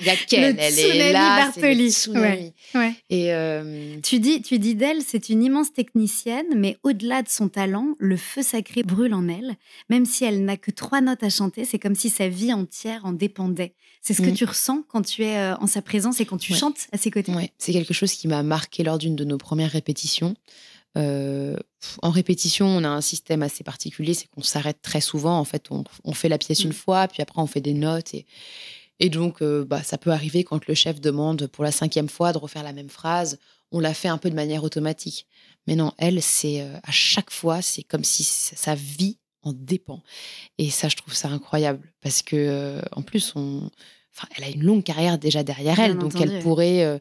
il 0.00 0.06
y 0.06 0.10
a, 0.10 0.16
qu'elle, 0.16 0.56
elle 0.58 0.78
est 0.78 1.12
là, 1.12 1.50
c'est 1.54 1.60
le 1.60 1.66
Bartoli. 1.68 1.92
tsunami. 1.92 2.52
Ouais. 2.74 2.92
Et 3.10 3.32
euh, 3.32 3.96
Tu 4.02 4.18
dis, 4.18 4.42
tu 4.42 4.58
dis 4.58 4.74
d'elle, 4.74 5.02
c'est 5.02 5.28
une 5.28 5.42
immense 5.42 5.72
technicienne, 5.72 6.46
mais 6.56 6.76
au-delà 6.82 7.22
de 7.22 7.28
son 7.28 7.48
talent, 7.48 7.94
le 7.98 8.16
feu 8.16 8.42
sacré 8.42 8.82
brûle 8.82 9.14
en 9.14 9.28
elle. 9.28 9.56
Même 9.90 10.06
si 10.06 10.24
elle 10.24 10.44
n'a 10.44 10.56
que 10.56 10.70
trois 10.70 11.00
notes 11.00 11.22
à 11.22 11.30
chanter, 11.30 11.64
c'est 11.64 11.78
comme 11.78 11.94
si 11.94 12.10
sa 12.10 12.28
vie 12.28 12.52
entière 12.52 13.04
en 13.04 13.12
dépendait. 13.12 13.74
C'est 14.04 14.14
ce 14.14 14.22
que 14.22 14.30
Mm. 14.30 14.34
tu 14.34 14.44
ressens 14.46 14.84
quand 14.88 15.02
tu 15.02 15.22
es 15.22 15.36
euh, 15.36 15.54
en 15.58 15.68
sa 15.68 15.80
présence 15.80 16.20
et 16.20 16.24
quand 16.32 16.38
tu 16.38 16.52
Ouais. 16.52 16.58
chantes 16.58 16.78
à 16.92 16.98
ses 16.98 17.10
côtés. 17.10 17.32
Ouais, 17.32 17.52
c'est 17.58 17.72
quelque 17.72 17.92
chose 17.94 18.12
qui 18.12 18.26
m'a 18.28 18.42
marqué 18.42 18.82
lors 18.82 18.98
d'une 18.98 19.16
de 19.16 19.24
nos 19.24 19.38
premières 19.38 19.70
répétitions. 19.70 20.34
Euh, 20.98 21.56
en 22.02 22.10
répétition, 22.10 22.66
on 22.66 22.84
a 22.84 22.88
un 22.88 23.00
système 23.00 23.42
assez 23.42 23.64
particulier, 23.64 24.14
c'est 24.14 24.28
qu'on 24.28 24.42
s'arrête 24.42 24.80
très 24.82 25.00
souvent. 25.00 25.38
En 25.38 25.44
fait, 25.44 25.66
on, 25.70 25.84
on 26.04 26.12
fait 26.14 26.28
la 26.28 26.38
pièce 26.38 26.64
une 26.64 26.70
Mm. 26.70 26.74
fois, 26.74 27.08
puis 27.08 27.22
après 27.22 27.40
on 27.40 27.46
fait 27.46 27.60
des 27.60 27.74
notes. 27.74 28.14
Et, 28.14 28.26
et 29.00 29.08
donc, 29.10 29.42
euh, 29.42 29.64
bah, 29.64 29.82
ça 29.82 29.98
peut 29.98 30.10
arriver 30.10 30.44
quand 30.44 30.66
le 30.66 30.74
chef 30.74 31.00
demande 31.00 31.46
pour 31.48 31.64
la 31.64 31.72
cinquième 31.72 32.08
fois 32.08 32.32
de 32.32 32.38
refaire 32.38 32.62
la 32.62 32.72
même 32.72 32.90
phrase. 32.90 33.38
On 33.72 33.80
l'a 33.80 33.94
fait 33.94 34.08
un 34.08 34.18
peu 34.18 34.28
de 34.30 34.34
manière 34.34 34.64
automatique. 34.64 35.26
Mais 35.66 35.76
non, 35.76 35.92
elle, 35.98 36.20
c'est 36.22 36.60
euh, 36.62 36.76
à 36.82 36.90
chaque 36.92 37.30
fois, 37.30 37.62
c'est 37.62 37.82
comme 37.82 38.04
si 38.04 38.22
sa 38.24 38.56
sa 38.56 38.74
vie 38.74 39.18
en 39.42 39.52
dépend. 39.52 40.02
Et 40.58 40.70
ça, 40.70 40.88
je 40.88 40.96
trouve 40.96 41.14
ça 41.14 41.28
incroyable 41.28 41.92
parce 42.00 42.22
que 42.22 42.36
euh, 42.36 42.80
en 42.92 43.02
plus, 43.02 43.32
on, 43.34 43.70
enfin, 44.16 44.28
elle 44.36 44.44
a 44.44 44.48
une 44.48 44.62
longue 44.62 44.82
carrière 44.82 45.18
déjà 45.18 45.42
derrière 45.42 45.78
elle, 45.78 45.92
Bien 45.92 46.00
donc 46.00 46.14
entendu, 46.14 46.32
elle 46.34 46.42
pourrait 46.42 46.84
euh, 46.84 46.98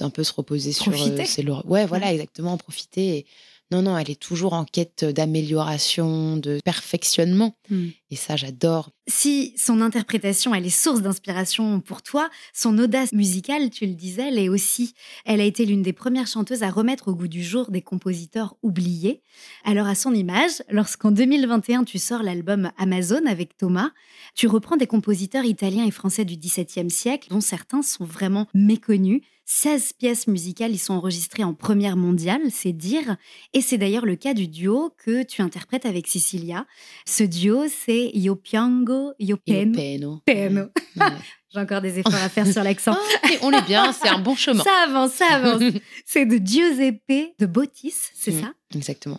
un 0.00 0.10
peu 0.10 0.24
se 0.24 0.32
reposer 0.32 0.72
sur 0.72 0.92
Profiter. 0.92 1.22
euh, 1.22 1.24
ses. 1.24 1.46
Ouais, 1.66 1.86
voilà, 1.86 2.12
exactement, 2.12 2.52
en 2.52 2.58
profiter. 2.58 3.18
Et 3.18 3.26
non, 3.70 3.82
non, 3.82 3.98
elle 3.98 4.10
est 4.10 4.20
toujours 4.20 4.52
en 4.52 4.64
quête 4.64 5.04
d'amélioration, 5.04 6.36
de 6.36 6.60
perfectionnement. 6.64 7.56
Mm. 7.68 7.86
Et 8.10 8.16
ça, 8.16 8.36
j'adore. 8.36 8.90
Si 9.08 9.52
son 9.56 9.80
interprétation, 9.80 10.54
elle 10.54 10.64
est 10.64 10.70
source 10.70 11.02
d'inspiration 11.02 11.80
pour 11.80 12.02
toi, 12.02 12.30
son 12.52 12.78
audace 12.78 13.12
musicale, 13.12 13.68
tu 13.70 13.84
le 13.84 13.94
disais, 13.94 14.28
elle 14.28 14.38
est 14.38 14.48
aussi. 14.48 14.94
Elle 15.24 15.40
a 15.40 15.44
été 15.44 15.64
l'une 15.64 15.82
des 15.82 15.92
premières 15.92 16.28
chanteuses 16.28 16.62
à 16.62 16.70
remettre 16.70 17.08
au 17.08 17.16
goût 17.16 17.26
du 17.26 17.42
jour 17.42 17.68
des 17.70 17.82
compositeurs 17.82 18.56
oubliés. 18.62 19.22
Alors, 19.64 19.88
à 19.88 19.96
son 19.96 20.14
image, 20.14 20.62
lorsqu'en 20.70 21.10
2021, 21.10 21.82
tu 21.82 21.98
sors 21.98 22.22
l'album 22.22 22.70
Amazon 22.78 23.26
avec 23.26 23.56
Thomas, 23.56 23.90
tu 24.36 24.46
reprends 24.46 24.76
des 24.76 24.86
compositeurs 24.86 25.44
italiens 25.44 25.84
et 25.84 25.90
français 25.90 26.24
du 26.24 26.36
XVIIe 26.36 26.90
siècle, 26.90 27.30
dont 27.30 27.40
certains 27.40 27.82
sont 27.82 28.04
vraiment 28.04 28.46
méconnus. 28.54 29.22
16 29.48 29.92
pièces 29.92 30.26
musicales 30.26 30.72
y 30.72 30.78
sont 30.78 30.94
enregistrées 30.94 31.44
en 31.44 31.54
première 31.54 31.96
mondiale, 31.96 32.42
c'est 32.50 32.72
dire. 32.72 33.16
Et 33.52 33.60
c'est 33.60 33.78
d'ailleurs 33.78 34.04
le 34.04 34.16
cas 34.16 34.34
du 34.34 34.48
duo 34.48 34.92
que 34.98 35.22
tu 35.22 35.40
interprètes 35.40 35.86
avec 35.86 36.08
Cecilia. 36.08 36.66
Ce 37.06 37.22
duo, 37.22 37.66
c'est 37.68 37.95
Io 38.14 38.36
piango, 38.36 39.12
io 39.18 39.26
Et 39.28 39.32
au 39.32 39.36
peno. 39.36 39.72
peno. 39.76 40.22
Peno. 40.24 40.60
Ouais. 40.96 41.06
J'ai 41.54 41.60
encore 41.60 41.80
des 41.80 41.98
efforts 42.00 42.14
à 42.14 42.28
faire 42.28 42.46
sur 42.46 42.62
l'accent. 42.62 42.96
Ah, 43.22 43.28
on 43.42 43.50
est 43.52 43.62
bien, 43.66 43.92
c'est 43.92 44.08
un 44.08 44.18
bon 44.18 44.34
chemin. 44.36 44.62
Ça 44.62 44.84
avance, 44.88 45.12
ça 45.12 45.26
avance. 45.34 45.62
C'est 46.04 46.26
de 46.26 46.36
Giuseppe 46.44 47.34
de 47.38 47.46
Bottis, 47.46 47.94
c'est 48.14 48.32
Mm. 48.32 48.40
ça? 48.42 48.52
Exactement. 48.74 49.18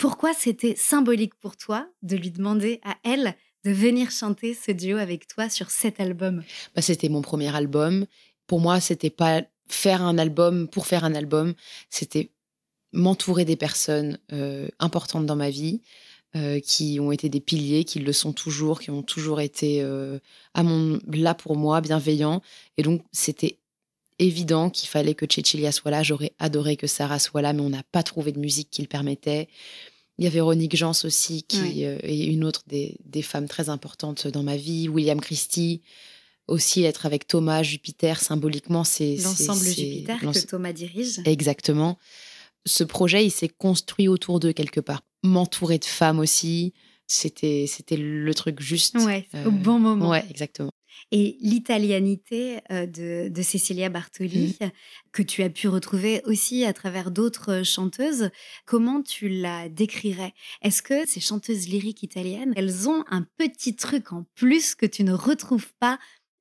Pourquoi 0.00 0.32
c'était 0.32 0.76
symbolique 0.76 1.34
pour 1.34 1.58
toi 1.58 1.86
de 2.02 2.16
lui 2.16 2.30
demander 2.30 2.80
à 2.82 2.96
elle 3.04 3.36
de 3.66 3.70
venir 3.70 4.10
chanter 4.10 4.54
ce 4.54 4.72
duo 4.72 4.96
avec 4.96 5.28
toi 5.28 5.50
sur 5.50 5.70
cet 5.70 6.00
album? 6.00 6.42
Bah, 6.74 6.80
c'était 6.80 7.10
mon 7.10 7.20
premier 7.20 7.54
album. 7.54 8.06
Pour 8.46 8.60
moi, 8.60 8.80
c'était 8.80 9.10
pas 9.10 9.42
faire 9.68 10.00
un 10.00 10.16
album 10.16 10.68
pour 10.68 10.86
faire 10.86 11.04
un 11.04 11.14
album. 11.14 11.52
C'était 11.90 12.30
m'entourer 12.94 13.44
des 13.44 13.56
personnes 13.56 14.18
euh, 14.32 14.68
importantes 14.78 15.26
dans 15.26 15.36
ma 15.36 15.50
vie, 15.50 15.82
euh, 16.34 16.60
qui 16.60 16.98
ont 16.98 17.12
été 17.12 17.28
des 17.28 17.40
piliers, 17.40 17.84
qui 17.84 17.98
le 17.98 18.12
sont 18.14 18.32
toujours, 18.32 18.80
qui 18.80 18.90
ont 18.90 19.02
toujours 19.02 19.42
été 19.42 19.82
euh, 19.82 20.18
à 20.54 20.62
mon, 20.62 20.98
là 21.12 21.34
pour 21.34 21.56
moi, 21.56 21.82
bienveillants. 21.82 22.40
Et 22.78 22.82
donc, 22.82 23.02
c'était 23.12 23.58
évident 24.20 24.70
qu'il 24.70 24.88
fallait 24.88 25.14
que 25.14 25.26
Cecilia 25.28 25.72
soit 25.72 25.90
là. 25.90 26.02
J'aurais 26.02 26.32
adoré 26.38 26.76
que 26.76 26.86
Sarah 26.86 27.18
soit 27.18 27.42
là, 27.42 27.52
mais 27.52 27.62
on 27.62 27.70
n'a 27.70 27.82
pas 27.90 28.02
trouvé 28.02 28.32
de 28.32 28.38
musique 28.38 28.70
qui 28.70 28.82
le 28.82 28.88
permettait. 28.88 29.48
Il 30.20 30.24
y 30.24 30.26
a 30.26 30.30
Véronique 30.30 30.76
Jans 30.76 30.92
aussi, 31.04 31.42
qui 31.44 31.60
Oui. 31.62 31.84
euh, 31.86 31.98
est 32.02 32.24
une 32.26 32.44
autre 32.44 32.60
des, 32.68 32.94
des 33.06 33.22
femmes 33.22 33.48
très 33.48 33.70
importantes 33.70 34.26
dans 34.28 34.42
ma 34.42 34.56
vie. 34.56 34.86
William 34.88 35.18
Christie. 35.20 35.80
Aussi, 36.46 36.82
être 36.82 37.06
avec 37.06 37.26
Thomas, 37.26 37.62
Jupiter, 37.62 38.20
symboliquement, 38.20 38.84
c'est. 38.84 39.16
L'ensemble 39.16 39.64
Jupiter 39.64 40.18
que 40.20 40.46
Thomas 40.46 40.72
dirige. 40.72 41.20
Exactement. 41.24 41.96
Ce 42.66 42.84
projet, 42.84 43.24
il 43.24 43.30
s'est 43.30 43.48
construit 43.48 44.08
autour 44.08 44.40
d'eux 44.40 44.52
quelque 44.52 44.80
part. 44.80 45.00
M'entourer 45.22 45.78
de 45.78 45.84
femmes 45.84 46.18
aussi, 46.18 46.74
c'était 47.06 47.66
c'était 47.68 47.96
le 47.96 48.34
truc 48.34 48.60
juste. 48.60 48.96
Ouais, 48.96 49.26
Euh, 49.34 49.46
au 49.46 49.50
bon 49.52 49.78
moment. 49.78 50.10
Ouais, 50.10 50.24
exactement. 50.28 50.72
Et 51.12 51.36
l'italianité 51.40 52.60
euh, 52.70 52.86
de, 52.86 53.28
de 53.28 53.42
Cecilia 53.42 53.88
Bartoli, 53.88 54.56
Mm. 54.60 54.70
que 55.12 55.22
tu 55.22 55.42
as 55.42 55.50
pu 55.50 55.68
retrouver 55.68 56.22
aussi 56.24 56.64
à 56.64 56.72
travers 56.72 57.10
d'autres 57.10 57.62
chanteuses, 57.64 58.30
comment 58.66 59.02
tu 59.02 59.28
la 59.28 59.68
décrirais? 59.68 60.32
Est-ce 60.62 60.82
que 60.82 61.06
ces 61.06 61.20
chanteuses 61.20 61.68
lyriques 61.68 62.02
italiennes, 62.02 62.52
elles 62.56 62.88
ont 62.88 63.04
un 63.08 63.26
petit 63.36 63.76
truc 63.76 64.12
en 64.12 64.24
plus 64.34 64.74
que 64.74 64.86
tu 64.86 65.04
ne 65.04 65.12
retrouves 65.12 65.72
pas 65.78 65.98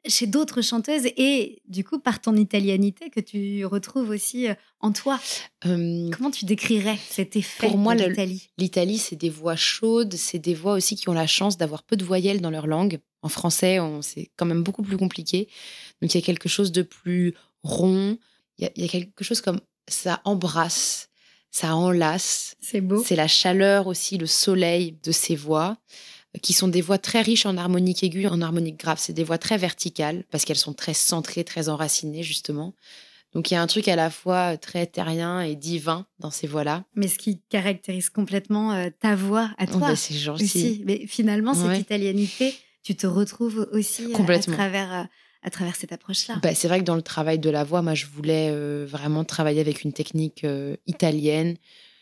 chez 0.08 0.28
d'autres 0.28 0.62
chanteuses 0.62 1.06
et 1.18 1.62
du 1.68 1.84
coup 1.84 2.00
par 2.00 2.22
ton 2.22 2.36
italianité 2.36 3.10
que 3.10 3.20
tu 3.20 3.66
retrouves 3.66 4.10
aussi 4.10 4.48
euh, 4.48 4.54
en 4.80 4.92
toi 4.92 5.20
Euh, 5.66 6.10
Comment 6.12 6.32
tu 6.32 6.46
décrirais 6.46 6.98
cet 7.10 7.36
effet 7.36 7.68
Pour 7.68 7.78
moi, 7.78 7.96
l'Italie? 7.96 8.50
L'Italie, 8.58 8.98
c'est 8.98 9.18
des 9.18 9.30
voix 9.30 9.58
chaudes, 9.58 10.14
c'est 10.14 10.40
des 10.40 10.54
voix 10.54 10.74
aussi 10.74 10.96
qui 10.96 11.10
ont 11.10 11.14
la 11.14 11.28
chance 11.28 11.58
d'avoir 11.58 11.84
peu 11.84 11.98
de 11.98 12.06
voyelles 12.06 12.40
dans 12.40 12.50
leur 12.50 12.66
langue. 12.66 13.00
En 13.22 13.30
français, 13.30 13.78
c'est 14.02 14.32
quand 14.38 14.46
même 14.46 14.64
beaucoup 14.64 14.84
plus 14.84 14.96
compliqué. 14.98 15.50
Donc 16.02 16.14
il 16.14 16.18
y 16.18 16.24
a 16.24 16.26
quelque 16.26 16.48
chose 16.48 16.72
de 16.72 16.82
plus 16.82 17.34
rond. 17.64 18.18
Il 18.58 18.64
y 18.64 18.68
a, 18.68 18.72
il 18.76 18.82
y 18.84 18.86
a 18.86 18.90
quelque 18.90 19.24
chose 19.26 19.42
comme 19.42 19.60
ça 19.90 20.22
embrasse, 20.24 21.10
ça 21.52 21.76
enlace. 21.76 22.56
C'est 22.62 22.80
beau. 22.80 23.04
C'est 23.04 23.18
la 23.18 23.28
chaleur 23.28 23.88
aussi, 23.88 24.18
le 24.18 24.28
soleil 24.28 24.98
de 25.04 25.12
ces 25.12 25.36
voix, 25.36 25.78
qui 26.42 26.54
sont 26.54 26.68
des 26.68 26.82
voix 26.82 26.98
très 26.98 27.22
riches 27.22 27.46
en 27.46 27.58
harmonique 27.58 28.04
aiguë, 28.04 28.28
en 28.28 28.42
harmonique 28.42 28.80
grave. 28.80 28.98
C'est 29.00 29.14
des 29.14 29.24
voix 29.24 29.38
très 29.38 29.58
verticales, 29.58 30.24
parce 30.32 30.46
qu'elles 30.46 30.58
sont 30.58 30.74
très 30.74 30.94
centrées, 30.94 31.44
très 31.44 31.70
enracinées, 31.70 32.24
justement. 32.24 32.74
Donc 33.34 33.52
il 33.52 33.54
y 33.54 33.58
a 33.58 33.62
un 33.62 33.68
truc 33.68 33.88
à 33.88 33.96
la 33.96 34.10
fois 34.10 34.58
très 34.58 34.88
terrien 34.88 35.42
et 35.42 35.56
divin 35.56 36.08
dans 36.20 36.32
ces 36.32 36.48
voix-là. 36.48 36.86
Mais 36.96 37.08
ce 37.08 37.18
qui 37.20 37.42
caractérise 37.50 38.10
complètement 38.10 38.74
euh, 38.74 38.90
ta 39.00 39.16
voix 39.16 39.52
à 39.60 39.66
Oh, 39.68 39.78
toi 39.78 39.90
bah, 39.90 39.96
c'est 39.96 40.16
gentil. 40.16 40.44
aussi. 40.44 40.82
Mais 40.86 41.06
finalement, 41.08 41.54
cette 41.54 41.66
Ouais. 41.68 41.80
italianité 41.80 42.56
tu 42.82 42.96
te 42.96 43.06
retrouves 43.06 43.68
aussi 43.72 44.14
euh, 44.14 44.34
à 44.34 44.40
travers, 44.40 44.94
euh, 44.94 45.04
à 45.44 45.50
travers 45.52 45.76
cette 45.76 45.92
approche-là. 45.92 46.40
Bah, 46.42 46.56
c'est 46.56 46.68
vrai 46.68 46.80
que 46.80 46.86
dans 46.86 46.96
le 46.96 47.02
travail 47.04 47.38
de 47.38 47.50
la 47.52 47.64
voix, 47.64 47.82
moi, 47.84 47.94
je 47.94 48.06
voulais 48.08 48.50
euh, 48.52 48.86
vraiment 48.90 49.24
travailler 49.26 49.60
avec 49.62 49.84
une 49.84 49.94
technique 49.94 50.44
euh, 50.44 50.76
italienne, 50.88 51.58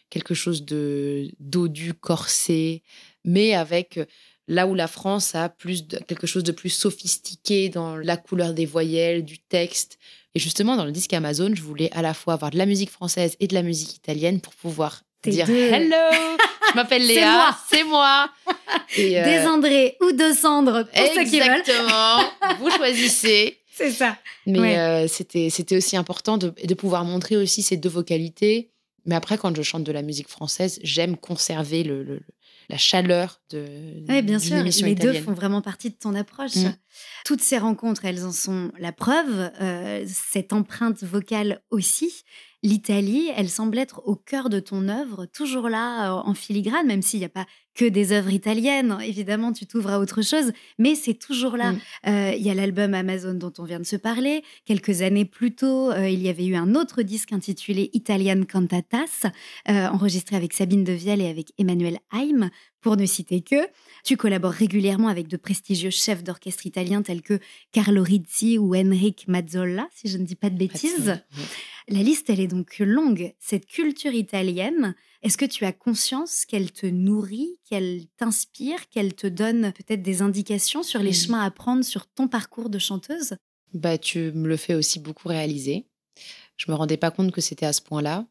quelque 0.10 0.34
chose 0.36 0.64
de 0.64 1.30
dodu, 1.40 1.94
corsé, 1.94 2.84
mais 3.28 3.54
avec 3.54 3.98
euh, 3.98 4.06
là 4.48 4.66
où 4.66 4.74
la 4.74 4.88
France 4.88 5.36
a 5.36 5.50
plus 5.50 5.86
de, 5.86 5.98
quelque 6.00 6.26
chose 6.26 6.44
de 6.44 6.52
plus 6.52 6.70
sophistiqué 6.70 7.70
dans 7.70 7.96
la 7.98 8.18
couleur 8.18 8.54
des 8.54 8.66
voyelles, 8.66 9.24
du 9.24 9.38
texte. 9.38 10.00
Et 10.34 10.40
justement, 10.40 10.76
dans 10.76 10.86
le 10.86 10.92
disque 10.92 11.14
Amazon, 11.14 11.52
je 11.54 11.62
voulais 11.62 11.92
à 11.94 12.02
la 12.02 12.14
fois 12.16 12.34
avoir 12.34 12.50
de 12.52 12.58
la 12.58 12.66
musique 12.66 12.90
française 12.90 13.36
et 13.40 13.48
de 13.48 13.54
la 13.54 13.62
musique 13.62 13.96
italienne 13.96 14.40
pour 14.42 14.54
pouvoir 14.56 15.02
dire 15.24 15.46
deux. 15.48 15.54
Hello, 15.56 15.96
je 16.72 16.76
m'appelle 16.76 17.06
Léa, 17.08 17.32
moi. 17.34 17.58
c'est 17.70 17.84
moi. 17.84 18.30
Et, 18.98 19.20
euh, 19.20 19.24
Des 19.26 19.46
André 19.48 19.98
ou 20.02 20.12
de 20.14 20.32
Cendre, 20.34 20.84
pour 20.84 21.06
ceux 21.14 21.24
qui 21.26 21.40
veulent. 21.40 21.60
Exactement. 21.60 22.20
Vous 22.60 22.70
choisissez. 22.72 23.58
C'est 23.74 23.92
ça. 23.92 24.18
Mais 24.46 24.60
Ouais. 24.60 24.78
euh, 24.78 25.08
c'était, 25.08 25.50
c'était 25.50 25.76
aussi 25.78 25.98
important 25.98 26.38
de, 26.38 26.54
de 26.64 26.74
pouvoir 26.74 27.04
montrer 27.04 27.36
aussi 27.38 27.62
ces 27.62 27.78
deux 27.78 27.90
vocalités. 27.90 28.70
Mais 29.06 29.16
après, 29.16 29.38
quand 29.38 29.56
je 29.56 29.62
chante 29.62 29.84
de 29.84 29.92
la 29.92 30.02
musique 30.02 30.28
française, 30.30 30.80
j'aime 30.84 31.16
conserver 31.18 31.84
le, 31.84 32.04
le- 32.04 32.22
la 32.70 32.78
chaleur 32.78 33.42
de, 33.50 33.66
Oui, 34.10 34.22
bien 34.22 34.40
sûr. 34.40 34.62
Les 34.64 34.96
deux 34.96 35.14
font 35.14 35.34
vraiment 35.34 35.62
partie 35.62 35.90
de 35.90 35.96
ton 35.96 36.14
approche. 36.16 36.56
Mm. 36.56 36.74
Toutes 37.26 37.42
ces 37.42 37.58
rencontres, 37.58 38.06
elles 38.06 38.26
en 38.26 38.32
sont 38.32 38.72
la 38.78 38.92
preuve. 38.92 39.52
euh, 39.62 40.06
cette 40.08 40.54
empreinte 40.54 41.04
vocale 41.04 41.62
aussi. 41.70 42.24
L'Italie, 42.68 43.32
elle 43.34 43.48
semble 43.48 43.78
être 43.78 44.02
au 44.04 44.18
cœur 44.18 44.50
de 44.50 44.60
ton 44.60 44.90
œuvre, 44.90 45.26
toujours 45.26 45.70
là, 45.70 46.12
euh, 46.12 46.22
en 46.26 46.34
filigrane, 46.34 46.86
même 46.86 47.02
s'il 47.02 47.20
n'y 47.20 47.26
a 47.26 47.30
pas 47.30 47.46
que 47.78 47.86
des 47.86 48.12
œuvres 48.12 48.32
italiennes. 48.32 48.98
Évidemment, 49.06 49.54
tu 49.54 49.66
t'ouvres 49.66 49.92
à 49.92 50.00
autre 50.00 50.22
chose, 50.22 50.52
mais 50.78 50.96
c'est 50.96 51.14
toujours 51.14 51.56
là. 51.56 51.72
Mm. 51.72 51.80
Euh, 52.08 52.34
Il 52.36 52.46
y 52.46 52.50
a 52.50 52.54
l'album 52.54 52.94
Amazon 52.94 53.36
dont 53.36 53.54
on 53.60 53.64
vient 53.64 53.80
de 53.80 53.86
se 53.86 53.96
parler. 53.96 54.44
Quelques 54.66 55.02
années 55.02 55.24
plus 55.24 55.56
tôt, 55.56 55.92
euh, 55.92 56.10
il 56.10 56.22
y 56.22 56.28
avait 56.28 56.46
eu 56.46 56.56
un 56.56 56.76
autre 56.76 57.04
disque 57.04 57.32
intitulé 57.32 57.90
Italian 57.94 58.44
Cantatas, 58.52 59.28
euh, 59.70 59.88
enregistré 59.88 60.36
avec 60.36 60.54
Sabine 60.54 60.84
Devielle 60.84 61.22
et 61.22 61.28
avec 61.28 61.54
Emmanuel 61.58 62.00
Haim, 62.12 62.50
pour 62.82 62.98
ne 62.98 63.06
citer 63.06 63.42
que. 63.42 63.68
Tu 64.04 64.18
collabores 64.18 64.52
régulièrement 64.52 65.08
avec 65.08 65.28
de 65.28 65.38
prestigieux 65.38 65.90
chefs 65.90 66.24
d'orchestre 66.24 66.66
italiens 66.66 67.02
tels 67.02 67.22
que 67.22 67.40
Carlo 67.72 68.02
Rizzi 68.02 68.58
ou 68.58 68.76
Enric 68.76 69.28
Mazzolla, 69.28 69.88
si 69.94 70.08
je 70.08 70.18
ne 70.18 70.24
dis 70.26 70.36
pas 70.36 70.50
de 70.50 70.58
bêtises. 70.58 71.22
La 71.90 72.04
liste, 72.04 72.30
elle 72.30 72.42
est 72.42 72.48
donc 72.48 72.80
longue. 72.80 73.34
Cette 73.40 73.66
culture 73.66 74.14
italienne, 74.14 74.94
est-ce 75.22 75.38
que 75.38 75.46
tu 75.46 75.64
as 75.64 75.72
conscience 75.72 76.46
qu'elle 76.46 76.74
te 76.74 76.86
nourrit, 76.86 77.58
qu'elle 77.64 78.08
t'inspire, 78.18 78.90
qu'elle 78.90 79.16
te 79.16 79.28
donne 79.28 79.72
peut-être 79.72 80.02
des 80.02 80.22
indications 80.22 80.84
sur 80.84 81.02
les 81.02 81.14
chemins 81.14 81.42
à 81.42 81.50
prendre 81.50 81.86
sur 81.86 82.06
ton 82.06 82.28
parcours 82.28 82.70
de 82.70 82.78
chanteuse? 82.78 83.36
Bah, 83.74 83.98
tu 83.98 84.34
me 84.34 84.50
le 84.50 84.58
fais 84.58 84.74
aussi 84.74 85.00
beaucoup 85.00 85.30
réaliser. 85.30 85.86
Je 86.58 86.70
me 86.70 86.76
rendais 86.76 86.98
pas 86.98 87.12
compte 87.12 87.32
que 87.32 87.42
c'était 87.42 87.66
à 87.66 87.74
ce 87.74 87.82
point-là. 87.82 88.26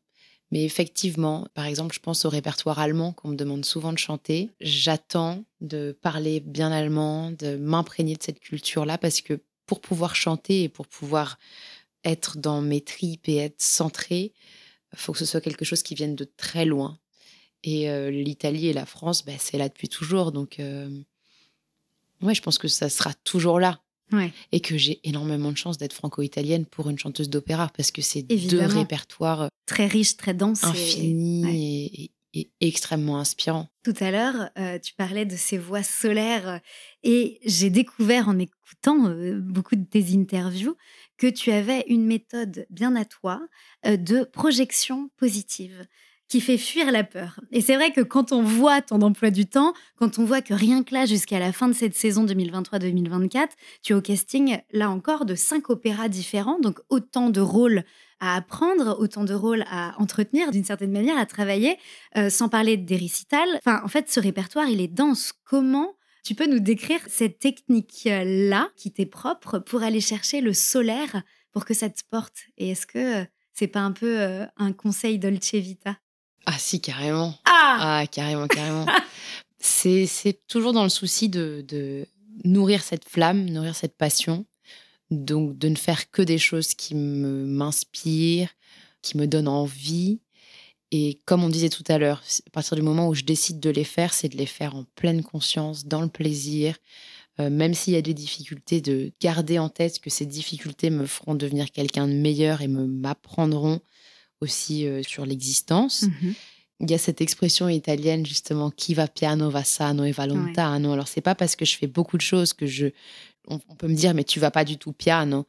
Mais 0.53 0.65
effectivement, 0.65 1.49
par 1.55 1.65
exemple, 1.65 1.95
je 1.95 2.01
pense 2.01 2.25
au 2.25 2.29
répertoire 2.29 2.79
allemand 2.79 3.13
qu'on 3.13 3.29
me 3.29 3.37
demande 3.37 3.65
souvent 3.65 3.93
de 3.93 3.99
chanter. 3.99 4.51
J'attends 4.61 5.45
de 5.63 5.97
parler 6.03 6.41
bien 6.41 6.71
allemand, 6.71 7.33
de 7.33 7.57
m'imprégner 7.57 8.17
de 8.17 8.23
cette 8.23 8.39
culture-là, 8.39 8.99
parce 8.99 9.23
que 9.23 9.41
pour 9.67 9.81
pouvoir 9.81 10.15
chanter 10.15 10.63
et 10.63 10.69
pour 10.69 10.87
pouvoir 10.87 11.39
être 12.05 12.39
dans 12.39 12.61
mes 12.63 12.81
tripes 12.81 13.29
et 13.29 13.37
être 13.37 13.61
centré, 13.61 14.33
il 14.93 14.99
faut 14.99 15.13
que 15.13 15.19
ce 15.19 15.25
soit 15.27 15.41
quelque 15.41 15.65
chose 15.65 15.83
qui 15.83 15.95
vienne 15.95 16.15
de 16.15 16.25
très 16.37 16.65
loin. 16.65 16.99
Et 17.65 17.91
euh, 17.91 18.11
l'Italie 18.11 18.69
et 18.69 18.73
la 18.73 18.87
France, 18.87 19.25
bah, 19.25 19.33
c'est 19.39 19.59
là 19.59 19.69
depuis 19.69 19.89
toujours. 19.89 20.31
Donc, 20.33 20.61
euh, 20.61 20.89
ouais, 22.23 22.35
je 22.35 22.43
pense 22.43 22.59
que 22.59 22.69
ça 22.69 22.89
sera 22.89 23.13
toujours 23.25 23.61
là 23.61 23.81
Ouais. 24.13 24.33
et 24.53 24.61
que 24.61 24.79
j'ai 24.79 25.01
énormément 25.03 25.51
de 25.51 25.57
chance 25.57 25.79
d'être 25.79 25.93
franco-italienne 25.93 26.65
pour 26.65 26.89
une 26.89 26.97
chanteuse 26.99 27.29
d'opéra 27.29 27.73
parce 27.77 27.91
que 27.91 28.03
c'est 28.03 28.23
deux 28.23 28.65
répertoires 28.65 29.49
Très 29.67 29.89
riche, 29.89 30.17
très 30.17 30.33
dense. 30.33 30.63
et- 30.63 30.67
infinis 30.67 31.45
ouais. 31.45 32.11
et, 32.35 32.51
extrêmement 32.61 33.19
inspirants. 33.19 33.67
Tout 33.83 33.95
à 33.99 34.11
l'heure, 34.13 34.51
euh, 34.59 34.79
tu 34.79 34.93
parlais 34.95 35.25
de 35.25 35.35
ces 35.35 35.59
voix 35.59 35.83
solaires 35.83 36.61
et 37.03 37.41
j'ai 37.47 37.71
découvert 37.71 38.29
en 38.29 38.39
écoutant 38.39 39.09
euh, 39.09 39.41
beaucoup 39.41 39.75
de 39.75 39.85
tes 39.85 40.13
interviews 40.15 40.77
que 41.19 41.27
tu 41.27 41.51
avais 41.51 41.85
une 41.89 42.07
méthode 42.07 42.67
bien 42.71 42.97
à 42.97 43.05
toi 43.05 43.41
euh, 43.87 43.97
de 43.97 44.25
projection 44.25 45.11
positive 45.17 45.87
qui 46.29 46.41
fait 46.41 46.59
fuir 46.59 46.91
la 46.91 47.05
peur. 47.05 47.39
Et 47.53 47.61
c'est 47.61 47.77
vrai 47.77 47.93
que 47.93 48.01
quand 48.01 48.33
on 48.33 48.43
voit 48.43 48.83
ton 48.83 49.01
emploi 49.03 49.31
du 49.31 49.47
temps, 49.47 49.75
quand 49.97 50.19
on 50.19 50.25
voit 50.25 50.43
que 50.43 50.55
rien 50.55 50.83
que 50.83 50.93
là, 50.93 51.07
jusqu'à 51.07 51.39
la 51.39 51.53
fin 51.53 51.69
de 51.69 51.73
cette 51.73 51.95
saison 51.95 52.25
2023-2024, 52.27 53.49
tu 53.83 53.93
es 53.93 53.97
au 53.97 54.01
casting, 54.01 54.59
là 54.73 54.91
encore, 54.91 55.25
de 55.25 55.35
cinq 55.35 55.71
opéras 55.71 56.09
différents, 56.09 56.59
donc 56.59 56.81
autant 56.89 57.31
de 57.31 57.41
rôles 57.41 57.85
à 58.19 58.35
apprendre, 58.35 58.97
autant 58.99 59.25
de 59.25 59.35
rôles 59.35 59.65
à 59.71 59.95
entretenir, 60.01 60.51
d'une 60.51 60.65
certaine 60.65 60.91
manière, 60.91 61.19
à 61.19 61.27
travailler. 61.27 61.77
Euh, 62.17 62.31
sans 62.31 62.49
parler 62.49 62.77
des 62.77 62.97
récitals. 62.97 63.49
Enfin, 63.59 63.81
en 63.85 63.89
fait, 63.89 64.11
ce 64.11 64.19
répertoire, 64.21 64.69
il 64.69 64.81
est 64.81 64.89
dense. 64.89 65.33
Comment 65.45 65.95
tu 66.27 66.35
peux 66.35 66.49
nous 66.49 66.59
décrire 66.59 66.99
cette 67.07 67.39
technique-là 67.39 68.69
qui 68.77 68.91
t'est 68.91 69.07
propre 69.07 69.61
pour 69.61 69.85
aller 69.85 70.01
chercher 70.01 70.41
le 70.41 70.53
solaire 70.53 71.23
pour 71.53 71.65
que 71.65 71.73
ça 71.73 71.89
te 71.89 72.03
porte? 72.11 72.35
Et 72.59 72.71
est-ce 72.71 72.85
que 72.85 73.23
euh, 73.23 73.25
c'est 73.53 73.69
pas 73.69 73.79
un 73.79 73.93
peu 73.93 74.21
euh, 74.21 74.45
un 74.57 74.73
conseil 74.73 75.21
Dolce 75.21 75.55
Vita? 75.55 75.97
Ah 76.45 76.59
si, 76.59 76.81
carrément. 76.81 77.33
Ah, 77.45 78.01
Ah, 78.01 78.07
carrément, 78.09 78.49
carrément. 78.49 78.87
c'est, 79.61 80.07
c'est 80.07 80.45
toujours 80.49 80.73
dans 80.73 80.83
le 80.83 80.89
souci 80.89 81.29
de, 81.29 81.65
de 81.69 82.07
nourrir 82.45 82.83
cette 82.83 83.09
flamme, 83.09 83.49
nourrir 83.49 83.77
cette 83.77 83.97
passion. 83.97 84.47
Donc, 85.13 85.57
de 85.57 85.69
ne 85.69 85.77
faire 85.77 86.11
que 86.11 86.23
des 86.23 86.39
choses 86.39 86.75
qui 86.75 86.97
me, 86.97 87.45
m'inspirent, 87.47 88.51
qui 89.03 89.17
me 89.17 89.29
donnent 89.29 89.47
envie. 89.47 90.19
Et 90.93 91.19
comme 91.25 91.43
on 91.43 91.49
disait 91.49 91.69
tout 91.69 91.85
à 91.89 91.99
l'heure, 91.99 92.23
à 92.47 92.51
partir 92.51 92.77
du 92.77 92.83
moment 92.83 93.09
où 93.09 93.15
je 93.15 93.25
décide 93.25 93.61
de 93.61 93.71
les 93.71 93.85
faire, 93.85 94.15
c'est 94.15 94.29
de 94.29 94.37
les 94.37 94.47
faire 94.47 94.77
en 94.77 94.85
pleine 94.95 95.23
conscience, 95.23 95.87
dans 95.87 96.03
le 96.03 96.09
plaisir. 96.09 96.77
Euh, 97.39 97.51
même 97.51 97.75
s'il 97.75 97.93
y 97.93 97.97
a 97.97 98.03
des 98.03 98.15
difficultés, 98.15 98.81
de 98.81 99.13
garder 99.21 99.59
en 99.59 99.69
tête 99.69 100.01
que 100.01 100.11
ces 100.11 100.25
difficultés 100.25 100.91
me 100.91 101.07
feront 101.07 101.35
devenir 101.35 101.71
quelqu'un 101.71 102.07
de 102.07 102.15
meilleur 102.15 102.63
et 102.63 102.69
me 102.69 102.87
m'apprendront 102.87 103.81
aussi 104.41 104.87
euh, 104.87 105.03
sur 105.03 105.27
l'existence. 105.27 106.03
Mhm. 106.03 106.35
Il 106.81 106.91
y 106.91 106.95
a 106.95 106.99
cette 106.99 107.21
expression 107.21 107.69
italienne 107.69 108.25
justement 108.25 108.71
qui 108.71 108.95
va 108.95 109.09
piano 109.09 109.51
va 109.51 109.65
sano 109.65 110.05
e 110.05 110.13
va 110.13 110.27
lontano. 110.27 110.93
Alors 110.93 111.09
c'est 111.09 111.23
pas 111.23 111.35
parce 111.35 111.57
que 111.57 111.65
je 111.65 111.77
fais 111.77 111.87
beaucoup 111.87 112.19
de 112.19 112.23
choses 112.23 112.53
que 112.53 112.67
je 112.67 112.89
on, 113.49 113.59
on 113.69 113.75
peut 113.77 113.89
me 113.89 113.95
dire 113.95 114.15
mais 114.15 114.25
tu 114.25 114.41
vas 114.41 114.51
pas 114.51 114.65
du 114.65 114.77
tout 114.77 114.93
piano. 114.93 115.47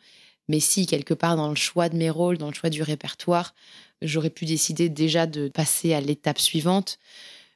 Mais 0.47 0.61
si 0.61 0.85
quelque 0.85 1.13
part 1.13 1.35
dans 1.35 1.49
le 1.49 1.55
choix 1.55 1.89
de 1.89 1.97
mes 1.97 2.09
rôles, 2.09 2.37
dans 2.37 2.47
le 2.47 2.53
choix 2.53 2.69
du 2.69 2.81
répertoire, 2.81 3.53
j'aurais 4.01 4.29
pu 4.29 4.45
décider 4.45 4.89
déjà 4.89 5.25
de 5.27 5.47
passer 5.49 5.93
à 5.93 6.01
l'étape 6.01 6.39
suivante. 6.39 6.99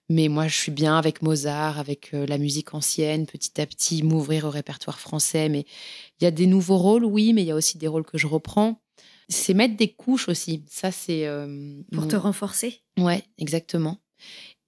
Mais 0.10 0.28
moi, 0.28 0.48
je 0.48 0.58
suis 0.58 0.72
bien 0.74 0.98
avec 0.98 1.22
Mozart, 1.22 1.80
avec 1.80 2.14
euh, 2.14 2.26
la 2.26 2.38
musique 2.38 2.74
ancienne, 2.74 3.26
petit 3.26 3.62
à 3.62 3.66
petit 3.66 4.04
m'ouvrir 4.04 4.44
au 4.46 4.50
répertoire 4.50 5.00
français. 5.00 5.48
Mais 5.48 5.66
il 6.20 6.26
y 6.26 6.28
a 6.28 6.32
des 6.32 6.48
nouveaux 6.48 6.78
rôles, 6.78 7.06
oui, 7.06 7.32
mais 7.32 7.44
il 7.44 7.48
y 7.48 7.52
a 7.52 7.56
aussi 7.56 7.78
des 7.78 7.88
rôles 7.88 8.06
que 8.06 8.18
je 8.18 8.28
reprends. 8.28 8.82
C'est 9.30 9.54
mettre 9.54 9.78
des 9.78 9.94
couches 9.94 10.28
aussi. 10.28 10.66
Ça, 10.70 10.92
c'est 10.92 11.26
euh, 11.28 11.82
pour 11.94 12.02
mon- 12.02 12.08
te 12.10 12.18
renforcer. 12.18 12.82
Ouais, 12.98 13.24
exactement. 13.38 14.00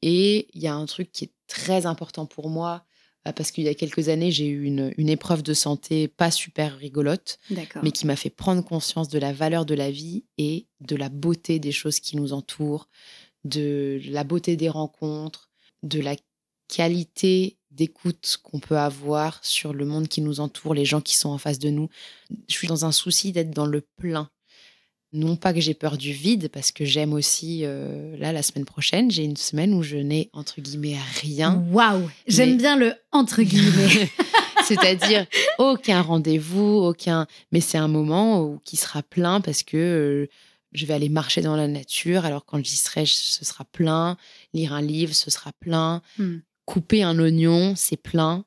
Et 0.01 0.47
il 0.53 0.61
y 0.61 0.67
a 0.67 0.75
un 0.75 0.85
truc 0.85 1.11
qui 1.11 1.25
est 1.25 1.33
très 1.47 1.85
important 1.85 2.25
pour 2.25 2.49
moi, 2.49 2.85
parce 3.31 3.51
qu'il 3.51 3.63
y 3.63 3.69
a 3.69 3.73
quelques 3.73 4.09
années, 4.09 4.31
j'ai 4.31 4.47
eu 4.47 4.63
une, 4.63 4.93
une 4.97 5.07
épreuve 5.09 5.43
de 5.43 5.53
santé 5.53 6.09
pas 6.09 6.31
super 6.31 6.77
rigolote, 6.77 7.39
mais 7.81 7.91
qui 7.91 8.05
m'a 8.05 8.17
fait 8.17 8.29
prendre 8.29 8.63
conscience 8.63 9.07
de 9.07 9.19
la 9.19 9.31
valeur 9.31 9.65
de 9.65 9.75
la 9.75 9.91
vie 9.91 10.25
et 10.37 10.67
de 10.81 10.95
la 10.97 11.07
beauté 11.07 11.59
des 11.59 11.71
choses 11.71 12.01
qui 12.01 12.17
nous 12.17 12.33
entourent, 12.33 12.89
de 13.45 14.01
la 14.09 14.25
beauté 14.25 14.57
des 14.57 14.69
rencontres, 14.69 15.49
de 15.83 16.01
la 16.01 16.15
qualité 16.67 17.57
d'écoute 17.71 18.37
qu'on 18.43 18.59
peut 18.59 18.77
avoir 18.77 19.43
sur 19.43 19.73
le 19.73 19.85
monde 19.85 20.07
qui 20.07 20.21
nous 20.21 20.39
entoure, 20.39 20.73
les 20.73 20.85
gens 20.85 21.01
qui 21.01 21.15
sont 21.15 21.29
en 21.29 21.37
face 21.37 21.59
de 21.59 21.69
nous. 21.69 21.89
Je 22.47 22.53
suis 22.53 22.67
dans 22.67 22.85
un 22.85 22.91
souci 22.91 23.31
d'être 23.31 23.51
dans 23.51 23.65
le 23.65 23.81
plein. 23.97 24.29
Non 25.13 25.35
pas 25.35 25.53
que 25.53 25.61
j'ai 25.61 25.75
peur 25.75 25.97
du 25.97 26.11
vide, 26.11 26.49
parce 26.49 26.71
que 26.71 26.85
j'aime 26.85 27.13
aussi, 27.13 27.61
euh, 27.63 28.17
là, 28.17 28.31
la 28.31 28.41
semaine 28.41 28.65
prochaine, 28.65 29.11
j'ai 29.11 29.23
une 29.23 29.37
semaine 29.37 29.73
où 29.75 29.83
je 29.83 29.97
n'ai, 29.97 30.29
entre 30.33 30.59
guillemets, 30.59 30.97
rien. 31.21 31.63
Waouh 31.71 32.09
J'aime 32.25 32.51
Mais- 32.51 32.57
bien 32.57 32.75
le 32.75 32.95
entre 33.11 33.43
guillemets. 33.43 34.09
C'est-à-dire 34.65 35.25
aucun 35.59 36.01
rendez-vous, 36.01 36.79
aucun. 36.83 37.27
Mais 37.51 37.61
c'est 37.61 37.77
un 37.77 37.87
moment 37.87 38.41
où, 38.41 38.59
qui 38.63 38.75
sera 38.75 39.03
plein 39.03 39.41
parce 39.41 39.61
que 39.61 39.77
euh, 39.77 40.29
je 40.71 40.85
vais 40.85 40.93
aller 40.93 41.09
marcher 41.09 41.41
dans 41.41 41.55
la 41.55 41.67
nature. 41.67 42.25
Alors 42.25 42.45
quand 42.45 42.63
j'y 42.63 42.77
serai, 42.77 43.05
ce 43.05 43.43
sera 43.45 43.65
plein. 43.65 44.17
Lire 44.53 44.73
un 44.73 44.81
livre, 44.81 45.13
ce 45.13 45.29
sera 45.29 45.51
plein. 45.59 46.01
Hmm. 46.17 46.37
Couper 46.65 47.03
un 47.03 47.19
oignon, 47.19 47.73
c'est 47.75 47.97
plein. 47.97 48.45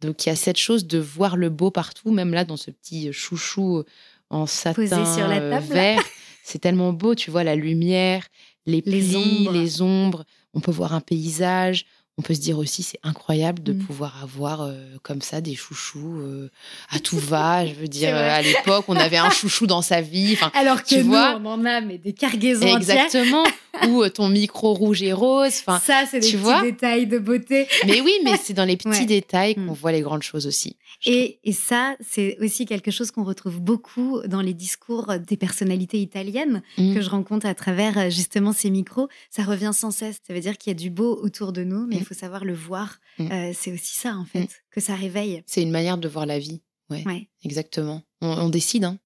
Donc 0.00 0.24
il 0.24 0.28
y 0.28 0.32
a 0.32 0.36
cette 0.36 0.56
chose 0.58 0.86
de 0.86 0.98
voir 0.98 1.36
le 1.36 1.50
beau 1.50 1.70
partout, 1.70 2.12
même 2.12 2.32
là 2.32 2.44
dans 2.44 2.56
ce 2.56 2.70
petit 2.70 3.12
chouchou 3.12 3.82
en 4.30 4.46
satin 4.46 4.82
Posé 4.82 5.04
sur 5.14 5.28
la 5.28 5.36
euh, 5.40 5.50
table. 5.50 5.66
vert. 5.72 6.02
C'est 6.44 6.58
tellement 6.60 6.92
beau, 6.92 7.14
tu 7.14 7.30
vois 7.30 7.44
la 7.44 7.56
lumière, 7.56 8.26
les 8.66 8.76
Les 8.76 8.82
plis, 8.82 9.16
ombres. 9.16 9.52
les 9.52 9.82
ombres. 9.82 10.24
On 10.54 10.60
peut 10.60 10.70
voir 10.70 10.94
un 10.94 11.00
paysage, 11.00 11.86
on 12.18 12.22
peut 12.22 12.34
se 12.34 12.40
dire 12.40 12.58
aussi 12.58 12.82
c'est 12.82 12.98
incroyable 13.02 13.62
de 13.62 13.72
Mm. 13.74 13.78
pouvoir 13.78 14.22
avoir 14.22 14.62
euh, 14.62 14.74
comme 15.02 15.20
ça 15.20 15.40
des 15.40 15.54
chouchous 15.54 16.18
euh, 16.20 16.50
à 16.90 16.98
tout 17.00 17.18
va. 17.18 17.66
Je 17.66 17.74
veux 17.74 17.88
dire, 17.88 18.14
euh, 18.16 18.30
à 18.30 18.40
l'époque, 18.42 18.86
on 18.88 18.96
avait 18.96 19.18
un 19.18 19.30
chouchou 19.30 19.66
dans 19.66 19.82
sa 19.82 20.00
vie. 20.00 20.32
Enfin, 20.32 20.50
Alors 20.54 20.82
que 20.82 20.88
tu 20.88 20.98
nous, 20.98 21.04
vois 21.10 21.38
on 21.40 21.44
en 21.46 21.64
a 21.66 21.80
mais 21.80 21.98
des 21.98 22.12
cargaisons 22.14 22.76
exactement. 22.76 23.44
Ou 23.88 24.02
euh, 24.02 24.08
ton 24.08 24.30
micro 24.30 24.72
rouge 24.72 25.02
et 25.02 25.12
rose. 25.12 25.52
Enfin, 25.60 25.78
Ça, 25.84 26.04
c'est 26.10 26.20
des 26.20 26.26
petits 26.28 26.36
vois 26.36 26.62
détails 26.62 27.06
de 27.06 27.18
beauté. 27.18 27.66
mais 27.86 28.00
oui, 28.00 28.12
mais 28.24 28.38
c'est 28.42 28.54
dans 28.54 28.64
les 28.64 28.76
petits 28.78 28.88
Ouais. 29.00 29.04
détails 29.04 29.54
qu'on 29.54 29.60
Mm. 29.72 29.74
voit 29.74 29.92
les 29.92 30.00
grandes 30.00 30.22
choses 30.22 30.46
aussi. 30.46 30.76
Et, 31.04 31.38
et 31.44 31.52
ça, 31.52 31.94
c'est 32.00 32.38
aussi 32.40 32.64
quelque 32.64 32.90
chose 32.90 33.10
qu'on 33.10 33.24
retrouve 33.24 33.60
beaucoup 33.60 34.22
dans 34.26 34.40
les 34.40 34.54
discours 34.54 35.12
des 35.18 35.36
personnalités 35.36 36.00
italiennes. 36.00 36.62
Mm. 36.78 36.94
que 36.94 37.00
je 37.02 37.10
rencontre 37.10 37.44
à 37.46 37.54
travers 37.54 38.10
justement 38.10 38.52
ces 38.54 38.70
micros. 38.70 39.08
Ça 39.30 39.42
revient 39.42 39.72
sans 39.74 39.90
cesse. 39.90 40.16
Ça 40.26 40.32
veut 40.32 40.40
dire 40.40 40.56
qu'il 40.56 40.70
y 40.70 40.74
a 40.76 40.78
du 40.78 40.88
beau 40.88 41.18
autour 41.22 41.52
de 41.52 41.62
nous, 41.62 41.86
mais. 41.86 41.96
Faut 42.06 42.14
savoir 42.14 42.44
le 42.44 42.54
voir. 42.54 42.98
Mm. 43.18 43.32
Euh, 43.32 43.52
c'est 43.54 43.72
aussi 43.72 43.96
ça, 43.96 44.14
en 44.16 44.24
fait, 44.24 44.40
Mm. 44.44 44.48
que 44.70 44.80
ça 44.80 44.94
réveille. 44.94 45.42
C'est 45.46 45.62
une 45.62 45.70
manière 45.70 45.98
de 45.98 46.08
voir 46.08 46.26
la 46.26 46.38
vie. 46.38 46.62
Ouais, 46.90 47.02
Ouais. 47.06 47.28
exactement. 47.44 48.02
On, 48.20 48.28
on 48.28 48.48
décide. 48.48 48.84
Hein. 48.84 48.98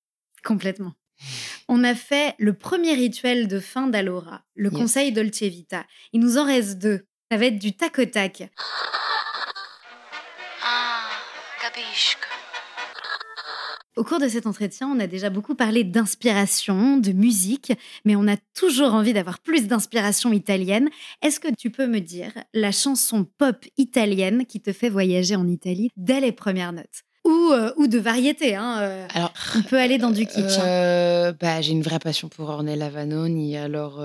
Complètement. 0.44 0.92
On 1.68 1.84
a 1.84 1.94
fait 1.94 2.34
le 2.38 2.53
premier 2.55 2.94
rituel 2.94 3.46
de 3.48 3.61
fin 3.61 3.86
d'Alora, 3.88 4.42
le 4.55 4.70
Yes. 4.70 4.78
conseil 4.78 5.12
Dolce 5.12 5.42
Vita. 5.42 5.84
Il 6.12 6.20
nous 6.20 6.38
en 6.38 6.44
reste 6.46 6.78
deux. 6.78 7.07
Ça 7.30 7.36
va 7.38 7.46
être 7.46 7.59
du 7.59 7.74
tac 7.76 7.98
au 7.98 8.05
tac. 8.07 8.42
Ah, 10.62 11.09
capisco. 11.61 12.30
Au 13.97 14.05
cours 14.05 14.20
de 14.20 14.28
cet 14.28 14.47
entretien, 14.47 14.88
on 14.88 15.01
a 15.01 15.07
déjà 15.09 15.30
beaucoup 15.30 15.55
parlé 15.57 15.82
d'inspiration, 15.82 16.97
de 16.99 17.11
musique, 17.12 17.72
mais 18.05 18.14
on 18.14 18.28
a 18.28 18.36
toujours 18.55 18.95
envie 18.95 19.12
d'avoir 19.12 19.41
plus 19.41 19.66
d'inspiration 19.66 20.32
italienne. 20.32 20.88
Est-ce 21.22 21.41
que 21.41 21.49
tu 21.59 21.70
peux 21.70 21.86
me 21.88 21.99
dire 22.01 22.32
la 22.55 22.70
chanson 22.70 23.26
pop 23.38 23.57
italienne 23.76 24.47
qui 24.47 24.61
te 24.61 24.72
fait 24.72 24.88
voyager 24.88 25.34
en 25.34 25.49
Italie 25.49 25.91
dès 25.97 26.20
les 26.20 26.32
premières 26.32 26.72
notes? 26.72 27.03
Ou, 27.26 27.51
euh, 27.53 27.72
ou 27.76 27.86
de 27.88 27.99
variété, 27.99 28.55
hein, 28.55 28.78
euh, 28.80 29.07
Alors, 29.12 29.32
on 29.57 29.62
peut 29.62 29.78
aller 29.78 29.99
dans 29.99 30.11
du 30.11 30.24
kitsch. 30.24 30.59
hein. 30.59 30.64
euh, 30.64 31.32
bah, 31.38 31.61
j'ai 31.61 31.72
une 31.72 31.82
vraie 31.82 31.99
passion 31.99 32.28
pour 32.28 32.49
Ornella 32.49 32.88
Vanoni. 32.88 33.57
Alors, 33.59 34.01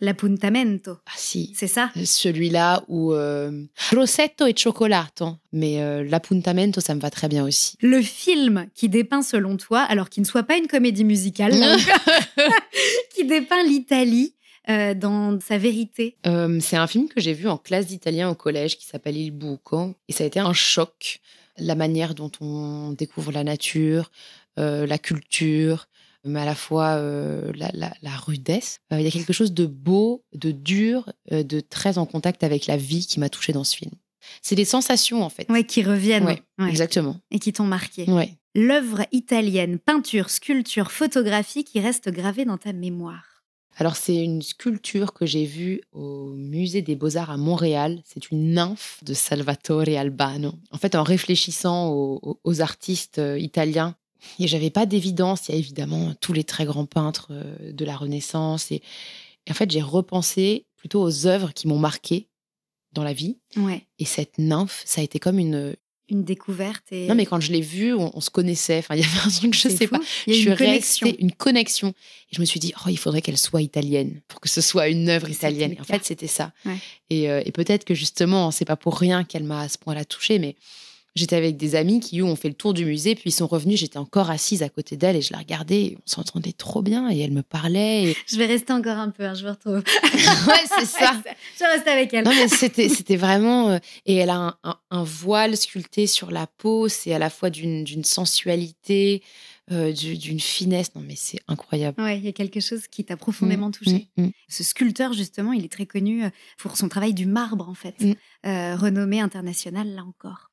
L'appuntamento, 0.00 0.98
ah 1.06 1.12
si, 1.16 1.52
c'est 1.54 1.66
ça 1.66 1.90
celui-là 2.04 2.84
ou 2.88 3.12
euh, 3.14 3.64
Rossetto 3.92 4.46
e 4.46 4.52
cioccolato. 4.52 5.36
Mais 5.52 5.80
euh, 5.80 6.04
l'appuntamento, 6.04 6.80
ça 6.80 6.94
me 6.94 7.00
va 7.00 7.10
très 7.10 7.28
bien 7.28 7.44
aussi. 7.44 7.76
Le 7.80 8.02
film 8.02 8.66
qui 8.74 8.88
dépeint 8.88 9.22
selon 9.22 9.56
toi, 9.56 9.80
alors 9.80 10.10
qu'il 10.10 10.22
ne 10.22 10.26
soit 10.26 10.42
pas 10.42 10.58
une 10.58 10.66
comédie 10.66 11.04
musicale, 11.04 11.52
qui 13.14 13.24
dépeint 13.24 13.64
l'Italie 13.64 14.34
euh, 14.68 14.94
dans 14.94 15.38
sa 15.38 15.58
vérité. 15.58 16.16
Euh, 16.26 16.58
c'est 16.60 16.76
un 16.76 16.88
film 16.88 17.08
que 17.08 17.20
j'ai 17.20 17.34
vu 17.34 17.46
en 17.46 17.56
classe 17.56 17.86
d'italien 17.86 18.28
au 18.28 18.34
collège 18.34 18.76
qui 18.76 18.84
s'appelle 18.84 19.16
Il 19.16 19.30
Buco. 19.30 19.94
Et 20.08 20.12
ça 20.12 20.24
a 20.24 20.26
été 20.26 20.40
un 20.40 20.52
choc. 20.52 21.20
La 21.56 21.76
manière 21.76 22.16
dont 22.16 22.32
on 22.40 22.90
découvre 22.90 23.30
la 23.30 23.44
nature, 23.44 24.10
euh, 24.58 24.84
la 24.84 24.98
culture, 24.98 25.86
mais 26.26 26.40
à 26.40 26.44
la 26.44 26.54
fois 26.54 26.88
euh, 26.96 27.52
la, 27.54 27.70
la- 27.74 27.94
la 28.02 28.16
rudesse. 28.16 28.80
Euh, 28.92 28.98
Il 29.00 29.04
y 29.04 29.08
a 29.08 29.10
quelque 29.10 29.32
chose 29.32 29.52
de 29.52 29.66
beau, 29.66 30.24
de 30.34 30.50
dur, 30.50 31.12
euh, 31.32 31.42
de 31.42 31.60
très 31.60 31.98
en 31.98 32.06
contact 32.06 32.42
avec 32.44 32.66
la 32.66 32.76
vie 32.76 33.06
qui 33.06 33.20
m'a 33.20 33.28
touchée 33.28 33.52
dans 33.52 33.64
ce 33.64 33.76
film. 33.76 33.92
C'est 34.42 34.56
des 34.56 34.64
sensations, 34.64 35.22
en 35.22 35.28
fait. 35.28 35.48
Ouais, 35.50 35.64
qui 35.64 35.82
reviennent 35.84 36.24
Ouais, 36.26 36.42
ouais, 36.58 36.68
Exactement. 36.68 37.16
et 37.30 37.38
qui 37.38 37.52
t'ont 37.52 37.64
marqué. 37.64 38.04
Ouais. 38.10 38.34
L'œuvre 38.54 39.02
italienne, 39.12 39.78
peinture, 39.78 40.30
sculpture, 40.30 40.90
photographie 40.90 41.62
qui 41.62 41.78
reste 41.78 42.08
gravée 42.10 42.44
dans 42.44 42.58
ta 42.58 42.72
mémoire. 42.72 43.44
Alors, 43.78 43.94
c'est 43.94 44.16
une 44.16 44.40
sculpture 44.40 45.12
que 45.12 45.26
j'ai 45.26 45.44
vue 45.44 45.82
au 45.92 46.30
musée 46.30 46.80
des 46.80 46.96
Beaux-Arts 46.96 47.30
à 47.30 47.36
Montréal. 47.36 48.00
C'est 48.06 48.30
une 48.30 48.54
nymphe 48.54 48.98
de 49.04 49.12
Salvatore 49.12 49.90
Albano. 49.98 50.54
En 50.70 50.78
fait, 50.78 50.94
en 50.94 51.02
réfléchissant 51.02 51.90
aux, 51.92 52.60
artistes 52.62 53.20
italiens, 53.38 53.94
et 54.38 54.46
j'avais 54.48 54.70
pas 54.70 54.86
d'évidence. 54.86 55.48
Il 55.48 55.52
y 55.52 55.54
a 55.54 55.58
évidemment 55.58 56.14
tous 56.20 56.32
les 56.32 56.44
très 56.44 56.64
grands 56.64 56.86
peintres 56.86 57.28
euh, 57.30 57.72
de 57.72 57.84
la 57.84 57.96
Renaissance. 57.96 58.70
Et, 58.72 58.82
et 59.46 59.50
en 59.50 59.54
fait, 59.54 59.70
j'ai 59.70 59.82
repensé 59.82 60.66
plutôt 60.76 61.02
aux 61.02 61.26
œuvres 61.26 61.52
qui 61.52 61.68
m'ont 61.68 61.78
marqué 61.78 62.28
dans 62.92 63.02
la 63.04 63.12
vie. 63.12 63.38
Ouais, 63.56 63.82
Et 63.98 64.04
cette 64.04 64.38
nymphe, 64.38 64.82
ça 64.86 65.00
a 65.00 65.04
été 65.04 65.18
comme 65.18 65.38
une. 65.38 65.76
une 66.08 66.24
découverte 66.24 66.84
et 66.92 67.06
Non, 67.08 67.14
mais 67.14 67.26
quand 67.26 67.40
je 67.40 67.52
l'ai 67.52 67.60
vue, 67.60 67.92
on, 67.92 68.10
on 68.16 68.20
se 68.20 68.30
connaissait. 68.30 68.78
Enfin, 68.78 68.94
il 68.94 69.02
y 69.02 69.04
avait 69.04 69.20
un 69.26 69.30
truc, 69.30 69.54
je 69.54 69.68
sais 69.68 69.86
fou. 69.86 69.96
pas. 69.96 70.00
Il 70.26 70.34
y 70.34 70.36
a 70.36 70.40
je 70.42 70.48
une 70.48 70.56
suis 70.56 70.64
connexion. 70.64 71.06
restée 71.08 71.22
une 71.22 71.32
connexion. 71.32 71.88
Et 71.88 72.36
je 72.36 72.40
me 72.40 72.46
suis 72.46 72.58
dit, 72.60 72.72
oh, 72.84 72.88
il 72.88 72.96
faudrait 72.96 73.20
qu'elle 73.22 73.36
soit 73.38 73.60
italienne 73.62 74.22
pour 74.28 74.40
que 74.40 74.48
ce 74.48 74.60
soit 74.60 74.88
une 74.88 75.08
œuvre 75.10 75.28
italienne. 75.28 75.72
Et 75.72 75.80
en 75.80 75.84
fait, 75.84 76.04
c'était 76.04 76.26
ça. 76.26 76.52
Ouais. 76.64 76.76
Et, 77.10 77.28
euh, 77.30 77.42
et 77.44 77.52
peut-être 77.52 77.84
que 77.84 77.94
justement, 77.94 78.50
c'est 78.50 78.64
pas 78.64 78.76
pour 78.76 78.96
rien 78.98 79.24
qu'elle 79.24 79.44
m'a 79.44 79.60
à 79.62 79.68
ce 79.68 79.76
point-là 79.78 80.04
touchée, 80.04 80.38
mais 80.38 80.56
j'étais 81.16 81.34
avec 81.34 81.56
des 81.56 81.74
amis 81.74 81.98
qui, 81.98 82.20
eux, 82.20 82.24
ont 82.24 82.36
fait 82.36 82.48
le 82.48 82.54
tour 82.54 82.72
du 82.74 82.84
musée, 82.84 83.14
puis 83.16 83.30
ils 83.30 83.32
sont 83.32 83.48
revenus. 83.48 83.80
J'étais 83.80 83.98
encore 83.98 84.30
assise 84.30 84.62
à 84.62 84.68
côté 84.68 84.96
d'elle 84.96 85.16
et 85.16 85.22
je 85.22 85.32
la 85.32 85.38
regardais. 85.40 85.82
et 85.82 85.98
on 86.06 86.08
s'entendait 86.10 86.52
trop 86.52 86.82
bien 86.82 87.10
et 87.10 87.18
elle 87.18 87.32
me 87.32 87.42
parlait. 87.42 88.04
et- 88.10 88.16
Je 88.28 88.36
vais 88.36 88.46
rester 88.46 88.72
encore 88.72 88.98
un 88.98 89.10
peu, 89.10 89.24
hein, 89.24 89.34
je 89.34 89.44
me 89.44 89.50
retrouve. 89.50 89.82
ouais, 90.48 90.64
c'est 90.78 90.86
ça. 90.86 91.20
je 91.58 91.64
reste 91.64 91.88
avec 91.88 92.14
elle. 92.14 92.24
Non, 92.24 92.30
mais 92.34 92.46
c'était, 92.48 92.88
c'était 92.88 93.16
vraiment. 93.16 93.70
euh, 93.70 93.78
et 94.04 94.14
elle 94.16 94.30
a 94.30 94.36
un, 94.36 94.54
un- 94.62 94.78
un 94.90 95.02
voile 95.02 95.56
sculpté 95.56 96.06
sur 96.06 96.30
la 96.30 96.46
peau. 96.46 96.88
C'est 96.88 97.12
à 97.12 97.18
la 97.18 97.30
fois 97.30 97.50
d'une, 97.50 97.82
d'une 97.84 98.04
sensualité, 98.04 99.22
euh, 99.72 99.92
du- 99.92 100.16
d'une 100.16 100.38
finesse. 100.40 100.94
Non, 100.94 101.02
mais 101.04 101.14
c'est 101.16 101.40
incroyable. 101.48 102.00
Ouais, 102.00 102.18
il 102.18 102.24
y 102.24 102.28
a 102.28 102.32
quelque 102.32 102.60
chose 102.60 102.86
qui 102.88 103.04
t'a 103.04 103.16
profondément 103.16 103.68
Mm, 103.68 103.72
touché. 103.72 104.08
mm, 104.16 104.24
mm. 104.26 104.30
Ce 104.48 104.62
sculpteur, 104.64 105.12
justement, 105.12 105.52
il 105.52 105.64
est 105.64 105.72
très 105.72 105.86
connu 105.86 106.24
euh, 106.24 106.30
pour 106.58 106.76
son 106.76 106.88
travail 106.88 107.14
du 107.14 107.26
marbre, 107.26 107.68
en 107.68 107.74
fait, 107.74 107.94
Mm. 108.00 108.12
Euh, 108.46 108.76
renommé 108.76 109.20
international, 109.20 109.88
là 109.94 110.04
encore. 110.04 110.45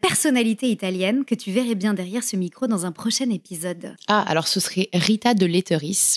Personnalité 0.00 0.70
italienne 0.70 1.24
que 1.26 1.34
tu 1.34 1.52
verrais 1.52 1.74
bien 1.74 1.92
derrière 1.94 2.22
ce 2.22 2.34
micro 2.36 2.66
dans 2.66 2.86
un 2.86 2.92
prochain 2.92 3.28
épisode. 3.30 3.94
Ah, 4.08 4.22
alors 4.22 4.48
ce 4.48 4.58
serait 4.58 4.88
Rita 4.94 5.34
de 5.34 5.44
Letteris. 5.46 6.16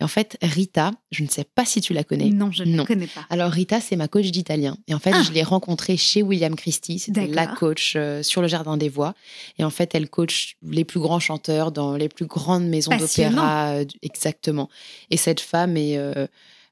Et 0.00 0.04
en 0.04 0.08
fait, 0.08 0.36
Rita, 0.42 0.90
je 1.12 1.22
ne 1.22 1.28
sais 1.28 1.44
pas 1.44 1.64
si 1.64 1.80
tu 1.80 1.92
la 1.92 2.02
connais. 2.02 2.30
Non, 2.30 2.50
je 2.50 2.64
ne 2.64 2.76
la 2.76 2.84
connais 2.84 3.06
pas. 3.06 3.24
Alors 3.30 3.50
Rita, 3.52 3.80
c'est 3.80 3.94
ma 3.96 4.08
coach 4.08 4.26
d'italien. 4.32 4.76
Et 4.88 4.94
en 4.94 4.98
fait, 4.98 5.12
Ah. 5.14 5.22
je 5.22 5.30
l'ai 5.32 5.42
rencontrée 5.44 5.96
chez 5.96 6.22
William 6.22 6.56
Christie. 6.56 6.98
C'était 6.98 7.28
la 7.28 7.46
coach 7.46 7.94
euh, 7.96 8.22
sur 8.22 8.42
le 8.42 8.48
Jardin 8.48 8.76
des 8.76 8.88
Voix. 8.88 9.14
Et 9.58 9.64
en 9.64 9.70
fait, 9.70 9.94
elle 9.94 10.08
coach 10.10 10.56
les 10.62 10.84
plus 10.84 10.98
grands 11.00 11.20
chanteurs 11.20 11.70
dans 11.70 11.96
les 11.96 12.08
plus 12.08 12.26
grandes 12.26 12.66
maisons 12.66 12.96
d'opéra. 12.96 13.70
euh, 13.74 13.84
Exactement. 14.02 14.68
Et 15.10 15.16
cette 15.16 15.40
femme 15.40 15.76
est... 15.76 15.96
euh, 15.98 16.26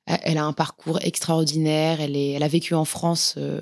elle 0.07 0.39
a 0.39 0.45
un 0.45 0.55
parcours 0.55 0.99
extraordinaire. 1.03 2.01
Elle, 2.01 2.17
est, 2.17 2.31
elle 2.31 2.43
a 2.43 2.49
vécu 2.49 2.75
en 2.75 2.87
France 2.87 3.35
euh, 3.37 3.61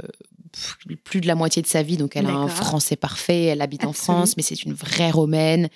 plus 1.04 1.20
de 1.20 1.26
la 1.26 1.34
moitié 1.34 1.62
de 1.62 1.66
sa 1.66 1.82
vie, 1.82 1.96
donc 1.96 2.16
elle 2.16 2.26
a 2.26 2.34
un 2.34 2.48
français 2.48 2.96
parfait. 2.96 3.44
Elle 3.44 3.60
habite 3.62 3.84
en. 3.84 3.92
France, 3.92 4.36
mais 4.36 4.42
c'est 4.42 4.62
une 4.62 4.72
vraie 4.74 5.10
romaine. 5.10 5.68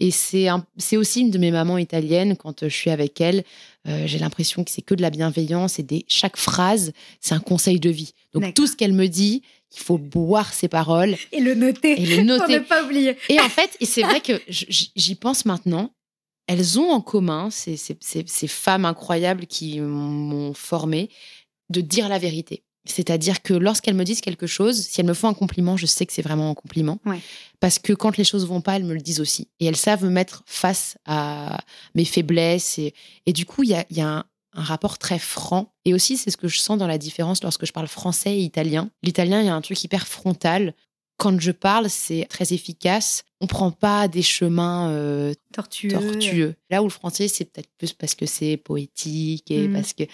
Et 0.00 0.10
c'est 0.10 0.48
aussi 0.96 1.20
une 1.20 1.30
de 1.30 1.38
mes 1.38 1.52
mamans 1.52 1.78
italiennes. 1.78 2.36
Quand 2.36 2.62
euh, 2.64 2.68
je 2.68 2.74
suis 2.74 2.90
avec 2.90 3.20
elle, 3.20 3.44
euh, 3.86 4.06
j'ai 4.06 4.18
l'impression 4.18 4.64
que 4.64 4.70
c'est 4.72 4.82
que 4.82 4.94
de 4.94 5.02
la 5.02 5.10
bienveillance 5.10 5.78
et 5.78 5.84
des, 5.84 6.04
chaque 6.08 6.36
phrase, 6.36 6.92
c'est 7.20 7.34
un 7.34 7.38
conseil 7.40 7.78
de 7.78 7.90
vie. 7.90 8.12
Donc 8.32 8.54
tout 8.54 8.66
ce 8.66 8.74
qu'elle 8.74 8.92
me 8.92 9.06
dit, 9.06 9.42
il 9.72 9.80
faut 9.80 9.96
boire 9.98 10.52
ses 10.52 10.66
paroles 10.66 11.16
Et 11.30 11.40
le 11.40 11.54
noter, 11.54 11.92
et 12.02 12.06
le 12.06 12.16
pour 12.16 12.24
noter. 12.24 12.54
ne 12.54 12.64
pas 12.64 12.82
oublier. 12.84 13.16
Et 13.28 13.38
en 13.40 13.48
fait, 13.48 13.76
et 13.80 13.86
c'est 13.86 14.02
vrai 14.02 14.20
que 14.20 14.40
j'y 14.48 15.14
pense 15.14 15.44
maintenant, 15.44 15.94
elles 16.48 16.78
ont 16.80 16.90
en 16.90 17.00
commun, 17.00 17.50
ces, 17.50 17.76
ces- 17.76 17.96
ces- 18.00 18.24
ces 18.26 18.48
femmes 18.48 18.84
incroyables 18.84 19.46
qui 19.46 19.78
m'ont 19.80 20.54
formée, 20.54 21.08
de 21.70 21.80
dire 21.80 22.08
la 22.08 22.18
vérité. 22.18 22.63
C'est-à-dire 22.86 23.42
que 23.42 23.54
lorsqu'elles 23.54 23.94
me 23.94 24.04
disent 24.04 24.20
quelque 24.20 24.46
chose, 24.46 24.80
si 24.80 25.00
elles 25.00 25.06
me 25.06 25.14
font 25.14 25.28
un 25.28 25.34
compliment, 25.34 25.76
je 25.76 25.86
sais 25.86 26.04
que 26.04 26.12
c'est 26.12 26.22
vraiment 26.22 26.50
un 26.50 26.54
compliment. 26.54 26.98
Ouais. 27.06 27.20
Parce 27.60 27.78
que 27.78 27.92
quand 27.92 28.16
les 28.16 28.24
choses 28.24 28.46
vont 28.46 28.60
pas, 28.60 28.76
elles 28.76 28.84
me 28.84 28.92
le 28.94 29.00
disent 29.00 29.20
aussi. 29.20 29.48
Et 29.58 29.66
elles 29.66 29.76
savent 29.76 30.04
me 30.04 30.10
mettre 30.10 30.42
face 30.46 30.98
à 31.06 31.58
mes 31.94 32.04
faiblesses. 32.04 32.78
Et, 32.78 32.94
et 33.24 33.32
du 33.32 33.46
coup, 33.46 33.62
il 33.62 33.70
y 33.70 33.74
a, 33.74 33.86
il 33.88 33.96
y 33.96 34.02
a 34.02 34.08
un, 34.08 34.24
un 34.54 34.62
rapport 34.62 34.98
très 34.98 35.18
franc. 35.18 35.72
Et 35.84 35.94
aussi, 35.94 36.16
c'est 36.16 36.30
ce 36.30 36.36
que 36.36 36.48
je 36.48 36.58
sens 36.58 36.78
dans 36.78 36.86
la 36.86 36.98
différence 36.98 37.42
lorsque 37.42 37.66
je 37.66 37.72
parle 37.72 37.88
français 37.88 38.36
et 38.36 38.40
italien. 38.40 38.90
L'italien, 39.02 39.40
il 39.40 39.46
y 39.46 39.48
a 39.50 39.54
un 39.54 39.60
truc 39.60 39.82
hyper 39.82 40.06
frontal. 40.06 40.74
Quand 41.16 41.40
je 41.40 41.52
parle, 41.52 41.88
c'est 41.88 42.26
très 42.28 42.52
efficace. 42.52 43.22
On 43.40 43.46
prend 43.46 43.70
pas 43.70 44.08
des 44.08 44.22
chemins 44.22 44.90
euh, 44.90 45.32
Tortueux. 45.52 45.88
tortueux. 45.90 46.54
Là 46.70 46.80
où 46.82 46.86
le 46.86 46.90
français, 46.90 47.28
c'est 47.28 47.44
peut-être 47.44 47.68
plus 47.78 47.92
parce 47.92 48.14
que 48.14 48.26
c'est 48.26 48.56
poétique 48.56 49.50
et 49.50 49.68
Mhm. 49.68 49.74
parce 49.74 49.92
que. 49.92 50.04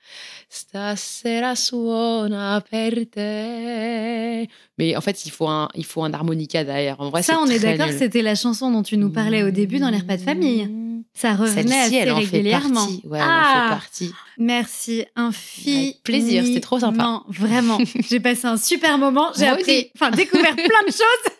stasera 0.48 1.54
suona 1.54 2.60
per 2.68 3.06
te. 3.08 4.48
Mais 4.78 4.96
en 4.96 5.00
fait, 5.00 5.24
il 5.26 5.30
faut 5.30 5.46
un, 5.46 5.68
il 5.76 5.84
faut 5.84 6.02
un 6.02 6.12
harmonica 6.12 6.64
derrière. 6.64 7.00
En 7.00 7.10
vrai, 7.10 7.22
Ça, 7.22 7.38
on 7.40 7.46
est 7.46 7.60
d'accord, 7.60 7.92
c'était 7.96 8.22
la 8.22 8.34
chanson 8.34 8.72
dont 8.72 8.82
tu 8.82 8.96
nous 8.96 9.10
parlais 9.10 9.44
au 9.44 9.52
début 9.52 9.78
dans 9.78 9.90
les 9.90 9.98
repas 9.98 10.16
de 10.16 10.22
famille. 10.22 10.68
Ça 11.14 11.36
revenait 11.36 11.78
assez 11.78 11.94
elle 11.94 12.10
en 12.10 12.20
fait 12.20 12.38
régulièrement. 12.38 12.86
partie. 12.86 13.02
Ouais, 13.06 13.18
elle 13.18 13.24
ah, 13.24 13.42
en 13.42 13.62
fait 13.62 13.68
partie. 13.74 14.12
merci 14.38 15.04
infiniment. 15.14 15.82
Avec 15.82 16.02
plaisir, 16.02 16.44
c'était 16.44 16.58
trop 16.58 16.80
sympa. 16.80 17.00
Non, 17.00 17.22
vraiment. 17.28 17.78
J'ai 18.08 18.18
passé 18.18 18.48
un 18.48 18.56
super 18.56 18.98
moment. 18.98 19.28
J'ai 19.38 19.46
appris, 19.46 19.92
enfin, 19.94 20.10
découvert 20.10 20.56
plein 20.56 20.82
de 20.84 20.90
choses. 20.92 21.32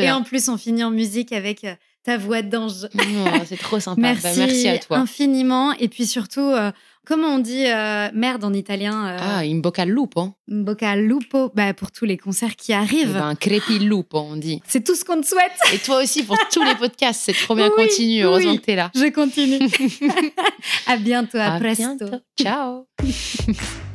Et 0.00 0.10
en 0.10 0.22
plus, 0.22 0.48
on 0.48 0.56
finit 0.56 0.84
en 0.84 0.90
musique 0.90 1.32
avec 1.32 1.64
euh, 1.64 1.74
ta 2.04 2.16
voix 2.18 2.42
d'ange. 2.42 2.88
Oh, 2.98 3.38
c'est 3.46 3.58
trop 3.58 3.80
sympa. 3.80 4.00
Merci, 4.00 4.22
Bah, 4.22 4.30
merci 4.36 4.68
à 4.68 4.78
toi. 4.78 4.98
infiniment. 4.98 5.72
Et 5.74 5.88
puis 5.88 6.06
surtout, 6.06 6.40
euh, 6.40 6.70
comment 7.04 7.28
on 7.34 7.38
dit 7.40 7.64
euh, 7.66 8.08
merde 8.14 8.44
en 8.44 8.52
italien 8.52 9.06
euh, 9.08 9.16
Ah, 9.20 9.38
in 9.40 9.56
bocca 9.58 9.82
al 9.82 9.88
lupo. 9.90 10.20
Un 10.50 10.62
bocca 10.62 10.90
al 10.90 11.00
lupo 11.04 11.50
bah, 11.54 11.74
pour 11.74 11.90
tous 11.90 12.04
les 12.04 12.16
concerts 12.16 12.54
qui 12.56 12.70
Eh 12.72 12.74
arrivent. 12.76 13.12
ben, 13.14 13.34
crepi 13.34 13.78
lupo, 13.80 14.18
on 14.18 14.36
dit. 14.36 14.60
C'est 14.66 14.84
tout 14.84 14.94
ce 14.94 15.04
qu'on 15.04 15.20
te 15.20 15.26
souhaite. 15.26 15.52
Et 15.74 15.78
toi 15.78 16.00
aussi 16.02 16.22
pour 16.22 16.36
tous 16.52 16.62
les 16.62 16.74
podcasts. 16.76 17.22
C'est 17.24 17.32
trop 17.32 17.54
bien. 17.56 17.70
Oui, 17.76 17.86
Continue. 17.88 18.22
Heureusement 18.22 18.52
oui. 18.52 18.60
que 18.60 18.64
t'es 18.66 18.76
là. 18.76 18.90
Je 18.94 19.10
continue. 19.10 19.58
à 20.86 20.96
bientôt, 20.96 21.38
à, 21.38 21.54
À 21.54 21.58
presto. 21.58 21.82
bientôt. 21.82 22.16
Ciao. 22.40 22.86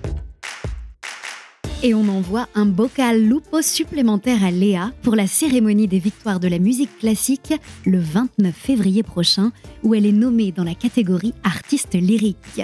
Et 1.84 1.96
on 1.96 2.08
envoie 2.10 2.48
un 2.54 2.68
bocal 2.68 3.24
lupo 3.24 3.64
supplémentaire 3.64 4.44
à 4.44 4.52
Léa 4.52 4.92
pour 5.02 5.16
la 5.16 5.26
cérémonie 5.26 5.88
des 5.88 5.98
victoires 5.98 6.40
de 6.40 6.48
la 6.48 6.60
musique 6.60 6.96
classique 7.00 7.54
le 7.88 8.00
29 8.00 8.56
février 8.56 9.02
prochain, 9.02 9.52
où 9.82 9.96
elle 9.96 10.06
est 10.06 10.12
nommée 10.12 10.52
dans 10.52 10.64
la 10.64 10.76
catégorie 10.76 11.34
artiste 11.44 11.96
lyrique. 11.96 12.62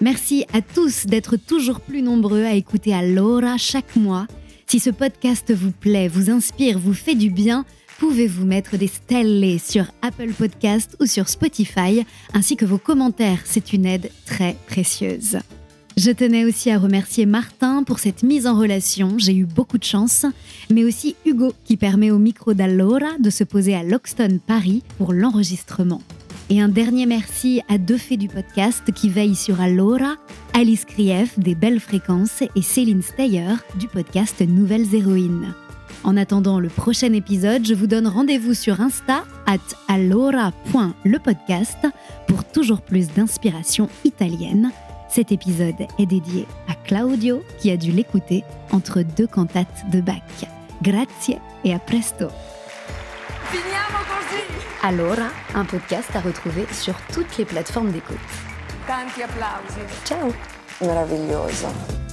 Merci 0.00 0.46
à 0.52 0.60
tous 0.60 1.06
d'être 1.06 1.36
toujours 1.36 1.80
plus 1.80 2.02
nombreux 2.02 2.44
à 2.44 2.54
écouter 2.54 2.94
Allora 2.94 3.56
chaque 3.56 3.96
mois. 3.96 4.28
Si 4.68 4.78
ce 4.78 4.90
podcast 4.90 5.52
vous 5.52 5.72
plaît, 5.72 6.06
vous 6.06 6.30
inspire, 6.30 6.78
vous 6.78 6.94
fait 6.94 7.16
du 7.16 7.30
bien, 7.30 7.64
pouvez-vous 7.98 8.46
mettre 8.46 8.76
des 8.76 8.86
stelles 8.86 9.58
sur 9.58 9.86
Apple 10.02 10.32
Podcast 10.32 10.96
ou 11.00 11.06
sur 11.06 11.28
Spotify, 11.28 12.06
ainsi 12.32 12.56
que 12.56 12.64
vos 12.64 12.78
commentaires. 12.78 13.40
C'est 13.44 13.72
une 13.72 13.86
aide 13.86 14.12
très 14.24 14.56
précieuse. 14.68 15.38
Je 15.96 16.10
tenais 16.10 16.44
aussi 16.44 16.70
à 16.70 16.78
remercier 16.78 17.24
Martin 17.24 17.82
pour 17.82 18.00
cette 18.00 18.22
mise 18.22 18.46
en 18.46 18.58
relation, 18.58 19.14
j'ai 19.16 19.34
eu 19.34 19.46
beaucoup 19.46 19.78
de 19.78 19.84
chance, 19.84 20.26
mais 20.70 20.84
aussi 20.84 21.16
Hugo 21.24 21.54
qui 21.64 21.78
permet 21.78 22.10
au 22.10 22.18
micro 22.18 22.52
d'Allora 22.52 23.16
de 23.18 23.30
se 23.30 23.44
poser 23.44 23.74
à 23.74 23.82
Loxton, 23.82 24.38
Paris 24.46 24.82
pour 24.98 25.14
l'enregistrement. 25.14 26.02
Et 26.50 26.60
un 26.60 26.68
dernier 26.68 27.06
merci 27.06 27.62
à 27.70 27.78
deux 27.78 27.96
fées 27.96 28.18
du 28.18 28.28
podcast 28.28 28.92
qui 28.92 29.08
veillent 29.08 29.34
sur 29.34 29.58
Allora, 29.62 30.16
Alice 30.52 30.84
Krief 30.84 31.38
des 31.38 31.54
Belles 31.54 31.80
Fréquences 31.80 32.42
et 32.42 32.62
Céline 32.62 33.00
Steyer 33.00 33.54
du 33.78 33.88
podcast 33.88 34.42
Nouvelles 34.46 34.94
Héroïnes. 34.94 35.54
En 36.04 36.18
attendant 36.18 36.60
le 36.60 36.68
prochain 36.68 37.14
épisode, 37.14 37.66
je 37.66 37.72
vous 37.72 37.86
donne 37.86 38.06
rendez-vous 38.06 38.52
sur 38.52 38.82
Insta 38.82 39.24
at 39.46 39.56
allora.lepodcast 39.88 41.78
pour 42.28 42.44
toujours 42.44 42.82
plus 42.82 43.08
d'inspiration 43.08 43.88
italienne. 44.04 44.70
Cet 45.16 45.32
épisode 45.32 45.86
est 45.98 46.04
dédié 46.04 46.46
à 46.68 46.74
Claudio 46.74 47.42
qui 47.58 47.70
a 47.70 47.78
dû 47.78 47.90
l'écouter 47.90 48.44
entre 48.70 49.00
deux 49.00 49.26
cantates 49.26 49.88
de 49.90 50.02
Bach. 50.02 50.20
Grazie 50.82 51.40
e 51.64 51.72
a 51.72 51.78
presto. 51.78 52.28
Finiamo 53.50 54.04
così! 54.04 54.42
Allora, 54.82 55.30
un 55.54 55.64
podcast 55.64 56.14
à 56.14 56.20
retrouver 56.20 56.66
sur 56.70 56.94
toutes 57.14 57.38
les 57.38 57.46
plateformes 57.46 57.92
d'écoute. 57.92 58.18
Tanti 58.86 59.22
applausi. 59.22 59.80
Ciao 60.04 60.34
Meraviglioso. 60.82 62.05